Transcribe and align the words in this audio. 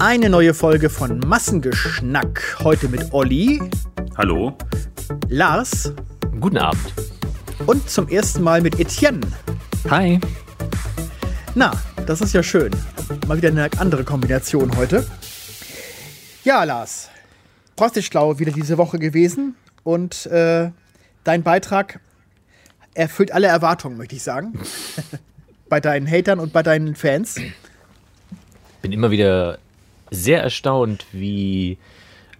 Eine 0.00 0.30
neue 0.30 0.54
Folge 0.54 0.88
von 0.88 1.18
Massengeschnack. 1.18 2.56
Heute 2.60 2.88
mit 2.88 3.12
Olli. 3.12 3.60
Hallo. 4.16 4.56
Lars. 5.28 5.92
Guten 6.40 6.56
Abend. 6.56 6.94
Und 7.66 7.90
zum 7.90 8.08
ersten 8.08 8.42
Mal 8.42 8.62
mit 8.62 8.80
Etienne. 8.80 9.20
Hi. 9.90 10.18
Na, 11.54 11.72
das 12.06 12.22
ist 12.22 12.32
ja 12.32 12.42
schön. 12.42 12.70
Mal 13.28 13.36
wieder 13.36 13.50
eine 13.50 13.68
andere 13.76 14.02
Kombination 14.04 14.74
heute. 14.78 15.06
Ja, 16.44 16.64
Lars. 16.64 17.10
Schlau 18.00 18.38
wieder 18.38 18.52
diese 18.52 18.78
Woche 18.78 18.98
gewesen. 18.98 19.54
Und 19.84 20.24
äh, 20.26 20.70
dein 21.24 21.42
Beitrag 21.42 22.00
erfüllt 22.94 23.32
alle 23.32 23.48
Erwartungen, 23.48 23.98
möchte 23.98 24.16
ich 24.16 24.22
sagen. 24.22 24.58
bei 25.68 25.78
deinen 25.78 26.10
Hatern 26.10 26.40
und 26.40 26.54
bei 26.54 26.62
deinen 26.62 26.94
Fans. 26.94 27.38
Bin 28.80 28.92
immer 28.92 29.10
wieder 29.10 29.58
sehr 30.10 30.42
erstaunt, 30.42 31.06
wie 31.12 31.78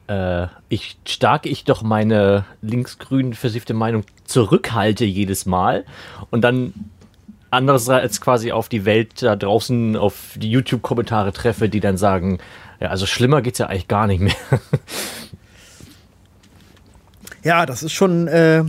äh, 0.06 0.46
ich, 0.68 0.98
stark 1.06 1.46
ich 1.46 1.64
doch 1.64 1.82
meine 1.82 2.44
linksgrün 2.62 3.34
versiffte 3.34 3.74
Meinung 3.74 4.04
zurückhalte 4.24 5.04
jedes 5.04 5.46
Mal 5.46 5.84
und 6.30 6.42
dann 6.42 6.72
andererseits 7.50 8.20
quasi 8.20 8.52
auf 8.52 8.68
die 8.68 8.84
Welt 8.84 9.22
da 9.22 9.36
draußen, 9.36 9.96
auf 9.96 10.36
die 10.36 10.50
YouTube-Kommentare 10.50 11.32
treffe, 11.32 11.68
die 11.68 11.80
dann 11.80 11.96
sagen, 11.96 12.38
ja, 12.78 12.88
also 12.88 13.06
schlimmer 13.06 13.42
geht 13.42 13.54
es 13.54 13.58
ja 13.58 13.66
eigentlich 13.66 13.88
gar 13.88 14.06
nicht 14.06 14.20
mehr. 14.20 14.34
Ja, 17.42 17.64
das 17.64 17.82
ist 17.82 17.92
schon 17.92 18.28
äh, 18.28 18.64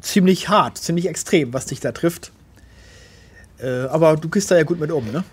ziemlich 0.00 0.48
hart, 0.48 0.78
ziemlich 0.78 1.08
extrem, 1.08 1.52
was 1.52 1.66
dich 1.66 1.80
da 1.80 1.92
trifft. 1.92 2.30
Äh, 3.58 3.86
aber 3.86 4.16
du 4.16 4.28
gehst 4.28 4.50
da 4.50 4.56
ja 4.56 4.62
gut 4.62 4.78
mit 4.78 4.92
um, 4.92 5.10
ne? 5.10 5.24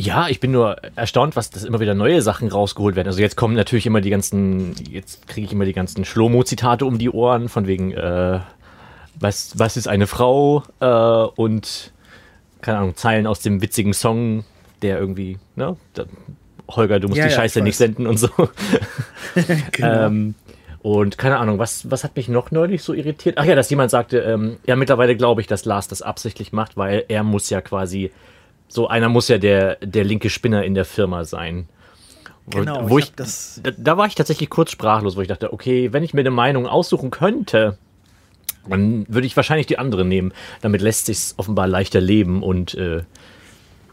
Ja, 0.00 0.28
ich 0.28 0.38
bin 0.38 0.52
nur 0.52 0.76
erstaunt, 0.94 1.34
was 1.34 1.50
das 1.50 1.64
immer 1.64 1.80
wieder 1.80 1.94
neue 1.94 2.22
Sachen 2.22 2.48
rausgeholt 2.48 2.94
werden. 2.94 3.08
Also 3.08 3.20
jetzt 3.20 3.36
kommen 3.36 3.54
natürlich 3.54 3.84
immer 3.84 4.00
die 4.00 4.10
ganzen, 4.10 4.76
jetzt 4.88 5.26
kriege 5.26 5.46
ich 5.46 5.52
immer 5.52 5.64
die 5.64 5.72
ganzen 5.72 6.04
Schlomo-Zitate 6.04 6.86
um 6.86 6.98
die 6.98 7.10
Ohren, 7.10 7.48
von 7.48 7.66
wegen, 7.66 7.92
äh, 7.92 8.38
was, 9.18 9.58
was 9.58 9.76
ist 9.76 9.88
eine 9.88 10.06
Frau 10.06 10.62
äh, 10.78 10.86
und 10.86 11.92
keine 12.60 12.78
Ahnung, 12.78 12.96
Zeilen 12.96 13.26
aus 13.26 13.40
dem 13.40 13.60
witzigen 13.60 13.92
Song, 13.92 14.44
der 14.82 14.98
irgendwie, 15.00 15.38
ne? 15.56 15.76
Da, 15.94 16.04
Holger, 16.70 17.00
du 17.00 17.08
musst 17.08 17.18
ja, 17.18 17.26
die 17.26 17.34
Scheiße 17.34 17.60
nicht 17.62 17.76
senden 17.76 18.06
und 18.06 18.18
so. 18.18 18.28
genau. 19.72 20.06
ähm, 20.06 20.34
und 20.80 21.18
keine 21.18 21.38
Ahnung, 21.38 21.58
was, 21.58 21.90
was 21.90 22.04
hat 22.04 22.14
mich 22.14 22.28
noch 22.28 22.50
neulich 22.50 22.82
so 22.82 22.92
irritiert? 22.92 23.38
Ach 23.38 23.44
ja, 23.44 23.56
dass 23.56 23.70
jemand 23.70 23.90
sagte, 23.90 24.18
ähm, 24.18 24.58
ja, 24.66 24.76
mittlerweile 24.76 25.16
glaube 25.16 25.40
ich, 25.40 25.46
dass 25.46 25.64
Lars 25.64 25.88
das 25.88 26.02
absichtlich 26.02 26.52
macht, 26.52 26.76
weil 26.76 27.04
er 27.08 27.24
muss 27.24 27.50
ja 27.50 27.60
quasi 27.60 28.12
so 28.68 28.88
einer 28.88 29.08
muss 29.08 29.28
ja 29.28 29.38
der, 29.38 29.76
der 29.76 30.04
linke 30.04 30.30
Spinner 30.30 30.64
in 30.64 30.74
der 30.74 30.84
Firma 30.84 31.24
sein. 31.24 31.68
Genau, 32.50 32.88
wo 32.88 32.98
ich, 32.98 33.06
ich 33.06 33.14
das 33.14 33.60
da, 33.62 33.70
da, 33.76 33.96
war 33.96 34.06
ich 34.06 34.14
tatsächlich 34.14 34.48
kurz 34.48 34.70
sprachlos, 34.70 35.16
wo 35.16 35.20
ich 35.20 35.28
dachte, 35.28 35.52
okay, 35.52 35.92
wenn 35.92 36.02
ich 36.02 36.14
mir 36.14 36.20
eine 36.20 36.30
Meinung 36.30 36.66
aussuchen 36.66 37.10
könnte, 37.10 37.76
dann 38.68 39.06
würde 39.08 39.26
ich 39.26 39.36
wahrscheinlich 39.36 39.66
die 39.66 39.78
andere 39.78 40.04
nehmen. 40.04 40.32
Damit 40.62 40.80
lässt 40.80 41.06
sich 41.06 41.34
offenbar 41.36 41.66
leichter 41.66 42.00
leben 42.00 42.42
und 42.42 42.74
äh, 42.74 43.02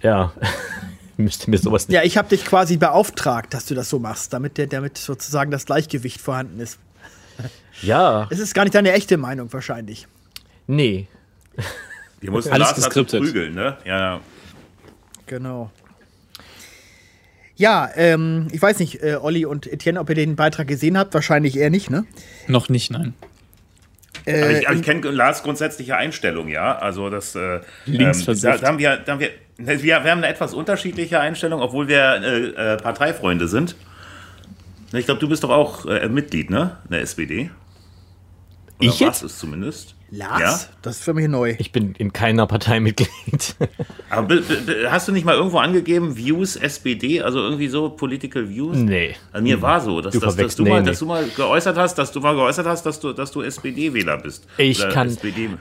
ja, 0.01 0.31
müsste 1.17 1.49
mir 1.49 1.57
sowas 1.57 1.87
nicht. 1.87 1.95
Ja, 1.95 2.03
ich 2.03 2.17
habe 2.17 2.29
dich 2.29 2.45
quasi 2.45 2.77
beauftragt, 2.77 3.53
dass 3.53 3.65
du 3.65 3.75
das 3.75 3.89
so 3.89 3.99
machst, 3.99 4.31
damit, 4.33 4.57
der, 4.57 4.67
damit 4.67 4.97
sozusagen 4.97 5.51
das 5.51 5.65
Gleichgewicht 5.65 6.21
vorhanden 6.21 6.59
ist. 6.59 6.79
Ja. 7.81 8.27
Es 8.29 8.39
ist 8.39 8.53
gar 8.53 8.63
nicht 8.63 8.73
deine 8.73 8.93
echte 8.93 9.17
Meinung 9.17 9.51
wahrscheinlich. 9.51 10.07
Nee. 10.65 11.09
Wir 12.21 12.31
mussten 12.31 12.53
Alles 12.53 12.69
Lars 12.69 12.75
geskriptet. 12.75 13.21
prügeln, 13.21 13.53
ne? 13.53 13.77
Ja. 13.83 14.21
Genau. 15.27 15.71
Ja, 17.57 17.89
ähm, 17.95 18.47
ich 18.51 18.61
weiß 18.61 18.79
nicht, 18.79 19.01
äh, 19.01 19.15
Olli 19.15 19.45
und 19.45 19.65
Etienne, 19.65 19.99
ob 19.99 20.09
ihr 20.09 20.15
den 20.15 20.35
Beitrag 20.35 20.67
gesehen 20.67 20.97
habt. 20.97 21.13
Wahrscheinlich 21.13 21.55
eher 21.57 21.69
nicht, 21.69 21.89
ne? 21.89 22.05
Noch 22.47 22.67
nicht, 22.67 22.91
nein. 22.91 23.13
Äh, 24.27 24.59
ich, 24.59 24.69
ich 24.69 24.81
kenne 24.81 25.09
Lars 25.11 25.43
grundsätzliche 25.43 25.95
Einstellung, 25.95 26.49
ja. 26.49 26.77
Also 26.77 27.09
das 27.09 27.35
äh, 27.35 27.61
ähm, 27.87 28.11
da, 28.41 28.57
da, 28.57 28.67
haben 28.67 28.79
wir, 28.79 28.97
da 28.97 29.13
haben 29.13 29.19
wir, 29.19 29.29
wir, 29.57 29.81
wir 29.83 30.11
haben 30.11 30.17
eine 30.17 30.27
etwas 30.27 30.53
unterschiedliche 30.53 31.19
Einstellung, 31.19 31.61
obwohl 31.61 31.87
wir 31.87 32.21
äh, 32.21 32.73
äh 32.73 32.77
Parteifreunde 32.77 33.47
sind. 33.47 33.75
Ich 34.91 35.05
glaube, 35.05 35.19
du 35.19 35.29
bist 35.29 35.43
doch 35.43 35.49
auch 35.49 35.85
äh, 35.85 36.09
Mitglied, 36.09 36.49
ne? 36.49 36.77
In 36.85 36.91
der 36.91 37.01
SPD. 37.01 37.49
Oder 38.79 38.89
ich 38.89 38.99
jetzt? 38.99 39.23
es 39.23 39.37
zumindest. 39.37 39.95
Lars? 40.11 40.41
Ja? 40.41 40.77
Das 40.81 40.97
ist 40.97 41.03
für 41.03 41.13
mich 41.13 41.27
neu. 41.27 41.55
Ich 41.57 41.71
bin 41.71 41.93
in 41.97 42.13
keiner 42.13 42.45
Partei 42.45 42.79
Mitglied. 42.79 43.55
Aber 44.09 44.37
hast 44.89 45.07
du 45.07 45.11
nicht 45.11 45.25
mal 45.25 45.35
irgendwo 45.35 45.57
angegeben, 45.57 46.15
Views 46.15 46.55
SPD, 46.55 47.21
also 47.21 47.39
irgendwie 47.39 47.67
so 47.67 47.89
Political 47.89 48.49
Views? 48.49 48.77
Nee. 48.77 49.15
An 49.33 49.43
mir 49.43 49.61
war 49.61 49.81
so, 49.81 50.01
dass 50.01 50.13
du, 50.13 50.19
dass, 50.19 50.35
dass, 50.35 50.55
du 50.55 50.63
nee, 50.63 50.69
mal, 50.69 50.81
nee. 50.81 50.87
dass 50.87 50.99
du 50.99 51.05
mal 51.05 51.25
geäußert 51.35 51.77
hast, 51.77 51.95
dass 51.95 52.11
du 52.11 52.19
mal 52.19 52.35
geäußert 52.35 52.67
hast, 52.67 52.85
dass 52.85 52.99
du, 52.99 53.13
dass 53.13 53.31
du 53.31 53.41
SPD-Wähler 53.41 54.17
bist. 54.17 54.47
Ich 54.57 54.87
kann, 54.89 55.17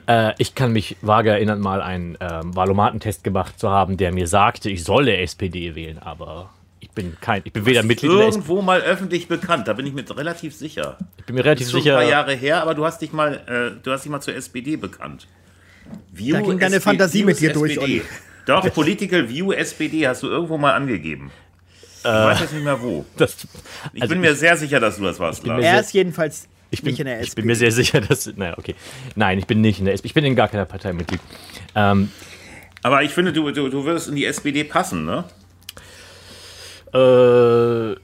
äh, 0.06 0.34
ich 0.38 0.54
kann 0.54 0.72
mich 0.72 0.96
vage 1.00 1.30
erinnern, 1.30 1.60
mal 1.60 1.80
einen 1.80 2.16
ähm, 2.20 2.54
Valomatentest 2.54 3.24
gemacht 3.24 3.58
zu 3.58 3.70
haben, 3.70 3.96
der 3.96 4.12
mir 4.12 4.26
sagte, 4.26 4.70
ich 4.70 4.84
solle 4.84 5.16
SPD 5.16 5.74
wählen, 5.74 5.98
aber 5.98 6.50
bin 6.94 7.16
kein, 7.20 7.42
ich 7.44 7.52
bin 7.52 7.66
weder 7.66 7.82
Mitglied 7.82 8.10
irgendwo 8.10 8.62
mal 8.62 8.80
öffentlich 8.80 9.28
bekannt. 9.28 9.68
Da 9.68 9.72
bin 9.72 9.86
ich 9.86 9.92
mir 9.92 10.04
relativ 10.16 10.54
sicher. 10.54 10.98
Ich 11.18 11.24
bin 11.24 11.34
mir 11.36 11.44
relativ 11.44 11.66
das 11.66 11.74
ist 11.74 11.82
sicher. 11.82 11.98
Ein 11.98 12.02
paar 12.04 12.10
Jahre 12.10 12.34
her, 12.34 12.62
aber 12.62 12.74
du 12.74 12.84
hast 12.84 13.00
dich 13.00 13.12
mal, 13.12 13.34
äh, 13.46 13.80
du 13.82 13.90
hast 13.90 14.04
dich 14.04 14.10
mal 14.10 14.20
zur 14.20 14.34
SPD 14.34 14.76
bekannt. 14.76 15.26
View 16.12 16.36
da 16.36 16.40
ging 16.40 16.58
deine 16.58 16.80
Fantasie 16.80 17.24
mit 17.24 17.40
dir 17.40 17.52
durch. 17.52 17.78
Olli. 17.78 18.02
Doch, 18.46 18.72
Political 18.72 19.28
View 19.28 19.52
SPD 19.52 20.06
hast 20.06 20.22
du 20.22 20.28
irgendwo 20.28 20.58
mal 20.58 20.74
angegeben. 20.74 21.30
Ich 21.98 22.04
äh, 22.04 22.12
weiß 22.12 22.40
jetzt 22.40 22.52
nicht 22.52 22.64
mehr 22.64 22.80
wo. 22.80 23.04
Das, 23.16 23.32
also 23.32 23.48
ich 23.94 24.08
bin 24.08 24.20
mir 24.20 24.34
sehr 24.34 24.56
sicher, 24.56 24.80
dass 24.80 24.98
du 24.98 25.04
das 25.04 25.18
warst. 25.18 25.46
Er 25.46 25.80
ist 25.80 25.92
jedenfalls 25.92 26.48
ich 26.70 26.82
bin, 26.82 26.90
nicht 26.90 27.00
in 27.00 27.06
der 27.06 27.20
SPD. 27.20 27.28
Ich 27.28 27.34
bin 27.36 27.46
mir 27.46 27.56
sehr 27.56 27.72
sicher, 27.72 28.00
dass. 28.00 28.26
Naja, 28.36 28.58
okay. 28.58 28.74
Nein, 29.16 29.38
ich 29.38 29.46
bin 29.46 29.60
nicht 29.60 29.78
in 29.78 29.86
der 29.86 29.94
SPD. 29.94 30.08
Ich 30.08 30.14
bin 30.14 30.24
in 30.24 30.36
gar 30.36 30.48
keiner 30.48 30.66
Partei 30.66 30.92
Mitglied. 30.92 31.20
Ähm, 31.74 32.10
aber 32.82 33.02
ich 33.02 33.12
finde, 33.12 33.32
du, 33.32 33.50
du, 33.50 33.68
du 33.68 33.84
würdest 33.84 34.08
in 34.08 34.16
die 34.16 34.26
SPD 34.26 34.64
passen, 34.64 35.04
ne? 35.06 35.24
Äh, 36.94 37.96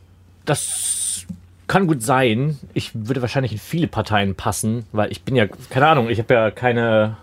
das 0.45 1.27
kann 1.67 1.87
gut 1.87 2.03
sein. 2.03 2.59
Ich 2.75 2.91
würde 2.95 3.23
wahrscheinlich 3.23 3.53
in 3.53 3.59
viele 3.59 3.87
Parteien 3.87 4.34
passen, 4.34 4.87
weil 4.93 5.12
ich 5.12 5.23
bin 5.23 5.37
ja, 5.37 5.47
keine 5.47 5.87
Ahnung, 5.87 6.11
ich 6.11 6.19
habe 6.19 6.34
ja 6.34 6.51
keine. 6.51 7.17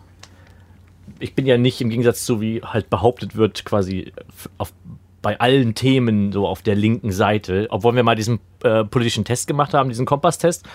Ich 1.20 1.34
bin 1.34 1.46
ja 1.46 1.58
nicht 1.58 1.82
im 1.82 1.90
Gegensatz 1.90 2.26
zu 2.26 2.42
wie 2.42 2.62
halt 2.62 2.90
behauptet 2.90 3.36
wird, 3.36 3.66
quasi 3.66 4.14
auf, 4.58 4.72
bei 5.22 5.40
allen 5.40 5.74
Themen 5.74 6.32
so 6.32 6.48
auf 6.48 6.62
der 6.62 6.76
linken 6.76 7.12
Seite. 7.12 7.68
Obwohl 7.72 7.96
wir 7.96 8.04
mal 8.04 8.16
diesen 8.16 8.40
äh, 8.64 8.84
politischen 8.84 9.26
Test 9.26 9.48
gemacht 9.48 9.74
haben, 9.74 9.90
diesen 9.90 10.06
Kompass-Test. 10.06 10.66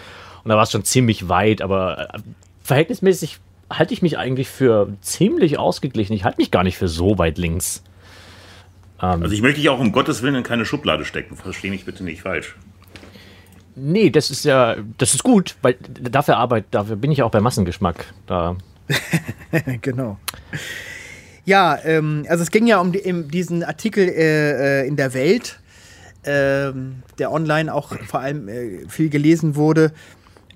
Und 0.42 0.48
da 0.48 0.56
war 0.56 0.64
es 0.64 0.72
schon 0.72 0.84
ziemlich 0.84 1.28
weit, 1.28 1.62
aber 1.62 2.14
äh, 2.14 2.18
verhältnismäßig 2.64 3.38
halte 3.70 3.94
ich 3.94 4.02
mich 4.02 4.18
eigentlich 4.18 4.48
für 4.48 4.92
ziemlich 5.00 5.58
ausgeglichen. 5.58 6.12
Ich 6.14 6.24
halte 6.24 6.38
mich 6.38 6.50
gar 6.50 6.64
nicht 6.64 6.76
für 6.76 6.88
so 6.88 7.18
weit 7.18 7.38
links. 7.38 7.82
Ähm, 9.02 9.22
also 9.22 9.34
ich 9.34 9.42
möchte 9.42 9.60
dich 9.60 9.68
auch 9.68 9.80
um 9.80 9.92
Gottes 9.92 10.22
Willen 10.22 10.36
in 10.36 10.42
keine 10.42 10.64
Schublade 10.64 11.04
stecken. 11.04 11.36
Verstehe 11.36 11.70
mich 11.70 11.84
bitte 11.84 12.04
nicht 12.04 12.22
falsch. 12.22 12.56
Nee, 13.74 14.10
das 14.10 14.30
ist 14.30 14.44
ja, 14.44 14.76
das 14.98 15.14
ist 15.14 15.22
gut, 15.22 15.56
weil 15.62 15.76
dafür 16.00 16.36
arbeite, 16.36 16.66
dafür 16.70 16.96
bin 16.96 17.10
ich 17.10 17.22
auch 17.22 17.30
bei 17.30 17.40
Massengeschmack. 17.40 18.12
Da. 18.26 18.56
genau. 19.80 20.18
Ja, 21.44 21.78
ähm, 21.84 22.24
also 22.28 22.42
es 22.42 22.50
ging 22.50 22.66
ja 22.66 22.80
um, 22.80 22.92
die, 22.92 23.00
um 23.00 23.30
diesen 23.30 23.64
Artikel 23.64 24.08
äh, 24.08 24.82
äh, 24.82 24.86
in 24.86 24.96
der 24.96 25.14
Welt, 25.14 25.58
äh, 26.22 26.70
der 27.18 27.32
online 27.32 27.72
auch 27.72 27.96
vor 28.06 28.20
allem 28.20 28.48
äh, 28.48 28.88
viel 28.88 29.08
gelesen 29.08 29.56
wurde, 29.56 29.92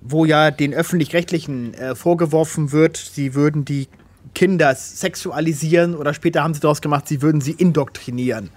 wo 0.02 0.24
ja 0.24 0.50
den 0.50 0.74
öffentlich-rechtlichen 0.74 1.74
äh, 1.74 1.94
vorgeworfen 1.94 2.70
wird, 2.70 2.98
sie 2.98 3.34
würden 3.34 3.64
die 3.64 3.88
Kinder 4.34 4.74
sexualisieren 4.74 5.94
oder 5.94 6.14
später 6.14 6.42
haben 6.42 6.54
sie 6.54 6.60
daraus 6.60 6.80
gemacht, 6.80 7.08
sie 7.08 7.22
würden 7.22 7.40
sie 7.40 7.52
indoktrinieren. 7.52 8.50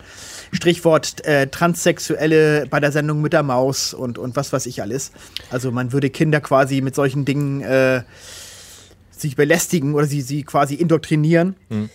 Stichwort 0.52 1.26
äh, 1.26 1.48
Transsexuelle 1.48 2.68
bei 2.70 2.80
der 2.80 2.92
Sendung 2.92 3.22
mit 3.22 3.34
der 3.34 3.44
Maus 3.44 3.94
und, 3.94 4.18
und 4.18 4.36
was 4.36 4.52
weiß 4.52 4.66
ich 4.66 4.82
alles. 4.82 5.12
Also 5.50 5.72
man 5.72 5.92
würde 5.92 6.10
Kinder 6.10 6.42
quasi 6.42 6.82
mit 6.82 6.96
solchen 6.96 7.26
Dingen 7.26 7.62
äh, 7.62 8.04
sich 9.12 9.36
belästigen 9.36 9.94
oder 9.94 10.06
sie, 10.06 10.22
sie 10.22 10.44
quasi 10.44 10.76
indoktrinieren. 10.76 11.56
Mhm. 11.70 11.90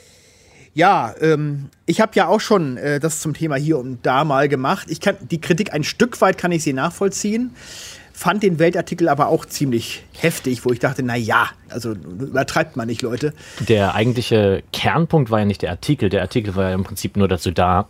Ja, 0.74 1.14
ähm, 1.20 1.70
ich 1.86 2.00
habe 2.00 2.12
ja 2.14 2.26
auch 2.26 2.40
schon 2.40 2.76
äh, 2.76 2.98
das 2.98 3.20
zum 3.20 3.32
Thema 3.32 3.54
hier 3.54 3.78
und 3.78 4.04
da 4.04 4.24
mal 4.24 4.48
gemacht. 4.48 4.88
Ich 4.90 5.00
kann 5.00 5.16
die 5.20 5.40
Kritik 5.40 5.72
ein 5.72 5.84
Stück 5.84 6.20
weit 6.20 6.36
kann 6.36 6.50
ich 6.50 6.64
sie 6.64 6.72
nachvollziehen 6.72 7.52
fand 8.14 8.44
den 8.44 8.60
Weltartikel 8.60 9.08
aber 9.08 9.26
auch 9.26 9.44
ziemlich 9.44 10.04
heftig, 10.12 10.64
wo 10.64 10.70
ich 10.70 10.78
dachte, 10.78 11.02
na 11.02 11.16
ja, 11.16 11.48
also 11.68 11.92
übertreibt 11.92 12.76
man 12.76 12.86
nicht, 12.86 13.02
Leute. 13.02 13.34
Der 13.68 13.94
eigentliche 13.96 14.62
Kernpunkt 14.72 15.30
war 15.32 15.40
ja 15.40 15.44
nicht 15.44 15.62
der 15.62 15.70
Artikel. 15.70 16.08
Der 16.08 16.22
Artikel 16.22 16.54
war 16.54 16.68
ja 16.68 16.74
im 16.74 16.84
Prinzip 16.84 17.16
nur 17.16 17.26
dazu 17.26 17.50
da, 17.50 17.88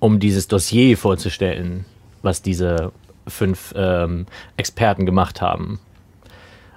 um 0.00 0.20
dieses 0.20 0.48
Dossier 0.48 0.98
vorzustellen, 0.98 1.86
was 2.20 2.42
diese 2.42 2.92
fünf 3.26 3.72
ähm, 3.74 4.26
Experten 4.58 5.06
gemacht 5.06 5.40
haben. 5.40 5.80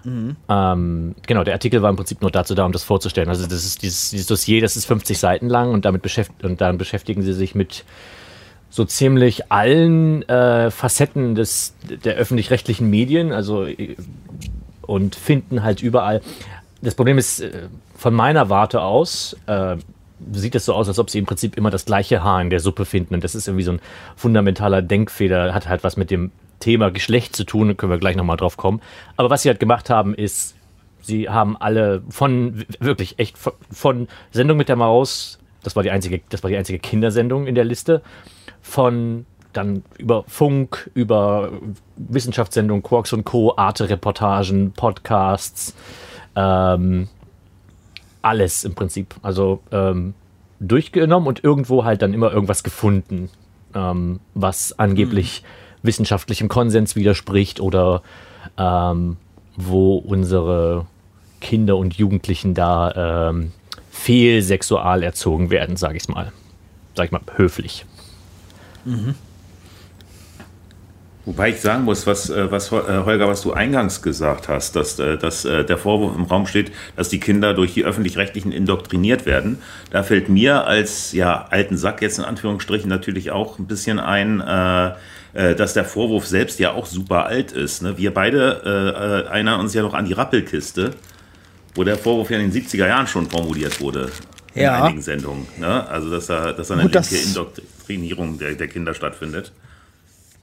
Mhm. 0.06 0.38
Ähm, 0.48 1.16
genau, 1.28 1.44
der 1.44 1.56
Artikel 1.56 1.81
war 1.81 1.90
im 1.90 1.98
Prinzip 1.98 2.22
nur 2.22 2.31
dazu 2.31 2.56
da, 2.56 2.66
um 2.66 2.72
das 2.72 2.83
vorzustellen. 2.83 3.28
Also 3.28 3.44
das 3.44 3.66
ist 3.66 3.81
dieses, 3.81 4.12
dieses 4.12 4.28
Dossier, 4.28 4.62
das 4.62 4.78
ist 4.78 4.86
50 4.86 5.19
Seiten 5.19 5.50
lang 5.50 5.72
und 5.72 5.83
damit 5.83 6.01
beschäftigt 6.01 6.45
und 6.45 6.62
dann 6.62 6.78
beschäftigen 6.78 7.22
sie 7.22 7.33
sich 7.33 7.54
mit 7.54 7.83
so 8.69 8.86
ziemlich 8.86 9.52
allen 9.52 10.28
äh, 10.28 10.72
Facetten 10.72 11.36
des, 11.36 11.74
der 12.04 12.16
öffentlich-rechtlichen 12.16 12.90
Medien, 12.90 13.31
also 13.31 13.66
äh, 13.66 13.96
und 14.81 15.16
finden 15.16 15.64
halt 15.64 15.81
überall. 15.81 16.22
Das 16.81 16.96
Problem 16.96 17.18
ist, 17.18 17.42
äh, 17.42 17.68
von 17.96 18.14
meiner 18.14 18.50
Warte 18.50 18.81
aus, 18.81 19.36
äh, 19.48 19.78
sieht 20.31 20.56
es 20.56 20.66
so 20.66 20.74
aus, 20.74 20.88
als 20.88 21.00
ob 21.00 21.10
sie 21.10 21.19
im 21.19 21.25
Prinzip 21.25 21.58
immer 21.58 21.69
das 21.69 21.86
gleiche 21.86 22.24
Haar 22.24 22.42
in 22.42 22.50
der 22.50 22.60
Suppe 22.60 22.86
finden. 22.86 23.14
Und 23.16 23.24
das 23.24 23.36
ist 23.36 23.48
irgendwie 23.48 23.64
so 23.64 23.74
ein 23.74 23.81
fundamentaler 24.16 24.81
Denkfehler, 24.81 25.54
hat 25.54 25.68
halt 25.68 25.84
was 25.84 25.98
mit 25.98 26.10
dem 26.12 26.31
Thema 26.60 26.90
Geschlecht 26.90 27.36
zu 27.36 27.44
tun, 27.44 27.78
können 27.78 27.92
wir 27.92 28.00
gleich 28.00 28.16
nochmal 28.16 28.38
drauf 28.38 28.58
kommen. 28.58 28.81
Aber 29.16 29.30
was 29.30 29.44
sie 29.44 29.50
halt 29.50 29.60
gemacht 29.60 29.90
haben, 29.90 30.16
ist, 30.16 30.56
sie 31.02 31.30
haben 31.30 31.56
alle 31.58 32.02
von, 32.10 32.66
wirklich 32.80 33.19
echt, 33.19 33.38
von, 33.38 33.54
von 33.72 34.08
Sendung 34.31 34.58
mit 34.58 34.69
der 34.69 34.75
Maus, 34.75 35.38
das 35.64 35.75
war 35.75 35.84
die 35.84 35.92
einzige, 35.92 36.22
das 36.30 36.44
war 36.44 36.50
die 36.50 36.58
einzige 36.58 36.80
Kindersendung 36.80 37.46
in 37.46 37.56
der 37.56 37.66
Liste, 37.66 38.02
von 38.68 39.25
dann 39.54 39.84
über 39.98 40.24
Funk, 40.28 40.92
über 40.94 41.52
Wissenschaftssendungen, 41.96 42.84
Quarks 42.84 43.14
und 43.14 43.24
Co., 43.24 43.56
Arte-Reportagen, 43.58 44.72
Podcasts, 44.74 45.74
ähm, 46.36 47.08
alles 48.22 48.64
im 48.64 48.75
Prinzip. 48.75 49.16
Also 49.24 49.62
ähm, 49.72 50.14
durchgenommen 50.60 51.28
und 51.28 51.44
irgendwo 51.44 51.86
halt 51.86 52.02
dann 52.02 52.14
immer 52.14 52.31
irgendwas 52.31 52.64
gefunden, 52.64 53.30
ähm, 53.74 54.19
was 54.36 54.78
angeblich 54.78 55.42
mhm. 55.42 55.88
wissenschaftlichem 55.88 56.50
Konsens 56.50 56.96
widerspricht 56.96 57.60
oder 57.60 58.04
ähm, 58.58 59.18
wo 59.56 59.96
unsere 59.98 60.86
Kinder 61.42 61.78
und 61.78 61.96
Jugendlichen 61.96 62.54
da 62.54 63.30
ähm, 63.30 63.54
fehlsexual 63.90 65.04
erzogen 65.04 65.50
werden, 65.50 65.78
sage 65.78 65.98
ich 65.98 66.08
mal. 66.08 66.31
Sag 66.96 67.06
ich 67.06 67.12
mal, 67.12 67.22
höflich. 67.36 67.86
Mhm. 68.88 69.16
Wobei 71.28 71.50
ich 71.50 71.60
sagen 71.60 71.84
muss, 71.84 72.07
was, 72.07 72.30
äh, 72.30 72.50
was 72.50 72.72
äh, 72.72 73.04
Holger, 73.06 73.28
was 73.28 73.42
du 73.42 73.51
eingangs 73.51 74.01
gesagt 74.01 74.48
hast, 74.48 74.78
dass, 74.78 74.98
äh, 74.98 75.18
dass 75.18 75.42
der 75.42 75.78
Vorwurf 75.78 76.16
im 76.16 76.24
Raum 76.24 76.48
steht, 76.48 76.72
dass 76.95 77.10
die 77.10 77.19
Kinder 77.19 77.54
durch 77.54 77.74
die 77.74 77.84
öffentlich-rechtlichen 77.84 78.54
indoktriniert 78.54 79.25
werden. 79.25 79.57
Da 79.92 80.04
fällt 80.04 80.30
mir 80.30 80.66
als 80.66 81.12
ja, 81.12 81.45
alten 81.50 81.75
Sack 81.75 82.01
jetzt 82.01 82.18
in 82.18 82.24
Anführungsstrichen 82.24 82.89
natürlich 82.89 83.31
auch 83.31 83.60
ein 83.60 83.68
bisschen 83.68 84.00
ein, 84.00 84.39
dass 85.33 85.74
der 85.74 85.83
Vorwurf 85.83 86.25
selbst 86.25 86.60
ja 86.60 86.72
auch 86.72 86.86
super 86.86 87.25
alt 87.25 87.51
ist. 87.51 87.81
Ne? 87.81 87.98
Wir 87.98 88.13
beide 88.13 89.25
erinnern 89.30 89.60
uns 89.60 89.74
ja 89.74 89.81
noch 89.81 89.94
an 89.94 90.06
die 90.06 90.13
Rappelkiste, 90.13 90.92
wo 91.75 91.83
der 91.83 91.98
Vorwurf 91.98 92.31
ja 92.31 92.40
in 92.40 92.50
den 92.50 92.63
70er 92.63 92.88
Jahren 92.88 93.07
schon 93.07 93.30
formuliert 93.30 93.81
wurde 93.81 94.10
in 94.54 94.63
ja. 94.63 94.83
einigen 94.83 95.01
Sendungen. 95.01 95.45
Ne? 95.57 95.88
Also 95.88 96.10
dass 96.10 96.28
da, 96.28 96.54
dass 96.54 96.69
da 96.69 96.75
eine 96.75 96.83
Gut, 96.83 96.94
linke 96.94 97.16
Indoktrinierung 97.88 98.38
der, 98.38 98.56
der 98.56 98.68
Kinder 98.68 98.94
stattfindet. 98.94 99.51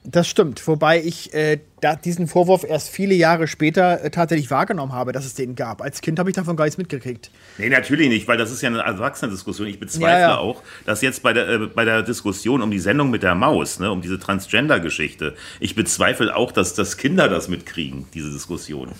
Das 0.06 0.28
stimmt, 0.28 0.66
wobei 0.66 1.02
ich 1.02 1.32
äh, 1.32 1.60
da 1.80 1.96
diesen 1.96 2.26
Vorwurf 2.26 2.62
erst 2.62 2.90
viele 2.90 3.14
Jahre 3.14 3.48
später 3.48 4.04
äh, 4.04 4.10
tatsächlich 4.10 4.50
wahrgenommen 4.50 4.92
habe, 4.92 5.12
dass 5.12 5.24
es 5.24 5.32
den 5.32 5.54
gab. 5.54 5.80
Als 5.80 6.02
Kind 6.02 6.18
habe 6.18 6.28
ich 6.28 6.36
davon 6.36 6.56
gar 6.56 6.64
nichts 6.64 6.76
mitgekriegt. 6.76 7.30
Nee, 7.56 7.70
natürlich 7.70 8.10
nicht, 8.10 8.28
weil 8.28 8.36
das 8.36 8.50
ist 8.50 8.60
ja 8.60 8.68
eine 8.68 8.80
Erwachsenendiskussion. 8.80 9.66
Ich 9.66 9.80
bezweifle 9.80 10.20
ja, 10.20 10.28
ja. 10.28 10.36
auch, 10.36 10.62
dass 10.84 11.00
jetzt 11.00 11.22
bei 11.22 11.32
der, 11.32 11.48
äh, 11.48 11.58
bei 11.68 11.86
der 11.86 12.02
Diskussion 12.02 12.60
um 12.60 12.70
die 12.70 12.80
Sendung 12.80 13.08
mit 13.08 13.22
der 13.22 13.34
Maus, 13.34 13.80
ne, 13.80 13.90
um 13.90 14.02
diese 14.02 14.18
Transgender-Geschichte, 14.18 15.34
ich 15.58 15.74
bezweifle 15.74 16.36
auch, 16.36 16.52
dass, 16.52 16.74
dass 16.74 16.98
Kinder 16.98 17.30
das 17.30 17.48
mitkriegen, 17.48 18.04
diese 18.12 18.30
Diskussion. 18.30 18.90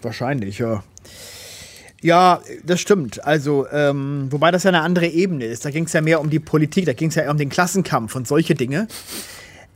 Wahrscheinlich, 0.00 0.60
ja. 0.60 0.84
Ja, 2.02 2.40
das 2.64 2.80
stimmt. 2.80 3.24
Also, 3.24 3.66
ähm, 3.70 4.26
wobei 4.30 4.50
das 4.50 4.64
ja 4.64 4.68
eine 4.68 4.82
andere 4.82 5.06
Ebene 5.06 5.44
ist. 5.44 5.64
Da 5.64 5.70
ging 5.70 5.84
es 5.84 5.92
ja 5.92 6.00
mehr 6.00 6.20
um 6.20 6.30
die 6.30 6.40
Politik, 6.40 6.84
da 6.86 6.92
ging 6.92 7.08
es 7.08 7.14
ja 7.14 7.30
um 7.30 7.38
den 7.38 7.48
Klassenkampf 7.48 8.16
und 8.16 8.26
solche 8.26 8.54
Dinge. 8.54 8.88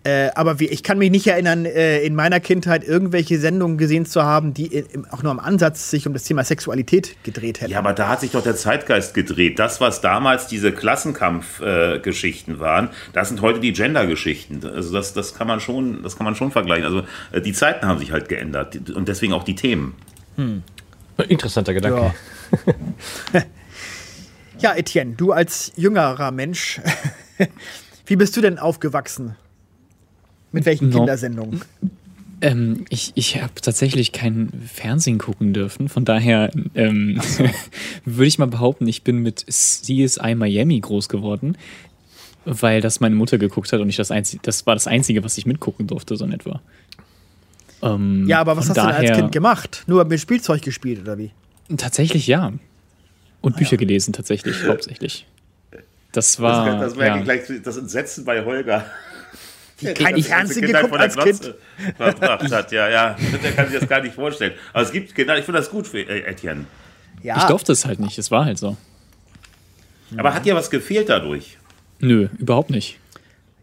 Äh, 0.07 0.31
aber 0.37 0.61
wie, 0.61 0.67
ich 0.67 0.85
kann 0.85 0.99
mich 0.99 1.11
nicht 1.11 1.27
erinnern, 1.27 1.65
äh, 1.65 1.99
in 2.03 2.15
meiner 2.15 2.39
Kindheit 2.39 2.85
irgendwelche 2.85 3.41
Sendungen 3.41 3.77
gesehen 3.77 4.07
zu 4.07 4.23
haben, 4.23 4.55
die 4.55 4.67
in, 4.67 5.05
auch 5.11 5.25
nur 5.25 5.33
am 5.33 5.41
Ansatz 5.41 5.91
sich 5.91 6.07
um 6.07 6.13
das 6.13 6.23
Thema 6.23 6.45
Sexualität 6.45 7.17
gedreht 7.25 7.61
hätten. 7.61 7.73
Ja, 7.73 7.81
aber 7.81 7.93
da 7.93 8.09
hat 8.09 8.21
sich 8.21 8.31
doch 8.31 8.43
der 8.45 8.55
Zeitgeist 8.55 9.15
gedreht. 9.15 9.59
Das, 9.59 9.81
was 9.81 10.01
damals 10.01 10.47
diese 10.47 10.71
Klassenkampfgeschichten 10.71 12.57
äh, 12.57 12.61
waren, 12.61 12.91
das 13.15 13.31
sind 13.31 13.41
heute 13.41 13.59
die 13.59 13.73
Gender-Geschichten. 13.73 14.65
Also 14.65 14.93
das, 14.93 15.13
das, 15.13 15.35
kann 15.35 15.49
man 15.49 15.59
schon, 15.59 16.05
das 16.05 16.17
kann 16.17 16.25
man 16.25 16.37
schon 16.37 16.53
vergleichen. 16.53 16.85
Also 16.85 17.03
äh, 17.33 17.41
die 17.41 17.53
Zeiten 17.53 17.87
haben 17.87 17.99
sich 17.99 18.13
halt 18.13 18.29
geändert 18.29 18.91
und 18.91 19.09
deswegen 19.09 19.33
auch 19.33 19.43
die 19.43 19.57
Themen. 19.57 19.95
Hm. 20.37 20.63
Interessanter 21.25 21.75
Gedanke. 21.75 22.15
Ja. 23.33 23.43
ja, 24.59 24.77
Etienne, 24.77 25.15
du 25.15 25.33
als 25.33 25.73
jüngerer 25.77 26.31
Mensch, 26.31 26.81
wie 28.07 28.17
bist 28.17 28.37
du 28.37 28.41
denn 28.41 28.59
aufgewachsen? 28.59 29.37
Mit 30.53 30.65
welchen 30.67 30.91
no. 30.91 30.99
Kindersendungen? 30.99 31.63
Ähm, 32.41 32.85
ich 32.91 33.13
ich 33.15 33.41
habe 33.41 33.55
tatsächlich 33.61 34.13
kein 34.13 34.51
Fernsehen 34.67 35.19
gucken 35.19 35.53
dürfen. 35.53 35.89
Von 35.89 36.05
daher 36.05 36.51
ähm, 36.75 37.21
so. 37.23 37.45
würde 38.05 38.27
ich 38.27 38.39
mal 38.39 38.47
behaupten, 38.47 38.87
ich 38.87 39.03
bin 39.03 39.19
mit 39.19 39.47
CSI 39.49 40.35
Miami 40.35 40.81
groß 40.81 41.09
geworden, 41.09 41.57
weil 42.45 42.81
das 42.81 43.01
meine 43.01 43.15
Mutter 43.15 43.39
geguckt 43.39 43.73
hat 43.73 43.81
und 43.81 43.89
ich 43.89 43.97
das 43.97 44.11
einzige, 44.11 44.43
das 44.43 44.67
war 44.67 44.75
das 44.75 44.87
Einzige, 44.87 45.25
was 45.25 45.39
ich 45.39 45.47
mitgucken 45.47 45.87
durfte, 45.87 46.17
so 46.17 46.25
in 46.25 46.33
etwa. 46.33 46.61
Ähm, 47.95 48.27
ja, 48.27 48.41
aber 48.41 48.57
was 48.57 48.69
hast 48.69 48.77
daher, 48.77 48.93
du 48.93 49.01
denn 49.01 49.11
als 49.11 49.19
Kind 49.19 49.33
gemacht? 49.33 49.85
Nur 49.87 50.05
mit 50.05 50.21
Spielzeug 50.21 50.63
gespielt 50.63 51.01
oder 51.01 51.19
wie? 51.19 51.31
Tatsächlich 51.77 52.27
ja. 52.27 52.53
Und 53.41 53.55
ah, 53.55 53.59
Bücher 53.59 53.73
ja. 53.73 53.77
gelesen, 53.79 54.13
tatsächlich, 54.13 54.65
hauptsächlich. 54.67 55.27
Das 56.13 56.41
war. 56.41 56.67
Das, 56.67 56.81
das 56.81 56.99
wäre 56.99 57.19
ja. 57.19 57.23
gleich 57.23 57.43
das 57.63 57.77
Entsetzen 57.77 58.25
bei 58.25 58.45
Holger. 58.45 58.85
Die 59.81 59.93
kein 59.93 60.23
Fernsehen 60.23 60.67
geguckt 60.67 60.95
als 60.95 61.17
Kind. 61.17 61.55
Verbracht 61.97 62.51
hat. 62.51 62.73
Ja, 62.73 62.89
ja, 62.89 63.17
der 63.43 63.53
kann 63.53 63.69
sich 63.69 63.79
das 63.79 63.89
gar 63.89 64.01
nicht 64.01 64.15
vorstellen. 64.15 64.55
Aber 64.73 64.83
es 64.83 64.91
gibt 64.91 65.15
Kinder, 65.15 65.39
ich 65.39 65.45
finde 65.45 65.61
das 65.61 65.69
gut 65.69 65.87
für 65.87 66.01
äh, 66.01 66.23
Etienne. 66.23 66.65
Ja. 67.23 67.37
Ich 67.37 67.45
durfte 67.45 67.73
es 67.73 67.85
halt 67.85 68.01
nicht, 68.01 68.17
es 68.17 68.31
war 68.31 68.47
halt 68.47 68.59
so. 68.59 68.77
Aber 70.17 70.33
hat 70.33 70.47
dir 70.47 70.55
was 70.55 70.71
gefehlt 70.71 71.11
dadurch? 71.11 71.59
Nö, 71.99 72.29
überhaupt 72.39 72.71
nicht. 72.71 72.99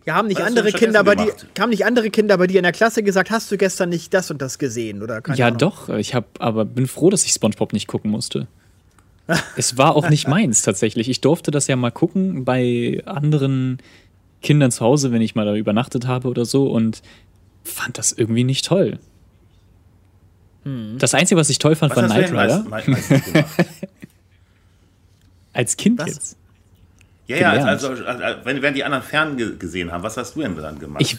Ja, 0.05 0.15
haben 0.15 0.27
nicht 0.27 0.41
andere 0.41 0.71
Kinder 0.71 1.03
bei 1.03 1.15
dir, 1.15 1.33
haben 1.59 1.69
nicht 1.69 1.85
andere 1.85 2.09
Kinder 2.09 2.37
bei 2.37 2.47
dir 2.47 2.57
in 2.57 2.63
der 2.63 2.73
Klasse 2.73 3.03
gesagt, 3.03 3.31
hast 3.31 3.51
du 3.51 3.57
gestern 3.57 3.89
nicht 3.89 4.13
das 4.13 4.29
und 4.31 4.41
das 4.41 4.59
gesehen 4.59 5.01
oder 5.01 5.21
Ja, 5.35 5.47
Ahnung. 5.47 5.59
doch, 5.59 5.89
ich 5.89 6.13
habe 6.13 6.27
aber 6.39 6.65
bin 6.65 6.87
froh, 6.87 7.09
dass 7.09 7.23
ich 7.25 7.31
SpongeBob 7.31 7.71
nicht 7.73 7.87
gucken 7.87 8.11
musste. 8.11 8.47
es 9.55 9.77
war 9.77 9.95
auch 9.95 10.09
nicht 10.09 10.27
meins 10.27 10.61
tatsächlich. 10.61 11.07
Ich 11.07 11.21
durfte 11.21 11.51
das 11.51 11.67
ja 11.67 11.77
mal 11.77 11.91
gucken 11.91 12.43
bei 12.43 13.01
anderen 13.05 13.77
Kindern 14.41 14.71
zu 14.71 14.81
Hause, 14.81 15.13
wenn 15.13 15.21
ich 15.21 15.35
mal 15.35 15.45
da 15.45 15.55
übernachtet 15.55 16.05
habe 16.07 16.27
oder 16.27 16.43
so 16.43 16.69
und 16.69 17.01
fand 17.63 17.97
das 17.97 18.11
irgendwie 18.11 18.43
nicht 18.43 18.65
toll. 18.65 18.99
Hm. 20.63 20.97
Das 20.99 21.13
Einzige, 21.13 21.39
was 21.39 21.49
ich 21.49 21.59
toll 21.59 21.75
fand, 21.75 21.95
was 21.95 22.03
war 22.03 22.09
Knight 22.09 22.31
Rider. 22.31 22.63
Meist, 22.63 22.87
meist 22.89 23.11
Als 25.53 25.77
Kind 25.77 25.99
was? 25.99 26.07
jetzt. 26.07 26.37
Ja, 27.27 27.37
ja, 27.37 27.51
also, 27.51 27.89
also, 27.89 28.05
also, 28.05 28.23
wenn, 28.43 28.61
wenn 28.61 28.73
die 28.73 28.83
anderen 28.83 29.03
fern 29.03 29.37
gesehen 29.57 29.91
haben, 29.91 30.03
was 30.03 30.17
hast 30.17 30.35
du 30.35 30.41
denn 30.41 30.55
dann 30.55 30.79
gemacht? 30.79 31.01
Ich 31.01 31.17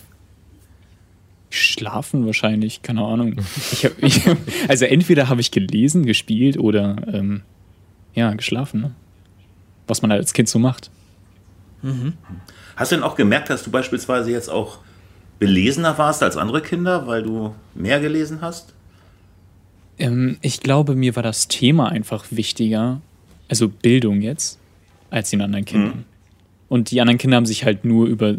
Schlafen 1.54 2.26
wahrscheinlich, 2.26 2.82
keine 2.82 3.02
Ahnung. 3.02 3.37
Ich 3.70 3.84
hab, 3.84 4.02
ich, 4.02 4.23
also 4.68 4.87
entweder 4.87 5.28
habe 5.28 5.40
ich 5.40 5.52
gelesen, 5.52 6.04
gespielt 6.04 6.58
oder 6.58 6.96
ähm, 7.06 7.42
ja, 8.12 8.34
geschlafen. 8.34 8.80
Ne? 8.80 8.90
Was 9.87 10.02
man 10.02 10.11
halt 10.11 10.20
als 10.20 10.32
Kind 10.32 10.49
so 10.49 10.58
macht. 10.58 10.90
Mhm. 11.82 12.14
Hast 12.75 12.90
du 12.90 12.96
denn 12.96 13.04
auch 13.04 13.14
gemerkt, 13.14 13.50
dass 13.50 13.62
du 13.62 13.70
beispielsweise 13.70 14.32
jetzt 14.32 14.50
auch 14.50 14.78
belesener 15.38 15.96
warst 15.96 16.25
als 16.25 16.37
andere 16.37 16.61
Kinder, 16.61 17.06
weil 17.06 17.23
du 17.23 17.54
mehr 17.75 18.00
gelesen 18.00 18.40
hast? 18.40 18.75
Ähm, 19.99 20.38
ich 20.40 20.61
glaube, 20.61 20.96
mir 20.96 21.14
war 21.14 21.23
das 21.23 21.46
Thema 21.46 21.88
einfach 21.88 22.25
wichtiger, 22.30 23.00
also 23.49 23.68
Bildung 23.68 24.23
jetzt, 24.23 24.58
als 25.14 25.30
den 25.30 25.40
anderen 25.40 25.64
Kindern. 25.64 25.97
Mhm. 25.99 26.04
Und 26.68 26.90
die 26.90 27.00
anderen 27.00 27.18
Kinder 27.18 27.37
haben 27.37 27.47
sich 27.47 27.64
halt 27.64 27.85
nur 27.85 28.06
über, 28.06 28.37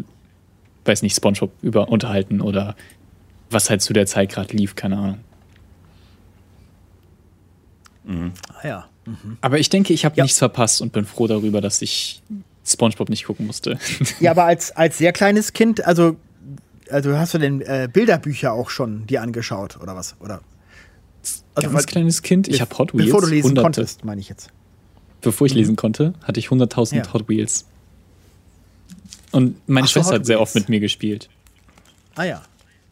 weiß 0.84 1.02
nicht, 1.02 1.16
Spongebob 1.16 1.52
über 1.62 1.88
unterhalten 1.88 2.40
oder 2.40 2.76
was 3.50 3.70
halt 3.70 3.80
zu 3.80 3.92
der 3.92 4.06
Zeit 4.06 4.30
gerade 4.30 4.54
lief, 4.54 4.74
keine 4.74 4.98
Ahnung. 4.98 5.18
Mhm. 8.04 8.32
Ah 8.60 8.66
ja. 8.66 8.88
Mhm. 9.06 9.38
Aber 9.40 9.58
ich 9.58 9.70
denke, 9.70 9.92
ich 9.92 10.04
habe 10.04 10.16
ja. 10.16 10.24
nichts 10.24 10.38
verpasst 10.38 10.82
und 10.82 10.92
bin 10.92 11.06
froh 11.06 11.26
darüber, 11.26 11.60
dass 11.60 11.80
ich 11.80 12.22
SpongeBob 12.64 13.08
nicht 13.08 13.24
gucken 13.24 13.46
musste. 13.46 13.78
Ja, 14.20 14.32
aber 14.32 14.44
als, 14.44 14.72
als 14.72 14.98
sehr 14.98 15.12
kleines 15.12 15.52
Kind, 15.52 15.84
also, 15.86 16.16
also 16.90 17.16
hast 17.16 17.34
du 17.34 17.38
denn 17.38 17.60
äh, 17.62 17.88
Bilderbücher 17.90 18.52
auch 18.52 18.70
schon 18.70 19.06
dir 19.06 19.22
angeschaut 19.22 19.78
oder 19.80 19.96
was? 19.96 20.16
Oder? 20.20 20.40
Also, 21.54 21.70
Ganz 21.70 21.86
kleines 21.86 22.22
Kind, 22.22 22.48
ich 22.48 22.60
habe 22.60 22.76
Hot 22.76 22.92
Wheels. 22.92 23.06
Bevor 23.06 23.22
du 23.22 23.28
lesen 23.28 23.48
hunderte. 23.48 23.62
konntest, 23.64 24.04
meine 24.04 24.20
ich 24.20 24.28
jetzt. 24.28 24.50
Bevor 25.20 25.46
ich 25.46 25.54
mhm. 25.54 25.58
lesen 25.58 25.76
konnte, 25.76 26.14
hatte 26.22 26.40
ich 26.40 26.48
100.000 26.48 26.96
ja. 26.96 27.12
Hot 27.12 27.28
Wheels. 27.28 27.66
Und 29.32 29.56
meine 29.68 29.86
Ach, 29.86 29.90
Schwester 29.90 30.14
hat 30.14 30.26
sehr 30.26 30.40
oft 30.40 30.54
mit 30.54 30.68
mir 30.68 30.80
gespielt. 30.80 31.28
Ah 32.14 32.24
ja. 32.24 32.42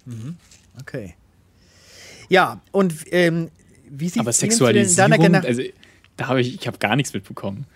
Mhm. 0.05 0.37
Okay. 0.81 1.15
Ja, 2.29 2.61
und 2.73 2.95
ähm, 3.11 3.51
wie 3.89 4.09
sieht 4.09 4.25
Sexualisierung, 4.33 5.13
in 5.13 5.33
deiner 5.33 5.45
also, 5.45 5.63
da 6.17 6.29
habe 6.29 6.41
ich, 6.41 6.55
ich 6.55 6.67
habe 6.67 6.79
gar 6.79 6.97
nichts 6.97 7.13
mitbekommen. 7.13 7.67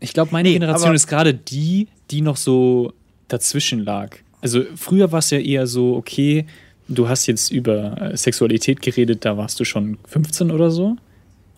Ich 0.00 0.12
glaube, 0.12 0.30
meine 0.32 0.48
nee, 0.48 0.54
Generation 0.54 0.94
ist 0.94 1.06
gerade 1.06 1.34
die, 1.34 1.88
die 2.10 2.20
noch 2.20 2.36
so 2.36 2.92
dazwischen 3.28 3.80
lag. 3.84 4.16
Also 4.40 4.64
früher 4.76 5.10
war 5.12 5.18
es 5.18 5.30
ja 5.30 5.38
eher 5.38 5.66
so, 5.66 5.96
okay, 5.96 6.46
du 6.88 7.08
hast 7.08 7.26
jetzt 7.26 7.50
über 7.50 8.00
äh, 8.00 8.16
Sexualität 8.16 8.80
geredet, 8.82 9.24
da 9.24 9.36
warst 9.36 9.58
du 9.60 9.64
schon 9.64 9.98
15 10.06 10.50
oder 10.50 10.70
so. 10.70 10.96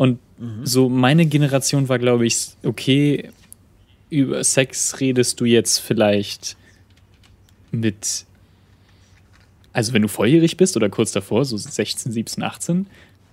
Und 0.01 0.19
so 0.65 0.89
meine 0.89 1.27
Generation 1.27 1.91
war, 1.91 1.99
glaube 1.99 2.25
ich, 2.25 2.53
okay, 2.63 3.29
über 4.09 4.43
Sex 4.43 4.99
redest 4.99 5.39
du 5.43 5.45
jetzt 5.45 5.79
vielleicht 5.79 6.57
mit, 7.71 8.25
also 9.75 9.93
wenn 9.93 10.01
du 10.01 10.09
volljährig 10.09 10.57
bist 10.57 10.75
oder 10.79 10.89
kurz 10.89 11.13
davor, 11.13 11.45
so 11.45 11.59
16, 11.59 12.13
17, 12.13 12.43
18. 12.43 12.87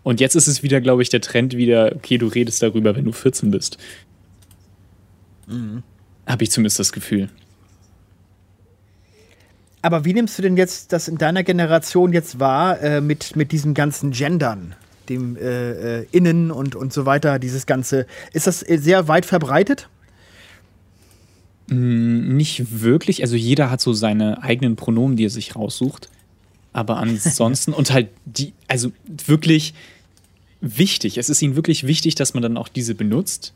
Und 0.04 0.20
jetzt 0.20 0.36
ist 0.36 0.48
es 0.48 0.62
wieder, 0.62 0.82
glaube 0.82 1.02
ich, 1.02 1.08
der 1.08 1.22
Trend 1.22 1.56
wieder, 1.56 1.94
okay, 1.96 2.18
du 2.18 2.28
redest 2.28 2.62
darüber, 2.62 2.98
wenn 2.98 3.06
du 3.06 3.14
14 3.14 3.50
bist. 3.50 3.78
Habe 6.26 6.44
ich 6.44 6.52
zumindest 6.52 6.80
das 6.80 6.92
Gefühl. 6.92 7.30
Aber 9.82 10.04
wie 10.04 10.14
nimmst 10.14 10.38
du 10.38 10.42
denn 10.42 10.58
jetzt 10.58 10.92
das 10.92 11.08
in 11.08 11.18
deiner 11.18 11.44
Generation 11.44 12.12
jetzt 12.12 12.42
wahr 12.42 12.82
äh, 12.82 13.00
mit, 13.00 13.38
mit 13.38 13.54
diesem 13.54 13.74
ganzen 13.74 14.12
Gendern? 14.12 14.76
Dem 15.10 15.38
äh, 15.38 16.00
äh, 16.02 16.08
Innen 16.12 16.52
und, 16.52 16.76
und 16.76 16.94
so 16.94 17.06
weiter, 17.06 17.40
dieses 17.40 17.66
Ganze. 17.66 18.06
Ist 18.34 18.48
das 18.48 18.68
äh, 18.68 18.78
sehr 18.78 19.08
weit 19.08 19.26
verbreitet? 19.26 19.90
Nicht 21.70 22.82
wirklich. 22.82 23.22
Also 23.24 23.36
jeder 23.36 23.70
hat 23.70 23.82
so 23.82 23.92
seine 23.94 24.42
eigenen 24.42 24.76
Pronomen, 24.76 25.18
die 25.18 25.26
er 25.26 25.30
sich 25.30 25.56
raussucht. 25.56 26.10
Aber 26.74 26.98
ansonsten, 26.98 27.74
und 27.74 27.92
halt 27.92 28.10
die, 28.26 28.54
also 28.68 28.92
wirklich 29.26 29.74
wichtig. 30.62 31.18
Es 31.18 31.30
ist 31.30 31.42
ihnen 31.42 31.56
wirklich 31.56 31.86
wichtig, 31.86 32.16
dass 32.16 32.34
man 32.34 32.44
dann 32.44 32.58
auch 32.58 32.68
diese 32.68 32.96
benutzt. 32.96 33.54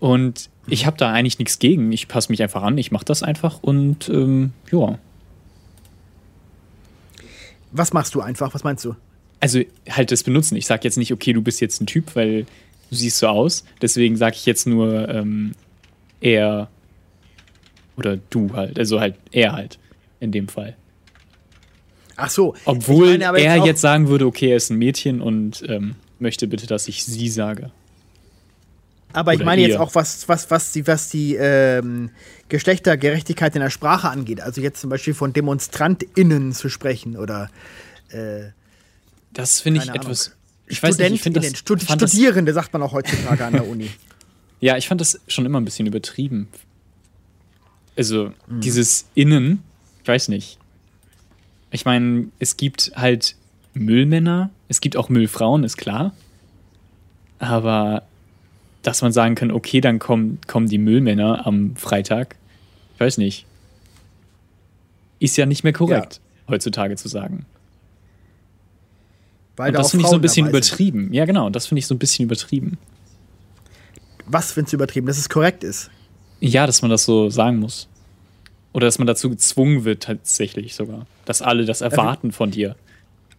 Und 0.00 0.50
ich 0.66 0.86
habe 0.86 0.96
da 0.96 1.12
eigentlich 1.12 1.38
nichts 1.38 1.58
gegen. 1.58 1.92
Ich 1.92 2.08
passe 2.08 2.30
mich 2.30 2.42
einfach 2.42 2.62
an, 2.62 2.76
ich 2.76 2.90
mache 2.90 3.04
das 3.04 3.22
einfach 3.22 3.62
und 3.62 4.08
ähm, 4.08 4.52
ja. 4.70 4.98
Was 7.70 7.92
machst 7.92 8.14
du 8.14 8.20
einfach? 8.20 8.52
Was 8.52 8.64
meinst 8.64 8.84
du? 8.84 8.96
Also 9.42 9.60
halt 9.90 10.12
das 10.12 10.22
Benutzen. 10.22 10.54
Ich 10.54 10.66
sage 10.66 10.82
jetzt 10.84 10.96
nicht, 10.96 11.12
okay, 11.12 11.32
du 11.32 11.42
bist 11.42 11.60
jetzt 11.60 11.80
ein 11.80 11.86
Typ, 11.86 12.14
weil 12.14 12.44
du 12.90 12.94
siehst 12.96 13.18
so 13.18 13.26
aus. 13.26 13.64
Deswegen 13.82 14.16
sage 14.16 14.36
ich 14.36 14.46
jetzt 14.46 14.68
nur 14.68 15.08
ähm, 15.08 15.52
er 16.20 16.68
oder 17.96 18.18
du 18.30 18.54
halt. 18.54 18.78
Also 18.78 19.00
halt 19.00 19.16
er 19.32 19.52
halt 19.52 19.80
in 20.20 20.30
dem 20.30 20.46
Fall. 20.46 20.76
Ach 22.14 22.30
so. 22.30 22.54
Obwohl 22.66 23.14
ich 23.14 23.18
meine 23.18 23.40
er 23.40 23.60
auch- 23.62 23.66
jetzt 23.66 23.80
sagen 23.80 24.06
würde, 24.06 24.26
okay, 24.26 24.50
er 24.50 24.56
ist 24.58 24.70
ein 24.70 24.78
Mädchen 24.78 25.20
und 25.20 25.64
ähm, 25.68 25.96
möchte 26.20 26.46
bitte, 26.46 26.68
dass 26.68 26.86
ich 26.86 27.04
sie 27.04 27.28
sage. 27.28 27.72
Aber 29.12 29.32
ich 29.32 29.40
Oder 29.40 29.46
meine 29.46 29.62
jetzt 29.62 29.72
ihr. 29.72 29.80
auch, 29.82 29.96
was, 29.96 30.28
was, 30.28 30.52
was 30.52 30.70
die, 30.70 30.86
was 30.86 31.08
die 31.08 31.34
ähm, 31.34 32.10
Geschlechtergerechtigkeit 32.48 33.56
in 33.56 33.60
der 33.60 33.70
Sprache 33.70 34.08
angeht. 34.08 34.40
Also 34.40 34.60
jetzt 34.60 34.80
zum 34.80 34.88
Beispiel 34.88 35.14
von 35.14 35.32
DemonstrantInnen 35.32 36.52
zu 36.52 36.68
sprechen 36.68 37.16
oder 37.16 37.50
Das 39.32 39.60
finde 39.60 39.80
ich 39.80 39.86
Keine 39.86 39.98
etwas. 39.98 40.32
Ich 40.66 40.82
weiß 40.82 40.98
nicht, 40.98 41.12
ich 41.12 41.22
finde 41.22 41.40
das, 41.40 41.58
StudentInnen, 41.58 41.88
Stud 41.88 42.02
das, 42.02 42.10
Studierende 42.12 42.52
sagt 42.52 42.72
man 42.72 42.82
auch 42.82 42.92
heutzutage 42.92 43.44
an 43.44 43.52
der 43.52 43.66
Uni. 43.66 43.90
Ja, 44.60 44.76
ich 44.76 44.86
fand 44.86 45.00
das 45.00 45.20
schon 45.26 45.44
immer 45.44 45.60
ein 45.60 45.64
bisschen 45.64 45.88
übertrieben. 45.88 46.46
Also, 47.96 48.32
Mhm. 48.46 48.60
dieses 48.60 49.06
Innen, 49.16 49.60
ich 50.02 50.06
weiß 50.08 50.28
nicht. 50.28 50.56
Ich 51.72 51.84
meine, 51.84 52.28
es 52.38 52.56
gibt 52.56 52.92
halt 52.94 53.34
Müllmänner, 53.74 54.50
es 54.68 54.80
gibt 54.80 54.96
auch 54.96 55.08
Müllfrauen, 55.08 55.64
ist 55.64 55.78
klar. 55.78 56.14
Aber 57.40 58.04
dass 58.82 59.02
man 59.02 59.10
sagen 59.12 59.34
kann, 59.34 59.50
okay, 59.50 59.80
dann 59.80 59.98
kommen, 59.98 60.38
kommen 60.46 60.68
die 60.68 60.78
Müllmänner 60.78 61.44
am 61.44 61.74
Freitag, 61.74 62.36
ich 62.94 63.00
weiß 63.00 63.18
nicht. 63.18 63.46
Ist 65.18 65.36
ja 65.36 65.46
nicht 65.46 65.64
mehr 65.64 65.72
korrekt, 65.72 66.20
heutzutage 66.48 66.94
zu 66.94 67.08
sagen. 67.08 67.46
Weil 69.56 69.68
Und 69.68 69.74
da 69.74 69.78
das 69.80 69.90
finde 69.90 70.04
ich 70.04 70.10
so 70.10 70.16
ein 70.16 70.20
bisschen 70.22 70.46
dabei 70.46 70.60
sind. 70.60 70.74
übertrieben. 70.80 71.12
Ja, 71.12 71.24
genau, 71.24 71.50
das 71.50 71.66
finde 71.66 71.80
ich 71.80 71.86
so 71.86 71.94
ein 71.94 71.98
bisschen 71.98 72.24
übertrieben. 72.24 72.78
Was 74.26 74.52
findest 74.52 74.72
du 74.72 74.76
übertrieben? 74.76 75.06
Dass 75.06 75.18
es 75.18 75.28
korrekt 75.28 75.64
ist. 75.64 75.90
Ja, 76.40 76.66
dass 76.66 76.82
man 76.82 76.90
das 76.90 77.04
so 77.04 77.28
sagen 77.30 77.58
muss. 77.58 77.88
Oder 78.72 78.86
dass 78.86 78.98
man 78.98 79.06
dazu 79.06 79.28
gezwungen 79.28 79.84
wird, 79.84 80.02
tatsächlich 80.04 80.74
sogar. 80.74 81.06
Dass 81.26 81.42
alle 81.42 81.66
das 81.66 81.82
erwarten 81.82 82.32
von 82.32 82.50
dir. 82.50 82.76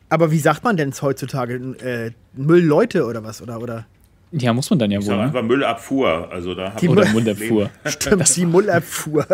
Aber 0.10 0.29
wie 0.32 0.39
sagt 0.39 0.63
man 0.63 0.77
denn 0.77 0.89
es 0.89 1.01
heutzutage? 1.01 1.55
Äh, 1.55 2.12
Müllleute 2.34 3.05
oder 3.05 3.24
was? 3.24 3.41
Oder, 3.41 3.60
oder? 3.60 3.88
Ja, 4.32 4.53
muss 4.53 4.70
man 4.70 4.77
dann 4.79 4.91
ja 4.91 5.00
Ich 5.00 5.05
wohl. 5.05 5.10
sag 5.12 5.17
Ne? 5.17 5.24
einfach 5.24 5.41
Müllabfuhr. 5.43 6.32
Also 6.32 6.53
da 6.53 6.72
Die 6.79 6.88
Oder 6.88 7.08
Mundabfuhr. 7.10 7.70
Stimmt, 7.86 8.36
die 8.36 8.46
Müllabfuhr. 8.46 9.25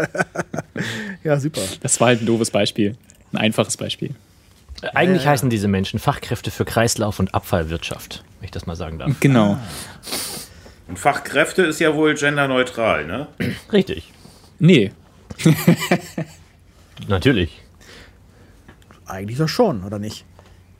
ja, 1.23 1.39
super. 1.39 1.61
Das 1.81 1.99
war 1.99 2.07
halt 2.07 2.21
ein 2.21 2.25
doofes 2.25 2.51
Beispiel. 2.51 2.95
Ein 3.33 3.37
einfaches 3.37 3.75
Beispiel. 3.75 4.11
Eigentlich 4.93 5.27
heißen 5.27 5.49
diese 5.49 5.67
Menschen 5.67 5.99
Fachkräfte 5.99 6.51
für 6.51 6.65
Kreislauf- 6.65 7.19
und 7.19 7.33
Abfallwirtschaft, 7.33 8.23
wenn 8.39 8.45
ich 8.45 8.51
das 8.51 8.65
mal 8.65 8.75
sagen 8.75 8.99
darf. 8.99 9.11
Genau. 9.19 9.57
Und 10.87 10.97
Fachkräfte 10.97 11.63
ist 11.63 11.79
ja 11.79 11.93
wohl 11.95 12.15
genderneutral, 12.15 13.05
ne? 13.05 13.27
Richtig. 13.71 14.11
Nee. 14.57 14.91
Natürlich. 17.07 17.61
Eigentlich 19.05 19.37
doch 19.37 19.49
schon, 19.49 19.83
oder 19.83 19.99
nicht? 19.99 20.25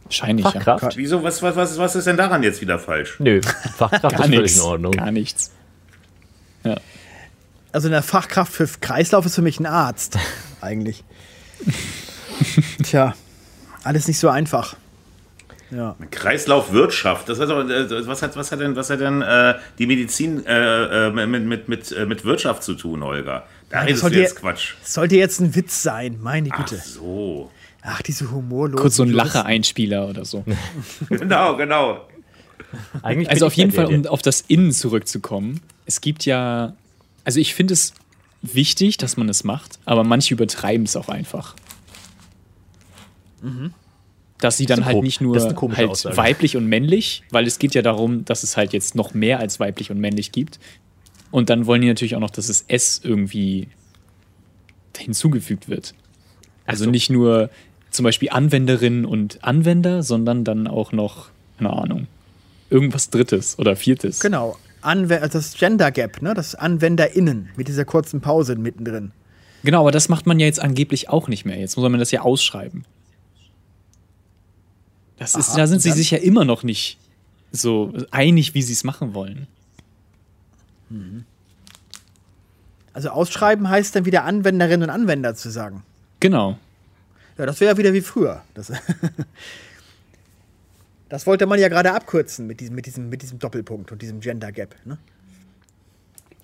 Wahrscheinlich. 0.06 0.46
Ja. 0.46 0.51
Fachkraft? 0.51 0.98
Wieso, 0.98 1.24
was, 1.24 1.41
was, 1.41 1.56
was, 1.56 1.77
was 1.77 1.96
ist 1.96 2.08
denn 2.08 2.18
daran 2.18 2.41
jetzt 2.44 2.62
wieder 2.62 2.79
falsch? 2.79 3.18
Nö, 3.20 3.41
Fachkraft 3.41 4.01
Gar 4.01 4.12
ist 4.12 4.20
völlig 4.25 4.39
nichts. 4.41 4.58
in 4.58 4.63
Ordnung. 4.63 4.91
Gar 4.94 5.12
nichts. 5.12 5.51
Also 7.72 7.88
eine 7.88 8.01
Fachkraft 8.01 8.51
für 8.51 8.68
Kreislauf 8.68 9.25
ist 9.25 9.36
für 9.36 9.41
mich 9.41 9.60
ein 9.60 9.65
Arzt. 9.68 10.18
Eigentlich. 10.62 11.03
Tja, 12.84 13.13
alles 13.83 14.07
nicht 14.07 14.19
so 14.19 14.29
einfach. 14.29 14.75
Ja. 15.71 15.95
Kreislaufwirtschaft. 16.09 17.29
Das 17.29 17.39
heißt 17.39 17.51
aber, 17.51 17.69
äh, 17.69 18.07
was 18.07 18.21
hat, 18.24 18.36
was 18.36 18.51
hat 18.51 18.59
denn, 18.59 18.75
was 18.75 18.89
hat 18.89 19.01
denn 19.01 19.21
äh, 19.21 19.55
die 19.77 19.86
Medizin 19.86 20.43
äh, 20.45 21.07
äh, 21.07 21.12
mit, 21.12 21.43
mit, 21.45 21.69
mit, 21.69 21.91
äh, 21.91 22.05
mit 22.05 22.25
Wirtschaft 22.25 22.63
zu 22.63 22.74
tun, 22.74 23.03
Holger? 23.03 23.45
Da 23.69 23.81
redest 23.81 24.03
du 24.03 24.07
jetzt 24.07 24.38
Quatsch. 24.38 24.74
Das 24.81 24.95
sollte 24.95 25.15
jetzt 25.15 25.39
ein 25.39 25.53
Witz 25.55 25.83
sein, 25.83 26.17
meine 26.21 26.50
Ach 26.51 26.57
Güte. 26.57 26.77
so. 26.77 27.51
Ach, 27.83 28.01
diese 28.01 28.31
humorlosen. 28.31 28.81
Kurz 28.81 28.95
so 28.95 29.03
ein. 29.03 29.12
Lacher-Einspieler 29.12 30.07
oder 30.07 30.25
so. 30.25 30.43
Genau, 31.09 31.55
genau. 31.55 32.07
Eigentlich 33.01 33.29
Also 33.29 33.45
auf 33.48 33.53
jeden 33.53 33.71
Fall, 33.71 33.86
um 33.86 34.05
auf 34.07 34.21
das 34.21 34.41
Innen 34.48 34.71
zurückzukommen. 34.71 35.62
Es 35.86 36.01
gibt 36.01 36.25
ja, 36.25 36.74
also 37.24 37.39
ich 37.39 37.53
finde 37.53 37.74
es 37.74 37.93
wichtig, 38.41 38.98
dass 38.98 39.17
man 39.17 39.29
es 39.29 39.43
macht, 39.43 39.79
aber 39.86 40.03
manche 40.03 40.33
übertreiben 40.33 40.86
es 40.86 40.95
auch 40.95 41.09
einfach. 41.09 41.55
Dass 44.39 44.58
sie 44.58 44.65
dann 44.65 44.86
halt 44.86 45.03
nicht 45.03 45.19
Mhm. 45.22 45.27
nur 45.27 45.75
halt 45.75 45.89
Aussage. 45.89 46.15
weiblich 46.17 46.55
und 46.55 46.65
männlich, 46.67 47.24
weil 47.29 47.46
es 47.46 47.60
geht 47.60 47.75
ja 47.75 47.81
darum, 47.81 48.24
dass 48.25 48.43
es 48.43 48.55
halt 48.55 48.72
jetzt 48.74 48.96
noch 48.96 49.13
mehr 49.13 49.39
als 49.39 49.60
weiblich 49.60 49.91
und 49.91 50.00
männlich 50.00 50.31
gibt. 50.31 50.60
Und 51.31 51.50
dann 51.50 51.65
wollen 51.65 51.81
die 51.81 51.88
natürlich 51.88 52.15
auch 52.15 52.22
noch, 52.22 52.29
dass 52.29 52.50
es 52.50 52.63
S 52.67 53.01
irgendwie 53.03 53.67
hinzugefügt 54.98 55.69
wird. 55.69 55.93
Also 56.65 56.89
nicht 56.89 57.10
nur 57.10 57.50
zum 57.91 58.03
Beispiel 58.03 58.29
Anwenderinnen 58.29 59.05
und 59.05 59.43
Anwender, 59.43 60.03
sondern 60.03 60.43
dann 60.43 60.67
auch 60.67 60.91
noch, 60.91 61.29
keine 61.58 61.74
Ahnung, 61.74 62.08
irgendwas 62.69 63.10
Drittes 63.10 63.58
oder 63.60 63.75
Viertes. 63.75 64.19
Genau. 64.19 64.58
Anwe 64.81 65.22
also 65.22 65.39
das 65.39 65.55
Gender 65.55 65.91
Gap, 65.91 66.22
ne? 66.22 66.34
Das 66.34 66.55
AnwenderInnen 66.55 67.50
mit 67.58 67.67
dieser 67.67 67.84
kurzen 67.84 68.22
Pause 68.22 68.55
mittendrin. 68.55 69.12
Genau, 69.63 69.81
aber 69.81 69.91
das 69.91 70.08
macht 70.08 70.25
man 70.25 70.39
ja 70.39 70.46
jetzt 70.46 70.62
angeblich 70.62 71.10
auch 71.10 71.27
nicht 71.27 71.43
mehr. 71.43 71.58
Jetzt 71.60 71.75
muss 71.75 71.89
man 71.89 72.00
das 72.00 72.12
ja 72.12 72.22
ausschreiben. 72.22 72.86
Das 75.20 75.36
ist, 75.36 75.50
Aha, 75.50 75.58
da 75.58 75.68
sind 75.68 75.82
sie 75.82 75.92
sich 75.92 76.12
ja 76.12 76.18
immer 76.18 76.46
noch 76.46 76.64
nicht 76.64 76.98
so 77.52 77.94
einig, 78.12 78.54
wie 78.54 78.62
sie 78.62 78.74
es 78.74 78.84
machen 78.84 79.14
wollen. 79.14 79.48
Also 82.94 83.10
ausschreiben 83.10 83.70
heißt 83.70 83.96
dann 83.96 84.06
wieder 84.06 84.24
Anwenderinnen 84.24 84.84
und 84.84 84.90
Anwender 84.90 85.36
zu 85.36 85.50
sagen. 85.50 85.84
Genau. 86.20 86.58
Ja, 87.38 87.46
das 87.46 87.60
wäre 87.60 87.72
ja 87.72 87.78
wieder 87.78 87.94
wie 87.94 88.02
früher. 88.02 88.44
Das, 88.54 88.72
das 91.10 91.28
wollte 91.28 91.46
man 91.46 91.60
ja 91.60 91.68
gerade 91.68 91.94
abkürzen 91.94 92.48
mit 92.48 92.60
diesem, 92.60 92.76
mit, 92.76 92.86
diesem, 92.86 93.10
mit 93.10 93.22
diesem 93.22 93.40
Doppelpunkt 93.40 93.92
und 93.92 94.02
diesem 94.02 94.20
Gender 94.20 94.52
Gap. 94.52 94.76
Ne? 94.86 94.98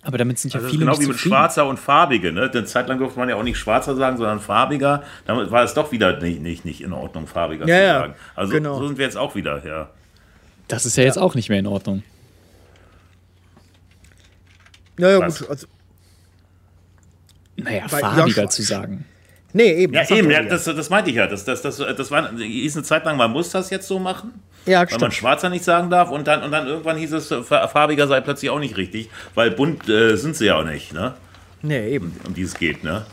Aber 0.05 0.19
damit 0.19 0.37
sind 0.37 0.53
ja 0.53 0.59
ist 0.59 0.67
viele 0.67 0.79
genau 0.81 0.91
nicht 0.91 1.01
wie 1.01 1.07
mit 1.07 1.15
zufrieden. 1.15 1.35
Schwarzer 1.35 1.65
und 1.67 1.79
Farbige. 1.79 2.31
Ne? 2.31 2.49
Eine 2.51 2.63
Zeit 2.65 2.87
lang 2.87 2.99
durfte 2.99 3.17
man 3.19 3.27
ja 3.27 3.35
auch 3.35 3.43
nicht 3.43 3.57
Schwarzer 3.57 3.95
sagen, 3.95 4.17
sondern 4.17 4.39
Farbiger. 4.39 5.03
Damit 5.25 5.49
war 5.49 5.63
es 5.63 5.73
doch 5.73 5.91
wieder 5.91 6.19
nicht, 6.21 6.41
nicht, 6.41 6.63
nicht 6.63 6.81
in 6.81 6.93
Ordnung, 6.93 7.25
Farbiger 7.25 7.67
Ja, 7.67 7.75
zu 7.75 7.81
ja, 7.83 7.99
sagen. 7.99 8.13
Also 8.35 8.53
genau. 8.53 8.77
so 8.77 8.87
sind 8.87 8.97
wir 8.99 9.05
jetzt 9.05 9.17
auch 9.17 9.33
wieder, 9.33 9.65
ja. 9.65 9.89
Das 10.67 10.85
ist 10.85 10.95
ja 10.95 11.03
jetzt 11.03 11.17
auch 11.17 11.33
nicht 11.33 11.49
mehr 11.49 11.57
in 11.59 11.67
Ordnung. 11.67 12.03
Naja, 14.97 15.19
Was? 15.19 15.39
gut. 15.39 15.49
Also, 15.49 15.67
Naja, 17.57 17.87
farbiger 17.87 18.43
ja, 18.43 18.49
zu 18.49 18.61
sagen. 18.61 19.05
nee, 19.53 19.71
eben. 19.73 19.93
Ja, 19.93 20.01
das 20.01 20.11
eben, 20.11 20.29
ja, 20.29 20.43
das, 20.43 20.65
das 20.65 20.89
meinte 20.89 21.09
ich 21.09 21.15
ja. 21.15 21.27
Das, 21.27 21.45
das, 21.45 21.61
das, 21.61 21.77
das 21.77 22.11
war, 22.11 22.31
hieß 22.37 22.75
eine 22.75 22.83
Zeit 22.83 23.05
lang, 23.05 23.17
man 23.17 23.31
muss 23.31 23.49
das 23.49 23.69
jetzt 23.69 23.87
so 23.87 23.99
machen, 23.99 24.33
ja, 24.65 24.79
weil 24.79 24.85
man 24.85 24.89
stimmt. 24.89 25.13
Schwarzer 25.13 25.49
nicht 25.49 25.63
sagen 25.63 25.89
darf. 25.89 26.09
Und 26.11 26.27
dann, 26.27 26.43
und 26.43 26.51
dann 26.51 26.67
irgendwann 26.67 26.97
hieß 26.97 27.11
es, 27.13 27.27
fa- 27.47 27.67
farbiger 27.67 28.07
sei 28.07 28.21
plötzlich 28.21 28.49
auch 28.51 28.59
nicht 28.59 28.77
richtig, 28.77 29.09
weil 29.33 29.51
bunt 29.51 29.87
äh, 29.89 30.15
sind 30.15 30.35
sie 30.35 30.45
ja 30.47 30.57
auch 30.59 30.63
nicht, 30.65 30.93
ne? 30.93 31.13
Nee, 31.61 31.89
eben. 31.89 32.15
um 32.27 32.33
die 32.33 32.43
es 32.43 32.53
geht, 32.55 32.83
ne? 32.83 33.05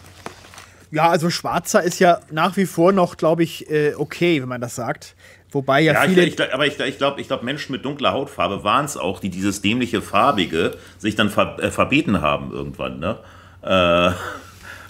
Ja, 0.91 1.09
also 1.09 1.31
schwarzer 1.31 1.83
ist 1.83 1.99
ja 2.01 2.21
nach 2.31 2.57
wie 2.59 2.67
vor 2.67 2.93
noch, 2.93 3.17
glaube 3.17 3.43
ich, 3.43 3.71
äh, 3.71 3.95
okay, 3.97 4.43
wenn 4.43 4.49
man 4.49 4.61
das 4.61 4.75
sagt. 4.75 5.15
Wobei 5.51 5.81
ja, 5.81 5.93
Ja, 5.95 6.05
ich, 6.05 6.11
viele. 6.11 6.25
ich, 6.27 6.37
glaub- 6.37 6.53
aber 6.53 6.67
ich, 6.67 6.79
ich 6.81 6.99
glaube, 6.99 7.21
ich 7.21 7.29
glaub, 7.29 7.43
Menschen 7.43 7.73
mit 7.73 7.85
dunkler 7.85 8.13
Hautfarbe 8.13 8.63
waren 8.65 8.85
es 8.85 8.97
auch, 8.97 9.21
die 9.21 9.31
dieses 9.31 9.63
dämliche 9.63 10.03
Farbige 10.03 10.77
sich 10.99 11.15
dann 11.15 11.31
ver, 11.31 11.57
äh, 11.61 11.71
verbeten 11.71 12.21
haben 12.21 12.53
irgendwann. 12.53 12.99
Ne? 13.01 13.19
Äh, 13.63 14.11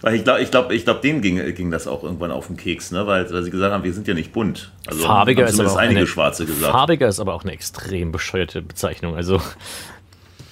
weil 0.02 0.16
ich 0.16 0.24
glaube, 0.24 0.42
ich 0.42 0.50
glaub, 0.50 0.70
ich 0.72 0.84
glaub, 0.84 1.00
denen 1.00 1.22
ging, 1.22 1.54
ging 1.54 1.70
das 1.70 1.86
auch 1.86 2.02
irgendwann 2.02 2.30
auf 2.30 2.48
den 2.48 2.56
Keks, 2.56 2.90
ne? 2.90 3.06
weil, 3.06 3.30
weil 3.30 3.42
sie 3.42 3.50
gesagt 3.50 3.72
haben, 3.72 3.84
wir 3.84 3.92
sind 3.92 4.06
ja 4.08 4.14
nicht 4.14 4.32
bunt. 4.32 4.72
Also 4.86 5.04
Farbiger 5.04 5.46
ist 5.46 5.58
aber 5.58 5.72
auch 5.72 5.76
einige 5.76 6.00
eine, 6.00 6.06
Schwarze 6.06 6.44
gesagt. 6.44 6.72
Farbiger 6.72 7.08
ist 7.08 7.20
aber 7.20 7.34
auch 7.34 7.44
eine 7.44 7.52
extrem 7.52 8.12
bescheuerte 8.12 8.62
Bezeichnung. 8.62 9.16
Also 9.16 9.40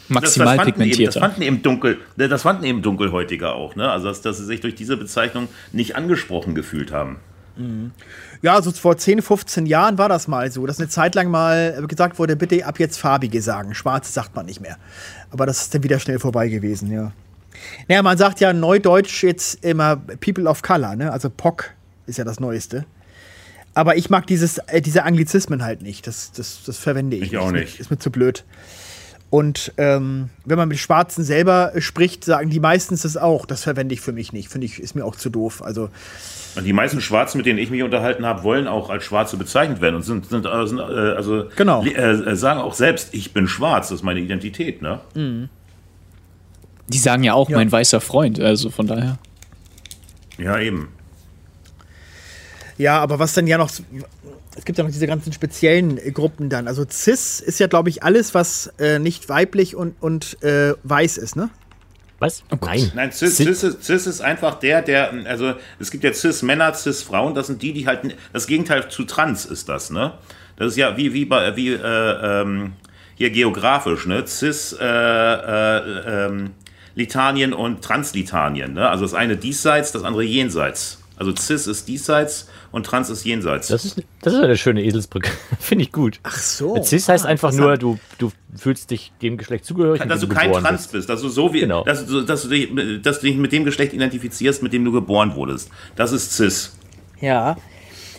Maximal 0.09 0.57
das, 0.57 0.67
das 0.67 0.75
fanden 0.75 0.81
eben, 0.81 0.91
das 0.91 0.97
pigmentierter. 0.97 1.21
fanden 1.21 1.43
eben 1.43 1.63
dunkel, 1.63 1.99
ne, 2.17 2.29
das 2.29 2.43
fanden 2.43 2.65
eben 2.65 2.83
Dunkelhäutige 2.83 3.53
auch, 3.53 3.77
ne? 3.77 3.91
Also 3.91 4.09
dass, 4.09 4.23
dass 4.23 4.39
sie 4.39 4.45
sich 4.45 4.61
durch 4.61 4.75
diese 4.75 4.97
Bezeichnung 4.97 5.49
nicht 5.73 5.95
angesprochen 5.95 6.55
gefühlt 6.55 6.91
haben. 6.93 7.19
Ja, 8.43 8.63
so 8.63 8.71
vor 8.71 8.97
10, 8.97 9.21
15 9.23 9.67
Jahren 9.67 9.99
war 9.99 10.09
das 10.09 10.29
mal 10.29 10.51
so, 10.51 10.67
dass 10.67 10.79
eine 10.79 10.89
Zeit 10.89 11.15
lang 11.15 11.31
mal 11.31 11.85
gesagt 11.87 12.19
wurde, 12.19 12.37
bitte 12.37 12.65
ab 12.65 12.79
jetzt 12.79 12.99
farbige 12.99 13.43
sagen. 13.43 13.75
Schwarze 13.75 14.11
sagt 14.13 14.35
man 14.35 14.47
nicht 14.47 14.61
mehr. 14.61 14.79
Aber 15.31 15.47
das 15.47 15.63
ist 15.63 15.75
dann 15.75 15.83
wieder 15.83 15.99
schnell 15.99 16.19
vorbei 16.19 16.49
gewesen, 16.49 16.91
ja. 16.91 17.13
Naja, 17.89 18.03
man 18.03 18.17
sagt 18.19 18.41
ja 18.41 18.53
neudeutsch 18.53 19.23
jetzt 19.23 19.65
immer 19.65 19.97
People 19.97 20.49
of 20.49 20.63
Color, 20.63 20.97
ne? 20.97 21.13
Also 21.13 21.31
POC 21.31 21.71
ist 22.07 22.19
ja 22.19 22.25
das 22.25 22.41
Neueste. 22.41 22.85
Aber 23.75 23.97
ich 23.97 24.11
mag 24.11 24.27
dieses, 24.27 24.59
äh, 24.59 24.81
diese 24.83 25.05
Anglizismen 25.05 25.63
halt 25.63 25.83
nicht. 25.83 26.07
Das, 26.07 26.33
das, 26.33 26.63
das 26.67 26.77
verwende 26.79 27.17
ich, 27.17 27.23
Ich 27.33 27.39
auch 27.39 27.47
Ist 27.47 27.53
mir- 27.53 27.61
nicht. 27.61 27.81
Ist 27.81 27.91
mir 27.91 27.99
zu 27.99 28.11
blöd. 28.11 28.45
Und 29.31 29.73
ähm, 29.77 30.29
wenn 30.45 30.59
man 30.59 30.67
mit 30.69 30.79
Schwarzen 30.81 31.23
selber 31.23 31.73
äh, 31.77 31.81
spricht, 31.81 32.25
sagen 32.25 32.51
die 32.51 32.59
meistens 32.59 33.03
das 33.03 33.17
auch. 33.17 33.47
Das 33.47 33.63
verwende 33.63 33.95
ich 33.95 34.01
für 34.01 34.11
mich 34.13 34.33
nicht. 34.33 34.49
Finde 34.49 34.65
ich, 34.65 34.81
ist 34.83 34.97
mir 34.97 35.05
auch 35.05 35.15
zu 35.15 35.31
doof. 35.31 35.63
Also, 35.63 35.89
Und 36.57 36.65
die 36.65 36.73
meisten 36.73 37.01
Schwarzen, 37.01 37.37
mit 37.39 37.47
denen 37.47 37.61
ich 37.61 37.71
mich 37.71 37.85
unterhalten 37.85 38.27
habe, 38.27 38.43
wollen 38.43 38.67
auch 38.67 38.91
als 38.91 39.05
Schwarze 39.05 39.37
bezeichnet 39.37 39.81
werden 39.81 39.95
und 39.95 40.03
sind, 40.03 40.27
sind, 40.29 40.47
äh, 40.47 40.67
sind 40.67 40.81
äh, 40.81 40.83
also 40.83 41.45
Genau. 41.55 41.85
äh, 41.85 42.35
sagen 42.35 42.59
auch 42.59 42.75
selbst, 42.75 43.11
ich 43.15 43.33
bin 43.33 43.47
schwarz, 43.47 43.91
das 43.91 43.99
ist 44.01 44.03
meine 44.03 44.19
Identität, 44.19 44.83
ne? 44.83 44.99
Die 46.93 46.99
sagen 46.99 47.23
ja 47.23 47.35
auch 47.35 47.49
Ja. 47.49 47.57
mein 47.57 47.71
weißer 47.71 48.01
Freund, 48.01 48.41
also 48.41 48.71
von 48.71 48.87
daher. 48.87 49.19
Ja, 50.39 50.59
eben. 50.59 50.89
Ja, 52.79 52.99
aber 52.99 53.19
was 53.19 53.35
dann 53.35 53.47
ja 53.47 53.59
noch. 53.59 53.71
Es 54.57 54.65
gibt 54.65 54.79
ja 54.79 54.85
noch 54.85 54.91
diese 54.91 55.07
ganzen 55.07 55.33
speziellen 55.33 55.97
Gruppen 56.13 56.49
dann. 56.49 56.67
Also 56.67 56.85
Cis 56.91 57.41
ist 57.41 57.61
ja, 57.61 57.67
glaube 57.69 57.89
ich, 57.89 58.03
alles, 58.03 58.35
was 58.35 58.73
äh, 58.79 58.99
nicht 58.99 59.29
weiblich 59.29 59.77
und, 59.77 59.95
und 60.01 60.43
äh, 60.43 60.75
weiß 60.83 61.19
ist, 61.19 61.37
ne? 61.37 61.51
was? 62.19 62.43
Nein. 62.61 62.93
Nein, 62.95 63.13
Cis, 63.13 63.39
Cis- 63.39 63.45
Cis, 63.47 63.63
ist- 63.63 63.85
Cis 63.85 64.07
ist 64.07 64.21
einfach 64.21 64.59
der, 64.59 64.83
der, 64.83 65.11
also 65.25 65.55
es 65.79 65.91
gibt 65.91 66.05
ja 66.05 66.13
Cis-Männer, 66.13 66.75
Cis-Frauen, 66.75 67.35
das 67.35 67.47
sind 67.47 67.63
die, 67.63 67.73
die 67.73 67.87
halt, 67.87 68.01
das 68.35 68.47
Gegenteil 68.47 68.91
zu 68.91 69.05
Trans 69.05 69.47
ist 69.47 69.71
das, 69.71 69.89
ne? 69.91 70.13
Das 70.57 70.73
ist 70.73 70.77
ja 70.77 70.99
wie, 70.99 71.15
wie, 71.15 71.25
bei, 71.25 71.57
wie 71.57 71.71
äh, 71.71 72.43
ähm, 72.43 72.73
hier 73.15 73.31
geografisch, 73.31 74.05
ne? 74.07 74.27
Cis, 74.27 74.75
äh, 74.79 74.85
äh, 74.85 76.27
ähm, 76.27 76.51
Litanien 77.01 77.53
und 77.53 77.83
Translitanien, 77.83 78.75
ne? 78.75 78.89
Also 78.89 79.05
das 79.05 79.15
eine 79.15 79.37
diesseits, 79.37 79.93
das 79.93 80.05
andere 80.05 80.23
jenseits. 80.23 80.99
Also 81.17 81.35
Cis 81.37 81.67
ist 81.67 81.87
diesseits 81.89 82.49
und 82.73 82.87
Trans 82.87 83.11
ist 83.11 83.25
jenseits. 83.25 83.69
Das 83.69 83.85
ist, 83.85 84.03
das 84.23 84.33
ist 84.33 84.41
eine 84.41 84.57
schöne 84.57 84.83
Eselsbrücke. 84.83 85.31
Finde 85.61 85.85
ich 85.85 85.93
gut. 85.93 86.19
Ach 86.23 86.39
so. 86.39 86.83
Cis 86.83 87.09
heißt 87.11 87.27
einfach 87.27 87.53
nur, 87.53 87.77
du, 87.77 87.99
du 88.17 88.33
fühlst 88.57 88.91
dich 88.91 89.13
dem 89.21 89.37
Geschlecht 89.37 89.67
zugehörig. 89.67 90.01
mit 90.01 90.11
dass 90.11 90.21
du 90.21 90.29
kein 90.29 90.47
geboren 90.47 90.65
Trans 90.65 90.83
bist. 90.83 90.93
bist, 90.93 91.09
dass 91.11 91.21
du 91.21 91.29
so 91.29 91.53
wie, 91.53 91.61
Genau. 91.61 91.85
dass, 91.85 92.07
du, 92.07 92.23
dass, 92.23 92.43
du 92.45 92.49
dich, 92.49 92.71
dass 93.03 93.21
du 93.21 93.27
dich 93.27 93.37
mit 93.37 93.53
dem 93.53 93.65
Geschlecht 93.65 93.93
identifizierst, 93.93 94.63
mit 94.63 94.73
dem 94.73 94.83
du 94.85 94.93
geboren 94.93 95.35
wurdest. 95.35 95.69
Das 95.95 96.13
ist 96.13 96.35
Cis. 96.37 96.75
Ja. 97.21 97.57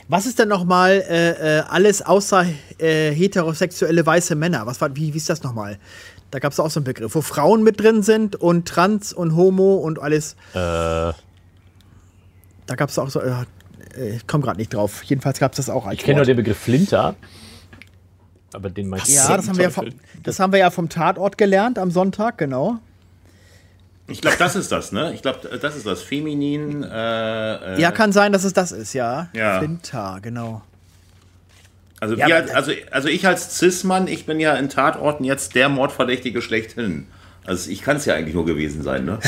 Was 0.07 0.25
ist 0.25 0.38
denn 0.39 0.50
nochmal 0.50 1.03
äh, 1.09 1.59
äh, 1.59 1.63
alles 1.69 2.01
außer 2.01 2.46
äh, 2.77 3.11
heterosexuelle 3.11 4.05
weiße 4.05 4.35
Männer? 4.35 4.65
Was 4.65 4.79
war, 4.81 4.96
wie, 4.96 5.13
wie 5.13 5.17
ist 5.17 5.29
das 5.29 5.41
nochmal? 5.41 5.79
Da 6.31 6.39
gab 6.39 6.53
es 6.53 6.59
auch 6.59 6.70
so 6.70 6.79
einen 6.79 6.85
Begriff, 6.85 7.13
wo 7.13 7.22
Frauen 7.22 7.61
mit 7.63 7.79
drin 7.79 8.03
sind 8.03 8.35
und 8.37 8.67
Trans 8.67 9.11
und 9.13 9.35
Homo 9.35 9.75
und 9.75 10.00
alles. 10.00 10.33
Äh, 10.53 10.55
Da 10.55 11.13
gab 12.75 12.89
es 12.89 12.98
auch 12.98 13.09
so. 13.09 13.20
Äh, 13.20 13.46
ich 14.15 14.25
komme 14.25 14.44
gerade 14.44 14.57
nicht 14.57 14.74
drauf. 14.74 15.03
Jedenfalls 15.03 15.39
gab 15.39 15.51
es 15.51 15.57
das 15.57 15.70
auch 15.70 15.85
als 15.85 15.96
ich 16.00 16.05
kenne 16.05 16.17
nur 16.17 16.25
den 16.25 16.37
Begriff 16.37 16.57
Flinter. 16.57 17.15
Aber 18.53 18.70
den 18.70 18.87
meinst 18.87 19.09
du? 19.09 19.13
Ja, 19.13 19.35
das 19.35 19.48
haben, 19.50 19.57
wir 19.57 19.63
ja 19.65 19.70
vom, 19.70 19.89
das 20.24 20.39
haben 20.39 20.53
wir 20.53 20.59
ja 20.59 20.72
vom 20.72 20.87
Tatort 20.89 21.37
gelernt 21.37 21.77
am 21.77 21.91
Sonntag, 21.91 22.37
genau. 22.37 22.77
Ich 24.07 24.22
glaube, 24.22 24.37
das 24.37 24.55
ist 24.55 24.72
das, 24.72 24.91
ne? 24.91 25.13
Ich 25.13 25.22
glaube, 25.22 25.57
das 25.57 25.75
ist 25.75 25.85
das. 25.85 26.01
Feminin. 26.01 26.83
Äh, 26.83 27.75
äh, 27.75 27.81
Ja, 27.81 27.91
kann 27.91 28.11
sein, 28.11 28.33
dass 28.33 28.44
es 28.44 28.51
das 28.53 28.72
ist, 28.72 28.94
ja. 28.94 29.29
Ja. 29.33 29.59
Flinta, 29.59 30.20
genau. 30.20 30.61
Also, 32.01 32.16
ja, 32.18 32.25
als- 32.35 32.51
also, 32.51 32.72
also 32.92 33.07
ich 33.07 33.25
als 33.25 33.57
Cis-Mann, 33.57 34.07
ich 34.07 34.25
bin 34.25 34.40
ja 34.42 34.55
in 34.55 34.68
Tatorten 34.70 35.24
jetzt 35.24 35.55
der 35.55 35.70
Mordverdächtige 35.70 36.42
schlechthin. 36.42 37.07
Also 37.46 37.72
ich 37.72 37.81
kann 37.81 37.96
es 37.98 38.05
ja 38.05 38.14
eigentlich 38.16 38.35
nur 38.35 38.46
gewesen 38.46 38.83
sein, 38.83 39.05
ne? 39.05 39.20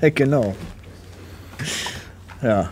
genau. 0.14 0.54
Ja. 2.42 2.70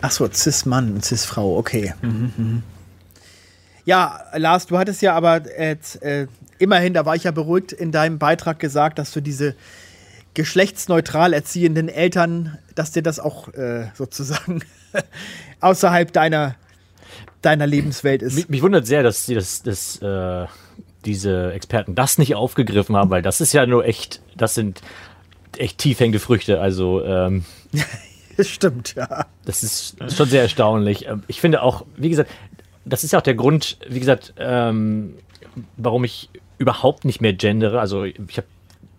Ach 0.00 0.10
so, 0.10 0.28
Cis-Mann 0.32 0.94
und 0.94 1.04
Cis-Frau, 1.04 1.56
okay. 1.58 1.94
Mhm, 2.02 2.62
Ja, 3.84 4.20
Lars, 4.34 4.66
du 4.66 4.78
hattest 4.78 5.02
ja 5.02 5.14
aber 5.14 5.42
äh, 5.58 5.76
äh, 6.00 6.26
immerhin, 6.58 6.94
da 6.94 7.04
war 7.06 7.14
ich 7.16 7.24
ja 7.24 7.30
beruhigt, 7.30 7.72
in 7.72 7.92
deinem 7.92 8.18
Beitrag 8.18 8.58
gesagt, 8.58 8.98
dass 8.98 9.12
du 9.12 9.20
diese 9.20 9.54
geschlechtsneutral 10.34 11.32
erziehenden 11.34 11.88
Eltern, 11.88 12.58
dass 12.74 12.90
dir 12.92 13.02
das 13.02 13.20
auch 13.20 13.48
äh, 13.54 13.88
sozusagen 13.94 14.62
außerhalb 15.60 16.12
deiner, 16.12 16.54
deiner 17.42 17.66
Lebenswelt 17.66 18.22
ist. 18.22 18.34
Mich, 18.36 18.48
mich 18.48 18.62
wundert 18.62 18.86
sehr, 18.86 19.02
dass 19.02 19.26
sie 19.26 19.34
das, 19.34 19.62
das, 19.62 20.00
äh, 20.00 20.46
diese 21.04 21.52
Experten 21.52 21.94
das 21.94 22.18
nicht 22.18 22.34
aufgegriffen 22.34 22.96
haben, 22.96 23.10
weil 23.10 23.22
das 23.22 23.40
ist 23.40 23.52
ja 23.52 23.66
nur 23.66 23.84
echt, 23.84 24.20
das 24.36 24.54
sind 24.54 24.80
echt 25.58 25.78
tiefhängende 25.78 26.18
Früchte. 26.20 26.60
Also 26.60 27.04
ähm, 27.04 27.44
Das 28.36 28.48
stimmt, 28.50 28.94
ja. 28.94 29.26
das 29.44 29.62
ist 29.62 29.96
schon 30.14 30.28
sehr 30.28 30.42
erstaunlich. 30.42 31.06
Ähm, 31.06 31.22
Ich 31.26 31.40
finde 31.40 31.62
auch, 31.62 31.84
wie 31.96 32.08
gesagt, 32.08 32.30
das 32.84 33.04
ist 33.04 33.12
ja 33.12 33.18
auch 33.18 33.24
der 33.24 33.34
Grund, 33.34 33.78
wie 33.88 34.00
gesagt, 34.00 34.34
ähm, 34.38 35.14
warum 35.76 36.04
ich 36.04 36.30
überhaupt 36.58 37.04
nicht 37.04 37.20
mehr 37.20 37.32
gendere. 37.32 37.80
Also 37.80 38.04
ich 38.04 38.36
habe 38.36 38.46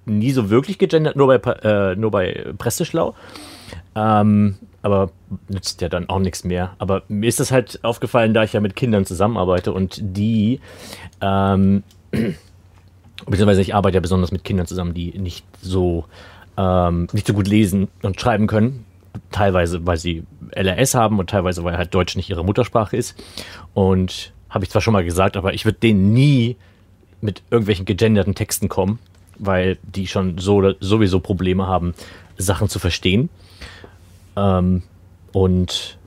nie 0.06 0.32
so 0.32 0.50
wirklich 0.50 0.78
gegendert, 0.78 1.16
nur 1.16 1.28
bei, 1.40 1.52
äh, 1.64 1.96
nur 1.96 2.12
bei 2.12 2.54
Presseschlau. 2.58 3.16
Ähm, 3.96 4.58
aber 4.84 5.12
nützt 5.48 5.82
ja 5.82 5.90
dann 5.90 6.10
auch 6.10 6.20
nichts 6.20 6.44
mehr. 6.44 6.76
Aber 6.78 7.04
mir 7.08 7.28
ist 7.28 7.40
das 7.40 7.52
halt 7.52 7.80
aufgefallen, 7.84 8.34
da 8.34 8.44
ich 8.44 8.54
ja 8.54 8.60
mit 8.60 8.76
Kindern 8.76 9.06
zusammenarbeite 9.06 9.74
und 9.74 9.98
die, 10.00 10.60
ähm, 11.22 11.84
beziehungsweise 13.26 13.62
ich 13.62 13.74
arbeite 13.74 13.96
ja 13.96 14.02
besonders 14.02 14.32
mit 14.32 14.44
Kindern 14.44 14.68
zusammen, 14.68 14.94
die 14.94 15.18
nicht 15.18 15.46
so, 15.62 16.06
ähm, 16.58 17.08
nicht 17.14 17.26
so 17.26 17.34
gut 17.34 17.48
lesen 17.48 17.88
und 18.04 18.20
schreiben 18.20 18.46
können. 18.46 18.86
Teilweise, 19.32 19.86
weil 19.88 19.98
sie 19.98 20.26
LRS 20.52 20.96
haben 20.96 21.18
und 21.18 21.30
teilweise, 21.30 21.64
weil 21.64 21.78
halt 21.78 21.94
Deutsch 21.94 22.16
nicht 22.16 22.30
ihre 22.30 22.44
Muttersprache 22.44 22.98
ist. 22.98 23.16
Und 23.74 24.34
habe 24.50 24.66
ich 24.66 24.70
zwar 24.70 24.82
schon 24.82 24.94
mal 24.94 25.06
gesagt, 25.06 25.38
aber 25.38 25.54
ich 25.54 25.66
würde 25.66 25.80
denen 25.80 26.14
nie 26.14 26.58
mit 27.22 27.42
irgendwelchen 27.50 27.86
gegenderten 27.86 28.36
Texten 28.36 28.68
kommen, 28.68 29.00
weil 29.40 29.78
die 29.84 30.08
schon 30.08 30.40
so 30.40 30.74
sowieso 30.82 31.22
Probleme 31.22 31.68
haben, 31.68 31.94
Sachen 32.38 32.68
zu 32.68 32.80
verstehen. 32.80 33.30
Ähm, 34.36 34.84
und 35.32 35.98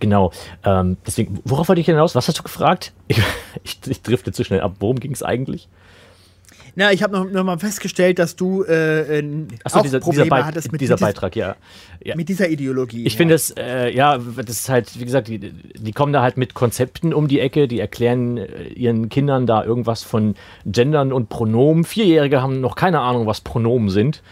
genau, 0.00 0.32
ähm, 0.64 0.96
deswegen, 1.06 1.40
worauf 1.44 1.68
wollte 1.68 1.80
ich 1.80 1.86
hinaus? 1.86 2.14
Was 2.14 2.28
hast 2.28 2.38
du 2.38 2.42
gefragt? 2.42 2.92
Ich, 3.08 3.80
ich, 3.82 3.90
ich 3.90 4.02
drifte 4.02 4.32
zu 4.32 4.44
schnell 4.44 4.60
ab. 4.60 4.76
Worum 4.80 5.00
ging 5.00 5.12
es 5.12 5.22
eigentlich? 5.22 5.68
Na, 6.78 6.92
ich 6.92 7.02
habe 7.02 7.14
noch, 7.14 7.30
noch 7.30 7.42
mal 7.42 7.58
festgestellt, 7.58 8.18
dass 8.18 8.36
du 8.36 8.62
äh, 8.62 9.22
Achso, 9.64 9.78
auch 9.78 9.82
dieser, 9.82 9.98
Probleme 9.98 10.24
dieser, 10.26 10.44
hattest 10.44 10.72
mit, 10.72 10.82
dieser 10.82 10.94
mit, 10.94 11.00
Beitrag, 11.00 11.34
ja. 11.34 11.56
ja. 12.04 12.14
mit 12.16 12.28
dieser 12.28 12.50
Ideologie. 12.50 13.06
Ich 13.06 13.14
ja. 13.14 13.16
finde 13.16 13.34
es, 13.34 13.50
äh, 13.56 13.88
ja, 13.88 14.18
das 14.18 14.60
ist 14.60 14.68
halt, 14.68 15.00
wie 15.00 15.06
gesagt, 15.06 15.28
die, 15.28 15.38
die 15.38 15.92
kommen 15.92 16.12
da 16.12 16.20
halt 16.20 16.36
mit 16.36 16.52
Konzepten 16.52 17.14
um 17.14 17.28
die 17.28 17.40
Ecke, 17.40 17.66
die 17.66 17.80
erklären 17.80 18.36
äh, 18.36 18.64
ihren 18.74 19.08
Kindern 19.08 19.46
da 19.46 19.64
irgendwas 19.64 20.02
von 20.02 20.34
Gendern 20.66 21.14
und 21.14 21.30
Pronomen. 21.30 21.84
Vierjährige 21.84 22.42
haben 22.42 22.60
noch 22.60 22.76
keine 22.76 23.00
Ahnung, 23.00 23.26
was 23.26 23.40
Pronomen 23.40 23.88
sind. 23.88 24.22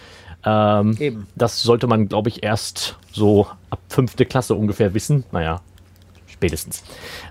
Ähm, 0.44 0.96
Eben. 0.98 1.26
Das 1.34 1.62
sollte 1.62 1.86
man, 1.86 2.08
glaube 2.08 2.28
ich, 2.28 2.42
erst 2.42 2.96
so 3.12 3.46
ab 3.70 3.80
fünfte 3.88 4.26
Klasse 4.26 4.54
ungefähr 4.54 4.94
wissen. 4.94 5.24
Naja, 5.32 5.60
spätestens. 6.26 6.82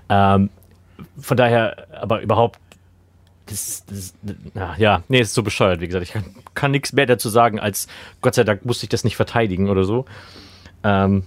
Ähm, 0.08 0.50
von 1.18 1.36
daher, 1.36 1.86
aber 1.92 2.20
überhaupt, 2.22 2.58
das, 3.46 3.84
das, 3.86 4.14
na, 4.54 4.74
ja, 4.78 5.02
nee, 5.08 5.20
ist 5.20 5.34
so 5.34 5.42
bescheuert, 5.42 5.80
wie 5.80 5.86
gesagt. 5.86 6.04
Ich 6.04 6.12
kann, 6.12 6.24
kann 6.54 6.70
nichts 6.70 6.92
mehr 6.92 7.06
dazu 7.06 7.28
sagen, 7.28 7.60
als 7.60 7.88
Gott 8.20 8.34
sei 8.34 8.44
Dank 8.44 8.64
musste 8.64 8.86
ich 8.86 8.90
das 8.90 9.04
nicht 9.04 9.16
verteidigen 9.16 9.68
oder 9.68 9.84
so. 9.84 10.06
Ähm, 10.82 11.24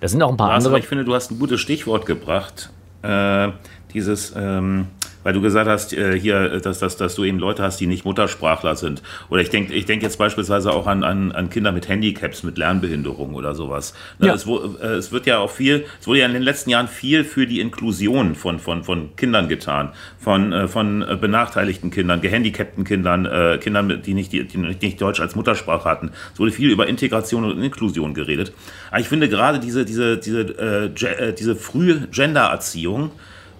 da 0.00 0.08
sind 0.08 0.22
auch 0.22 0.30
ein 0.30 0.36
paar 0.36 0.48
Lars, 0.48 0.64
aber 0.64 0.74
andere. 0.74 0.80
ich 0.80 0.88
finde, 0.88 1.04
du 1.04 1.14
hast 1.14 1.30
ein 1.30 1.38
gutes 1.38 1.60
Stichwort 1.60 2.06
gebracht. 2.06 2.70
Äh, 3.02 3.50
dieses, 3.92 4.32
ähm, 4.36 4.88
weil 5.24 5.32
du 5.32 5.40
gesagt 5.40 5.68
hast, 5.68 5.92
äh, 5.92 6.18
hier, 6.18 6.60
dass, 6.60 6.78
dass, 6.78 6.96
dass 6.96 7.16
du 7.16 7.24
eben 7.24 7.40
Leute 7.40 7.62
hast, 7.64 7.80
die 7.80 7.86
nicht 7.88 8.04
Muttersprachler 8.04 8.76
sind. 8.76 9.02
Oder 9.30 9.42
ich 9.42 9.50
denke 9.50 9.72
ich 9.74 9.86
denk 9.86 10.02
jetzt 10.02 10.18
beispielsweise 10.18 10.72
auch 10.72 10.86
an, 10.86 11.02
an, 11.02 11.32
an 11.32 11.50
Kinder 11.50 11.72
mit 11.72 11.88
Handicaps, 11.88 12.44
mit 12.44 12.58
Lernbehinderung 12.58 13.34
oder 13.34 13.54
sowas. 13.56 13.94
Ne, 14.18 14.28
Ja. 14.28 14.34
es, 14.34 14.46
äh, 14.46 14.86
es 14.86 15.10
wird 15.10 15.26
ja 15.26 15.38
auch 15.38 15.50
viel, 15.50 15.86
es 16.00 16.06
wurde 16.06 16.20
ja 16.20 16.26
in 16.26 16.34
den 16.34 16.42
letzten 16.42 16.70
Jahren 16.70 16.86
viel 16.86 17.24
für 17.24 17.46
die 17.46 17.60
Inklusion 17.60 18.36
von, 18.36 18.58
von, 18.58 18.84
von 18.84 19.16
Kindern 19.16 19.48
getan, 19.48 19.90
von, 20.18 20.52
äh, 20.52 20.68
von 20.68 21.02
äh, 21.02 21.16
benachteiligten 21.20 21.90
Kindern, 21.90 22.20
gehandicapten 22.20 22.84
Kindern, 22.84 23.26
äh, 23.26 23.58
Kindern, 23.60 24.02
die 24.04 24.14
nicht, 24.14 24.32
die, 24.32 24.44
die 24.44 24.58
nicht 24.58 25.00
Deutsch 25.00 25.20
als 25.20 25.34
Muttersprache 25.34 25.88
hatten. 25.88 26.10
Es 26.32 26.38
wurde 26.38 26.52
viel 26.52 26.70
über 26.70 26.86
Integration 26.86 27.44
und 27.44 27.62
Inklusion 27.62 28.14
geredet. 28.14 28.52
Aber 28.90 29.00
ich 29.00 29.08
finde 29.08 29.28
gerade 29.28 29.58
diese, 29.58 29.84
diese, 29.84 30.18
diese, 30.18 30.40
äh, 30.42 31.04
äh, 31.06 31.32
diese 31.32 31.56
frühe 31.56 32.08
Gendererziehung, 32.10 33.10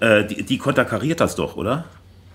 äh, 0.05 0.27
die, 0.27 0.43
die 0.43 0.59
konterkariert 0.59 1.21
das 1.21 1.35
doch, 1.37 1.57
oder? 1.57 1.85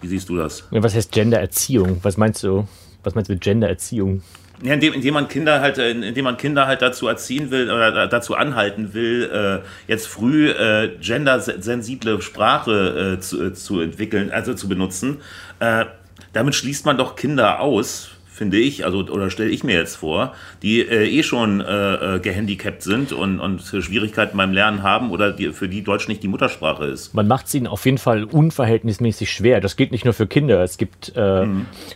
Wie 0.02 0.08
siehst 0.08 0.30
du 0.30 0.38
das? 0.38 0.64
Ja, 0.72 0.82
Was 0.82 0.96
heißt 0.96 1.12
Gendererziehung? 1.12 2.00
Was 2.04 2.18
meinst 2.18 2.42
du? 2.44 2.68
Was 3.04 3.16
meinst 3.16 3.30
du 3.30 3.34
mit 3.34 3.42
Gendererziehung? 3.42 4.22
Ja, 4.62 4.74
indem, 4.74 4.94
indem 4.94 5.14
man 5.14 5.28
Kinder 5.30 5.62
halt, 5.62 5.78
äh, 5.78 5.92
indem 5.92 6.26
man 6.26 6.36
Kinder 6.36 6.68
halt 6.68 6.82
dazu 6.82 7.08
erziehen 7.08 7.50
will 7.50 7.72
oder 7.72 7.92
da- 7.94 8.08
dazu 8.08 8.36
anhalten 8.36 8.94
will, 8.94 9.30
äh, 9.32 9.66
jetzt 9.92 10.08
früh 10.08 10.50
äh, 10.50 10.98
gendersensible 11.00 12.22
Sprache 12.22 13.16
äh, 13.18 13.20
zu, 13.22 13.42
äh, 13.46 13.54
zu 13.54 13.80
entwickeln, 13.80 14.32
also 14.32 14.54
zu 14.54 14.68
benutzen. 14.68 15.18
Äh, 15.60 15.86
damit 16.34 16.56
schließt 16.56 16.86
man 16.86 16.98
doch 16.98 17.16
Kinder 17.16 17.60
aus, 17.62 18.10
finde 18.40 18.58
ich, 18.58 18.86
also 18.86 19.00
oder 19.00 19.30
stelle 19.30 19.50
ich 19.50 19.66
mir 19.66 19.76
jetzt 19.76 19.98
vor, 19.98 20.34
die 20.64 20.80
äh, 20.80 21.08
eh 21.08 21.24
schon 21.24 21.60
äh, 21.60 22.16
äh, 22.16 22.20
gehandicapt 22.20 22.82
sind 22.82 23.12
und, 23.12 23.42
und 23.42 23.62
Schwierigkeiten 23.62 24.38
beim 24.38 24.54
Lernen 24.54 24.82
haben 24.82 25.12
oder 25.12 25.32
die, 25.32 25.52
für 25.52 25.68
die 25.68 25.84
Deutsch 25.84 26.08
nicht 26.08 26.24
die 26.24 26.30
Muttersprache 26.30 26.86
ist. 26.86 27.14
Man 27.14 27.28
macht 27.28 27.48
es 27.48 27.54
ihnen 27.54 27.68
auf 27.68 27.86
jeden 27.86 27.98
Fall 27.98 28.24
unverhältnismäßig 28.24 29.30
schwer. 29.30 29.60
Das 29.60 29.76
gilt 29.76 29.92
nicht 29.92 30.06
nur 30.06 30.14
für 30.14 30.26
Kinder. 30.26 30.64
Es 30.64 30.78
gibt 30.78 31.16
äh, 31.18 31.46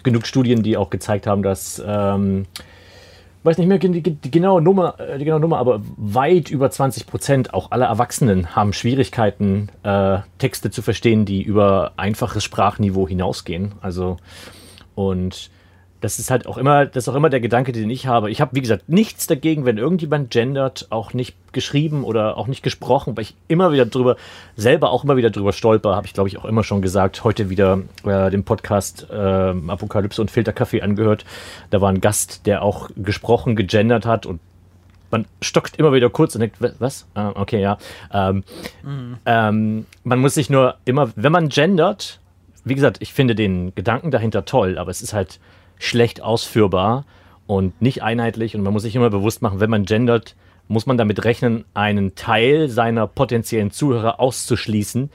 genug 0.03 0.27
Studien, 0.27 0.63
die 0.63 0.75
auch 0.75 0.89
gezeigt 0.89 1.27
haben, 1.27 1.43
dass, 1.43 1.81
ähm, 1.85 2.45
weiß 3.43 3.57
nicht 3.57 3.67
mehr 3.67 3.77
die, 3.77 4.01
die, 4.01 4.31
genaue 4.31 4.61
Nummer, 4.61 4.99
äh, 4.99 5.17
die 5.17 5.23
genaue 5.23 5.39
Nummer, 5.39 5.59
aber 5.59 5.81
weit 5.95 6.51
über 6.51 6.69
20 6.69 7.07
Prozent 7.07 7.53
auch 7.53 7.71
aller 7.71 7.85
Erwachsenen 7.85 8.53
haben 8.53 8.73
Schwierigkeiten, 8.73 9.69
äh, 9.83 10.17
Texte 10.39 10.71
zu 10.71 10.81
verstehen, 10.81 11.23
die 11.23 11.41
über 11.41 11.93
einfaches 11.95 12.43
Sprachniveau 12.43 13.07
hinausgehen. 13.07 13.75
Also 13.81 14.17
und 14.93 15.49
das 16.03 16.19
ist 16.19 16.29
halt 16.29 16.47
auch 16.47 16.57
immer, 16.57 16.85
das 16.85 17.05
ist 17.05 17.07
auch 17.07 17.15
immer 17.15 17.29
der 17.29 17.39
Gedanke, 17.39 17.71
den 17.71 17.89
ich 17.89 18.07
habe. 18.07 18.29
Ich 18.29 18.41
habe, 18.41 18.53
wie 18.55 18.59
gesagt, 18.61 18.89
nichts 18.89 19.25
dagegen, 19.25 19.63
wenn 19.63 19.77
irgendjemand 19.77 20.31
gendert, 20.31 20.87
auch 20.89 21.13
nicht 21.13 21.33
geschrieben 21.53 22.03
oder 22.03 22.37
auch 22.37 22.47
nicht 22.47 22.61
gesprochen, 22.61 23.15
weil 23.15 23.23
ich 23.23 23.35
immer 23.47 23.71
wieder 23.71 23.85
drüber, 23.85 24.17
selber 24.57 24.91
auch 24.91 25.05
immer 25.05 25.15
wieder 25.15 25.29
drüber 25.29 25.53
stolper, 25.53 25.95
habe 25.95 26.05
ich 26.05 26.13
glaube 26.13 26.27
ich 26.27 26.37
auch 26.37 26.43
immer 26.43 26.63
schon 26.65 26.81
gesagt, 26.81 27.23
heute 27.23 27.49
wieder 27.49 27.79
äh, 28.05 28.29
den 28.29 28.43
Podcast 28.43 29.07
äh, 29.09 29.15
Apokalypse 29.15 30.19
und 30.21 30.29
Filterkaffee 30.29 30.81
angehört. 30.81 31.23
Da 31.69 31.79
war 31.79 31.89
ein 31.89 32.01
Gast, 32.01 32.45
der 32.47 32.63
auch 32.63 32.89
gesprochen, 32.97 33.55
gegendert 33.55 34.05
hat 34.05 34.25
und 34.25 34.41
man 35.09 35.25
stockt 35.41 35.77
immer 35.77 35.93
wieder 35.93 36.09
kurz 36.09 36.35
und 36.35 36.41
denkt, 36.41 36.59
"wa- 36.61 36.71
was? 36.79 37.05
Ah, 37.13 37.31
okay, 37.35 37.61
ja. 37.61 37.77
Ähm, 38.11 38.43
ähm, 39.25 39.85
man 40.03 40.19
muss 40.19 40.33
sich 40.33 40.49
nur 40.49 40.75
immer, 40.85 41.11
wenn 41.15 41.31
man 41.31 41.47
gendert, 41.49 42.19
wie 42.65 42.75
gesagt, 42.75 42.97
ich 42.99 43.13
finde 43.13 43.35
den 43.35 43.73
Gedanken 43.75 44.11
dahinter 44.11 44.43
toll, 44.45 44.77
aber 44.77 44.91
es 44.91 45.01
ist 45.01 45.13
halt 45.13 45.39
schlecht 45.79 46.21
ausführbar 46.21 47.05
und 47.47 47.81
nicht 47.81 48.03
einheitlich 48.03 48.55
und 48.55 48.61
man 48.63 48.73
muss 48.73 48.83
sich 48.83 48.95
immer 48.95 49.09
bewusst 49.09 49.41
machen, 49.41 49.59
wenn 49.59 49.69
man 49.69 49.85
gendert, 49.85 50.35
muss 50.67 50.85
man 50.85 50.97
damit 50.97 51.25
rechnen, 51.25 51.65
einen 51.73 52.15
Teil 52.15 52.69
seiner 52.69 53.05
potenziellen 53.07 53.71
Zuhörer 53.71 54.19
auszuschließen 54.19 55.09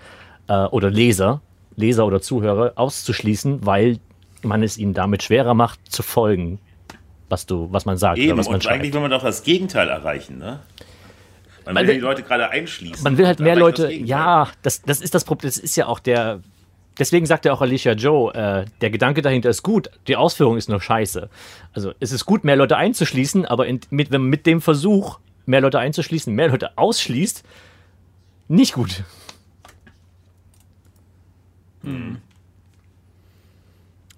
äh, 0.49 0.65
oder 0.67 0.91
Leser, 0.91 1.41
Leser 1.77 2.07
oder 2.07 2.21
Zuhörer 2.21 2.73
auszuschließen, 2.77 3.65
weil 3.65 3.99
man 4.43 4.63
es 4.63 4.77
ihnen 4.79 4.95
damit 4.95 5.23
schwerer 5.23 5.55
macht 5.55 5.81
zu 5.91 6.03
folgen, 6.03 6.59
was 7.29 7.47
du, 7.47 7.69
was 7.73 7.87
man 7.87 7.97
sagt 7.97 8.19
Eben, 8.19 8.33
oder 8.33 8.39
was 8.39 8.47
man 8.47 8.55
und 8.57 8.67
eigentlich 8.67 8.81
schreibt. 8.89 8.95
will 8.95 9.01
man 9.01 9.11
doch 9.11 9.23
das 9.23 9.43
Gegenteil 9.43 9.89
erreichen, 9.89 10.39
ne? 10.39 10.61
Man, 11.65 11.75
Man 11.75 11.83
will 11.83 11.89
will- 11.89 11.95
die 11.97 12.01
Leute 12.01 12.23
gerade 12.23 12.49
einschließen. 12.51 13.03
Man 13.03 13.19
will 13.19 13.27
halt 13.27 13.41
mehr 13.41 13.55
das 13.55 13.61
Leute, 13.61 13.89
Gegenteil. 13.89 14.09
ja, 14.09 14.49
das, 14.63 14.83
das 14.83 15.01
ist 15.01 15.15
das 15.15 15.25
Problem, 15.25 15.49
das 15.51 15.59
ist 15.59 15.77
ja 15.77 15.87
auch 15.87 15.99
der, 15.99 16.41
deswegen 16.99 17.27
sagt 17.27 17.45
ja 17.45 17.53
auch 17.53 17.61
Alicia 17.61 17.93
Joe, 17.93 18.35
äh, 18.35 18.65
der 18.81 18.91
Gedanke 18.91 19.23
dahinter 19.23 19.51
ist 19.51 19.63
gut, 19.63 19.91
die 20.07 20.17
Ausführung 20.17 20.57
ist 20.57 20.69
nur 20.69 20.81
scheiße. 20.81 21.29
Also 21.73 21.93
es 22.01 22.13
ist 22.13 22.25
gut, 22.25 22.45
mehr 22.45 22.57
Leute 22.57 22.77
einzuschließen, 22.77 23.45
aber 23.47 23.67
in, 23.67 23.81
mit, 23.91 24.11
wenn 24.11 24.23
man 24.23 24.31
mit 24.31 24.47
dem 24.47 24.61
Versuch, 24.61 25.19
mehr 25.47 25.61
Leute 25.61 25.79
einzuschließen, 25.79 26.35
mehr 26.35 26.49
Leute 26.49 26.77
ausschließt, 26.77 27.43
nicht 28.49 28.75
gut. 28.75 29.03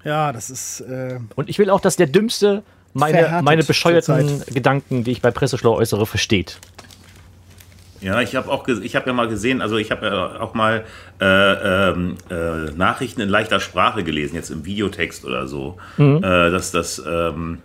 Ja, 0.04 0.32
das 0.32 0.50
ist. 0.50 0.80
Äh, 0.80 1.20
Und 1.36 1.48
ich 1.48 1.58
will 1.58 1.70
auch, 1.70 1.80
dass 1.80 1.96
der 1.96 2.06
Dümmste 2.06 2.62
meine, 2.92 3.40
meine 3.42 3.62
bescheuerten. 3.62 4.42
Gedanken, 4.46 5.04
die 5.04 5.12
ich 5.12 5.22
bei 5.22 5.30
Presseschlau 5.30 5.74
äußere, 5.74 6.06
versteht. 6.06 6.58
Ja, 8.00 8.20
ich 8.22 8.34
habe 8.34 8.48
auch, 8.50 8.66
ich 8.66 8.96
habe 8.96 9.06
ja 9.08 9.12
mal 9.12 9.28
gesehen, 9.28 9.60
also 9.60 9.76
ich 9.76 9.90
habe 9.90 10.06
ja 10.06 10.40
auch 10.40 10.54
mal 10.54 10.84
äh, 11.20 11.90
ähm, 11.90 12.16
äh, 12.30 12.70
Nachrichten 12.74 13.20
in 13.20 13.28
leichter 13.28 13.60
Sprache 13.60 14.02
gelesen, 14.04 14.34
jetzt 14.36 14.50
im 14.50 14.64
Videotext 14.64 15.24
oder 15.24 15.46
so, 15.46 15.76
Mhm. 15.98 16.18
äh, 16.18 16.50
dass 16.50 16.72
das 16.72 17.02
ähm, 17.06 17.58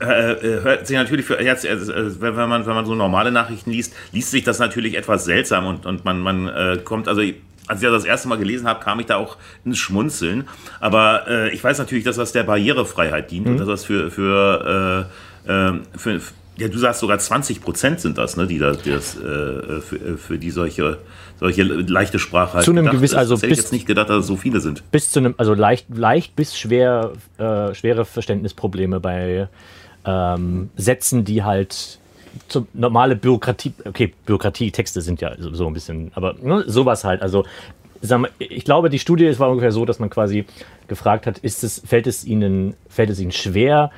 äh, 0.00 0.32
äh, 0.32 0.62
hört 0.62 0.86
sich 0.86 0.96
natürlich 0.96 1.26
für 1.26 1.40
jetzt, 1.42 1.64
äh, 1.64 1.76
wenn 2.20 2.34
man 2.48 2.64
wenn 2.66 2.74
man 2.74 2.86
so 2.86 2.94
normale 2.94 3.32
Nachrichten 3.32 3.70
liest, 3.70 3.94
liest 4.12 4.30
sich 4.30 4.44
das 4.44 4.58
natürlich 4.60 4.96
etwas 4.96 5.24
seltsam 5.24 5.66
und 5.66 5.84
und 5.86 6.04
man 6.04 6.20
man 6.20 6.50
kommt 6.84 7.08
also 7.08 7.22
als 7.66 7.82
ich 7.82 7.88
das 7.88 8.02
das 8.02 8.04
erste 8.04 8.28
Mal 8.28 8.36
gelesen 8.36 8.68
habe, 8.68 8.84
kam 8.84 9.00
ich 9.00 9.06
da 9.06 9.16
auch 9.16 9.38
ins 9.64 9.78
Schmunzeln. 9.78 10.46
Aber 10.80 11.48
ich 11.50 11.64
weiß 11.64 11.78
natürlich, 11.78 12.04
dass 12.04 12.16
das 12.16 12.32
der 12.32 12.42
Barrierefreiheit 12.42 13.30
dient 13.30 13.46
und 13.46 13.56
dass 13.56 13.66
das 13.68 13.84
für 13.86 14.10
für, 14.10 15.08
äh, 15.48 15.50
äh, 15.50 15.72
für 15.96 16.20
ja, 16.56 16.68
du 16.68 16.78
sagst 16.78 17.00
sogar 17.00 17.18
20 17.18 17.60
Prozent 17.62 18.00
sind 18.00 18.16
das, 18.18 18.36
ne, 18.36 18.46
die 18.46 18.58
das, 18.58 18.82
die 18.82 18.90
das 18.90 19.16
äh, 19.16 19.80
für, 19.80 20.18
für 20.18 20.38
die 20.38 20.50
solche 20.50 20.98
solche 21.40 21.64
leichte 21.64 22.18
Sprache 22.20 22.54
halt 22.54 22.64
Zu 22.64 22.70
einem 22.70 22.86
gewissen- 22.88 23.16
also 23.18 23.36
bis- 23.36 23.58
jetzt 23.58 23.72
nicht 23.72 23.86
gedacht, 23.86 24.08
dass 24.08 24.20
es 24.20 24.26
so 24.28 24.36
viele 24.36 24.60
sind. 24.60 24.88
bis 24.92 25.10
zu 25.10 25.18
einem, 25.18 25.34
also 25.36 25.52
leicht, 25.54 25.86
leicht 25.94 26.36
bis 26.36 26.56
schwer, 26.56 27.12
äh, 27.38 27.74
schwere 27.74 28.04
Verständnisprobleme 28.04 29.00
bei 29.00 29.48
ähm, 30.04 30.70
Sätzen, 30.76 31.24
die 31.24 31.42
halt 31.42 31.98
so 32.48 32.66
normale 32.72 33.16
Bürokratie, 33.16 33.72
okay, 33.84 34.12
Bürokratie-Texte 34.26 35.00
sind 35.00 35.20
ja 35.20 35.32
so, 35.38 35.54
so 35.54 35.66
ein 35.66 35.72
bisschen, 35.72 36.12
aber 36.14 36.34
ne, 36.40 36.64
sowas 36.66 37.04
halt. 37.04 37.22
Also, 37.22 37.44
mal, 38.02 38.30
ich 38.38 38.64
glaube, 38.64 38.90
die 38.90 38.98
Studie 38.98 39.26
es 39.26 39.38
war 39.40 39.48
ungefähr 39.50 39.72
so, 39.72 39.84
dass 39.84 39.98
man 39.98 40.10
quasi 40.10 40.44
gefragt 40.88 41.26
hat, 41.26 41.38
ist 41.38 41.64
es, 41.64 41.80
fällt 41.86 42.06
es 42.06 42.24
ihnen, 42.24 42.74
fällt 42.88 43.10
es 43.10 43.18
ihnen 43.20 43.32
schwer, 43.32 43.90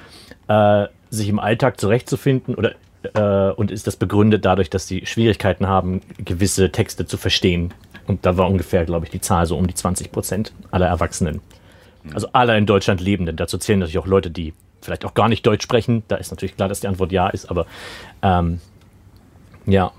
äh, 0.49 0.87
sich 1.11 1.29
im 1.29 1.39
Alltag 1.39 1.81
zurechtzufinden 1.81 2.55
oder 2.55 2.75
äh, 3.15 3.53
und 3.53 3.71
ist 3.71 3.87
das 3.87 3.97
begründet 3.97 4.45
dadurch, 4.45 4.71
dass 4.71 4.89
sie 4.89 5.07
Schwierigkeiten 5.07 5.67
haben, 5.67 6.01
gewisse 6.19 6.71
Texte 6.73 7.07
zu 7.07 7.17
verstehen? 7.17 7.73
Und 8.07 8.25
da 8.25 8.37
war 8.37 8.49
ungefähr, 8.49 8.85
glaube 8.85 9.07
ich, 9.07 9.11
die 9.11 9.21
Zahl 9.21 9.47
so 9.47 9.57
um 9.57 9.67
die 9.67 9.75
20 9.75 10.13
Prozent 10.13 10.53
aller 10.71 10.87
Erwachsenen. 10.87 11.41
Also 12.15 12.29
aller 12.33 12.57
in 12.57 12.67
Deutschland 12.67 13.01
Lebenden. 13.01 13.37
Dazu 13.37 13.59
zählen 13.59 13.81
natürlich 13.81 13.99
auch 13.99 14.07
Leute, 14.07 14.31
die 14.31 14.55
vielleicht 14.81 15.05
auch 15.05 15.15
gar 15.15 15.29
nicht 15.29 15.45
Deutsch 15.45 15.65
sprechen. 15.65 16.05
Da 16.09 16.17
ist 16.17 16.31
natürlich 16.31 16.57
klar, 16.57 16.69
dass 16.69 16.81
die 16.81 16.87
Antwort 16.87 17.11
ja 17.11 17.29
ist, 17.29 17.51
aber 17.51 17.67
ähm, 18.23 18.61
ja. 19.67 19.91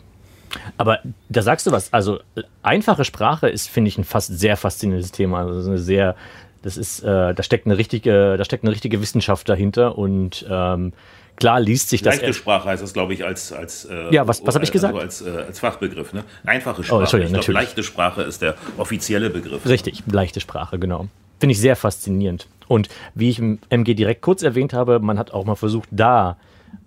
Aber 0.77 0.99
da 1.27 1.41
sagst 1.41 1.67
du 1.67 1.71
was. 1.71 1.91
Also 1.91 2.19
äh, 2.35 2.43
einfache 2.63 3.03
Sprache 3.03 3.49
ist, 3.49 3.67
finde 3.69 3.89
ich, 3.89 3.97
ein 3.97 4.05
fast 4.05 4.39
sehr 4.39 4.55
faszinierendes 4.55 5.11
Thema. 5.11 5.39
Also 5.39 5.61
so 5.61 5.69
eine 5.71 5.79
sehr, 5.79 6.15
das 6.61 6.77
ist, 6.77 7.01
äh, 7.03 7.33
da 7.33 7.43
steckt 7.43 7.65
eine 7.65 7.77
richtige, 7.77 8.37
da 8.37 8.45
steckt 8.45 8.63
eine 8.63 8.71
richtige 8.71 9.01
Wissenschaft 9.01 9.47
dahinter 9.49 9.97
und 9.97 10.45
ähm, 10.49 10.93
klar 11.35 11.59
liest 11.59 11.89
sich 11.89 12.01
das. 12.01 12.15
Leichte 12.17 12.33
Sprache 12.33 12.69
heißt 12.69 12.81
das, 12.83 12.93
glaube 12.93 13.13
ich, 13.13 13.23
als, 13.25 13.51
als, 13.53 13.85
äh, 13.85 14.13
Ja, 14.13 14.27
was- 14.27 14.45
was 14.45 14.55
hab 14.55 14.63
ich 14.63 14.71
gesagt? 14.71 14.93
Also 14.95 15.03
als, 15.05 15.21
äh, 15.21 15.41
als 15.47 15.59
Fachbegriff. 15.59 16.13
Ne? 16.13 16.23
Einfache 16.45 16.83
Sprache. 16.83 17.01
Entschuldigung, 17.01 17.35
ich 17.35 17.45
glaube, 17.45 17.53
natürlich. 17.53 17.67
leichte 17.69 17.83
Sprache 17.83 18.21
ist 18.23 18.41
der 18.41 18.55
offizielle 18.77 19.29
Begriff. 19.29 19.65
Richtig, 19.67 20.03
leichte 20.11 20.39
Sprache, 20.39 20.79
genau. 20.79 21.07
Finde 21.39 21.51
ich 21.53 21.59
sehr 21.59 21.75
faszinierend. 21.75 22.47
Und 22.67 22.89
wie 23.13 23.29
ich 23.29 23.39
im 23.39 23.59
MG 23.69 23.93
direkt 23.93 24.21
kurz 24.21 24.41
erwähnt 24.41 24.73
habe, 24.73 24.99
man 24.99 25.19
hat 25.19 25.31
auch 25.31 25.45
mal 25.45 25.55
versucht, 25.55 25.87
da 25.91 26.37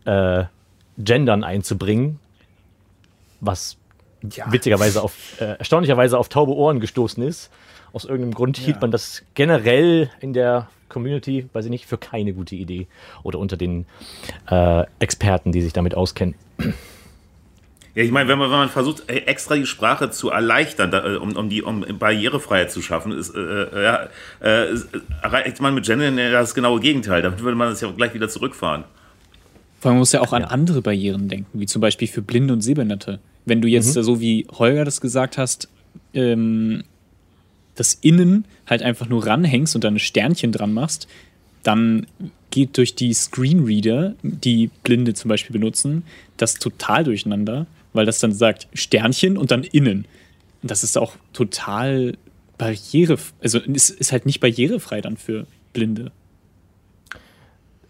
äh, 0.04 0.44
Gendern 0.98 1.44
einzubringen, 1.44 2.18
was 3.40 3.76
ja. 4.34 4.50
witzigerweise 4.52 5.02
auf, 5.02 5.40
äh, 5.40 5.56
erstaunlicherweise 5.58 6.18
auf 6.18 6.28
taube 6.28 6.52
Ohren 6.52 6.80
gestoßen 6.80 7.22
ist. 7.22 7.50
Aus 7.92 8.04
irgendeinem 8.04 8.34
Grund 8.34 8.56
hielt 8.56 8.76
Ja. 8.76 8.80
man 8.82 8.90
das 8.90 9.22
generell 9.34 10.10
in 10.20 10.32
der 10.32 10.68
Community, 10.88 11.46
weiß 11.52 11.64
ich 11.66 11.70
nicht, 11.70 11.86
für 11.86 11.98
keine 11.98 12.32
gute 12.32 12.54
Idee. 12.56 12.86
Oder 13.22 13.38
unter 13.38 13.56
den 13.56 13.86
äh, 14.50 14.84
Experten, 14.98 15.52
die 15.52 15.62
sich 15.62 15.72
damit 15.72 15.94
auskennen. 15.94 16.34
Ja, 17.94 18.04
ich 18.04 18.12
meine, 18.12 18.28
wenn 18.28 18.38
man, 18.38 18.50
wenn 18.50 18.58
man 18.58 18.68
versucht, 18.68 19.08
äh, 19.10 19.16
extra 19.26 19.56
die 19.56 19.66
Sprache 19.66 20.10
zu 20.10 20.30
erleichtern, 20.30 20.90
da, 20.92 21.04
äh, 21.14 21.16
um, 21.16 21.34
um 21.36 21.48
die 21.48 21.62
um 21.62 21.84
Barrierefreiheit 21.98 22.70
zu 22.70 22.82
schaffen, 22.82 23.10
ist, 23.12 23.34
äh, 23.34 23.40
äh, 23.40 23.82
ja, 23.82 24.08
äh, 24.40 24.74
erreicht 25.22 25.60
man 25.60 25.74
mit 25.74 25.86
Gendern 25.86 26.16
ja 26.16 26.30
das 26.30 26.54
genaue 26.54 26.78
Gegenteil. 26.80 27.22
Damit 27.22 27.40
würde 27.42 27.56
man 27.56 27.68
das 27.70 27.80
ja 27.80 27.90
gleich 27.90 28.14
wieder 28.14 28.28
zurückfahren. 28.28 28.84
Vor 29.80 29.88
allem 29.90 29.96
man 29.96 30.00
muss 30.00 30.12
ja 30.12 30.20
auch 30.20 30.32
an 30.32 30.42
Ja. 30.42 30.48
andere 30.48 30.82
Barrieren 30.82 31.28
denken, 31.28 31.58
wie 31.58 31.66
zum 31.66 31.80
Beispiel 31.80 32.06
für 32.06 32.22
Blinde 32.22 32.52
und 32.54 32.60
Sehbehinderte. 32.60 33.18
Wenn 33.44 33.60
du 33.60 33.66
jetzt 33.66 33.96
Mhm. 33.96 34.02
so 34.02 34.20
wie 34.20 34.46
Holger 34.52 34.84
das 34.84 35.00
gesagt 35.00 35.36
hast, 35.38 35.68
ähm, 36.14 36.84
das 37.80 37.94
Innen 38.02 38.44
halt 38.66 38.82
einfach 38.82 39.08
nur 39.08 39.26
ranhängst 39.26 39.74
und 39.74 39.84
dann 39.84 39.94
ein 39.94 39.98
Sternchen 39.98 40.52
dran 40.52 40.74
machst, 40.74 41.08
dann 41.62 42.06
geht 42.50 42.76
durch 42.76 42.94
die 42.94 43.14
Screenreader, 43.14 44.16
die 44.22 44.68
Blinde 44.82 45.14
zum 45.14 45.30
Beispiel 45.30 45.54
benutzen, 45.54 46.04
das 46.36 46.54
total 46.54 47.04
durcheinander, 47.04 47.66
weil 47.94 48.04
das 48.04 48.18
dann 48.18 48.34
sagt 48.34 48.68
Sternchen 48.74 49.38
und 49.38 49.50
dann 49.50 49.64
innen. 49.64 50.04
Und 50.60 50.70
das 50.70 50.84
ist 50.84 50.98
auch 50.98 51.14
total 51.32 52.18
barriere, 52.58 53.16
also 53.40 53.60
es 53.72 53.88
ist 53.88 54.12
halt 54.12 54.26
nicht 54.26 54.40
barrierefrei 54.40 55.00
dann 55.00 55.16
für 55.16 55.46
Blinde. 55.72 56.12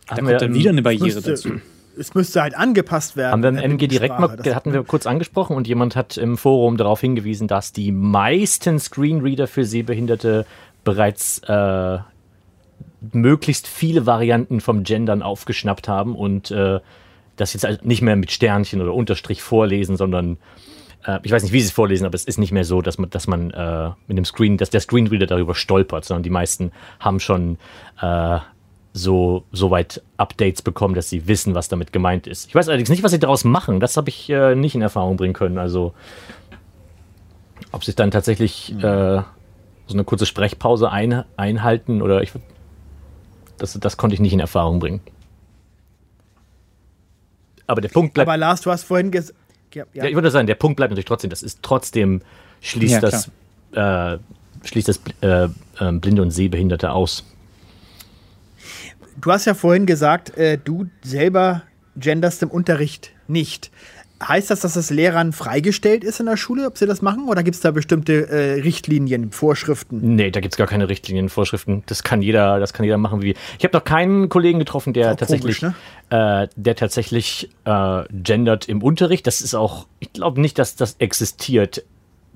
Da 0.06 0.16
Haben 0.18 0.26
kommt 0.26 0.40
dann 0.40 0.54
wieder 0.54 0.70
eine 0.70 0.82
Barriere 0.82 1.20
dazu. 1.20 1.60
Es 1.98 2.14
müsste 2.14 2.40
halt 2.42 2.56
angepasst 2.56 3.16
werden. 3.16 3.32
Haben 3.32 3.42
wir 3.56 3.62
im 3.64 3.72
MG 3.72 3.86
direkt 3.88 4.18
mal, 4.18 4.26
Sprache. 4.28 4.42
Das- 4.42 4.54
hatten 4.54 4.72
wir 4.72 4.82
kurz 4.84 5.06
angesprochen 5.06 5.56
und 5.56 5.66
jemand 5.68 5.96
hat 5.96 6.16
im 6.16 6.36
Forum 6.38 6.76
darauf 6.76 7.00
hingewiesen, 7.00 7.48
dass 7.48 7.72
die 7.72 7.92
meisten 7.92 8.78
Screenreader 8.78 9.46
für 9.46 9.64
Sehbehinderte 9.64 10.46
bereits 10.84 11.40
äh, 11.46 11.98
möglichst 13.12 13.66
viele 13.66 14.06
Varianten 14.06 14.60
vom 14.60 14.82
Gendern 14.84 15.22
aufgeschnappt 15.22 15.88
haben 15.88 16.14
und 16.14 16.50
äh, 16.50 16.80
das 17.36 17.52
jetzt 17.54 17.64
halt 17.64 17.84
nicht 17.84 18.02
mehr 18.02 18.16
mit 18.16 18.30
Sternchen 18.30 18.80
oder 18.82 18.94
Unterstrich 18.94 19.42
vorlesen, 19.42 19.96
sondern 19.96 20.36
äh, 21.06 21.18
ich 21.22 21.32
weiß 21.32 21.42
nicht, 21.42 21.52
wie 21.52 21.60
sie 21.60 21.66
es 21.68 21.72
vorlesen, 21.72 22.04
aber 22.04 22.14
es 22.14 22.24
ist 22.24 22.38
nicht 22.38 22.52
mehr 22.52 22.64
so, 22.64 22.82
dass 22.82 22.98
man, 22.98 23.08
dass 23.10 23.26
man 23.26 23.50
äh, 23.50 23.90
mit 24.06 24.18
dem 24.18 24.24
Screen, 24.24 24.58
dass 24.58 24.70
der 24.70 24.80
Screenreader 24.80 25.26
darüber 25.26 25.54
stolpert, 25.54 26.04
sondern 26.04 26.22
die 26.22 26.30
meisten 26.30 26.72
haben 26.98 27.20
schon 27.20 27.58
äh, 28.02 28.38
so, 28.92 29.44
so 29.52 29.70
weit 29.70 30.02
Updates 30.16 30.62
bekommen, 30.62 30.94
dass 30.94 31.08
sie 31.08 31.28
wissen, 31.28 31.54
was 31.54 31.68
damit 31.68 31.92
gemeint 31.92 32.26
ist. 32.26 32.48
Ich 32.48 32.54
weiß 32.54 32.68
allerdings 32.68 32.88
nicht, 32.88 33.02
was 33.02 33.12
sie 33.12 33.18
daraus 33.18 33.44
machen. 33.44 33.80
Das 33.80 33.96
habe 33.96 34.08
ich 34.08 34.28
äh, 34.30 34.54
nicht 34.54 34.74
in 34.74 34.82
Erfahrung 34.82 35.16
bringen 35.16 35.34
können. 35.34 35.58
Also, 35.58 35.94
ob 37.72 37.84
sie 37.84 37.94
dann 37.94 38.10
tatsächlich 38.10 38.72
äh, 38.78 39.22
so 39.86 39.94
eine 39.94 40.04
kurze 40.04 40.26
Sprechpause 40.26 40.90
ein, 40.90 41.24
einhalten 41.36 42.02
oder 42.02 42.22
ich. 42.22 42.32
Das, 43.58 43.78
das 43.78 43.96
konnte 43.96 44.14
ich 44.14 44.20
nicht 44.20 44.32
in 44.32 44.40
Erfahrung 44.40 44.80
bringen. 44.80 45.00
Aber 47.66 47.80
der 47.80 47.88
Punkt 47.90 48.14
bleibt. 48.14 48.28
Aber 48.28 48.36
Lars, 48.36 48.62
du 48.62 48.70
hast 48.70 48.84
vorhin 48.84 49.10
gesagt. 49.12 49.38
Ja, 49.72 49.84
ja. 49.92 50.02
Ja, 50.02 50.08
ich 50.08 50.16
würde 50.16 50.30
sagen, 50.32 50.48
der 50.48 50.56
Punkt 50.56 50.76
bleibt 50.76 50.90
natürlich 50.90 51.04
trotzdem, 51.04 51.30
das 51.30 51.44
ist 51.44 51.60
trotzdem, 51.62 52.22
schließt 52.60 52.94
Ja, 52.94 53.00
das, 53.00 53.30
äh, 53.72 54.18
schließt 54.64 54.88
das 54.88 55.00
äh, 55.20 55.44
äh, 55.78 55.92
Blinde 55.92 56.22
und 56.22 56.32
Sehbehinderte 56.32 56.90
aus. 56.90 57.24
Du 59.20 59.30
hast 59.30 59.44
ja 59.44 59.54
vorhin 59.54 59.86
gesagt, 59.86 60.36
äh, 60.36 60.58
du 60.62 60.86
selber 61.02 61.62
genderst 61.96 62.42
im 62.42 62.50
Unterricht 62.50 63.10
nicht. 63.28 63.70
Heißt 64.22 64.50
das, 64.50 64.60
dass 64.60 64.74
das 64.74 64.90
Lehrern 64.90 65.32
freigestellt 65.32 66.04
ist 66.04 66.20
in 66.20 66.26
der 66.26 66.36
Schule, 66.36 66.66
ob 66.66 66.76
sie 66.76 66.86
das 66.86 67.00
machen? 67.00 67.26
Oder 67.26 67.42
gibt 67.42 67.54
es 67.54 67.62
da 67.62 67.70
bestimmte 67.70 68.28
äh, 68.28 68.60
Richtlinien, 68.60 69.30
Vorschriften? 69.32 70.14
Nee, 70.14 70.30
da 70.30 70.40
gibt 70.40 70.54
es 70.54 70.58
gar 70.58 70.66
keine 70.66 70.88
Richtlinien, 70.90 71.30
Vorschriften. 71.30 71.82
Das 71.86 72.02
kann 72.02 72.20
jeder, 72.20 72.60
das 72.60 72.74
kann 72.74 72.84
jeder 72.84 72.98
machen 72.98 73.22
wie. 73.22 73.34
Ich 73.58 73.64
habe 73.64 73.76
noch 73.76 73.84
keinen 73.84 74.28
Kollegen 74.28 74.58
getroffen, 74.58 74.92
der 74.92 75.16
tatsächlich, 75.16 75.60
komisch, 75.60 75.74
äh, 76.10 76.48
der 76.54 76.76
tatsächlich 76.76 77.50
äh, 77.64 78.04
gendert 78.10 78.68
im 78.68 78.82
Unterricht. 78.82 79.26
Das 79.26 79.40
ist 79.40 79.54
auch, 79.54 79.86
ich 80.00 80.12
glaube 80.12 80.40
nicht, 80.40 80.58
dass 80.58 80.76
das 80.76 80.96
existiert. 80.98 81.84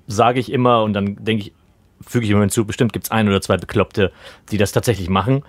Sage 0.06 0.40
ich 0.40 0.52
immer 0.52 0.82
und 0.82 0.94
dann 0.94 1.22
denke 1.22 1.44
ich, 1.44 1.52
füge 2.00 2.24
ich 2.24 2.30
immer 2.30 2.40
hinzu, 2.40 2.64
bestimmt 2.64 2.92
gibt 2.92 3.06
es 3.06 3.10
ein 3.10 3.28
oder 3.28 3.40
zwei 3.40 3.56
Bekloppte, 3.56 4.12
die 4.50 4.58
das 4.58 4.72
tatsächlich 4.72 5.08
machen. 5.08 5.44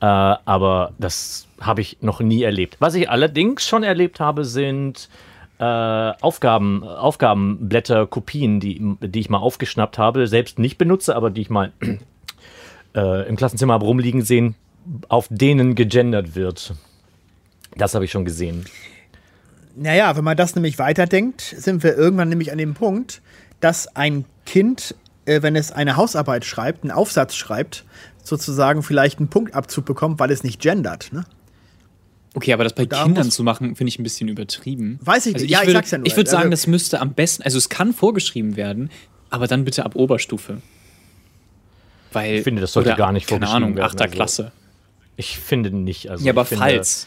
Äh, 0.00 0.04
aber 0.06 0.92
das 0.98 1.46
habe 1.60 1.80
ich 1.80 1.98
noch 2.00 2.20
nie 2.20 2.42
erlebt. 2.42 2.76
Was 2.78 2.94
ich 2.94 3.10
allerdings 3.10 3.66
schon 3.66 3.82
erlebt 3.82 4.20
habe, 4.20 4.44
sind 4.44 5.08
äh, 5.58 5.64
Aufgaben, 5.64 6.82
Aufgabenblätter, 6.84 8.06
Kopien, 8.06 8.60
die, 8.60 8.96
die 9.00 9.20
ich 9.20 9.28
mal 9.28 9.38
aufgeschnappt 9.38 9.98
habe, 9.98 10.26
selbst 10.26 10.58
nicht 10.58 10.78
benutze, 10.78 11.14
aber 11.14 11.30
die 11.30 11.42
ich 11.42 11.50
mal 11.50 11.72
äh, 12.94 13.28
im 13.28 13.36
Klassenzimmer 13.36 13.74
habe 13.74 13.84
rumliegen 13.84 14.22
sehen, 14.22 14.54
auf 15.08 15.28
denen 15.30 15.74
gegendert 15.74 16.34
wird. 16.34 16.74
Das 17.76 17.94
habe 17.94 18.06
ich 18.06 18.10
schon 18.10 18.24
gesehen. 18.24 18.64
Naja, 19.76 20.16
wenn 20.16 20.24
man 20.24 20.36
das 20.36 20.54
nämlich 20.54 20.78
weiterdenkt, 20.78 21.42
sind 21.42 21.82
wir 21.82 21.96
irgendwann 21.96 22.30
nämlich 22.30 22.50
an 22.52 22.58
dem 22.58 22.74
Punkt, 22.74 23.20
dass 23.60 23.94
ein 23.96 24.24
Kind, 24.46 24.94
äh, 25.26 25.42
wenn 25.42 25.56
es 25.56 25.72
eine 25.72 25.96
Hausarbeit 25.96 26.46
schreibt, 26.46 26.84
einen 26.84 26.90
Aufsatz 26.90 27.34
schreibt, 27.36 27.84
sozusagen 28.22 28.82
vielleicht 28.82 29.18
einen 29.18 29.28
Punktabzug 29.28 29.84
bekommt, 29.84 30.18
weil 30.20 30.30
es 30.30 30.42
nicht 30.44 30.60
gendert. 30.60 31.12
Ne? 31.12 31.24
Okay, 32.34 32.52
aber 32.52 32.62
das 32.64 32.74
bei 32.74 32.86
da 32.86 33.02
Kindern 33.04 33.30
zu 33.30 33.42
machen, 33.42 33.74
finde 33.76 33.88
ich 33.88 33.98
ein 33.98 34.02
bisschen 34.04 34.28
übertrieben. 34.28 34.98
Weiß 35.02 35.26
ich 35.26 35.34
also 35.34 35.44
nicht. 35.44 35.52
Ja, 35.52 35.60
ich 35.60 35.66
würde, 35.66 35.78
sag's 35.78 35.90
ja 35.90 35.98
nur. 35.98 36.06
Ich 36.06 36.16
würde 36.16 36.30
sagen, 36.30 36.42
Also- 36.44 36.50
das 36.50 36.66
müsste 36.66 37.00
am 37.00 37.12
besten, 37.14 37.42
also 37.42 37.58
es 37.58 37.68
kann 37.68 37.92
vorgeschrieben 37.92 38.56
werden, 38.56 38.90
aber 39.30 39.46
dann 39.48 39.64
bitte 39.64 39.84
ab 39.84 39.96
Oberstufe. 39.96 40.58
Weil, 42.12 42.36
Ich 42.36 42.42
finde, 42.44 42.60
das 42.60 42.72
sollte 42.72 42.90
oder, 42.90 42.96
gar 42.96 43.12
nicht 43.12 43.26
Keine 43.28 43.40
vorgeschrieben 43.46 43.64
Ahnung, 43.64 43.76
werden, 43.76 43.86
achter 43.86 44.04
also- 44.04 44.14
Klasse. 44.14 44.52
Ich 45.16 45.38
finde 45.38 45.70
nicht. 45.70 46.08
Also 46.10 46.24
Ja, 46.24 46.32
aber 46.32 46.42
ich 46.42 46.48
finde, 46.48 46.64
falls. 46.64 47.06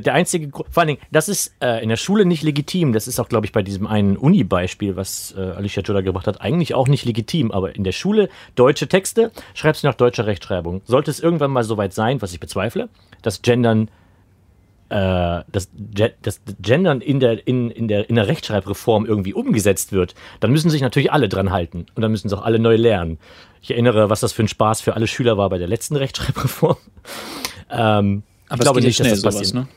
Der, 0.00 0.14
einzige, 0.14 0.48
Gru- 0.48 0.64
vor 0.70 0.80
allen 0.82 0.88
Dingen, 0.88 1.00
das 1.10 1.28
ist 1.28 1.54
äh, 1.60 1.82
in 1.82 1.88
der 1.88 1.96
Schule 1.96 2.24
nicht 2.24 2.42
legitim. 2.42 2.92
Das 2.92 3.06
ist 3.08 3.18
auch, 3.20 3.28
glaube 3.28 3.46
ich, 3.46 3.52
bei 3.52 3.62
diesem 3.62 3.86
einen 3.86 4.16
Uni-Beispiel, 4.16 4.96
was 4.96 5.34
äh, 5.36 5.40
Alicia 5.40 5.82
Joda 5.82 6.00
gebracht 6.00 6.26
hat, 6.26 6.40
eigentlich 6.40 6.74
auch 6.74 6.88
nicht 6.88 7.04
legitim. 7.04 7.50
Aber 7.52 7.74
in 7.76 7.84
der 7.84 7.92
Schule 7.92 8.28
deutsche 8.54 8.88
Texte 8.88 9.30
schreibst 9.54 9.82
du 9.82 9.86
nach 9.88 9.94
deutscher 9.94 10.26
Rechtschreibung. 10.26 10.82
Sollte 10.84 11.10
es 11.10 11.20
irgendwann 11.20 11.50
mal 11.50 11.64
soweit 11.64 11.92
sein, 11.92 12.22
was 12.22 12.32
ich 12.32 12.40
bezweifle, 12.40 12.88
dass 13.22 13.42
Gendern, 13.42 13.88
äh, 14.88 15.42
das, 15.50 15.68
Ge- 15.74 16.12
das 16.22 16.40
Gendern 16.60 17.00
in 17.00 17.18
der, 17.20 17.46
in, 17.46 17.70
in, 17.70 17.88
der, 17.88 18.08
in 18.08 18.14
der 18.14 18.28
Rechtschreibreform 18.28 19.04
irgendwie 19.06 19.34
umgesetzt 19.34 19.92
wird, 19.92 20.14
dann 20.40 20.52
müssen 20.52 20.70
sich 20.70 20.80
natürlich 20.80 21.12
alle 21.12 21.28
dran 21.28 21.50
halten. 21.50 21.86
Und 21.94 22.02
dann 22.02 22.10
müssen 22.12 22.28
es 22.28 22.32
auch 22.32 22.42
alle 22.42 22.58
neu 22.58 22.76
lernen. 22.76 23.18
Ich 23.62 23.70
erinnere, 23.72 24.10
was 24.10 24.20
das 24.20 24.32
für 24.32 24.44
ein 24.44 24.48
Spaß 24.48 24.80
für 24.80 24.94
alle 24.94 25.08
Schüler 25.08 25.36
war 25.36 25.50
bei 25.50 25.58
der 25.58 25.66
letzten 25.66 25.96
Rechtschreibreform. 25.96 26.76
ähm, 27.70 28.22
Aber 28.48 28.58
ich 28.58 28.60
glaube 28.60 28.80
nicht, 28.80 29.00
dass 29.00 29.08
das 29.08 29.20
sowas, 29.22 29.34
passiert. 29.38 29.54
ne? 29.54 29.68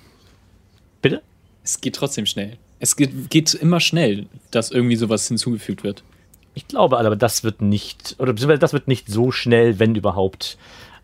Bitte? 1.01 1.21
Es 1.63 1.81
geht 1.81 1.95
trotzdem 1.95 2.25
schnell. 2.25 2.57
Es 2.79 2.95
geht, 2.95 3.29
geht 3.29 3.53
immer 3.53 3.79
schnell, 3.79 4.27
dass 4.51 4.71
irgendwie 4.71 4.95
sowas 4.95 5.27
hinzugefügt 5.27 5.83
wird. 5.83 6.03
Ich 6.53 6.67
glaube 6.67 6.97
aber, 6.97 7.15
das 7.15 7.43
wird 7.43 7.61
nicht, 7.61 8.15
oder 8.19 8.33
beziehungsweise 8.33 8.59
das 8.59 8.73
wird 8.73 8.87
nicht 8.87 9.07
so 9.07 9.31
schnell, 9.31 9.79
wenn 9.79 9.95
überhaupt. 9.95 10.57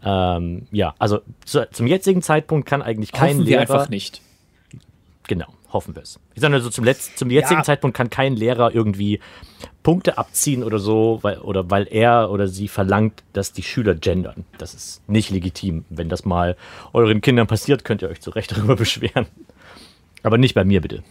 Ähm, 0.03 0.67
ja, 0.71 0.95
also 0.99 1.21
zu, 1.45 1.67
zum 1.71 1.87
jetzigen 1.87 2.21
Zeitpunkt 2.21 2.67
kann 2.67 2.81
eigentlich 2.81 3.11
kein 3.11 3.35
Hoffen 3.37 3.39
wir 3.47 3.59
Lehrer. 3.59 3.61
einfach 3.61 3.89
nicht. 3.89 4.21
Genau, 5.27 5.47
hoffen 5.73 5.95
wir 5.95 6.03
es. 6.03 6.19
Ich 6.35 6.41
sage 6.41 6.51
nur 6.51 6.61
so, 6.61 6.69
zum, 6.69 6.85
Letz-, 6.85 7.15
zum 7.15 7.29
jetzigen 7.31 7.59
Ja. 7.61 7.63
Zeitpunkt 7.63 7.97
kann 7.97 8.09
kein 8.09 8.35
Lehrer 8.35 8.73
irgendwie 8.73 9.19
Punkte 9.81 10.17
abziehen 10.17 10.63
oder 10.63 10.79
so, 10.79 11.19
weil, 11.23 11.39
oder 11.39 11.69
weil 11.69 11.87
er 11.89 12.29
oder 12.31 12.47
sie 12.47 12.67
verlangt, 12.67 13.23
dass 13.33 13.51
die 13.53 13.63
Schüler 13.63 13.95
gendern. 13.95 14.45
Das 14.57 14.73
ist 14.73 15.07
nicht 15.09 15.29
legitim. 15.31 15.85
Wenn 15.89 16.09
das 16.09 16.25
mal 16.25 16.55
euren 16.93 17.21
Kindern 17.21 17.47
passiert, 17.47 17.83
könnt 17.85 18.01
ihr 18.01 18.09
euch 18.09 18.21
zu 18.21 18.29
Recht 18.31 18.51
darüber 18.51 18.75
beschweren. 18.77 19.27
Aber 20.25 20.39
nicht 20.39 20.55
bei 20.55 20.65
mir, 20.65 20.81
bitte. 20.81 21.03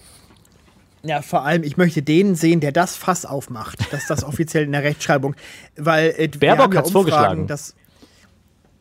Ja, 1.05 1.23
vor 1.23 1.45
allem, 1.45 1.63
ich 1.63 1.77
möchte 1.77 2.03
den 2.03 2.35
sehen, 2.35 2.59
der 2.59 2.73
das 2.73 2.97
Fass 2.97 3.25
aufmacht, 3.25 3.93
dass 3.93 4.07
das 4.07 4.25
offiziell 4.25 4.65
in 4.65 4.73
der 4.73 4.83
Rechtschreibung, 4.83 5.37
weil 5.77 6.15
äh, 6.17 6.29
Baerbock 6.29 6.75
hat's 6.75 6.89
Umfragen, 6.89 6.93
vorgeschlagen. 6.93 7.47
Dass, 7.47 7.77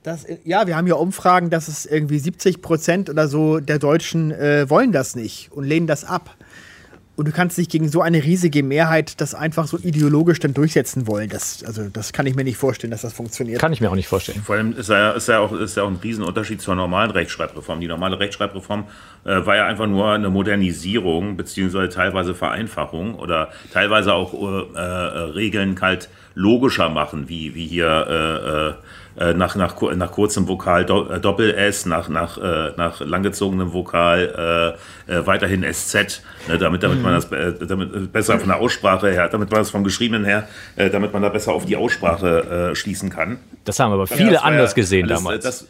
dass, 0.02 0.26
ja, 0.43 0.65
wir 0.65 0.76
haben 0.76 0.88
ja 0.88 0.96
Umfragen, 0.96 1.52
dass 1.52 1.67
es 1.67 1.86
irgendwie 1.86 2.17
70 2.17 2.63
Prozent 2.63 3.10
oder 3.12 3.28
so 3.28 3.60
der 3.60 3.78
Deutschen 3.78 4.32
äh, 4.32 4.67
wollen 4.69 4.91
das 4.91 5.15
nicht 5.15 5.52
und 5.52 5.65
lehnen 5.65 5.86
das 5.86 6.04
ab. 6.04 6.36
Und 7.15 7.28
du 7.28 7.32
kannst 7.32 7.60
nicht 7.60 7.69
gegen 7.69 7.89
so 7.89 8.02
eine 8.02 8.23
riesige 8.23 8.63
Mehrheit 8.63 9.21
das 9.21 9.36
einfach 9.36 9.67
so 9.67 9.78
ideologisch 9.78 10.39
dann 10.39 10.56
durchsetzen 10.56 11.06
wollen. 11.06 11.30
Das, 11.30 11.63
also, 11.63 11.88
das 11.89 12.12
kann 12.12 12.26
ich 12.26 12.36
mir 12.36 12.43
nicht 12.43 12.58
vorstellen, 12.58 12.89
dass 12.89 13.04
das 13.04 13.13
funktioniert. 13.13 13.60
Kann 13.60 13.71
ich 13.71 13.82
mir 13.82 13.91
auch 13.91 13.95
nicht 13.95 14.08
vorstellen. 14.08 14.41
Vor 14.43 14.56
allem 14.56 14.76
ist 14.76 14.89
ja, 14.89 15.12
ist 15.12 15.28
ja, 15.28 15.39
auch, 15.39 15.52
ist 15.54 15.78
ja 15.78 15.84
auch 15.84 15.89
ein 15.89 15.99
Riesenunterschied 16.04 16.60
zur 16.60 16.73
normalen 16.73 17.12
Rechtschreibreform. 17.12 17.82
Die 17.82 17.88
normale 17.88 18.19
Rechtschreibreform 18.19 18.86
äh, 19.26 19.45
war 19.45 19.56
ja 19.56 19.67
einfach 19.67 19.86
nur 19.86 20.12
eine 20.12 20.32
Modernisierung 20.32 21.38
beziehungsweise 21.38 21.89
teilweise 21.89 22.34
Vereinfachung 22.34 23.13
oder 23.13 23.49
teilweise 23.71 24.13
auch 24.13 24.34
äh, 24.34 24.78
äh, 24.78 24.82
Regeln 25.34 25.80
halt 25.80 26.10
logischer 26.36 26.89
machen, 26.89 27.30
wie, 27.30 27.54
wie 27.56 27.65
hier 27.67 28.76
äh, 29.17 29.24
äh, 29.30 29.34
nach, 29.36 29.56
nach, 29.56 29.76
kur- 29.76 29.93
nach 29.96 30.12
kurzem 30.12 30.48
Vokal 30.48 30.86
Do 30.86 31.08
äh, 31.10 31.19
Doppel-S, 31.19 31.86
nach, 31.86 32.10
nach, 32.10 32.38
äh, 32.39 32.72
nach 32.78 33.00
langgezogenem 33.02 33.72
Vokal 33.74 34.76
äh, 35.08 35.13
äh, 35.13 35.28
weiterhin 35.28 35.63
SZ, 35.72 36.24
ne, 36.48 36.58
damit, 36.58 36.82
damit 36.82 37.02
man 37.04 37.13
das 37.13 37.32
äh, 37.32 37.54
damit, 37.67 37.93
äh, 37.93 38.00
besser 38.00 38.39
von 38.39 38.50
der 38.50 38.58
Aussprache 38.60 39.12
her, 39.12 39.30
damit 39.30 39.52
man 39.52 39.60
das 39.60 39.69
vom 39.69 39.84
Geschriebenen 39.84 40.26
her, 40.26 40.48
äh, 40.76 40.89
damit 40.89 41.13
man 41.13 41.22
da 41.22 41.30
besser 41.30 41.52
auf 41.54 41.65
die 41.65 41.78
Aussprache 41.78 42.72
äh, 42.72 42.76
schließen 42.76 43.12
kann. 43.12 43.38
Das 43.65 43.80
haben 43.80 43.91
aber 43.91 44.06
Ja, 44.08 44.15
viele 44.15 44.34
war 44.38 44.46
anders 44.46 44.72
ja 44.72 44.76
gesehen 44.76 45.06
alles, 45.06 45.19
damals. 45.24 45.43
Das, 45.46 45.67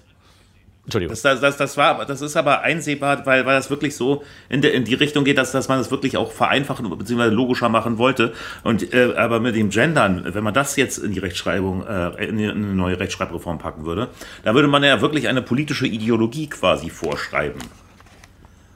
Entschuldigung. 0.86 1.12
das, 1.14 1.22
das, 1.22 1.40
das, 1.40 1.56
das, 1.58 1.78
war, 1.78 1.88
aber- 1.92 2.06
das 2.06 2.22
ist 2.22 2.36
aber 2.36 2.62
einsehbar, 2.62 3.26
weil, 3.26 3.46
weil 3.46 3.56
das 3.56 3.70
wirklich 3.70 3.96
so 3.96 4.24
in, 4.50 4.62
der, 4.62 4.74
in 4.74 4.84
die 4.84 4.96
Richtung 4.96 5.24
geht, 5.24 5.38
dass, 5.38 5.54
dass 5.54 5.70
man 5.70 5.78
das 5.78 5.92
wirklich 5.92 6.18
auch 6.18 6.32
vereinfachen 6.34 6.90
bzw. 6.98 7.30
logischer 7.30 7.70
machen 7.70 7.98
wollte. 7.98 8.34
Und 8.64 8.94
äh, 8.94 9.14
aber 9.16 9.40
mit 9.40 9.56
dem 9.56 9.70
Gendern, 9.70 10.26
wenn 10.34 10.44
man 10.44 10.54
das 10.54 10.76
jetzt 10.76 10.98
in 10.98 11.14
die 11.14 11.20
Rechtschreibung, 11.20 11.88
äh, 11.88 12.26
in, 12.26 12.38
eine 12.38 12.54
neue 12.54 13.00
Rechtschreibreform 13.00 13.60
packen 13.60 13.86
würde, 13.86 14.10
dann 14.44 14.56
würde 14.56 14.68
man 14.68 14.84
ja 14.84 15.00
wirklich 15.00 15.30
eine 15.30 15.42
politische 15.42 15.88
Ideologie 15.88 16.50
quasi 16.50 16.90
vorschreiben. 16.90 17.62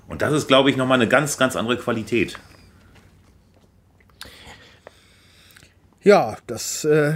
Und 0.07 0.21
das 0.21 0.31
ist, 0.31 0.47
glaube 0.47 0.69
ich, 0.69 0.77
nochmal 0.77 0.99
eine 1.01 1.09
ganz, 1.09 1.37
ganz 1.37 1.57
andere 1.57 1.75
Qualität. 1.75 2.39
Ja, 6.03 6.37
das 6.47 6.85
äh, 6.85 7.15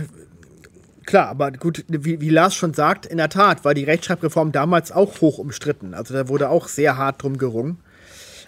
Klar, 1.11 1.27
aber 1.27 1.51
gut, 1.51 1.83
wie, 1.89 2.21
wie 2.21 2.29
Lars 2.29 2.55
schon 2.55 2.73
sagt, 2.73 3.05
in 3.05 3.17
der 3.17 3.27
Tat 3.27 3.65
war 3.65 3.73
die 3.73 3.83
Rechtschreibreform 3.83 4.53
damals 4.53 4.93
auch 4.93 5.19
hoch 5.19 5.39
umstritten. 5.39 5.93
Also 5.93 6.13
da 6.13 6.29
wurde 6.29 6.47
auch 6.47 6.69
sehr 6.69 6.95
hart 6.95 7.21
drum 7.21 7.37
gerungen. 7.37 7.79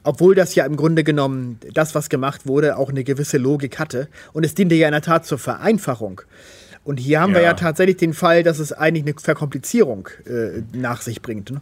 Obwohl 0.06 0.34
das 0.34 0.56
ja 0.56 0.66
im 0.66 0.78
Grunde 0.78 1.04
genommen, 1.04 1.60
das, 1.74 1.94
was 1.94 2.08
gemacht 2.08 2.48
wurde, 2.48 2.78
auch 2.78 2.88
eine 2.88 3.04
gewisse 3.04 3.38
Logik 3.38 3.80
hatte. 3.80 4.08
Und 4.32 4.46
es 4.46 4.56
diente 4.56 4.76
ja 4.76 4.88
in 4.88 4.94
der 4.94 5.02
Tat 5.02 5.26
zur 5.26 5.40
Vereinfachung. 5.40 6.22
Und 6.86 7.02
hier 7.02 7.20
haben 7.20 7.34
wir 7.34 7.42
Ja. 7.42 7.48
ja 7.48 7.54
tatsächlich 7.56 7.98
den 7.98 8.14
Fall, 8.14 8.44
dass 8.44 8.60
es 8.60 8.72
eigentlich 8.72 9.04
eine 9.04 9.20
Verkomplizierung 9.22 10.08
äh, 10.26 10.62
nach 10.72 11.02
sich 11.02 11.22
bringt. 11.22 11.52
Ne? 11.52 11.60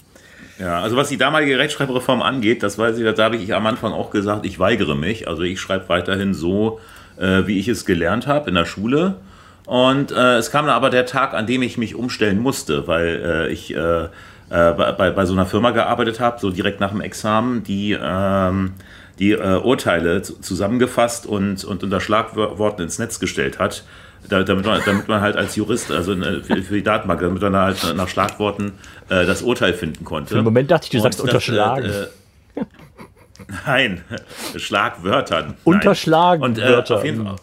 Ja, 0.59 0.83
also 0.83 0.97
was 0.97 1.09
die 1.09 1.17
damalige 1.17 1.57
Rechtschreibreform 1.57 2.21
angeht, 2.21 2.61
das 2.61 2.77
weiß 2.77 2.99
ich, 2.99 3.15
da 3.15 3.23
habe 3.23 3.37
ich 3.37 3.55
am 3.55 3.65
Anfang 3.65 3.91
auch 3.91 4.11
gesagt, 4.11 4.45
ich 4.45 4.59
weigere 4.59 4.95
mich. 4.95 5.27
Also 5.27 5.41
ich 5.41 5.59
schreibe 5.59 5.89
weiterhin 5.89 6.35
so, 6.35 6.79
äh, 7.17 7.47
wie 7.47 7.57
ich 7.57 7.67
es 7.69 7.85
gelernt 7.85 8.27
habe 8.27 8.49
in 8.49 8.55
der 8.55 8.65
Schule. 8.65 9.15
Und 9.71 10.11
äh, 10.11 10.35
es 10.35 10.51
kam 10.51 10.65
dann 10.65 10.75
aber 10.75 10.89
der 10.89 11.05
Tag, 11.05 11.33
an 11.33 11.47
dem 11.47 11.61
ich 11.61 11.77
mich 11.77 11.95
umstellen 11.95 12.39
musste, 12.39 12.87
weil 12.87 13.47
äh, 13.47 13.51
ich 13.53 13.73
äh, 13.73 13.77
äh, 14.03 14.07
bei, 14.49 14.91
bei- 14.91 15.11
bei 15.11 15.25
so 15.25 15.31
einer 15.31 15.45
Firma 15.45 15.71
gearbeitet 15.71 16.19
habe, 16.19 16.41
so 16.41 16.49
direkt 16.51 16.81
nach 16.81 16.89
dem 16.91 16.99
Examen, 16.99 17.63
die 17.63 17.97
ähm, 17.97 18.73
die 19.17 19.31
äh, 19.31 19.55
Urteile 19.63 20.23
zu- 20.23 20.41
zusammengefasst 20.41 21.25
und, 21.25 21.63
und 21.63 21.83
unter 21.85 22.01
Schlagworten 22.01 22.81
ins 22.81 22.99
Netz 22.99 23.17
gestellt 23.21 23.59
hat, 23.59 23.85
da, 24.27 24.43
damit, 24.43 24.65
man, 24.65 24.81
damit 24.85 25.07
man 25.07 25.21
halt 25.21 25.37
als 25.37 25.55
Jurist, 25.55 25.89
also 25.89 26.11
äh, 26.15 26.41
für, 26.43 26.73
die 26.75 26.83
Datenbank, 26.83 27.21
damit 27.21 27.41
man 27.41 27.55
halt 27.55 27.77
nach 27.95 28.09
Schlagworten 28.09 28.73
äh, 29.07 29.25
das 29.25 29.41
Urteil 29.41 29.73
finden 29.73 30.03
konnte. 30.03 30.31
Für 30.31 30.35
einen 30.35 30.43
Moment 30.43 30.69
dachte 30.69 30.83
ich, 30.83 30.89
du 30.89 30.97
Und 30.97 31.03
sagst 31.03 31.19
das, 31.19 31.23
unterschlagen. 31.23 31.89
Nein, 33.65 34.03
Schlagwörtern. 34.57 35.53
Unterschlagen 35.63 36.43
Und 36.43 36.57
äh, 36.57 36.75
auf 36.75 37.05
jeden 37.05 37.23
Fall, 37.25 37.35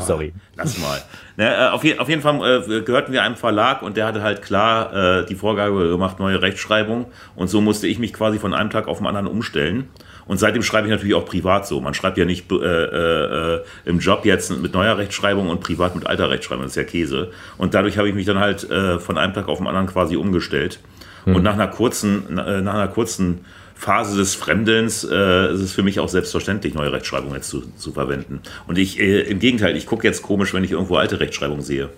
Sorry. 0.00 0.32
lass 0.56 0.78
mal. 0.78 1.00
Ne, 1.36 1.54
äh, 1.54 1.68
auf, 1.68 1.84
je, 1.84 1.98
auf 1.98 2.08
jeden 2.08 2.22
Fall 2.22 2.64
äh, 2.68 2.82
gehörten 2.82 3.12
wir 3.12 3.22
einem 3.22 3.36
Verlag 3.36 3.82
und 3.82 3.96
der 3.96 4.06
hatte 4.06 4.22
halt 4.22 4.42
klar 4.42 5.20
äh, 5.20 5.26
die 5.26 5.34
Vorgabe 5.34 5.88
gemacht, 5.88 6.18
neue 6.18 6.42
Rechtschreibung. 6.42 7.06
Und 7.36 7.48
so 7.48 7.60
musste 7.60 7.86
ich 7.86 7.98
mich 7.98 8.12
quasi 8.12 8.38
von 8.38 8.54
einem 8.54 8.70
Tag 8.70 8.88
auf 8.88 8.98
den 8.98 9.06
anderen 9.06 9.26
umstellen. 9.26 9.88
Und 10.26 10.38
seitdem 10.38 10.62
schreibe 10.62 10.86
ich 10.86 10.92
natürlich 10.92 11.14
auch 11.14 11.24
privat 11.24 11.66
so. 11.66 11.80
Man 11.80 11.94
schreibt 11.94 12.18
ja 12.18 12.24
nicht 12.24 12.50
äh, 12.52 12.56
äh, 12.56 13.62
im 13.84 13.98
Job 13.98 14.24
jetzt 14.24 14.50
mit 14.60 14.72
neuer 14.72 14.96
Rechtschreibung 14.98 15.48
und 15.48 15.60
privat 15.60 15.94
mit 15.94 16.06
alter 16.06 16.30
Rechtschreibung. 16.30 16.64
Das 16.64 16.72
ist 16.72 16.76
ja 16.76 16.84
Käse. 16.84 17.30
Und 17.58 17.74
dadurch 17.74 17.98
habe 17.98 18.08
ich 18.08 18.14
mich 18.14 18.26
dann 18.26 18.38
halt 18.38 18.68
äh, 18.70 18.98
von 18.98 19.18
einem 19.18 19.34
Tag 19.34 19.48
auf 19.48 19.58
den 19.58 19.66
anderen 19.66 19.86
quasi 19.86 20.16
umgestellt. 20.16 20.80
Und 21.24 21.44
nach 21.44 21.52
einer 21.52 21.68
kurzen, 21.68 22.34
nach 22.34 22.74
einer 22.74 22.88
kurzen 22.88 23.44
Phase 23.82 24.16
des 24.16 24.36
Fremdelns 24.36 25.02
äh, 25.02 25.52
ist 25.52 25.58
es 25.60 25.72
für 25.72 25.82
mich 25.82 25.98
auch 25.98 26.08
selbstverständlich, 26.08 26.72
neue 26.72 26.92
Rechtschreibung 26.92 27.34
jetzt 27.34 27.48
zu, 27.48 27.62
zu 27.76 27.90
verwenden. 27.92 28.40
Und 28.68 28.78
ich, 28.78 29.00
äh, 29.00 29.22
im 29.22 29.40
Gegenteil, 29.40 29.76
ich 29.76 29.86
gucke 29.86 30.06
jetzt 30.06 30.22
komisch, 30.22 30.54
wenn 30.54 30.62
ich 30.62 30.70
irgendwo 30.70 30.94
alte 30.96 31.18
Rechtschreibung 31.18 31.62
sehe. 31.62 31.88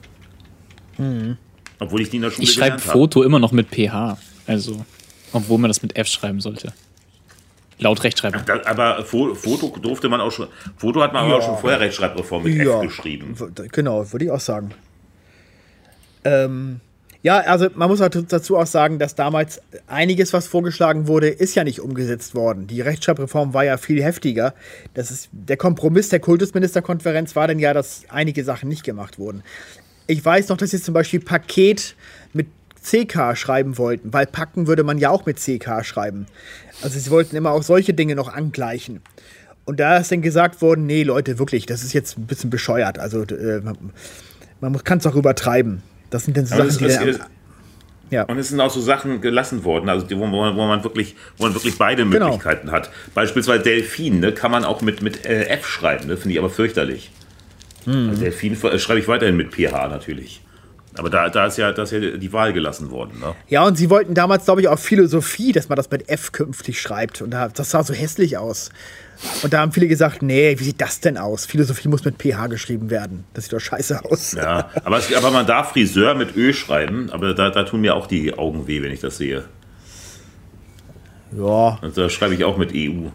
Obwohl 1.79 2.01
ich 2.01 2.09
die 2.09 2.17
in 2.17 2.23
der 2.23 2.31
Schule 2.31 2.45
Ich 2.45 2.55
schreibe. 2.55 2.79
Foto 2.79 3.23
immer 3.23 3.39
noch 3.39 3.53
mit 3.53 3.69
PH. 3.69 4.17
Also, 4.47 4.83
obwohl 5.35 5.59
man 5.59 5.69
das 5.69 5.83
mit 5.83 5.95
F 5.97 6.07
schreiben 6.09 6.41
sollte. 6.41 6.73
Laut 7.79 8.03
Rechtschreibung. 8.03 8.41
Da, 8.47 8.63
aber 8.65 9.05
Fo- 9.05 9.35
Foto 9.35 9.77
durfte 9.79 10.09
man 10.09 10.23
auch 10.23 10.31
schon, 10.33 10.47
Foto 10.79 11.03
hat 11.03 11.13
man 11.13 11.25
aber 11.27 11.37
auch 11.37 11.43
schon 11.45 11.59
vorher 11.59 11.81
Rechtschreibreform 11.81 12.45
mit 12.45 12.59
F 12.67 12.81
geschrieben. 12.81 13.35
Genau, 13.73 14.11
würde 14.11 14.25
ich 14.25 14.31
auch 14.31 14.41
sagen. 14.41 14.71
Ähm, 16.25 16.81
ja, 17.25 17.39
also 17.39 17.69
man 17.75 17.89
muss 17.89 18.03
auch 18.03 18.11
dazu 18.11 18.59
auch 18.59 18.67
sagen, 18.67 18.99
dass 18.99 19.15
damals 19.15 19.63
einiges, 19.87 20.35
was 20.35 20.47
vorgeschlagen 20.47 21.09
wurde, 21.09 21.31
ist 21.31 21.55
ja 21.55 21.65
nicht 21.65 21.81
umgesetzt 21.81 22.35
worden. 22.35 22.67
Die 22.67 22.83
Rechtschreibreform 22.83 23.55
war 23.55 23.65
ja 23.65 23.79
viel 23.79 24.05
heftiger. 24.05 24.53
Das 24.93 25.11
ist, 25.11 25.31
der 25.33 25.57
Kompromiss 25.57 26.11
der 26.11 26.21
Kultusministerkonferenz 26.21 27.35
war 27.35 27.49
dann 27.49 27.59
ja, 27.59 27.73
dass 27.73 28.03
einige 28.11 28.45
Sachen 28.45 28.69
nicht 28.69 28.85
gemacht 28.85 29.19
wurden. 29.19 29.43
Ich 30.07 30.23
weiß 30.23 30.51
noch, 30.51 30.59
dass 30.59 30.73
sie 30.73 30.83
zum 30.83 30.93
Beispiel 30.93 31.19
Paket 31.19 31.97
mit 32.35 32.47
CK 32.83 33.35
schreiben 33.39 33.79
wollten, 33.79 34.13
weil 34.13 34.27
packen 34.27 34.67
würde 34.67 34.85
man 34.85 34.99
ja 34.99 35.09
auch 35.09 35.25
mit 35.25 35.39
CK 35.39 35.83
schreiben. 35.83 36.27
Also 36.83 36.99
sie 36.99 37.11
wollten 37.11 37.37
immer 37.37 37.53
auch 37.53 37.63
solche 37.63 37.95
Dinge 37.95 38.17
noch 38.17 38.29
angleichen. 38.29 39.01
Und 39.65 39.81
da 39.81 39.97
ist 39.97 40.13
dann 40.13 40.21
gesagt 40.21 40.61
worden, 40.61 40.85
nee, 40.85 41.05
Leute, 41.05 41.39
wirklich, 41.39 41.65
das 41.65 41.85
ist 41.85 41.95
jetzt 41.95 42.19
ein 42.19 42.27
bisschen 42.27 42.51
bescheuert. 42.51 42.99
Also 42.99 43.23
äh, 43.23 43.63
man, 43.63 43.79
man 44.61 44.85
kann 44.85 44.99
es 44.99 45.07
auch 45.07 45.15
übertreiben. 45.15 45.83
Das 46.15 46.25
sind 46.25 46.37
dann 46.37 46.47
so 46.47 46.55
Aber 46.55 46.71
Sachen, 46.71 46.87
es- 46.87 46.99
die 46.99 47.05
dann, 47.19 47.27
ja. 48.11 48.23
Und 48.25 48.39
es 48.39 48.49
sind 48.51 48.61
auch 48.61 48.71
so 48.71 48.81
Sachen 48.81 49.21
gelassen 49.21 49.65
worden, 49.65 49.89
also 49.89 50.07
die, 50.07 50.17
wo, 50.17 50.27
man- 50.27 50.55
wo 50.57 50.67
man 50.67 50.85
wirklich, 50.85 51.17
wo 51.39 51.45
man 51.45 51.55
wirklich 51.55 51.77
beide 51.77 52.05
Genau. 52.07 52.27
Möglichkeiten 52.27 52.71
hat. 52.71 52.91
Beispielsweise 53.15 53.63
Delfin, 53.65 54.21
ne, 54.21 54.31
kann 54.33 54.51
man 54.53 54.65
auch 54.65 54.81
mit, 54.83 55.03
mit 55.03 55.27
äh, 55.27 55.47
F 55.49 55.67
schreiben, 55.67 56.07
ne, 56.07 56.17
finde 56.17 56.35
ich 56.35 56.39
aber 56.39 56.51
fürchterlich. 56.51 57.11
Mhm. 57.87 58.11
Also 58.11 58.23
Delfin 58.23 58.57
äh, 58.63 58.79
schreibe 58.79 59.01
ich 59.01 59.09
weiterhin 59.09 59.37
mit 59.37 59.53
PH 59.53 59.89
natürlich. 59.89 60.41
Aber 60.97 61.11
da, 61.11 61.29
da, 61.29 61.47
ist 61.47 61.59
ja, 61.59 61.73
da 61.73 61.83
ist 61.83 61.91
ja 61.91 61.99
die 61.99 62.33
Wahl 62.33 62.53
gelassen 62.53 62.93
worden. 62.93 63.19
Ne? 63.19 63.35
ja, 63.49 63.65
und 63.67 63.77
sie 63.77 63.91
wollten 63.91 64.15
damals, 64.15 64.45
glaube 64.45 64.61
ich, 64.61 64.69
auch 64.69 64.79
Philosophie, 64.79 65.51
dass 65.51 65.69
man 65.69 65.75
das 65.75 65.91
mit 65.91 66.09
F 66.09 66.31
künftig 66.31 66.81
schreibt. 66.81 67.21
Und 67.21 67.33
da, 67.33 67.49
das 67.49 67.71
sah 67.73 67.83
so 67.83 67.93
hässlich 67.95 68.39
aus. 68.39 68.71
Und 69.43 69.53
da 69.53 69.61
haben 69.61 69.73
viele 69.73 69.89
gesagt, 69.89 70.23
nee, 70.23 70.59
wie 70.59 70.65
sieht 70.65 70.81
das 70.81 71.01
denn 71.01 71.17
aus? 71.17 71.47
Philosophie 71.47 71.89
muss 71.89 72.05
mit 72.05 72.21
PH 72.21 72.49
geschrieben 72.49 72.91
werden. 72.91 73.25
Das 73.35 73.45
sieht 73.45 73.53
doch 73.53 73.61
scheiße 73.61 74.05
aus. 74.05 74.33
Ja, 74.33 74.71
aber, 74.85 74.99
es, 74.99 75.15
aber 75.15 75.31
man 75.31 75.47
darf 75.47 75.71
Friseur 75.73 76.15
mit 76.15 76.37
Ö 76.37 76.53
schreiben, 76.53 77.11
aber 77.11 77.35
da, 77.35 77.51
da 77.51 77.63
tun 77.65 77.81
mir 77.81 77.95
auch 77.95 78.07
die 78.07 78.35
Augen 78.37 78.67
weh, 78.67 78.83
wenn 78.83 78.91
ich 78.93 79.01
das 79.01 79.17
sehe. 79.19 79.45
Ja. 81.37 81.79
Und 81.83 81.97
da 81.97 82.09
schreibe 82.09 82.35
ich 82.35 82.45
auch 82.45 82.57
mit 82.57 82.73
EU. 82.75 83.09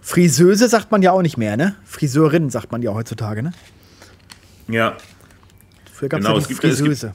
Friseuse 0.00 0.68
sagt 0.68 0.90
man 0.90 1.02
ja 1.02 1.12
auch 1.12 1.22
nicht 1.22 1.36
mehr, 1.36 1.56
ne? 1.56 1.76
Friseurin 1.84 2.50
sagt 2.50 2.72
man 2.72 2.80
ja 2.82 2.94
heutzutage, 2.94 3.42
ne? 3.42 3.52
Ja, 4.68 4.96
Früher 5.92 6.08
gab 6.08 6.20
Genau, 6.20 6.36
es 6.38 6.44
es 6.44 6.48
ja 6.50 6.54
die 6.54 6.54
gibt- 6.54 6.64
es 6.64 6.78
gibt- 6.78 6.88
Friseuse. 6.88 7.14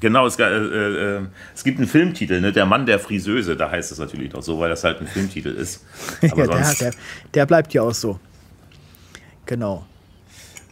Genau, 0.00 0.26
es, 0.26 0.38
äh, 0.38 0.44
äh, 0.44 1.20
es 1.54 1.64
gibt 1.64 1.78
einen 1.78 1.86
Filmtitel, 1.86 2.40
ne? 2.40 2.52
Der 2.52 2.66
Mann 2.66 2.84
der 2.84 2.98
Friseuse, 2.98 3.56
da 3.56 3.70
heißt 3.70 3.92
es 3.92 3.98
natürlich 3.98 4.32
noch 4.32 4.42
so, 4.42 4.58
weil 4.58 4.68
das 4.68 4.84
halt 4.84 5.00
ein 5.00 5.06
Filmtitel 5.06 5.48
ist. 5.48 5.84
Aber 6.30 6.42
ja, 6.42 6.46
der, 6.46 6.64
sonst 6.64 6.80
der, 6.80 6.94
der 7.32 7.46
bleibt 7.46 7.72
ja 7.74 7.82
auch 7.82 7.94
so. 7.94 8.18
Genau. 9.46 9.86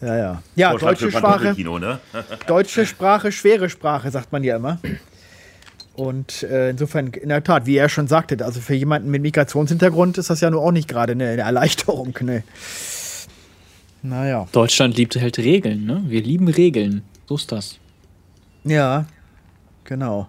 Ja, 0.01 0.17
ja. 0.17 0.43
Ja, 0.57 0.75
deutsche 0.77 1.11
Sprache, 1.11 1.55
ne? 1.57 2.01
deutsche 2.47 2.85
Sprache, 2.87 3.31
schwere 3.31 3.71
Sprache, 3.71 4.11
sagt 4.11 4.33
man 4.33 4.43
ja 4.43 4.57
immer. 4.57 4.79
Und 5.95 6.43
äh, 6.43 6.71
insofern, 6.71 7.09
in 7.09 7.29
der 7.29 7.45
Tat, 7.45 7.67
wie 7.67 7.77
er 7.77 7.89
schon 7.89 8.09
sagte, 8.09 8.43
also 8.45 8.61
für 8.61 8.75
jemanden 8.75 9.11
mit 9.11 9.23
Migrationshintergrund 9.23 10.19
ist 10.19 10.31
das 10.31 10.41
ja 10.41 10.51
nur 10.51 10.63
auch 10.63 10.73
nicht 10.73 10.89
gerade 10.89 11.13
eine, 11.13 11.29
eine 11.29 11.43
Erleichterung. 11.43 12.17
Ne? 12.21 12.43
Naja. 14.03 14.49
Deutschland 14.53 14.97
liebt 14.97 15.15
halt 15.17 15.39
Regeln, 15.39 15.85
ne? 15.85 16.03
Wir 16.07 16.23
lieben 16.23 16.49
Regeln. 16.49 17.03
So 17.29 17.37
ist 17.37 17.53
das. 17.53 17.79
Ja, 18.65 19.07
genau. 19.85 20.29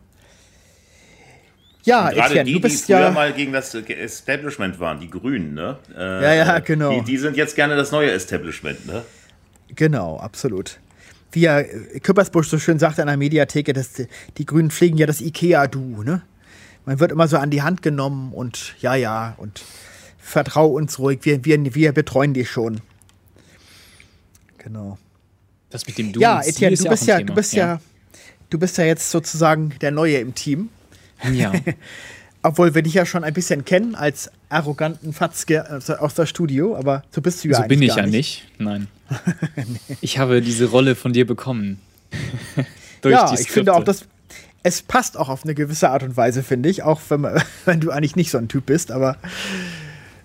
Ja, 1.85 2.09
Gerade 2.09 2.25
Etienne, 2.25 2.43
die, 2.45 2.53
du 2.53 2.59
die 2.59 2.61
bist 2.61 2.85
früher 2.85 2.99
ja. 2.99 3.11
mal 3.11 3.33
gegen 3.33 3.51
das 3.51 3.73
Establishment 3.75 4.79
waren, 4.79 4.99
die 4.99 5.09
Grünen, 5.09 5.53
ne? 5.53 5.77
Äh, 5.95 6.23
Ja, 6.23 6.33
ja, 6.33 6.59
genau. 6.59 6.99
Die, 6.99 7.03
die 7.03 7.17
sind 7.17 7.35
jetzt 7.35 7.55
gerne 7.55 7.75
das 7.75 7.91
neue 7.91 8.09
Establishment, 8.11 8.85
ne? 8.85 9.03
Genau, 9.75 10.17
absolut. 10.17 10.79
Wie 11.33 11.41
ja 11.41 11.59
äh, 11.59 11.99
Küppersbusch 11.99 12.47
so 12.47 12.57
schön 12.57 12.79
sagt 12.79 12.99
an 12.99 13.07
der 13.07 13.17
Mediatheke, 13.17 13.73
dass 13.73 13.93
die, 13.93 14.07
die 14.37 14.45
Grünen 14.45 14.71
pflegen 14.71 14.97
ja 14.97 15.05
das 15.05 15.19
Ikea-Du, 15.19 16.03
ne? 16.03 16.21
Man 16.85 16.99
wird 16.99 17.11
immer 17.11 17.27
so 17.27 17.37
an 17.37 17.49
die 17.49 17.61
Hand 17.61 17.81
genommen 17.81 18.33
und 18.33 18.75
ja, 18.79 18.95
ja, 18.95 19.33
und 19.37 19.61
vertrau 20.19 20.67
uns 20.67 20.99
ruhig, 20.99 21.19
wir, 21.23 21.43
wir, 21.43 21.75
wir 21.75 21.91
betreuen 21.91 22.33
dich 22.33 22.49
schon. 22.49 22.81
Genau. 24.57 24.97
Das 25.69 25.85
mit 25.87 25.97
dem 25.97 26.13
Du 26.13 26.19
ja, 26.19 26.41
Etienne, 26.41 26.73
ist 26.73 26.83
du 26.83 26.87
auch 26.87 26.91
bist 26.91 27.03
ein 27.03 27.07
ja, 27.07 27.17
Thema. 27.17 27.27
du 27.27 27.33
bist 27.35 27.53
ja, 27.53 27.81
du 28.53 28.59
bist 28.59 28.77
ja 28.77 28.85
jetzt 28.85 29.09
sozusagen 29.09 29.73
der 29.81 29.91
Neue 29.91 30.17
im 30.17 30.35
Team. 30.35 30.69
Ja. 31.31 31.51
Obwohl 32.43 32.75
wir 32.75 32.81
dich 32.81 32.93
ja 32.93 33.05
schon 33.05 33.23
ein 33.23 33.33
bisschen 33.33 33.65
kennen 33.65 33.95
als 33.95 34.29
arroganten 34.49 35.13
Fatzke 35.13 35.81
aus 35.99 36.13
der- 36.13 36.25
Studio, 36.25 36.75
aber 36.75 37.03
so 37.09 37.21
bist 37.21 37.43
du 37.43 37.47
ja 37.47 37.55
So 37.55 37.63
eigentlich 37.63 37.79
bin 37.79 37.81
ich 37.83 37.95
gar 37.95 38.05
ja 38.05 38.11
nicht. 38.11 38.47
Nein. 38.59 38.87
Ich 40.01 40.17
habe 40.17 40.41
diese 40.41 40.65
Rolle 40.65 40.95
von 40.95 41.13
dir 41.13 41.25
bekommen. 41.25 41.79
Durch 43.01 43.13
ja, 43.13 43.33
die 43.33 43.41
ich 43.41 43.49
finde 43.49 43.73
auch, 43.73 43.83
dass 43.83 44.05
es 44.61 44.81
passt 44.81 45.17
auch 45.17 45.29
auf 45.29 45.43
eine 45.43 45.55
gewisse 45.55 45.89
Art 45.89 46.03
und 46.03 46.15
Weise, 46.15 46.43
finde 46.43 46.69
ich, 46.69 46.83
auch 46.83 47.01
wenn, 47.09 47.21
man, 47.21 47.41
wenn 47.65 47.79
du 47.79 47.91
eigentlich 47.91 48.15
nicht 48.15 48.31
so 48.31 48.37
ein 48.37 48.47
Typ 48.47 48.65
bist, 48.65 48.91
aber 48.91 49.17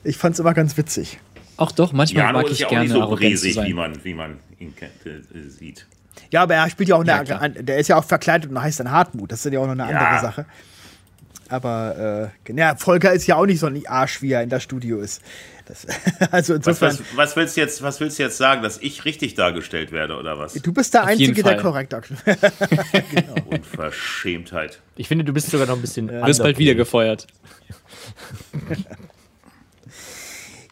ich 0.04 0.16
fand 0.16 0.34
es 0.34 0.40
immer 0.40 0.54
ganz 0.54 0.76
witzig. 0.76 1.18
Auch 1.56 1.72
doch, 1.72 1.92
manchmal 1.92 2.24
Jano 2.24 2.38
mag 2.38 2.46
ist 2.46 2.52
ich 2.52 2.58
ja 2.60 2.66
auch 2.66 2.70
gerne 2.70 2.84
nicht 2.88 2.94
so 2.94 3.16
bresig, 3.16 3.56
wie 3.64 3.74
man, 3.74 4.04
wie 4.04 4.14
man 4.14 4.38
ihn 4.58 4.74
kennt, 4.74 4.92
äh, 5.06 5.48
sieht. 5.48 5.86
Ja, 6.30 6.42
aber 6.42 6.54
er 6.54 6.68
spielt 6.70 6.88
ja 6.88 6.96
auch 6.96 7.04
Ja, 7.04 7.20
eine, 7.20 7.40
an- 7.40 7.54
der 7.66 7.78
ist 7.78 7.88
ja 7.88 7.96
auch 7.96 8.04
verkleidet 8.04 8.50
und 8.50 8.60
heißt 8.60 8.80
dann 8.80 8.90
Hartmut. 8.90 9.32
Das 9.32 9.44
ist 9.44 9.52
ja 9.52 9.60
auch 9.60 9.66
noch 9.66 9.72
eine 9.72 9.90
Ja. 9.90 9.98
andere 9.98 10.20
Sache. 10.20 10.46
Aber 11.50 12.30
äh, 12.46 12.52
ja, 12.54 12.76
Volker 12.76 13.10
ist 13.14 13.26
ja 13.26 13.36
auch 13.36 13.46
nicht 13.46 13.58
so 13.60 13.66
ein 13.68 13.82
Arsch, 13.86 14.20
wie 14.20 14.32
er 14.32 14.42
in 14.42 14.50
der 14.50 14.60
Studio 14.60 15.00
ist. 15.00 15.22
Das, 15.64 15.86
also 16.30 16.54
Was, 16.54 16.66
insofern, 16.66 16.90
was, 16.98 17.16
was, 17.16 17.36
willst 17.36 17.56
du 17.56 17.60
jetzt, 17.62 17.82
was 17.82 18.00
willst 18.00 18.18
du 18.18 18.22
jetzt 18.22 18.36
sagen, 18.36 18.62
dass 18.62 18.76
ich 18.78 19.06
richtig 19.06 19.34
dargestellt 19.34 19.90
werde, 19.90 20.16
oder 20.18 20.38
was? 20.38 20.52
du 20.54 20.72
bist 20.74 20.92
der 20.92 21.04
Auf 21.04 21.08
Einzige, 21.08 21.42
der 21.42 21.56
korrekt 21.56 21.92
sagt. 21.92 22.12
Unverschämtheit. 23.46 24.80
Ich 24.96 25.08
finde, 25.08 25.24
du 25.24 25.32
bist 25.32 25.50
sogar 25.50 25.66
noch 25.66 25.76
ein 25.76 25.80
bisschen. 25.80 26.08
Du 26.08 26.26
wirst 26.26 26.42
bald 26.42 26.58
wieder 26.58 26.74
gefeuert. 26.74 27.26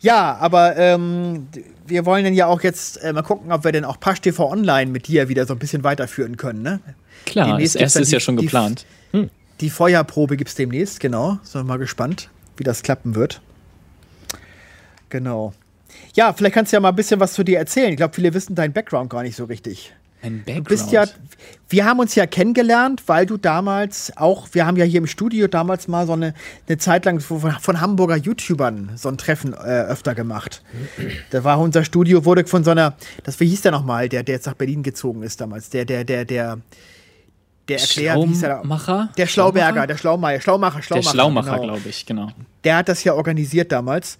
Ja, 0.00 0.36
aber 0.36 0.76
ähm, 0.76 1.48
wir 1.88 2.04
wollen 2.06 2.24
dann 2.24 2.34
ja 2.34 2.46
auch 2.46 2.62
jetzt 2.62 3.02
äh, 3.02 3.12
mal 3.12 3.22
gucken, 3.22 3.52
ob 3.52 3.64
wir 3.64 3.72
denn 3.72 3.84
auch 3.84 3.98
Pasch 4.00 4.20
TV 4.20 4.50
Online 4.50 4.90
mit 4.90 5.06
dir 5.08 5.28
wieder 5.28 5.46
so 5.46 5.54
ein 5.54 5.58
bisschen 5.58 5.84
weiterführen 5.84 6.36
können, 6.36 6.62
ne? 6.62 6.80
Klar, 7.24 7.46
Demnächst 7.48 7.74
das 7.74 7.80
gibt's 7.80 7.94
erste 7.96 8.02
ist 8.02 8.12
ja 8.12 8.20
schon 8.20 8.36
die- 8.36 8.44
geplant. 8.46 8.86
Die 9.60 9.70
Feuerprobe 9.70 10.36
gibt 10.36 10.50
es 10.50 10.54
demnächst, 10.54 11.00
genau. 11.00 11.38
Sind 11.42 11.60
wir 11.62 11.64
mal 11.64 11.78
gespannt, 11.78 12.28
wie 12.58 12.64
das 12.64 12.82
klappen 12.82 13.14
wird. 13.14 13.40
Genau. 15.08 15.54
Ja, 16.14 16.32
vielleicht 16.32 16.54
kannst 16.54 16.72
du 16.72 16.76
ja 16.76 16.80
mal 16.80 16.90
ein 16.90 16.96
bisschen 16.96 17.20
was 17.20 17.32
zu 17.32 17.42
dir 17.42 17.58
erzählen. 17.58 17.90
Ich 17.90 17.96
glaube, 17.96 18.14
viele 18.14 18.34
wissen 18.34 18.54
deinen 18.54 18.72
Background 18.74 19.08
gar 19.08 19.22
nicht 19.22 19.36
so 19.36 19.44
richtig. 19.44 19.94
Ein 20.26 20.38
Du 20.40 20.44
Background. 20.44 20.68
bist 20.68 20.90
ja, 20.92 21.04
wir 21.68 21.84
haben 21.84 22.00
uns 22.00 22.14
ja 22.14 22.26
kennengelernt, 22.26 23.02
weil 23.06 23.26
du 23.26 23.36
damals 23.36 24.12
auch, 24.16 24.48
wir 24.52 24.66
haben 24.66 24.76
ja 24.76 24.84
hier 24.84 24.98
im 24.98 25.06
Studio 25.06 25.46
damals 25.46 25.86
mal 25.88 26.06
so 26.06 26.14
eine, 26.14 26.34
eine 26.68 26.78
Zeit 26.78 27.04
lang 27.04 27.20
von, 27.20 27.40
von 27.40 27.80
Hamburger 27.80 28.16
YouTubern 28.16 28.90
so 28.96 29.08
ein 29.08 29.18
Treffen 29.18 29.52
äh, 29.52 29.56
öfter 29.56 30.14
gemacht. 30.14 30.62
Da 31.30 31.44
war 31.44 31.60
unser 31.60 31.84
Studio, 31.84 32.24
wurde 32.24 32.44
von 32.46 32.64
so 32.64 32.72
einer, 32.72 32.94
das, 33.22 33.38
wie 33.40 33.46
hieß 33.46 33.62
der 33.62 33.72
nochmal, 33.72 34.08
der, 34.08 34.22
der 34.24 34.34
jetzt 34.36 34.46
nach 34.46 34.54
Berlin 34.54 34.82
gezogen 34.82 35.22
ist 35.22 35.40
damals, 35.40 35.70
der, 35.70 35.84
der, 35.84 36.04
der, 36.04 36.24
der, 36.24 36.58
der 37.68 37.78
wie 37.78 38.28
hieß 38.28 38.40
der? 38.40 38.56
Der 39.16 39.26
Schlauberger, 39.26 39.86
der 39.86 39.96
Schlaumeier, 39.96 40.40
Schlaumacher, 40.40 40.76
Der 40.76 40.82
Schlaumacher. 40.82 41.10
Schlaumacher, 41.10 41.50
genau. 41.52 41.62
glaube 41.74 41.88
ich, 41.88 42.04
genau. 42.06 42.28
Der 42.64 42.76
hat 42.76 42.88
das 42.88 43.04
ja 43.04 43.14
organisiert 43.14 43.70
damals, 43.72 44.18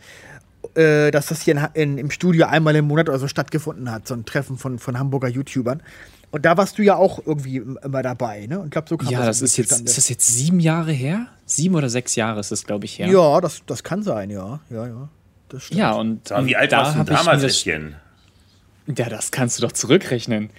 äh, 0.75 1.11
dass 1.11 1.27
das 1.27 1.43
hier 1.43 1.55
in, 1.55 1.61
in, 1.75 1.99
im 1.99 2.11
Studio 2.11 2.47
einmal 2.47 2.75
im 2.77 2.87
Monat 2.87 3.09
oder 3.09 3.19
so 3.19 3.29
stattgefunden 3.29 3.91
hat, 3.91 4.07
so 4.09 4.15
ein 4.15 4.25
Treffen 4.25 4.59
von, 4.59 4.79
von 4.79 4.99
Hamburger 4.99 5.29
YouTubern. 5.29 5.83
Und 6.31 6.45
da 6.45 6.57
warst 6.57 6.77
du 6.79 6.83
ja 6.83 6.97
auch 6.97 7.21
irgendwie 7.25 7.57
im- 7.59 7.79
immer 7.83 8.03
dabei, 8.03 8.47
ne? 8.47 8.59
Und 8.59 8.67
ich 8.67 8.71
glaube, 8.73 8.89
so 8.89 8.97
kam 8.97 9.09
Ja, 9.11 9.25
das 9.25 9.39
irgendwie 9.39 9.45
ist 9.45 9.57
jetzt, 9.59 9.69
zustande. 9.69 9.91
ist 9.91 9.97
das 9.99 10.09
jetzt 10.09 10.27
sieben 10.27 10.61
Jahre 10.61 10.93
her? 10.93 11.29
Sieben 11.47 11.75
oder 11.77 11.89
sechs 11.89 12.17
Jahre 12.17 12.41
ist 12.41 12.51
es, 12.51 12.67
glaube 12.67 12.85
ich, 12.85 12.99
her. 12.99 13.09
ja, 13.09 13.41
das, 13.41 13.63
das 13.67 13.83
kann 13.85 14.03
sein, 14.03 14.31
ja. 14.31 14.61
Ja, 14.69 14.87
ja. 14.87 15.09
Das 15.49 15.63
stimmt. 15.63 15.79
Ja, 15.79 15.93
und, 15.93 16.31
und 16.33 16.47
wie 16.47 16.57
alt 16.57 16.73
da 16.73 16.79
warst 16.79 16.99
du 16.99 17.05
damals, 17.05 17.43
das, 17.43 17.53
Äffchen? 17.53 17.95
Ja, 18.97 19.09
das 19.09 19.31
kannst 19.31 19.59
du 19.59 19.63
doch 19.63 19.73
zurückrechnen. 19.73 20.51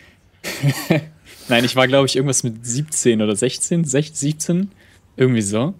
Nein, 1.49 1.63
ich 1.65 1.75
war, 1.75 1.87
glaube 1.87 2.07
ich, 2.07 2.15
irgendwas 2.15 2.43
mit 2.43 2.65
17 2.65 3.21
oder 3.21 3.35
16, 3.35 3.83
16 3.85 4.15
17, 4.39 4.71
irgendwie 5.17 5.41
so. 5.41 5.73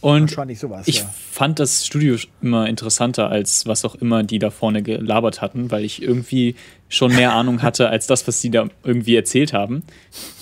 Und 0.00 0.30
Wahrscheinlich 0.30 0.60
sowas, 0.60 0.86
ich 0.86 0.98
ja. 0.98 1.14
fand 1.30 1.58
das 1.58 1.84
Studio 1.84 2.16
immer 2.40 2.68
interessanter, 2.68 3.30
als 3.30 3.66
was 3.66 3.84
auch 3.84 3.96
immer 3.96 4.22
die 4.22 4.38
da 4.38 4.50
vorne 4.50 4.82
gelabert 4.82 5.42
hatten, 5.42 5.70
weil 5.72 5.84
ich 5.84 6.02
irgendwie 6.02 6.54
schon 6.88 7.14
mehr 7.14 7.32
Ahnung 7.32 7.62
hatte, 7.62 7.88
als 7.88 8.06
das, 8.06 8.26
was 8.28 8.40
die 8.40 8.50
da 8.50 8.68
irgendwie 8.84 9.16
erzählt 9.16 9.52
haben 9.52 9.82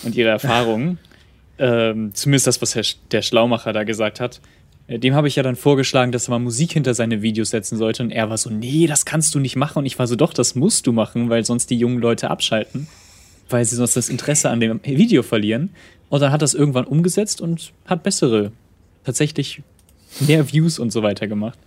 und 0.04 0.14
ihre 0.14 0.28
Erfahrungen. 0.28 0.98
ähm, 1.58 2.14
zumindest 2.14 2.46
das, 2.46 2.60
was 2.60 2.74
Herr, 2.74 2.84
der 3.10 3.22
Schlaumacher 3.22 3.72
da 3.72 3.84
gesagt 3.84 4.20
hat. 4.20 4.40
Äh, 4.86 4.98
Dem 4.98 5.14
habe 5.14 5.28
ich 5.28 5.36
ja 5.36 5.42
dann 5.42 5.56
vorgeschlagen, 5.56 6.12
dass 6.12 6.28
er 6.28 6.32
mal 6.32 6.38
Musik 6.38 6.72
hinter 6.72 6.94
seine 6.94 7.22
Videos 7.22 7.50
setzen 7.50 7.78
sollte. 7.78 8.02
Und 8.02 8.10
er 8.10 8.28
war 8.30 8.38
so, 8.38 8.50
nee, 8.50 8.86
das 8.86 9.04
kannst 9.04 9.34
du 9.34 9.38
nicht 9.38 9.56
machen. 9.56 9.78
Und 9.78 9.86
ich 9.86 9.98
war 9.98 10.06
so, 10.06 10.16
doch, 10.16 10.32
das 10.32 10.54
musst 10.54 10.86
du 10.86 10.92
machen, 10.92 11.30
weil 11.30 11.44
sonst 11.44 11.70
die 11.70 11.78
jungen 11.78 11.98
Leute 11.98 12.30
abschalten. 12.30 12.88
Weil 13.48 13.64
sie 13.64 13.76
sonst 13.76 13.96
das 13.96 14.08
Interesse 14.08 14.50
an 14.50 14.60
dem 14.60 14.80
Video 14.84 15.22
verlieren. 15.22 15.70
Und 16.08 16.20
dann 16.20 16.32
hat 16.32 16.42
das 16.42 16.54
irgendwann 16.54 16.84
umgesetzt 16.84 17.40
und 17.40 17.72
hat 17.86 18.02
bessere, 18.02 18.52
tatsächlich 19.06 19.62
mehr 20.20 20.52
Views 20.52 20.78
und 20.78 20.92
so 20.92 21.02
weiter 21.02 21.26
gemacht. 21.26 21.58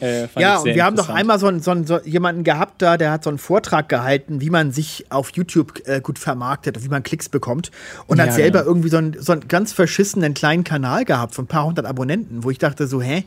Äh, 0.00 0.26
Ja, 0.36 0.58
und 0.58 0.64
wir 0.66 0.84
haben 0.84 0.96
doch 0.96 1.08
einmal 1.08 1.38
so, 1.38 1.46
einen, 1.46 1.62
so, 1.62 1.70
einen, 1.70 1.86
so 1.86 2.00
jemanden 2.00 2.42
gehabt 2.42 2.82
da, 2.82 2.96
der 2.96 3.12
hat 3.12 3.22
so 3.22 3.30
einen 3.30 3.38
Vortrag 3.38 3.88
gehalten, 3.88 4.40
wie 4.40 4.50
man 4.50 4.72
sich 4.72 5.06
auf 5.10 5.30
YouTube 5.34 5.86
äh, 5.86 6.00
gut 6.00 6.18
vermarktet, 6.18 6.82
wie 6.84 6.88
man 6.88 7.04
Klicks 7.04 7.28
bekommt. 7.28 7.70
Und 8.08 8.18
Ja, 8.18 8.24
hat 8.24 8.32
selber 8.32 8.60
ja. 8.60 8.64
irgendwie 8.64 8.88
so 8.88 8.96
einen, 8.96 9.16
so 9.22 9.32
einen 9.32 9.46
ganz 9.46 9.72
verschissenen 9.72 10.34
kleinen 10.34 10.64
Kanal 10.64 11.04
gehabt 11.04 11.34
von 11.34 11.44
ein 11.44 11.48
paar 11.48 11.64
hundert 11.64 11.86
Abonnenten, 11.86 12.42
wo 12.42 12.50
ich 12.50 12.58
dachte 12.58 12.86
so, 12.88 13.00
hä? 13.00 13.24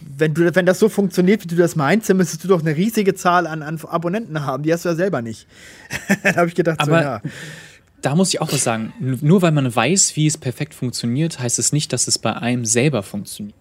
Wenn, 0.00 0.34
du, 0.34 0.54
wenn 0.54 0.66
das 0.66 0.78
so 0.78 0.90
funktioniert, 0.90 1.42
wie 1.42 1.48
du 1.48 1.56
das 1.56 1.74
meinst, 1.74 2.10
dann 2.10 2.18
müsstest 2.18 2.44
du 2.44 2.48
doch 2.48 2.60
eine 2.60 2.76
riesige 2.76 3.14
Zahl 3.14 3.46
an, 3.46 3.62
an 3.62 3.80
Abonnenten 3.88 4.44
haben. 4.44 4.62
Die 4.62 4.72
hast 4.72 4.84
du 4.84 4.90
ja 4.90 4.94
selber 4.94 5.22
nicht. 5.22 5.46
da 6.22 6.36
habe 6.36 6.48
ich 6.48 6.54
gedacht, 6.54 6.84
so, 6.84 6.92
Aber 6.92 7.02
ja. 7.02 7.22
Da 8.06 8.14
muss 8.14 8.32
ich 8.32 8.40
auch 8.40 8.52
was 8.52 8.62
sagen. 8.62 8.92
Nur 9.00 9.42
weil 9.42 9.50
man 9.50 9.74
weiß, 9.74 10.14
wie 10.14 10.28
es 10.28 10.38
perfekt 10.38 10.74
funktioniert, 10.74 11.40
heißt 11.40 11.58
es 11.58 11.72
nicht, 11.72 11.92
dass 11.92 12.06
es 12.06 12.18
bei 12.20 12.32
einem 12.34 12.64
selber 12.64 13.02
funktioniert. 13.02 13.56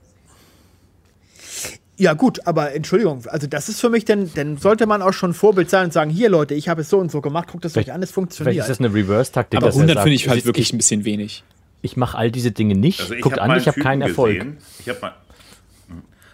Ja, 1.97 2.13
gut, 2.13 2.45
aber 2.45 2.73
Entschuldigung, 2.75 3.23
also 3.27 3.47
das 3.47 3.69
ist 3.69 3.81
für 3.81 3.89
mich, 3.89 4.05
denn, 4.05 4.29
dann 4.35 4.57
sollte 4.57 4.85
man 4.85 5.01
auch 5.01 5.13
schon 5.13 5.33
Vorbild 5.33 5.69
sein 5.71 5.85
und 5.85 5.93
sagen: 5.93 6.11
Hier, 6.11 6.29
Leute, 6.29 6.53
ich 6.53 6.69
habe 6.69 6.81
es 6.81 6.89
so 6.89 6.99
und 6.99 7.09
so 7.09 7.21
gemacht, 7.21 7.47
guckt 7.47 7.65
es 7.65 7.75
euch 7.75 7.91
an, 7.91 8.03
es 8.03 8.09
Vielleicht 8.09 8.13
funktioniert. 8.13 8.57
ist 8.57 8.69
das 8.69 8.79
eine 8.79 8.93
Reverse-Taktik. 8.93 9.57
Aber 9.57 9.67
dass 9.67 9.75
er 9.77 9.79
100 9.79 9.95
sagt, 9.95 10.03
finde 10.03 10.15
ich 10.15 10.27
halt 10.29 10.39
ich- 10.39 10.45
wirklich 10.45 10.67
Ich, 10.67 10.73
ein 10.73 10.77
bisschen 10.77 11.05
wenig. 11.05 11.43
ich 11.81 11.97
mache 11.97 12.15
all 12.17 12.29
diese 12.29 12.51
Dinge 12.51 12.75
nicht. 12.75 12.99
Also 12.99 13.15
ich 13.15 13.21
Guckt 13.21 13.39
an, 13.39 13.49
ich 13.51 13.55
einen 13.55 13.65
habe 13.65 13.81
keinen 13.81 14.01
Erfolg. 14.03 14.33
Gesehen. 14.37 14.57
Ich 14.79 14.89
habe 14.89 14.99
mal, 15.01 15.13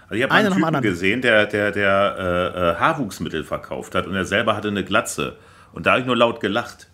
also 0.10 0.16
ich 0.16 0.24
hab 0.24 0.30
mal 0.32 0.36
Einer 0.36 0.52
einen 0.52 0.62
dem 0.62 0.66
Typen 0.68 0.82
gesehen, 0.82 1.22
der, 1.22 1.46
der, 1.46 1.72
der 1.72 2.16
äh, 2.20 2.60
äh, 2.72 2.76
Haarwuchsmittel 2.80 3.44
verkauft 3.46 3.96
hat 3.96 4.08
und 4.08 4.16
er 4.16 4.26
selber 4.26 4.56
hatte 4.58 4.68
eine 4.68 4.84
Glatze. 4.84 5.38
Und 5.74 5.86
da 5.86 5.92
habe 5.92 6.02
ich 6.02 6.08
nur 6.08 6.18
laut 6.18 6.42
gelacht. 6.42 6.88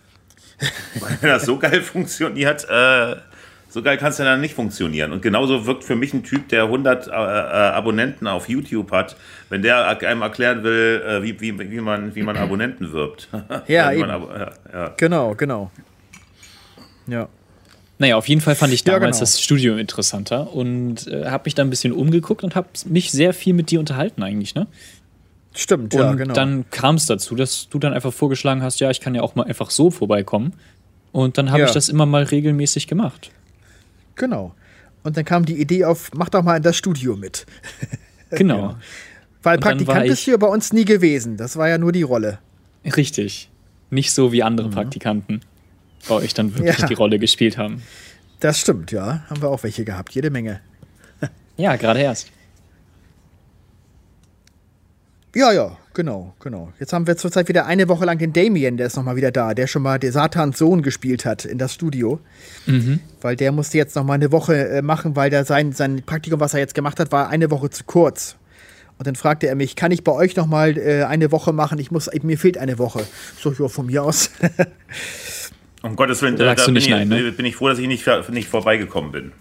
Weil 1.00 1.18
das 1.30 1.46
so 1.46 1.58
geil 1.58 1.82
funktioniert, 1.82 2.66
äh, 2.70 3.16
so 3.70 3.82
geil 3.84 3.98
kann 3.98 4.10
es 4.12 4.18
ja 4.18 4.26
dann 4.26 4.42
nicht 4.42 4.56
funktionieren. 4.56 5.12
Und 5.12 5.22
genauso 5.22 5.66
wirkt 5.66 5.84
für 5.84 5.96
mich 5.96 6.14
ein 6.14 6.24
Typ, 6.24 6.50
der 6.50 6.64
100 6.64 7.08
äh, 7.08 7.12
äh, 7.12 7.14
Abonnenten 7.14 8.26
auf 8.28 8.50
YouTube 8.50 8.92
hat, 8.92 9.16
wenn 9.50 9.62
der 9.62 9.86
einem 9.88 10.22
erklären 10.22 10.64
will, 10.64 11.04
äh, 11.06 11.22
wie, 11.22 11.40
wie, 11.42 11.60
wie, 11.72 11.82
man, 11.82 12.16
wie 12.16 12.24
man 12.24 12.38
Abonnenten 12.38 12.92
wirbt. 12.92 13.30
Ja, 13.68 13.92
eben. 13.92 14.10
Abo- 14.10 14.30
ja, 14.38 14.52
ja. 14.74 14.94
Genau, 14.98 15.36
genau. 15.36 15.70
Ja. 17.08 17.28
Naja, 18.00 18.16
auf 18.16 18.28
jeden 18.30 18.42
Fall 18.42 18.56
fand 18.56 18.72
ich 18.74 18.86
Ja, 18.86 18.94
damals 18.94 19.18
genau. 19.18 19.22
das 19.22 19.42
Studio 19.42 19.76
interessanter 19.76 20.54
und 20.54 21.08
äh, 21.08 21.26
habe 21.26 21.44
mich 21.46 21.56
da 21.56 21.64
ein 21.64 21.70
bisschen 21.72 21.94
umgeguckt 21.94 22.44
und 22.44 22.54
habe 22.56 22.68
mich 22.86 23.12
sehr 23.12 23.34
viel 23.34 23.54
mit 23.54 23.72
dir 23.72 23.80
unterhalten 23.80 24.22
eigentlich, 24.24 24.54
ne? 24.56 24.68
Stimmt, 25.58 25.94
Und 25.96 26.00
ja, 26.02 26.14
genau. 26.14 26.34
dann 26.36 26.70
kam 26.70 26.96
es 26.96 27.08
dazu, 27.08 27.34
dass 27.36 27.68
du 27.70 27.80
dann 27.80 27.94
einfach 27.94 28.14
vorgeschlagen 28.14 28.62
hast, 28.62 28.80
ja, 28.80 28.92
ich 28.92 29.02
kann 29.02 29.16
ja 29.16 29.22
auch 29.24 29.34
mal 29.36 29.44
einfach 29.48 29.72
so 29.72 29.90
vorbeikommen. 29.90 30.54
Und 31.12 31.38
dann 31.40 31.50
habe 31.50 31.62
Ja. 31.62 31.66
ich 31.66 31.72
das 31.72 31.90
immer 31.90 32.06
mal 32.06 32.24
regelmäßig 32.24 32.88
gemacht. 32.88 33.32
Genau. 34.16 34.54
Und 35.04 35.18
dann 35.18 35.26
kam 35.26 35.46
die 35.46 35.60
Idee 35.60 35.86
auf, 35.86 36.12
mach 36.14 36.30
doch 36.30 36.44
mal 36.44 36.58
in 36.58 36.64
das 36.64 36.76
Studio 36.78 37.16
mit. 37.16 37.46
Genau. 38.30 38.76
Weil 39.42 39.56
Und 39.56 39.66
dann 39.66 39.78
Praktikant 39.78 40.06
bist 40.08 40.28
du 40.28 40.32
ja 40.32 40.38
bei 40.38 40.48
uns 40.48 40.74
nie 40.74 40.84
gewesen. 40.84 41.38
Das 41.38 41.56
war 41.56 41.70
ja 41.70 41.78
nur 41.78 41.94
die 41.94 42.02
Rolle. 42.04 42.40
Richtig. 42.98 43.50
Nicht 43.90 44.12
so 44.12 44.34
wie 44.34 44.44
andere 44.44 44.70
Praktikanten 44.70 45.40
bei 46.10 46.16
euch 46.16 46.34
dann 46.34 46.54
wirklich 46.58 46.78
Ja. 46.78 46.88
die 46.88 46.94
Rolle 46.94 47.20
gespielt 47.20 47.58
haben. 47.58 47.82
Das 48.42 48.60
stimmt, 48.60 48.92
ja. 48.92 49.24
Haben 49.30 49.42
wir 49.42 49.48
auch 49.50 49.64
welche 49.64 49.86
gehabt. 49.86 50.14
Jede 50.14 50.30
Menge. 50.30 50.60
Ja, 51.56 51.78
gerade 51.78 52.02
erst. 52.02 52.30
Ja, 55.38 55.52
ja, 55.52 55.78
genau, 55.94 56.34
genau. 56.40 56.74
Jetzt 56.80 56.94
haben 56.94 57.06
wir 57.06 57.16
zurzeit 57.16 57.48
wieder 57.48 57.68
eine 57.68 57.88
Woche 57.88 58.06
lang 58.06 58.18
den 58.18 58.34
Damien, 58.34 58.76
der 58.76 58.88
ist 58.88 58.96
nochmal 58.96 59.18
wieder 59.18 59.30
da, 59.30 59.54
der 59.54 59.68
schon 59.68 59.84
mal 59.84 60.00
der 60.00 60.12
Satans 60.12 60.58
Sohn 60.58 60.82
gespielt 60.82 61.26
hat 61.26 61.46
in 61.46 61.60
das 61.60 61.76
Studio. 61.76 62.20
Weil 63.22 63.36
der 63.36 63.52
musste 63.52 63.78
jetzt 63.78 63.96
nochmal 63.96 64.16
eine 64.16 64.32
Woche 64.32 64.56
äh, 64.68 64.82
machen, 64.82 65.16
weil 65.16 65.30
der 65.30 65.46
sein, 65.46 65.74
sein 65.74 66.02
Praktikum, 66.04 66.40
was 66.40 66.56
er 66.56 66.60
jetzt 66.62 66.74
gemacht 66.74 67.00
hat, 67.00 67.12
war 67.12 67.30
eine 67.30 67.52
Woche 67.52 67.70
zu 67.70 67.84
kurz. 67.84 68.36
Und 68.98 69.06
dann 69.06 69.14
fragte 69.14 69.46
er 69.46 69.54
mich, 69.54 69.76
kann 69.76 69.92
ich 69.92 70.04
bei 70.04 70.12
euch 70.12 70.36
nochmal 70.36 70.76
äh, 70.76 71.04
eine 71.04 71.32
Woche 71.32 71.54
machen? 71.54 71.78
Ich 71.78 71.92
muss, 71.92 72.10
mir 72.24 72.40
fehlt 72.40 72.58
eine 72.58 72.80
Woche. 72.80 73.06
So, 73.40 73.54
ja, 73.54 73.68
von 73.68 73.86
mir 73.86 74.04
aus. 74.04 74.32
Um 75.84 75.96
Gottes 75.96 76.20
Willen, 76.24 76.36
Da 76.36 76.46
da, 76.46 76.50
sagst 76.50 76.64
da 76.64 76.66
du 76.66 76.68
bin, 76.70 76.74
nicht 76.74 76.88
ich, 76.88 76.90
nein, 76.90 77.08
ne? 77.08 77.32
bin 77.32 77.46
ich 77.46 77.56
froh, 77.56 77.70
dass 77.70 77.78
ich 77.78 77.88
nicht, 77.88 78.04
nicht 78.32 78.50
vorbeigekommen 78.50 79.12
bin. 79.12 79.32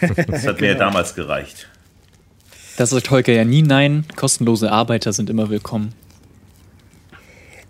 Das 0.28 0.46
hat 0.46 0.60
mir 0.60 0.68
ja 0.68 0.74
damals 0.74 1.16
gereicht. 1.16 1.68
Da 2.76 2.86
sagt 2.86 3.10
Holger 3.10 3.32
ja 3.32 3.44
nie 3.44 3.62
nein. 3.62 4.06
Kostenlose 4.16 4.70
Arbeiter 4.72 5.12
sind 5.12 5.30
immer 5.30 5.50
willkommen. 5.50 5.92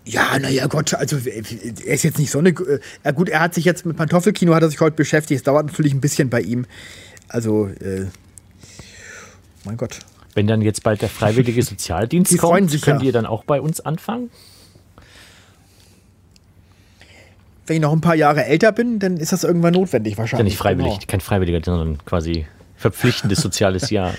Ja, 0.05 0.37
naja, 0.39 0.67
Gott, 0.67 0.93
also 0.93 1.17
er 1.17 1.35
ist 1.93 2.03
jetzt 2.03 2.19
nicht 2.19 2.31
so 2.31 2.39
eine. 2.39 2.49
äh, 2.49 2.79
Ja, 3.05 3.11
gut, 3.11 3.29
er 3.29 3.39
hat 3.39 3.53
sich 3.53 3.63
jetzt 3.65 3.85
mit 3.85 3.95
Pantoffelkino 3.95 4.53
hat 4.53 4.61
er 4.63 4.69
sich 4.69 4.79
heute 4.81 4.95
beschäftigt. 4.95 5.37
Es 5.39 5.43
dauert 5.43 5.67
natürlich 5.67 5.93
ein 5.93 6.01
bisschen 6.01 6.29
bei 6.29 6.41
ihm. 6.41 6.65
Also, 7.29 7.67
äh, 7.67 8.07
mein 9.63 9.77
Gott. 9.77 9.99
Wenn 10.33 10.47
dann 10.47 10.61
jetzt 10.61 10.83
bald 10.83 11.01
der 11.01 11.09
freiwillige 11.09 11.61
Sozialdienst 11.63 12.31
Die 12.31 12.37
kommt, 12.37 12.71
sich 12.71 12.81
könnt 12.81 13.01
ja. 13.01 13.07
ihr 13.07 13.11
dann 13.13 13.25
auch 13.25 13.43
bei 13.45 13.61
uns 13.61 13.79
anfangen? 13.81 14.29
Wenn 17.65 17.77
ich 17.77 17.81
noch 17.81 17.93
ein 17.93 18.01
paar 18.01 18.15
Jahre 18.15 18.43
älter 18.43 18.73
bin, 18.73 18.99
dann 18.99 19.15
ist 19.15 19.31
das 19.31 19.45
irgendwann 19.45 19.73
notwendig 19.73 20.13
Ist 20.13 20.17
ja 20.17 20.21
wahrscheinlich. 20.23 20.45
nicht 20.53 20.57
freiwillig, 20.57 20.93
Genau. 20.95 21.05
kein 21.07 21.21
freiwilliger, 21.21 21.61
sondern 21.63 21.97
quasi 22.05 22.45
verpflichtendes 22.75 23.39
soziales 23.41 23.89
Jahr. 23.89 24.13